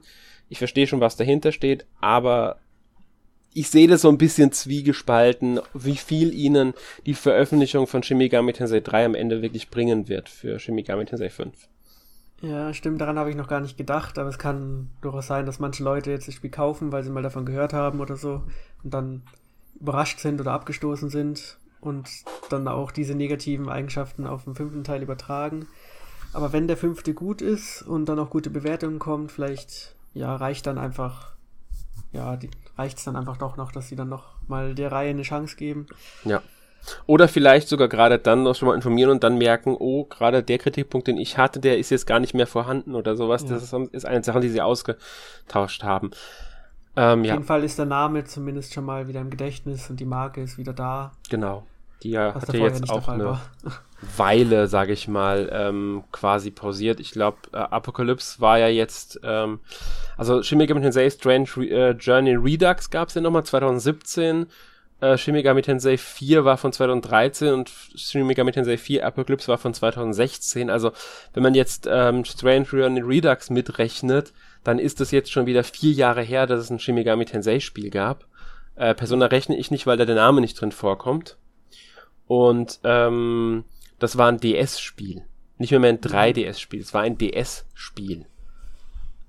Ich 0.49 0.59
verstehe 0.59 0.87
schon, 0.87 1.01
was 1.01 1.15
dahinter 1.15 1.51
steht, 1.51 1.85
aber 2.01 2.57
ich 3.53 3.69
sehe 3.69 3.87
das 3.87 4.01
so 4.01 4.09
ein 4.09 4.17
bisschen 4.17 4.51
zwiegespalten, 4.51 5.59
wie 5.73 5.95
viel 5.95 6.33
ihnen 6.33 6.73
die 7.05 7.13
Veröffentlichung 7.13 7.87
von 7.87 8.03
Shin 8.03 8.17
Megami 8.17 8.53
Tensei 8.53 8.81
3 8.81 9.05
am 9.05 9.15
Ende 9.15 9.41
wirklich 9.41 9.69
bringen 9.69 10.09
wird 10.09 10.29
für 10.29 10.59
Shin 10.59 10.75
Megami 10.75 11.05
Tensei 11.05 11.29
5. 11.29 11.55
Ja, 12.41 12.73
stimmt, 12.73 12.99
daran 12.99 13.17
habe 13.17 13.29
ich 13.29 13.35
noch 13.35 13.47
gar 13.47 13.61
nicht 13.61 13.77
gedacht, 13.77 14.19
aber 14.19 14.29
es 14.29 14.37
kann 14.37 14.89
durchaus 15.01 15.27
sein, 15.27 15.45
dass 15.45 15.59
manche 15.59 15.83
Leute 15.83 16.11
jetzt 16.11 16.27
das 16.27 16.35
Spiel 16.35 16.51
kaufen, 16.51 16.91
weil 16.91 17.03
sie 17.03 17.09
mal 17.09 17.23
davon 17.23 17.45
gehört 17.45 17.71
haben 17.71 18.01
oder 18.01 18.17
so 18.17 18.43
und 18.83 18.93
dann 18.93 19.23
überrascht 19.79 20.19
sind 20.19 20.41
oder 20.41 20.51
abgestoßen 20.51 21.09
sind 21.09 21.57
und 21.85 22.09
dann 22.49 22.67
auch 22.67 22.91
diese 22.91 23.15
negativen 23.15 23.69
Eigenschaften 23.69 24.27
auf 24.27 24.43
den 24.43 24.55
fünften 24.55 24.83
Teil 24.83 25.01
übertragen. 25.01 25.67
Aber 26.33 26.51
wenn 26.51 26.67
der 26.67 26.77
fünfte 26.77 27.13
gut 27.13 27.41
ist 27.41 27.81
und 27.81 28.07
dann 28.09 28.19
auch 28.19 28.29
gute 28.29 28.49
Bewertungen 28.49 28.99
kommt, 28.99 29.31
vielleicht 29.31 29.95
ja 30.13 30.35
reicht 30.35 30.67
dann 30.67 30.77
einfach 30.77 31.33
ja 32.11 32.37
reicht 32.77 32.97
es 32.97 33.03
dann 33.03 33.15
einfach 33.15 33.37
doch 33.37 33.57
noch, 33.57 33.71
dass 33.71 33.87
sie 33.87 33.95
dann 33.95 34.09
noch 34.09 34.35
mal 34.47 34.75
der 34.75 34.91
Reihe 34.91 35.11
eine 35.11 35.21
Chance 35.21 35.55
geben. 35.55 35.87
Ja. 36.23 36.41
Oder 37.07 37.27
vielleicht 37.27 37.67
sogar 37.67 37.87
gerade 37.87 38.19
dann 38.19 38.43
noch 38.43 38.55
schon 38.55 38.67
mal 38.67 38.75
informieren 38.75 39.09
und 39.09 39.23
dann 39.23 39.37
merken, 39.37 39.75
oh, 39.77 40.05
gerade 40.05 40.43
der 40.43 40.57
Kritikpunkt, 40.59 41.07
den 41.07 41.17
ich 41.17 41.37
hatte, 41.37 41.59
der 41.59 41.79
ist 41.79 41.89
jetzt 41.89 42.05
gar 42.05 42.19
nicht 42.19 42.33
mehr 42.33 42.47
vorhanden 42.47 42.95
oder 42.95 43.15
sowas. 43.15 43.43
Ja. 43.43 43.49
Das 43.49 43.63
ist, 43.63 43.73
ist 43.91 44.05
eine 44.05 44.23
Sache, 44.23 44.39
die 44.39 44.49
sie 44.49 44.61
ausgetauscht 44.61 45.83
haben. 45.83 46.11
Ähm, 46.95 47.21
Auf 47.21 47.25
jeden 47.25 47.43
Fall 47.43 47.63
ist 47.63 47.77
der 47.77 47.85
Name 47.85 48.23
zumindest 48.25 48.73
schon 48.73 48.85
mal 48.85 49.07
wieder 49.07 49.21
im 49.21 49.29
Gedächtnis 49.29 49.89
und 49.89 49.99
die 49.99 50.05
Marke 50.05 50.41
ist 50.41 50.57
wieder 50.57 50.73
da. 50.73 51.11
Genau. 51.29 51.63
Die 52.03 52.11
ja, 52.11 52.33
hat 52.33 52.53
ja 52.53 52.59
jetzt 52.59 52.89
auch 52.89 53.07
eine 53.07 53.25
war. 53.25 53.41
Weile, 54.17 54.67
sage 54.67 54.93
ich 54.93 55.07
mal, 55.07 55.49
ähm, 55.51 56.03
quasi 56.11 56.51
pausiert. 56.51 56.99
Ich 56.99 57.11
glaube, 57.11 57.37
äh, 57.53 57.57
Apocalypse 57.57 58.39
war 58.41 58.59
ja 58.59 58.67
jetzt, 58.67 59.19
ähm, 59.23 59.59
also 60.17 60.43
Shin 60.43 60.57
Megami 60.57 60.81
Tensei 60.81 61.09
Strange 61.09 61.49
Re 61.57 61.65
äh, 61.65 61.91
Journey 61.91 62.35
Redux 62.35 62.89
gab 62.89 63.09
es 63.09 63.15
ja 63.15 63.21
nochmal 63.21 63.43
2017. 63.43 64.47
Äh, 65.01 65.17
Shin 65.17 65.33
Megami 65.33 65.61
Tensei 65.61 65.97
4 65.97 66.45
war 66.45 66.57
von 66.57 66.71
2013 66.71 67.53
und 67.53 67.71
Shin 67.95 68.25
Megami 68.27 68.51
Tensei 68.51 68.77
4 68.77 69.05
Apocalypse 69.05 69.47
war 69.47 69.57
von 69.57 69.73
2016. 69.73 70.69
Also 70.69 70.91
wenn 71.33 71.43
man 71.43 71.55
jetzt 71.55 71.87
ähm, 71.89 72.25
Strange 72.25 72.67
Journey 72.71 73.01
Redux 73.01 73.49
mitrechnet, 73.49 74.33
dann 74.63 74.79
ist 74.79 75.01
es 75.01 75.11
jetzt 75.11 75.31
schon 75.31 75.45
wieder 75.45 75.63
vier 75.63 75.93
Jahre 75.93 76.21
her, 76.21 76.47
dass 76.47 76.59
es 76.59 76.69
ein 76.69 76.79
Shin 76.79 76.95
Megami 76.95 77.25
Tensei 77.25 77.59
Spiel 77.59 77.89
gab. 77.89 78.25
Äh, 78.75 78.93
Persona 78.93 79.27
rechne 79.27 79.57
ich 79.57 79.71
nicht, 79.71 79.87
weil 79.87 79.97
da 79.97 80.05
der 80.05 80.15
Name 80.15 80.41
nicht 80.41 80.59
drin 80.59 80.71
vorkommt. 80.71 81.37
Und 82.27 82.79
ähm, 82.83 83.63
das 83.99 84.17
war 84.17 84.27
ein 84.27 84.39
DS-Spiel. 84.39 85.23
Nicht 85.57 85.71
mehr, 85.71 85.79
mehr 85.79 85.91
ein 85.91 86.01
3DS-Spiel, 86.01 86.81
es 86.81 86.93
war 86.93 87.01
ein 87.01 87.17
DS-Spiel. 87.17 88.25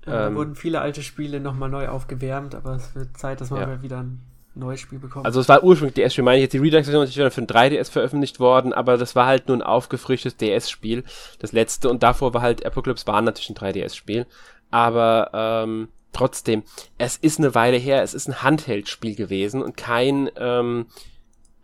Ja, 0.05 0.27
ähm, 0.27 0.35
wurden 0.35 0.55
viele 0.55 0.81
alte 0.81 1.03
Spiele 1.03 1.39
nochmal 1.39 1.69
neu 1.69 1.87
aufgewärmt, 1.87 2.55
aber 2.55 2.75
es 2.75 2.95
wird 2.95 3.17
Zeit, 3.17 3.41
dass 3.41 3.49
man 3.49 3.61
ja. 3.61 3.81
wieder 3.81 3.99
ein 4.03 4.21
neues 4.55 4.79
Spiel 4.79 4.99
bekommt. 4.99 5.25
Also 5.25 5.39
es 5.39 5.47
war 5.47 5.63
ursprünglich 5.63 5.95
DS-Spiel, 5.95 6.23
meine 6.23 6.37
ich 6.37 6.43
jetzt, 6.43 6.53
die 6.53 6.57
Redux-Version 6.57 7.03
ist 7.03 7.15
wieder 7.15 7.31
für 7.31 7.41
ein 7.41 7.47
3DS 7.47 7.91
veröffentlicht 7.91 8.39
worden, 8.39 8.73
aber 8.73 8.97
das 8.97 9.15
war 9.15 9.25
halt 9.27 9.47
nur 9.47 9.57
ein 9.57 9.61
aufgefrischtes 9.61 10.37
DS-Spiel, 10.37 11.03
das 11.39 11.51
letzte, 11.51 11.89
und 11.89 12.03
davor 12.03 12.33
war 12.33 12.41
halt 12.41 12.65
Apocalypse 12.65 13.07
war 13.07 13.21
natürlich 13.21 13.49
ein 13.49 13.55
3DS-Spiel, 13.55 14.25
aber 14.71 15.29
ähm, 15.33 15.89
trotzdem, 16.11 16.63
es 16.97 17.17
ist 17.17 17.39
eine 17.39 17.55
Weile 17.55 17.77
her, 17.77 18.01
es 18.01 18.13
ist 18.13 18.27
ein 18.27 18.41
Handheld-Spiel 18.41 19.15
gewesen 19.15 19.61
und 19.61 19.77
kein 19.77 20.29
ähm, 20.37 20.87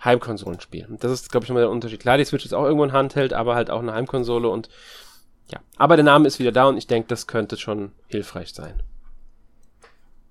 Heimkonsolenspiel. 0.03 0.87
Und 0.87 1.03
das 1.03 1.11
ist, 1.11 1.31
glaube 1.31 1.45
ich, 1.45 1.49
nochmal 1.49 1.63
der 1.63 1.71
Unterschied. 1.71 1.99
Klar, 1.99 2.17
die 2.17 2.25
Switch 2.25 2.45
ist 2.45 2.53
auch 2.53 2.63
irgendwo 2.63 2.83
ein 2.83 2.91
Handheld, 2.91 3.33
aber 3.33 3.55
halt 3.55 3.69
auch 3.69 3.81
eine 3.81 3.93
Heimkonsole 3.93 4.49
und 4.49 4.69
ja. 5.51 5.59
Aber 5.77 5.95
der 5.95 6.05
Name 6.05 6.27
ist 6.27 6.39
wieder 6.39 6.51
da 6.51 6.65
und 6.65 6.77
ich 6.77 6.87
denke, 6.87 7.07
das 7.09 7.27
könnte 7.27 7.57
schon 7.57 7.91
hilfreich 8.07 8.53
sein. 8.53 8.81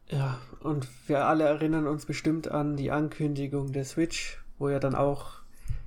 Ja, 0.08 0.38
und 0.60 0.88
wir 1.06 1.24
alle 1.24 1.44
erinnern 1.44 1.86
uns 1.86 2.06
bestimmt 2.06 2.50
an 2.50 2.76
die 2.76 2.90
Ankündigung 2.90 3.72
der 3.72 3.84
Switch, 3.84 4.42
wo 4.58 4.68
ja 4.68 4.78
dann 4.78 4.94
auch 4.94 5.42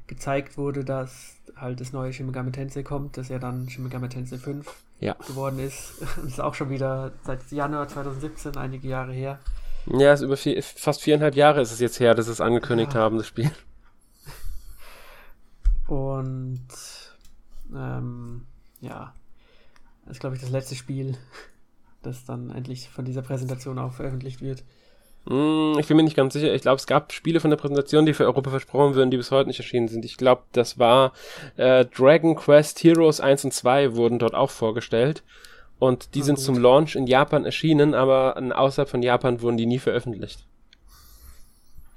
gezeigt 0.08 0.58
wurde, 0.58 0.84
dass 0.84 1.36
halt 1.56 1.80
das 1.80 1.94
neue 1.94 2.14
Shin 2.14 2.26
Megami 2.26 2.52
Tensei 2.52 2.84
kommt, 2.84 3.18
das 3.18 3.30
ja 3.30 3.40
dann 3.40 3.70
Shin 3.70 3.84
Megami 3.84 4.10
Tensei 4.10 4.38
5 4.38 4.72
ja. 5.00 5.14
geworden 5.28 5.60
ist. 5.60 5.94
Das 6.16 6.26
ist 6.26 6.42
auch 6.42 6.54
schon 6.54 6.70
wieder 6.70 7.12
seit 7.24 7.52
Januar 7.52 7.88
2017, 7.88 8.58
einige 8.58 8.88
Jahre 8.88 9.14
her. 9.14 9.40
Ja, 9.88 10.14
ist 10.14 10.22
über 10.22 10.38
vier, 10.38 10.62
fast 10.64 11.04
viereinhalb 11.04 11.36
Jahre 11.36 11.62
ist 11.62 11.72
es 11.72 11.80
jetzt 11.80 12.00
her, 12.00 12.16
dass 12.16 12.26
sie 12.26 12.32
es 12.32 12.42
angekündigt 12.42 12.94
ja. 12.94 13.00
haben, 13.00 13.18
das 13.18 13.28
Spiel. 13.28 13.52
Und 15.88 16.68
ähm, 17.76 18.46
ja, 18.82 19.14
das 20.06 20.14
ist, 20.14 20.20
glaube 20.20 20.36
ich, 20.36 20.42
das 20.42 20.52
letzte 20.52 20.76
Spiel, 20.76 21.18
das 22.02 22.26
dann 22.26 22.52
endlich 22.52 22.90
von 22.90 23.06
dieser 23.06 23.22
Präsentation 23.22 23.80
auch 23.80 23.94
veröffentlicht 23.94 24.42
wird. 24.42 24.64
Mm, 25.26 25.80
ich 25.80 25.88
bin 25.88 25.98
mir 25.98 26.04
nicht 26.04 26.16
ganz 26.16 26.34
sicher. 26.34 26.54
Ich 26.54 26.62
glaube, 26.62 26.78
es 26.78 26.88
gab 26.88 27.12
Spiele 27.12 27.40
von 27.40 27.50
der 27.50 27.58
Präsentation, 27.58 28.06
die 28.06 28.14
für 28.14 28.26
Europa 28.26 28.52
versprochen 28.52 28.96
würden, 28.96 29.12
die 29.12 29.18
bis 29.18 29.32
heute 29.32 29.48
nicht 29.48 29.60
erschienen 29.60 29.88
sind. 29.88 30.06
Ich 30.06 30.18
glaube, 30.18 30.44
das 30.52 30.78
war 30.78 31.14
äh, 31.58 31.86
Dragon 31.86 32.36
Quest 32.36 32.84
Heroes 32.84 33.20
1 33.20 33.46
und 33.46 33.54
2 33.54 33.96
wurden 33.96 34.20
dort 34.20 34.36
auch 34.36 34.52
vorgestellt. 34.52 35.24
Und 35.78 36.16
die 36.16 36.22
ah, 36.22 36.26
sind 36.26 36.36
gut. 36.36 36.46
zum 36.46 36.58
Launch 36.58 36.96
in 36.96 37.08
Japan 37.08 37.44
erschienen, 37.44 37.94
aber 37.94 38.38
außerhalb 38.56 38.90
von 38.90 39.02
Japan 39.02 39.42
wurden 39.42 39.58
die 39.58 39.66
nie 39.66 39.80
veröffentlicht. 39.80 40.46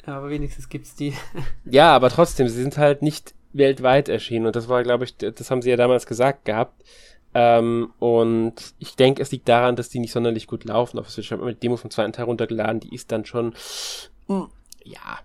Ja, 0.06 0.16
aber 0.16 0.30
wenigstens 0.30 0.68
gibt's 0.68 0.94
die. 0.94 1.12
ja, 1.64 1.94
aber 1.94 2.08
trotzdem, 2.08 2.48
sie 2.48 2.60
sind 2.62 2.78
halt 2.78 3.02
nicht 3.02 3.34
weltweit 3.52 4.08
erschienen 4.08 4.46
und 4.46 4.56
das 4.56 4.68
war, 4.68 4.82
glaube 4.82 5.04
ich, 5.04 5.16
das 5.16 5.50
haben 5.50 5.62
sie 5.62 5.70
ja 5.70 5.76
damals 5.76 6.06
gesagt 6.06 6.44
gehabt. 6.44 6.84
Ähm, 7.34 7.92
und 7.98 8.54
ich 8.78 8.96
denke, 8.96 9.22
es 9.22 9.30
liegt 9.30 9.48
daran, 9.48 9.76
dass 9.76 9.90
die 9.90 9.98
nicht 9.98 10.12
sonderlich 10.12 10.46
gut 10.46 10.64
laufen. 10.64 10.98
Auf 10.98 11.16
ich 11.16 11.30
habe 11.30 11.44
mir 11.44 11.54
die 11.54 11.60
Demo 11.60 11.76
vom 11.76 11.90
zweiten 11.90 12.12
Teil 12.12 12.24
runtergeladen, 12.24 12.80
die 12.80 12.94
ist 12.94 13.12
dann 13.12 13.24
schon, 13.26 13.54
mh, 14.28 14.40
hm, 14.40 14.48
ja, 14.84 15.18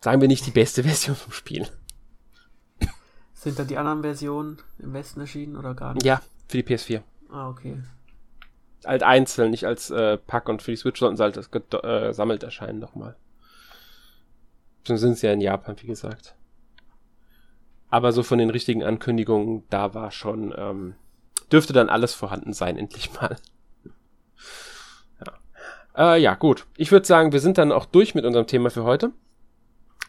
sagen 0.00 0.20
wir 0.20 0.28
nicht 0.28 0.46
die 0.46 0.52
beste 0.52 0.82
Version 0.84 1.16
vom 1.16 1.32
Spiel. 1.32 1.68
Sind 3.34 3.58
dann 3.58 3.68
die 3.68 3.76
anderen 3.76 4.02
Versionen 4.02 4.58
im 4.80 4.92
Westen 4.94 5.20
erschienen 5.20 5.56
oder 5.56 5.74
gar 5.74 5.94
nicht? 5.94 6.04
Ja, 6.04 6.22
für 6.48 6.60
die 6.60 6.64
PS4. 6.64 7.02
Ah, 7.30 7.48
okay. 7.48 7.78
Halt 8.84 9.02
einzeln, 9.02 9.50
nicht 9.50 9.64
als 9.64 9.90
äh, 9.90 10.16
Pack 10.16 10.48
und 10.48 10.62
für 10.62 10.72
die 10.72 10.76
Switch 10.76 10.98
sollten 10.98 11.16
sie 11.16 11.22
halt 11.22 11.36
das 11.36 11.50
gesammelt 11.50 12.42
äh, 12.42 12.46
erscheinen 12.46 12.78
nochmal. 12.80 13.16
Dann 14.84 14.98
sind 14.98 15.18
sie 15.18 15.26
ja 15.26 15.32
in 15.32 15.40
Japan, 15.40 15.76
wie 15.80 15.86
gesagt. 15.86 16.34
Aber 17.90 18.12
so 18.12 18.22
von 18.22 18.38
den 18.38 18.50
richtigen 18.50 18.82
Ankündigungen, 18.82 19.64
da 19.70 19.94
war 19.94 20.10
schon, 20.10 20.54
ähm, 20.56 20.94
dürfte 21.50 21.72
dann 21.72 21.88
alles 21.88 22.14
vorhanden 22.14 22.52
sein, 22.52 22.76
endlich 22.78 23.12
mal. 23.14 23.36
ja. 25.24 26.14
Äh, 26.14 26.20
ja, 26.20 26.34
gut. 26.34 26.66
Ich 26.76 26.92
würde 26.92 27.06
sagen, 27.06 27.32
wir 27.32 27.40
sind 27.40 27.58
dann 27.58 27.72
auch 27.72 27.86
durch 27.86 28.14
mit 28.14 28.24
unserem 28.24 28.46
Thema 28.46 28.70
für 28.70 28.84
heute. 28.84 29.12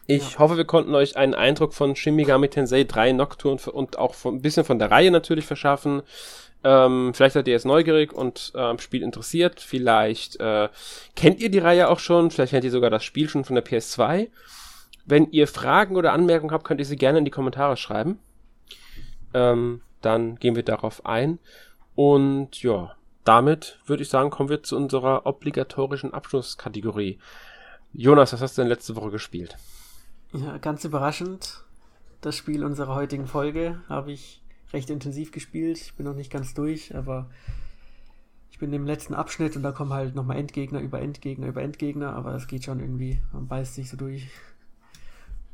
Ich 0.06 0.32
ja. 0.32 0.38
hoffe, 0.40 0.56
wir 0.56 0.64
konnten 0.64 0.94
euch 0.94 1.16
einen 1.16 1.34
Eindruck 1.34 1.72
von 1.72 1.94
Shin 1.94 2.16
Megami 2.16 2.48
Tensei 2.48 2.84
3 2.84 3.12
Nocturne 3.12 3.60
und 3.72 3.96
auch 3.96 4.14
von, 4.14 4.36
ein 4.36 4.42
bisschen 4.42 4.64
von 4.64 4.78
der 4.78 4.90
Reihe 4.90 5.10
natürlich 5.10 5.46
verschaffen. 5.46 6.02
Ähm, 6.62 7.12
vielleicht 7.14 7.34
seid 7.34 7.46
ihr 7.46 7.52
jetzt 7.52 7.64
neugierig 7.64 8.12
und 8.12 8.52
äh, 8.54 8.76
Spiel 8.78 9.02
interessiert. 9.02 9.60
Vielleicht 9.60 10.38
äh, 10.40 10.68
kennt 11.16 11.40
ihr 11.40 11.50
die 11.50 11.58
Reihe 11.58 11.88
auch 11.88 12.00
schon. 12.00 12.30
Vielleicht 12.30 12.50
kennt 12.50 12.64
ihr 12.64 12.70
sogar 12.70 12.90
das 12.90 13.04
Spiel 13.04 13.28
schon 13.28 13.44
von 13.44 13.54
der 13.54 13.64
PS2. 13.64 14.28
Wenn 15.04 15.30
ihr 15.30 15.46
Fragen 15.46 15.96
oder 15.96 16.12
Anmerkungen 16.12 16.52
habt, 16.52 16.64
könnt 16.64 16.80
ihr 16.80 16.86
sie 16.86 16.96
gerne 16.96 17.18
in 17.18 17.24
die 17.24 17.30
Kommentare 17.30 17.76
schreiben. 17.76 18.18
Ähm, 19.34 19.80
dann 20.00 20.36
gehen 20.36 20.56
wir 20.56 20.62
darauf 20.62 21.06
ein. 21.06 21.38
Und 21.94 22.62
ja, 22.62 22.94
damit 23.24 23.78
würde 23.86 24.02
ich 24.02 24.08
sagen, 24.08 24.30
kommen 24.30 24.48
wir 24.48 24.62
zu 24.62 24.76
unserer 24.76 25.26
obligatorischen 25.26 26.14
Abschlusskategorie. 26.14 27.18
Jonas, 27.92 28.32
was 28.32 28.40
hast 28.40 28.56
du 28.56 28.62
denn 28.62 28.68
letzte 28.68 28.96
Woche 28.96 29.10
gespielt? 29.10 29.56
Ja, 30.32 30.58
ganz 30.58 30.84
überraschend. 30.84 31.64
Das 32.20 32.36
Spiel 32.36 32.64
unserer 32.64 32.94
heutigen 32.94 33.26
Folge 33.26 33.82
habe 33.88 34.12
ich 34.12 34.42
recht 34.72 34.90
intensiv 34.90 35.32
gespielt. 35.32 35.78
Ich 35.78 35.94
bin 35.94 36.06
noch 36.06 36.14
nicht 36.14 36.30
ganz 36.30 36.54
durch, 36.54 36.94
aber 36.94 37.28
ich 38.50 38.58
bin 38.58 38.72
im 38.72 38.86
letzten 38.86 39.14
Abschnitt 39.14 39.56
und 39.56 39.62
da 39.62 39.72
kommen 39.72 39.92
halt 39.92 40.14
nochmal 40.14 40.36
Endgegner 40.36 40.80
über 40.80 41.00
Endgegner 41.00 41.48
über 41.48 41.62
Endgegner, 41.62 42.14
aber 42.14 42.34
es 42.34 42.46
geht 42.46 42.64
schon 42.64 42.80
irgendwie, 42.80 43.20
man 43.32 43.48
beißt 43.48 43.74
sich 43.74 43.88
so 43.88 43.96
durch. 43.96 44.28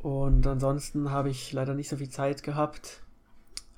Und 0.00 0.46
ansonsten 0.46 1.10
habe 1.10 1.30
ich 1.30 1.52
leider 1.52 1.74
nicht 1.74 1.88
so 1.88 1.96
viel 1.96 2.08
Zeit 2.08 2.42
gehabt. 2.42 3.02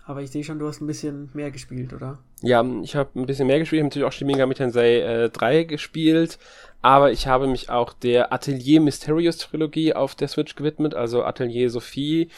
Aber 0.09 0.23
ich 0.23 0.31
sehe 0.31 0.43
schon, 0.43 0.59
du 0.59 0.67
hast 0.67 0.81
ein 0.81 0.87
bisschen 0.87 1.29
mehr 1.35 1.51
gespielt, 1.51 1.93
oder? 1.93 2.17
Ja, 2.41 2.65
ich 2.83 2.97
habe 2.97 3.11
ein 3.15 3.27
bisschen 3.27 3.47
mehr 3.47 3.59
gespielt. 3.59 3.81
Ich 3.81 3.83
habe 3.83 3.89
natürlich 3.89 4.09
auch 4.09 4.13
Shin 4.13 4.27
Megami 4.27 4.55
Tensei 4.55 5.01
äh, 5.01 5.29
3 5.29 5.65
gespielt. 5.65 6.39
Aber 6.81 7.13
ich 7.13 7.27
habe 7.27 7.47
mich 7.47 7.69
auch 7.69 7.93
der 7.93 8.33
Atelier 8.33 8.81
Mysterious 8.81 9.37
Trilogie 9.37 9.93
auf 9.93 10.15
der 10.15 10.29
Switch 10.29 10.55
gewidmet. 10.55 10.95
Also 10.95 11.25
Atelier 11.25 11.69
Sophie, 11.69 12.31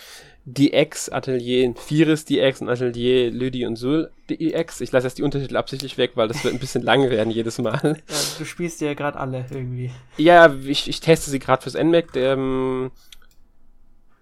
DX, 0.46 1.10
Atelier 1.10 1.72
Firis 1.76 2.24
DX 2.24 2.62
und 2.62 2.70
Atelier 2.70 3.30
Lüdi 3.30 3.64
und 3.66 3.76
Sul 3.76 4.10
DX. 4.30 4.80
Ich 4.80 4.90
lasse 4.90 5.06
jetzt 5.06 5.18
die 5.18 5.22
Untertitel 5.22 5.56
absichtlich 5.56 5.96
weg, 5.96 6.12
weil 6.14 6.26
das 6.26 6.42
wird 6.42 6.54
ein 6.54 6.60
bisschen 6.60 6.82
lang 6.84 7.08
werden 7.08 7.30
jedes 7.30 7.58
Mal. 7.58 7.80
Ja, 8.08 8.16
du 8.38 8.44
spielst 8.44 8.80
ja 8.80 8.94
gerade 8.94 9.18
alle 9.18 9.46
irgendwie. 9.50 9.90
Ja, 10.16 10.52
ich, 10.64 10.88
ich 10.88 11.00
teste 11.00 11.30
sie 11.30 11.38
gerade 11.38 11.62
fürs 11.62 11.80
NMAC. 11.80 12.16
Ähm, 12.16 12.90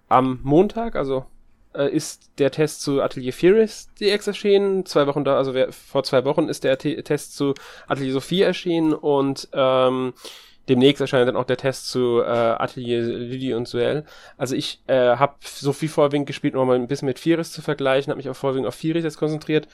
am 0.08 0.40
Montag, 0.42 0.96
also 0.96 1.26
äh, 1.74 1.88
ist 1.88 2.30
der 2.38 2.50
Test 2.50 2.82
zu 2.82 3.02
Atelier 3.02 3.32
Firis 3.32 3.88
DX 4.00 4.26
erschienen. 4.26 4.86
Zwei 4.86 5.06
Wochen 5.06 5.24
da, 5.24 5.36
also 5.36 5.54
wer, 5.54 5.72
vor 5.72 6.02
zwei 6.02 6.24
Wochen 6.24 6.48
ist 6.48 6.64
der 6.64 6.78
T 6.78 7.00
Test 7.02 7.36
zu 7.36 7.54
Atelier 7.86 8.12
Sophie 8.12 8.42
erschienen 8.42 8.94
und 8.94 9.48
ähm, 9.52 10.14
demnächst 10.68 11.00
erscheint 11.00 11.28
dann 11.28 11.36
auch 11.36 11.44
der 11.44 11.56
Test 11.56 11.90
zu 11.90 12.20
äh, 12.20 12.26
Atelier 12.26 13.02
Lily 13.02 13.54
und 13.54 13.68
Suel. 13.68 14.04
Also 14.36 14.54
ich 14.54 14.82
äh, 14.86 15.16
habe 15.16 15.34
Sophie 15.40 15.88
vorwiegend 15.88 16.26
gespielt, 16.26 16.54
um 16.54 16.66
mal 16.66 16.76
ein 16.76 16.88
bisschen 16.88 17.06
mit 17.06 17.18
Firis 17.18 17.52
zu 17.52 17.62
vergleichen, 17.62 18.10
habe 18.10 18.18
mich 18.18 18.28
auch 18.28 18.36
vorwiegend 18.36 18.66
auf 18.66 18.74
Firis 18.74 19.04
jetzt 19.04 19.18
konzentriert. 19.18 19.68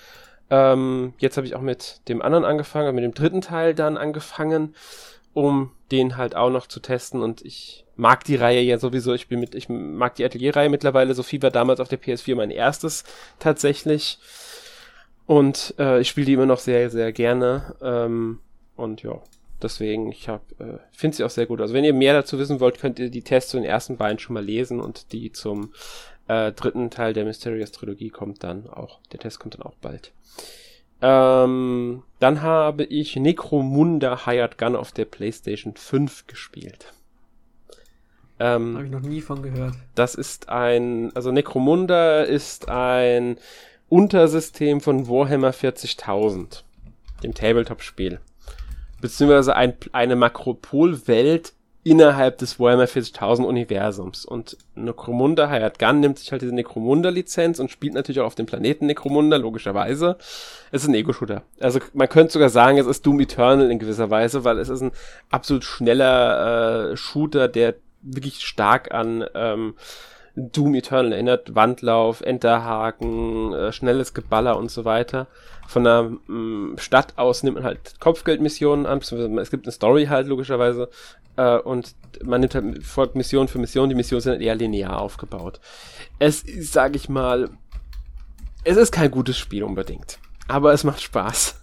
Ähm, 0.51 1.15
jetzt 1.19 1.37
habe 1.37 1.47
ich 1.47 1.55
auch 1.55 1.63
mit 1.63 2.01
dem 2.09 2.21
anderen 2.21 2.45
angefangen, 2.45 2.95
mit 2.95 3.05
dem 3.05 3.15
dritten 3.15 3.41
Teil 3.41 3.75
dann 3.75 3.97
angefangen, 3.97 4.75
um 5.35 5.73
den 5.91 6.17
halt 6.17 6.35
auch 6.35 6.51
noch 6.51 6.67
zu 6.67 6.81
testen 6.81 7.23
und 7.23 7.45
ich 7.45 7.85
mag 7.97 8.25
die 8.25 8.37
Reihe 8.37 8.63
ja 8.63 8.79
sowieso. 8.79 9.13
Ich 9.15 9.29
bin 9.29 9.41
mit, 9.41 9.55
ich 9.55 9.69
mag 9.69 10.15
die 10.15 10.25
Atelier-Reihe 10.25 10.69
mittlerweile. 10.69 11.15
Sophie 11.15 11.43
war 11.43 11.51
damals 11.51 11.81
auf 11.81 11.89
der 11.89 12.01
PS4 12.01 12.35
mein 12.37 12.51
erstes 12.51 13.05
tatsächlich. 13.39 14.19
Und 15.27 15.75
äh, 15.79 16.01
ich 16.01 16.09
spiele 16.09 16.27
die 16.27 16.33
immer 16.35 16.47
noch 16.47 16.59
sehr, 16.59 16.91
sehr 16.91 17.13
gerne. 17.13 17.77
Ähm, 17.83 18.41
und 18.77 19.03
ja, 19.03 19.21
deswegen, 19.63 20.11
ich 20.11 20.29
hab, 20.29 20.43
äh, 20.61 20.79
finde 20.93 21.17
sie 21.17 21.25
auch 21.25 21.31
sehr 21.31 21.47
gut. 21.47 21.61
Also 21.61 21.75
wenn 21.75 21.85
ihr 21.85 21.95
mehr 21.95 22.15
dazu 22.15 22.39
wissen 22.39 22.61
wollt, 22.61 22.79
könnt 22.79 22.99
ihr 22.99 23.11
die 23.11 23.23
Tests 23.23 23.51
zu 23.51 23.57
den 23.57 23.65
ersten 23.65 23.97
beiden 23.97 24.19
schon 24.19 24.35
mal 24.35 24.45
lesen 24.45 24.81
und 24.81 25.13
die 25.13 25.33
zum 25.33 25.73
äh, 26.29 26.53
dritten 26.53 26.91
Teil 26.91 27.13
der 27.13 27.25
Mysterious 27.25 27.73
Trilogie 27.73 28.11
kommt 28.11 28.43
dann 28.43 28.69
auch. 28.69 28.99
Der 29.13 29.21
Test 29.21 29.41
kommt 29.41 29.55
dann 29.55 29.63
auch 29.63 29.77
bald. 29.81 30.13
Ähm, 31.07 32.03
dann 32.19 32.41
habe 32.41 32.85
ich 32.85 33.15
Necromunda 33.17 34.25
Hired 34.25 34.57
Gun 34.57 34.75
auf 34.75 34.91
der 34.91 35.05
PlayStation 35.05 35.77
5 35.77 36.27
gespielt. 36.27 36.95
Ähm, 38.41 38.75
Habe 38.75 38.87
ich 38.87 38.91
noch 38.91 39.03
nie 39.03 39.21
von 39.21 39.43
gehört. 39.43 39.75
Das 39.95 40.15
ist 40.15 40.49
ein, 40.49 41.15
also 41.15 41.31
Necromunda 41.31 42.23
ist 42.23 42.71
ein 42.71 43.37
Untersystem 43.91 44.81
von 44.81 45.07
Warhammer 45.07 45.51
40.000, 45.51 46.63
dem 47.23 47.35
Tabletop-Spiel. 47.35 48.19
Beziehungsweise 49.03 49.55
ein, 49.57 49.75
eine 49.93 50.17
Makropolwelt 50.17 51.53
innerhalb 51.85 52.39
des 52.39 52.59
Warhammer 52.59 52.87
40.000 52.87 53.45
Universums. 53.45 54.25
Und 54.25 54.57
Necromunda 54.75 55.51
Hayat 55.51 55.79
Gun 55.79 56.01
nimmt 56.01 56.19
sich 56.19 56.33
halt 56.33 56.41
diese 56.41 56.55
Necromunda-Lizenz 56.55 57.61
und 57.61 57.71
spielt 57.71 57.93
natürlich 57.93 58.21
auch 58.21 58.27
auf 58.27 58.35
dem 58.35 58.47
Planeten 58.47 58.87
Necromunda, 58.87 59.37
logischerweise. 59.37 60.17
Es 60.73 60.83
ist 60.83 60.89
ein 60.89 60.95
Ego-Shooter. 60.95 61.43
Also 61.61 61.81
man 61.93 62.09
könnte 62.09 62.33
sogar 62.33 62.49
sagen, 62.49 62.79
es 62.79 62.87
ist 62.87 63.05
Doom 63.05 63.21
Eternal 63.21 63.71
in 63.71 63.79
gewisser 63.79 64.11
Weise, 64.11 64.45
weil 64.45 64.59
es 64.59 64.71
ist 64.71 64.81
ein 64.81 64.93
absolut 65.31 65.65
schneller 65.65 66.93
äh, 66.93 66.97
Shooter, 66.97 67.49
der 67.49 67.75
wirklich 68.01 68.41
stark 68.41 68.93
an 68.93 69.25
ähm, 69.35 69.75
Doom 70.37 70.75
Eternal 70.75 71.13
erinnert. 71.13 71.55
Wandlauf, 71.55 72.21
Enterhaken, 72.21 73.53
äh, 73.53 73.73
schnelles 73.73 74.15
Geballer 74.15 74.57
und 74.57 74.71
so 74.71 74.85
weiter. 74.85 75.27
Von 75.69 75.85
der 75.85 76.13
ähm, 76.29 76.77
Stadt 76.79 77.15
aus 77.17 77.43
nimmt 77.43 77.57
man 77.57 77.65
halt 77.65 78.01
Kopfgeldmissionen 78.01 78.87
an, 78.87 78.99
es 78.99 79.51
gibt 79.51 79.67
eine 79.67 79.73
Story 79.73 80.07
halt 80.07 80.27
logischerweise 80.27 80.89
äh, 81.37 81.59
und 81.59 81.95
man 82.23 82.41
nimmt 82.41 82.55
halt, 82.55 82.85
folgt 82.85 83.17
Mission 83.17 83.49
für 83.49 83.59
Mission. 83.59 83.89
Die 83.89 83.95
Missionen 83.95 84.21
sind 84.23 84.41
eher 84.41 84.55
linear 84.55 85.01
aufgebaut. 85.01 85.61
Es 86.19 86.43
ist, 86.43 86.73
sag 86.73 86.97
ich 86.97 87.09
mal, 87.09 87.51
es 88.65 88.77
ist 88.77 88.93
kein 88.93 89.11
gutes 89.11 89.39
Spiel 89.39 89.63
unbedingt, 89.63 90.19
aber 90.49 90.73
es 90.73 90.85
macht 90.85 91.03
Spaß. 91.03 91.61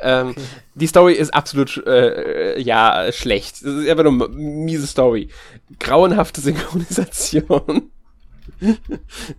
Ähm, 0.00 0.30
okay. 0.30 0.42
Die 0.74 0.86
Story 0.86 1.14
ist 1.14 1.34
absolut, 1.34 1.82
äh, 1.86 2.60
ja, 2.60 3.10
schlecht. 3.12 3.64
Das 3.64 3.74
ist 3.74 3.88
einfach 3.88 4.04
nur 4.04 4.28
eine 4.28 4.36
miese 4.36 4.86
Story. 4.86 5.28
Grauenhafte 5.78 6.40
Synchronisation. 6.40 7.90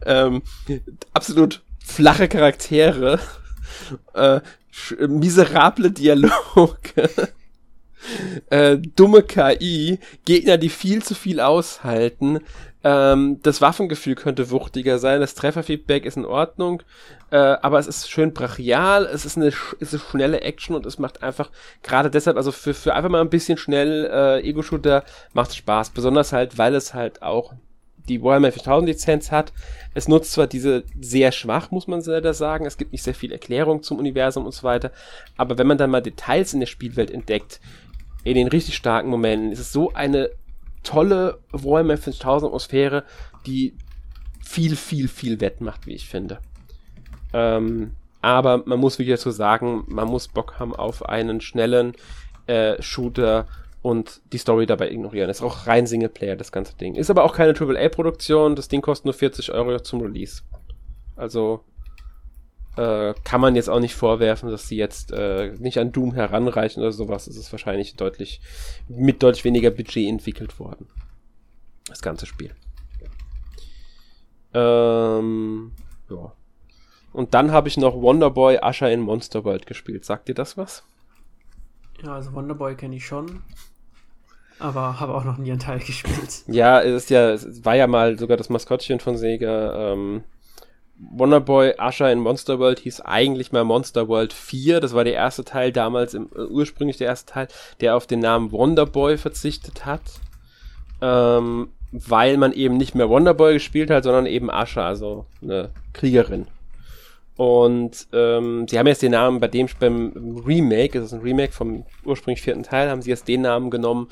ähm, 0.06 0.42
absolut 1.14 1.62
flache 1.84 2.28
Charaktere. 2.28 3.20
Äh, 4.14 4.42
miserable 5.08 5.92
Dialoge. 5.92 7.10
äh, 8.50 8.78
dumme 8.78 9.24
KI, 9.24 10.00
Gegner, 10.26 10.58
die 10.58 10.70
viel 10.70 11.04
zu 11.04 11.16
viel 11.16 11.40
aushalten. 11.40 12.40
Ähm, 12.82 13.40
das 13.44 13.60
Waffengefühl 13.60 14.16
könnte 14.16 14.52
wuchtiger 14.52 15.00
sein, 15.00 15.20
das 15.20 15.36
Trefferfeedback 15.36 16.06
ist 16.06 16.16
in 16.16 16.26
Ordnung, 16.26 16.82
äh, 17.30 17.36
aber 17.36 17.78
es 17.78 17.88
ist 17.88 18.10
schön 18.10 18.34
brachial, 18.34 19.06
es 19.06 19.26
ist 19.26 19.36
eine, 19.36 19.52
es 19.82 19.94
ist 19.94 20.10
schnelle 20.10 20.42
Action 20.42 20.76
und 20.78 20.86
es 20.86 20.98
macht 20.98 21.22
einfach, 21.22 21.52
gerade 21.84 22.10
deshalb, 22.10 22.38
also 22.38 22.54
für, 22.54 22.74
für 22.74 22.96
einfach 22.96 23.10
mal 23.10 23.20
ein 23.20 23.30
bisschen 23.30 23.58
schnell 23.58 24.10
äh, 24.10 24.48
Ego-Shooter 24.48 25.04
macht 25.34 25.54
Spaß, 25.54 25.90
besonders 25.90 26.32
halt, 26.32 26.58
weil 26.58 26.74
es 26.74 26.94
halt 26.94 27.22
auch 27.22 27.54
die 28.08 28.24
Warhammer 28.24 28.52
4000 28.52 28.88
Lizenz 28.88 29.32
hat. 29.32 29.54
Es 29.94 30.08
nutzt 30.08 30.32
zwar 30.32 30.48
diese 30.48 30.84
sehr 31.00 31.32
schwach, 31.32 31.72
muss 31.72 31.86
man 31.86 32.02
leider 32.02 32.34
sagen, 32.34 32.66
es 32.66 32.78
gibt 32.78 32.92
nicht 32.92 33.04
sehr 33.04 33.14
viel 33.14 33.32
Erklärung 33.32 33.84
zum 33.84 34.00
Universum 34.00 34.46
und 34.46 34.54
so 34.54 34.64
weiter, 34.64 34.92
aber 35.36 35.58
wenn 35.58 35.68
man 35.68 35.78
dann 35.78 35.92
mal 35.92 36.02
Details 36.02 36.54
in 36.54 36.62
der 36.62 36.68
Spielwelt 36.68 37.12
entdeckt, 37.12 37.60
in 38.24 38.36
den 38.36 38.48
richtig 38.48 38.76
starken 38.76 39.10
Momenten, 39.10 39.52
ist 39.52 39.60
es 39.60 39.72
so 39.72 39.94
eine 39.94 40.30
tolle 40.84 41.40
Warhammer 41.52 41.98
4000 41.98 42.50
Atmosphäre, 42.50 43.04
die 43.46 43.76
viel, 44.44 44.76
viel, 44.76 45.08
viel 45.08 45.42
wettmacht, 45.42 45.86
wie 45.86 45.94
ich 45.94 46.08
finde. 46.08 46.40
Ähm, 47.34 47.92
aber 48.22 48.64
man 48.66 48.80
muss 48.80 49.00
wirklich 49.00 49.16
dazu 49.16 49.32
sagen, 49.32 49.84
man 49.88 50.08
muss 50.08 50.28
Bock 50.28 50.60
haben 50.60 50.76
auf 50.76 51.08
einen 51.08 51.42
schnellen 51.42 51.94
äh, 52.48 52.82
Shooter 52.82 53.46
und 53.82 54.22
die 54.34 54.38
Story 54.38 54.66
dabei 54.66 54.92
ignorieren. 54.92 55.30
Ist 55.30 55.42
auch 55.42 55.68
rein 55.68 55.88
Singleplayer, 55.88 56.36
das 56.36 56.52
ganze 56.52 56.76
Ding. 56.76 56.96
Ist 56.96 57.10
aber 57.10 57.24
auch 57.24 57.34
keine 57.34 57.54
AAA-Produktion, 57.58 58.56
das 58.56 58.68
Ding 58.68 58.82
kostet 58.82 59.06
nur 59.06 59.14
40 59.14 59.52
Euro 59.52 59.80
zum 59.80 60.02
Release. 60.02 60.42
Also 61.16 61.64
äh, 62.80 63.14
kann 63.26 63.42
man 63.42 63.56
jetzt 63.56 63.70
auch 63.70 63.82
nicht 63.82 63.96
vorwerfen, 63.96 64.50
dass 64.50 64.70
sie 64.70 64.78
jetzt 64.78 65.12
äh, 65.12 65.54
nicht 65.58 65.80
an 65.80 65.92
Doom 65.92 66.14
heranreichen 66.14 66.82
oder 66.82 66.94
sowas. 66.94 67.28
Es 67.28 67.36
ist 67.36 67.52
wahrscheinlich 67.52 67.96
deutlich 67.96 68.40
mit 68.88 69.22
deutlich 69.22 69.44
weniger 69.44 69.70
Budget 69.70 70.08
entwickelt 70.08 70.60
worden. 70.60 70.88
Das 71.88 72.02
ganze 72.02 72.26
Spiel. 72.26 72.52
Ähm, 74.54 75.74
ja. 76.10 76.32
Und 77.12 77.34
dann 77.34 77.52
habe 77.52 77.68
ich 77.68 77.76
noch 77.76 77.96
Wonderboy 77.96 78.60
Usher 78.64 78.92
in 78.92 79.02
Monster 79.02 79.44
World 79.44 79.66
gespielt. 79.66 80.06
Sagt 80.06 80.30
dir 80.30 80.36
das 80.36 80.58
was? 80.58 80.84
Ja, 82.02 82.16
also 82.16 82.34
Wonderboy 82.34 82.76
kenne 82.76 82.96
ich 82.96 83.06
schon. 83.06 83.44
Aber 84.58 85.02
habe 85.02 85.16
auch 85.16 85.26
noch 85.26 85.38
nie 85.38 85.52
einen 85.52 85.60
Teil 85.60 85.80
gespielt. 85.86 86.44
Ja, 86.48 86.82
es 86.82 87.04
ist 87.04 87.10
ja, 87.10 87.32
es 87.32 87.66
war 87.66 87.76
ja 87.76 87.88
mal 87.88 88.18
sogar 88.18 88.38
das 88.38 88.50
Maskottchen 88.50 89.02
von 89.02 89.18
Sega. 89.18 89.92
Ähm, 89.92 90.24
Wonderboy 91.00 91.76
Usher 91.80 92.12
in 92.12 92.20
Monster 92.20 92.60
World 92.60 92.80
hieß 92.80 93.02
eigentlich 93.02 93.52
mal 93.52 93.64
Monster 93.64 94.08
World 94.08 94.34
4. 94.34 94.82
Das 94.82 94.94
war 94.94 95.04
der 95.04 95.14
erste 95.14 95.46
Teil 95.46 95.72
damals, 95.72 96.14
im, 96.14 96.30
äh, 96.36 96.42
ursprünglich 96.42 96.98
der 96.98 97.08
erste 97.08 97.32
Teil, 97.32 97.48
der 97.80 97.96
auf 97.96 98.06
den 98.06 98.20
Namen 98.20 98.52
Wonderboy 98.52 99.18
verzichtet 99.18 99.86
hat. 99.86 100.02
Ähm, 101.02 101.70
weil 101.92 102.38
man 102.38 102.54
eben 102.54 102.78
nicht 102.78 102.96
mehr 102.96 103.10
Wonderboy 103.10 103.54
gespielt 103.54 103.90
hat, 103.90 104.04
sondern 104.04 104.26
eben 104.26 104.50
Usher, 104.50 104.84
also 104.84 105.26
eine 105.42 105.72
Kriegerin. 105.94 106.48
Und 107.36 108.08
ähm, 108.12 108.68
sie 108.68 108.78
haben 108.78 108.88
jetzt 108.88 109.02
den 109.02 109.14
Namen 109.14 109.40
bei 109.40 109.48
dem 109.48 109.68
beim 109.80 110.44
Remake, 110.46 111.00
es 111.00 111.06
ist 111.06 111.14
ein 111.14 111.22
Remake 111.22 111.54
vom 111.54 111.86
ursprünglich 112.04 112.42
vierten 112.42 112.64
Teil, 112.64 112.90
haben 112.90 113.02
sie 113.02 113.10
jetzt 113.10 113.30
den 113.30 113.42
Namen 113.42 113.70
genommen, 113.70 114.10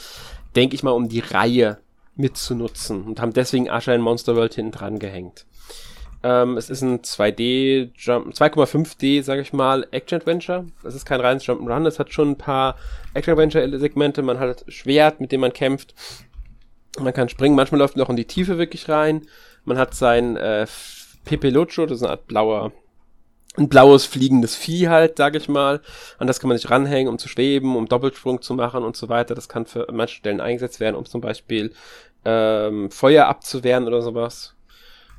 denke 0.56 0.76
ich 0.76 0.84
mal, 0.84 0.92
um 0.92 1.10
die 1.10 1.20
Reihe 1.20 1.78
mitzunutzen 2.16 3.04
und 3.04 3.20
haben 3.20 3.34
deswegen 3.34 3.70
Usher 3.70 3.94
in 3.94 4.02
Monster 4.02 4.36
World 4.36 4.54
hinten 4.54 4.72
dran 4.72 4.98
gehängt. 4.98 5.46
Ähm, 6.28 6.58
es 6.58 6.70
ist 6.70 6.82
ein 6.82 7.00
2D, 7.04 7.94
2,5D, 7.96 9.24
sage 9.24 9.40
ich 9.40 9.54
mal, 9.54 9.88
Action-Adventure. 9.92 10.66
Es 10.84 10.94
ist 10.94 11.06
kein 11.06 11.22
reines 11.22 11.46
Jump'n'Run, 11.46 11.88
es 11.88 12.00
hat 12.00 12.12
schon 12.12 12.32
ein 12.32 12.38
paar 12.38 12.76
Action-Adventure-Segmente. 13.14 14.22
Man 14.24 14.38
hat 14.38 14.66
Schwert, 14.68 15.22
mit 15.22 15.32
dem 15.32 15.40
man 15.40 15.54
kämpft. 15.54 15.96
Man 17.00 17.14
kann 17.14 17.30
springen, 17.30 17.56
manchmal 17.56 17.80
läuft 17.80 17.96
man 17.96 18.06
auch 18.06 18.10
in 18.10 18.18
die 18.18 18.26
Tiefe 18.26 18.58
wirklich 18.58 18.90
rein. 18.90 19.22
Man 19.64 19.78
hat 19.78 19.94
sein 19.94 20.36
äh, 20.36 20.68
Pepelucho, 21.24 21.86
das 21.86 22.00
ist 22.00 22.04
eine 22.04 22.12
Art 22.12 22.28
blauer 22.28 22.74
ein 23.56 23.70
blaues 23.70 24.06
fliegendes 24.06 24.56
Vieh 24.56 24.88
halt, 24.88 25.18
sag 25.18 25.36
ich 25.36 25.50
mal. 25.50 25.82
An 26.20 26.28
das 26.28 26.40
kann 26.40 26.48
man 26.48 26.58
sich 26.58 26.70
ranhängen, 26.70 27.08
um 27.12 27.18
zu 27.18 27.28
schweben, 27.28 27.76
um 27.76 27.88
Doppelsprung 27.88 28.44
zu 28.44 28.54
machen 28.54 28.84
und 28.84 28.96
so 28.96 29.10
weiter. 29.10 29.34
Das 29.34 29.50
kann 29.50 29.66
für 29.66 29.88
manche 29.92 30.18
Stellen 30.18 30.42
eingesetzt 30.42 30.80
werden, 30.80 30.96
um 30.96 31.06
zum 31.06 31.22
Beispiel 31.22 31.74
ähm, 32.24 32.92
Feuer 32.92 33.26
abzuwehren 33.26 33.88
oder 33.88 34.04
sowas. 34.04 34.57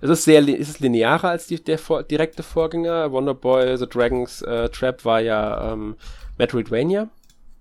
Es 0.01 0.11
ist 0.11 0.25
sehr, 0.25 0.41
es 0.47 0.69
ist 0.69 0.81
linearer 0.81 1.31
als 1.31 1.47
die, 1.47 1.63
der 1.63 1.79
vor, 1.79 2.03
direkte 2.03 2.43
Vorgänger. 2.43 3.11
Wonderboy, 3.11 3.77
The 3.77 3.89
Dragon's 3.89 4.43
äh, 4.43 4.69
Trap 4.69 5.05
war 5.05 5.21
ja 5.21 5.73
ähm, 5.73 5.97
Metroidvania. 6.39 7.09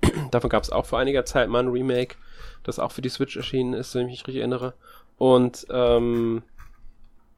Davon 0.31 0.49
gab 0.49 0.64
es 0.64 0.69
auch 0.69 0.85
vor 0.85 0.99
einiger 0.99 1.26
Zeit 1.26 1.49
mal 1.49 1.64
ein 1.64 1.69
Remake, 1.69 2.15
das 2.64 2.80
auch 2.80 2.91
für 2.91 3.01
die 3.01 3.09
Switch 3.09 3.35
erschienen 3.35 3.73
ist, 3.73 3.95
wenn 3.95 4.07
ich 4.07 4.11
mich 4.11 4.27
richtig 4.27 4.41
erinnere. 4.41 4.76
Und 5.18 5.65
ähm, 5.72 6.43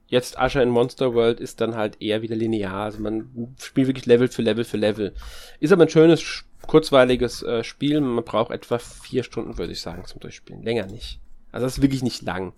jetzt 0.07 0.37
Usher 0.37 0.61
in 0.61 0.69
Monster 0.69 1.13
World 1.13 1.39
ist 1.39 1.61
dann 1.61 1.75
halt 1.75 2.01
eher 2.01 2.21
wieder 2.21 2.35
linear. 2.35 2.83
Also 2.83 2.99
man 2.99 3.55
spielt 3.61 3.87
wirklich 3.87 4.05
Level 4.05 4.27
für 4.27 4.41
Level 4.41 4.65
für 4.65 4.77
Level. 4.77 5.13
Ist 5.61 5.71
aber 5.71 5.83
ein 5.83 5.89
schönes, 5.89 6.43
kurzweiliges 6.67 7.41
äh, 7.43 7.63
Spiel. 7.63 8.01
Man 8.01 8.25
braucht 8.25 8.51
etwa 8.51 8.79
vier 8.79 9.23
Stunden, 9.23 9.57
würde 9.57 9.71
ich 9.71 9.81
sagen, 9.81 10.03
zum 10.05 10.19
Durchspielen. 10.19 10.63
Länger 10.63 10.87
nicht. 10.87 11.21
Also 11.51 11.65
das 11.65 11.77
ist 11.77 11.81
wirklich 11.81 12.03
nicht 12.03 12.21
lang. 12.21 12.53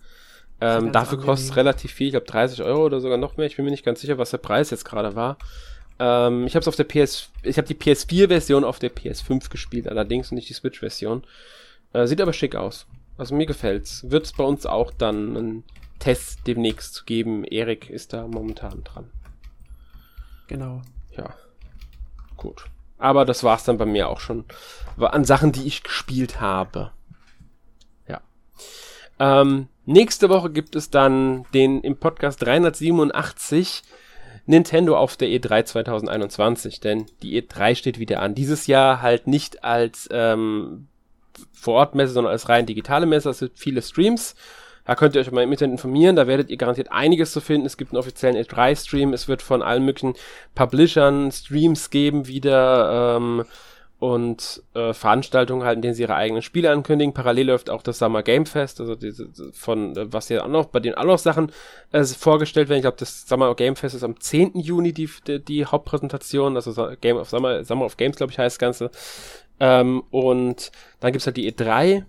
Ähm, 0.62 0.92
dafür 0.92 1.20
kostet 1.20 1.50
es 1.50 1.56
relativ 1.58 1.92
viel, 1.92 2.08
ich 2.08 2.14
glaube 2.14 2.28
30 2.28 2.62
Euro 2.62 2.86
oder 2.86 3.02
sogar 3.02 3.18
noch 3.18 3.36
mehr. 3.36 3.48
Ich 3.48 3.56
bin 3.56 3.66
mir 3.66 3.72
nicht 3.72 3.84
ganz 3.84 4.00
sicher, 4.00 4.20
was 4.20 4.30
der 4.30 4.38
Preis 4.38 4.70
jetzt 4.70 4.86
gerade 4.86 5.16
war. 5.16 5.38
Ähm, 6.00 6.46
ich 6.46 6.56
habe 6.56 6.62
es 6.62 6.68
auf 6.68 6.76
der 6.76 6.84
PS, 6.84 7.30
ich 7.42 7.58
habe 7.58 7.68
die 7.68 7.76
PS4-Version 7.76 8.64
auf 8.64 8.80
der 8.80 8.92
PS5 8.92 9.50
gespielt, 9.50 9.88
allerdings 9.88 10.32
nicht 10.32 10.50
die 10.50 10.54
Switch-Version. 10.54 11.24
Äh, 11.94 12.06
sieht 12.06 12.22
aber 12.22 12.34
schick 12.34 12.56
aus. 12.56 12.86
Also 13.18 13.36
mir 13.36 13.46
gefällt's. 13.46 14.10
Wird 14.10 14.26
es 14.26 14.34
bei 14.34 14.44
uns 14.44 14.66
auch 14.66 14.92
dann 14.92 15.36
einen 15.36 15.64
Test 16.00 16.48
demnächst 16.48 17.06
geben. 17.06 17.44
Erik 17.44 17.90
ist 17.90 18.14
da 18.14 18.28
momentan 18.28 18.84
dran. 18.84 19.10
Genau. 20.48 20.82
Ja. 21.16 21.36
Gut. 22.38 22.66
Aber 22.98 23.26
das 23.26 23.44
war's 23.44 23.64
dann 23.64 23.78
bei 23.78 23.86
mir 23.86 24.10
auch 24.10 24.20
schon. 24.20 24.46
An 24.98 25.26
Sachen, 25.26 25.52
die 25.52 25.66
ich 25.66 25.84
gespielt 25.84 26.42
habe. 26.42 26.92
Ja. 28.08 28.22
Ähm, 29.20 29.68
nächste 29.92 30.30
Woche 30.30 30.50
gibt 30.50 30.76
es 30.76 30.90
dann 30.90 31.46
den 31.54 31.82
im 31.82 31.98
Podcast 31.98 32.42
387 32.42 33.84
Nintendo 34.46 34.98
auf 34.98 35.18
der 35.18 35.30
E3 35.30 35.66
2021, 35.66 36.80
denn 36.80 37.06
die 37.22 37.42
E3 37.42 37.76
steht 37.76 38.00
wieder 38.00 38.22
an. 38.22 38.36
Dieses 38.36 38.68
Jahr 38.68 39.02
halt 39.02 39.28
nicht 39.28 39.64
als 39.64 40.10
ähm, 40.12 40.88
Vorortmesse, 41.54 42.14
sondern 42.14 42.32
als 42.32 42.50
rein 42.50 42.66
digitale 42.66 43.06
Messe. 43.06 43.30
Es 43.30 43.40
sind 43.40 43.52
viele 43.56 43.82
Streams 43.82 44.36
da 44.86 44.96
könnt 44.96 45.16
ihr 45.16 45.22
euch 45.22 45.32
mal 45.32 45.44
im 45.44 45.52
Internet 45.52 45.74
informieren, 45.74 46.16
da 46.16 46.28
werdet 46.28 46.50
ihr 46.50 46.58
garantiert 46.58 46.92
einiges 46.92 47.32
zu 47.32 47.40
finden. 47.40 47.68
Es 47.68 47.78
gibt 47.78 47.92
einen 47.92 48.00
offiziellen 48.00 48.36
E3-Stream, 48.36 49.14
es 49.14 49.28
wird 49.28 49.42
von 49.42 49.62
allen 49.62 49.86
möglichen 49.86 50.16
Publishern 50.56 51.32
Streams 51.32 51.90
geben 51.92 52.28
wieder 52.28 53.18
ähm, 53.18 53.46
und 54.02 54.64
äh, 54.74 54.94
Veranstaltungen 54.94 55.64
halt, 55.64 55.76
in 55.76 55.84
denen 55.84 55.94
sie 55.94 56.02
ihre 56.02 56.16
eigenen 56.16 56.42
Spiele 56.42 56.72
ankündigen. 56.72 57.14
Parallel 57.14 57.50
läuft 57.50 57.70
auch 57.70 57.84
das 57.84 58.00
Summer 58.00 58.24
Game 58.24 58.48
Fest, 58.48 58.82
also 58.82 58.96
diese, 58.96 59.30
von, 59.54 59.96
äh, 59.96 60.12
was 60.12 60.28
ja 60.30 60.44
auch 60.44 60.48
noch, 60.48 60.66
bei 60.66 60.80
denen 60.80 60.96
auch 60.96 61.04
noch 61.04 61.20
Sachen 61.20 61.52
äh, 61.92 62.04
vorgestellt 62.04 62.68
werden. 62.68 62.80
Ich 62.80 62.84
glaube, 62.84 62.98
das 62.98 63.28
Summer 63.28 63.54
Game 63.54 63.76
Fest 63.76 63.94
ist 63.94 64.04
am 64.04 64.20
10. 64.20 64.54
Juni 64.56 64.92
die, 64.92 65.08
die, 65.28 65.38
die 65.40 65.68
Hauptpräsentation, 65.68 66.56
also 66.56 66.74
Game 67.00 67.16
of 67.16 67.30
Summer, 67.30 67.64
Summer 67.64 67.86
of 67.86 67.96
Games, 67.96 68.18
glaube 68.18 68.32
ich, 68.32 68.40
heißt 68.40 68.56
das 68.56 68.60
Ganze. 68.60 68.90
Ähm, 69.60 70.02
und 70.10 70.72
dann 71.00 71.12
gibt's 71.12 71.28
halt 71.28 71.38
die 71.38 71.54
E3, 71.54 72.04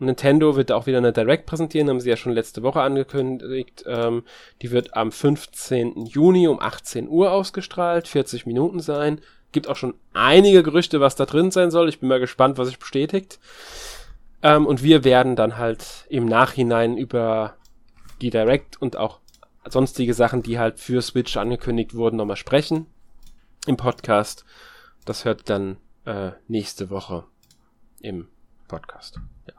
Nintendo 0.00 0.56
wird 0.56 0.72
auch 0.72 0.86
wieder 0.86 0.98
eine 0.98 1.12
Direct 1.12 1.46
präsentieren, 1.46 1.88
haben 1.88 2.00
sie 2.00 2.10
ja 2.10 2.16
schon 2.16 2.32
letzte 2.32 2.64
Woche 2.64 2.80
angekündigt. 2.80 3.84
Ähm, 3.86 4.24
die 4.60 4.72
wird 4.72 4.96
am 4.96 5.12
15. 5.12 6.06
Juni 6.06 6.48
um 6.48 6.60
18 6.60 7.08
Uhr 7.08 7.30
ausgestrahlt, 7.30 8.08
40 8.08 8.46
Minuten 8.46 8.80
sein. 8.80 9.20
Gibt 9.52 9.68
auch 9.68 9.76
schon 9.76 9.94
einige 10.12 10.62
Gerüchte, 10.62 11.00
was 11.00 11.16
da 11.16 11.24
drin 11.26 11.50
sein 11.50 11.70
soll. 11.70 11.88
Ich 11.88 12.00
bin 12.00 12.08
mal 12.08 12.20
gespannt, 12.20 12.58
was 12.58 12.68
sich 12.68 12.78
bestätigt. 12.78 13.38
Ähm, 14.42 14.66
und 14.66 14.82
wir 14.82 15.04
werden 15.04 15.36
dann 15.36 15.56
halt 15.56 16.06
im 16.08 16.26
Nachhinein 16.26 16.96
über 16.96 17.56
die 18.20 18.30
Direct 18.30 18.80
und 18.80 18.96
auch 18.96 19.20
sonstige 19.68 20.14
Sachen, 20.14 20.42
die 20.42 20.58
halt 20.58 20.78
für 20.78 21.02
Switch 21.02 21.36
angekündigt 21.36 21.94
wurden, 21.94 22.16
nochmal 22.16 22.36
sprechen 22.36 22.86
im 23.66 23.76
Podcast. 23.76 24.44
Das 25.04 25.24
hört 25.24 25.48
dann 25.50 25.76
äh, 26.04 26.32
nächste 26.46 26.90
Woche 26.90 27.24
im 28.00 28.28
Podcast. 28.66 29.20
Ja. 29.46 29.54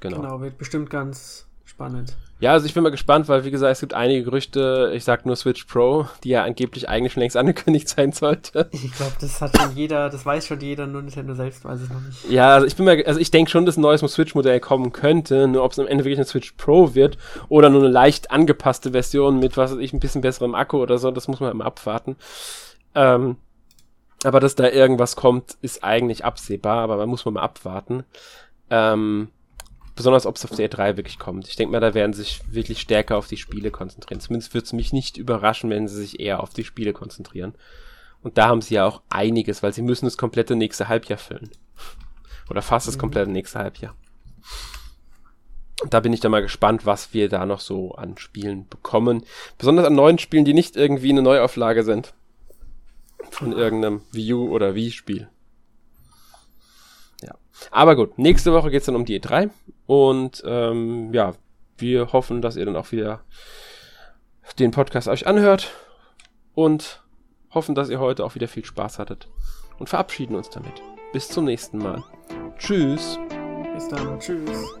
Genau. 0.00 0.16
Genau, 0.16 0.40
wird 0.40 0.58
bestimmt 0.58 0.90
ganz 0.90 1.46
spannend. 1.64 2.16
Ja, 2.40 2.52
also 2.52 2.64
ich 2.64 2.72
bin 2.72 2.82
mal 2.82 2.88
gespannt, 2.88 3.28
weil 3.28 3.44
wie 3.44 3.50
gesagt, 3.50 3.72
es 3.72 3.80
gibt 3.80 3.92
einige 3.92 4.24
Gerüchte, 4.24 4.92
ich 4.94 5.04
sag 5.04 5.26
nur 5.26 5.36
Switch 5.36 5.64
Pro, 5.64 6.06
die 6.24 6.30
ja 6.30 6.42
angeblich 6.42 6.88
eigentlich 6.88 7.12
schon 7.12 7.20
längst 7.20 7.36
angekündigt 7.36 7.86
sein 7.86 8.12
sollte. 8.12 8.70
Ich 8.72 8.92
glaube, 8.92 9.12
das 9.20 9.42
hat 9.42 9.56
schon 9.56 9.76
jeder, 9.76 10.08
das 10.08 10.24
weiß 10.24 10.46
schon 10.46 10.58
jeder, 10.60 10.86
nur 10.86 11.02
Nintendo 11.02 11.34
selbst 11.34 11.66
weiß 11.66 11.82
es 11.82 11.90
noch 11.90 12.00
nicht. 12.00 12.30
Ja, 12.30 12.54
also 12.54 12.66
ich 12.66 12.76
bin 12.76 12.86
mal, 12.86 13.02
also 13.04 13.20
ich 13.20 13.30
denke 13.30 13.50
schon, 13.50 13.66
dass 13.66 13.76
ein 13.76 13.82
neues 13.82 14.00
Switch-Modell 14.00 14.58
kommen 14.58 14.92
könnte, 14.92 15.48
nur 15.48 15.62
ob 15.62 15.72
es 15.72 15.78
am 15.78 15.86
Ende 15.86 16.04
wirklich 16.04 16.18
eine 16.18 16.26
Switch 16.26 16.52
Pro 16.52 16.94
wird 16.94 17.18
oder 17.50 17.68
nur 17.68 17.82
eine 17.82 17.90
leicht 17.90 18.30
angepasste 18.30 18.92
Version 18.92 19.38
mit, 19.38 19.58
was 19.58 19.72
weiß 19.72 19.78
ich, 19.78 19.92
ein 19.92 20.00
bisschen 20.00 20.22
besserem 20.22 20.54
Akku 20.54 20.78
oder 20.78 20.96
so, 20.96 21.10
das 21.10 21.28
muss 21.28 21.40
man 21.40 21.50
immer 21.50 21.66
abwarten. 21.66 22.16
Ähm, 22.94 23.36
aber 24.24 24.40
dass 24.40 24.54
da 24.54 24.68
irgendwas 24.68 25.14
kommt, 25.14 25.58
ist 25.60 25.84
eigentlich 25.84 26.24
absehbar, 26.24 26.78
aber 26.78 26.96
man 26.96 27.08
muss 27.10 27.26
man 27.26 27.34
mal 27.34 27.42
abwarten. 27.42 28.04
Ähm, 28.70 29.28
Besonders, 30.00 30.24
ob 30.24 30.36
es 30.36 30.46
auf 30.46 30.56
der 30.56 30.70
E3 30.70 30.96
wirklich 30.96 31.18
kommt. 31.18 31.46
Ich 31.46 31.56
denke 31.56 31.72
mal, 31.72 31.80
da 31.80 31.92
werden 31.92 32.14
sie 32.14 32.22
sich 32.22 32.40
wirklich 32.50 32.80
stärker 32.80 33.18
auf 33.18 33.26
die 33.26 33.36
Spiele 33.36 33.70
konzentrieren. 33.70 34.18
Zumindest 34.18 34.54
würde 34.54 34.64
es 34.64 34.72
mich 34.72 34.94
nicht 34.94 35.18
überraschen, 35.18 35.68
wenn 35.68 35.88
sie 35.88 35.96
sich 36.00 36.20
eher 36.20 36.42
auf 36.42 36.54
die 36.54 36.64
Spiele 36.64 36.94
konzentrieren. 36.94 37.54
Und 38.22 38.38
da 38.38 38.48
haben 38.48 38.62
sie 38.62 38.76
ja 38.76 38.86
auch 38.86 39.02
einiges, 39.10 39.62
weil 39.62 39.74
sie 39.74 39.82
müssen 39.82 40.06
das 40.06 40.16
komplette 40.16 40.56
nächste 40.56 40.88
Halbjahr 40.88 41.18
füllen. 41.18 41.50
Oder 42.48 42.62
fast 42.62 42.88
das 42.88 42.96
mhm. 42.96 43.00
komplette 43.00 43.30
nächste 43.30 43.58
Halbjahr. 43.58 43.94
Da 45.90 46.00
bin 46.00 46.14
ich 46.14 46.20
dann 46.20 46.30
mal 46.30 46.40
gespannt, 46.40 46.86
was 46.86 47.12
wir 47.12 47.28
da 47.28 47.44
noch 47.44 47.60
so 47.60 47.92
an 47.92 48.16
Spielen 48.16 48.66
bekommen. 48.70 49.26
Besonders 49.58 49.84
an 49.84 49.96
neuen 49.96 50.18
Spielen, 50.18 50.46
die 50.46 50.54
nicht 50.54 50.76
irgendwie 50.76 51.10
eine 51.10 51.20
Neuauflage 51.20 51.84
sind. 51.84 52.14
Von 53.30 53.52
irgendeinem 53.52 54.00
Wii 54.12 54.32
U 54.32 54.48
oder 54.48 54.74
Wii-Spiel. 54.74 55.28
Aber 57.70 57.96
gut, 57.96 58.18
nächste 58.18 58.52
Woche 58.52 58.70
geht's 58.70 58.86
dann 58.86 58.96
um 58.96 59.04
die 59.04 59.20
E3 59.20 59.50
und 59.90 60.44
ähm, 60.46 61.12
ja, 61.12 61.32
wir 61.76 62.12
hoffen, 62.12 62.42
dass 62.42 62.54
ihr 62.54 62.64
dann 62.64 62.76
auch 62.76 62.92
wieder 62.92 63.24
den 64.56 64.70
Podcast 64.70 65.08
euch 65.08 65.26
anhört 65.26 65.72
und 66.54 67.02
hoffen, 67.52 67.74
dass 67.74 67.90
ihr 67.90 67.98
heute 67.98 68.24
auch 68.24 68.36
wieder 68.36 68.46
viel 68.46 68.64
Spaß 68.64 69.00
hattet 69.00 69.28
und 69.80 69.88
verabschieden 69.88 70.36
uns 70.36 70.48
damit. 70.48 70.74
Bis 71.12 71.26
zum 71.28 71.44
nächsten 71.44 71.78
Mal. 71.78 72.04
Tschüss. 72.56 73.18
Bis 73.74 73.88
dann. 73.88 74.20
Tschüss. 74.20 74.78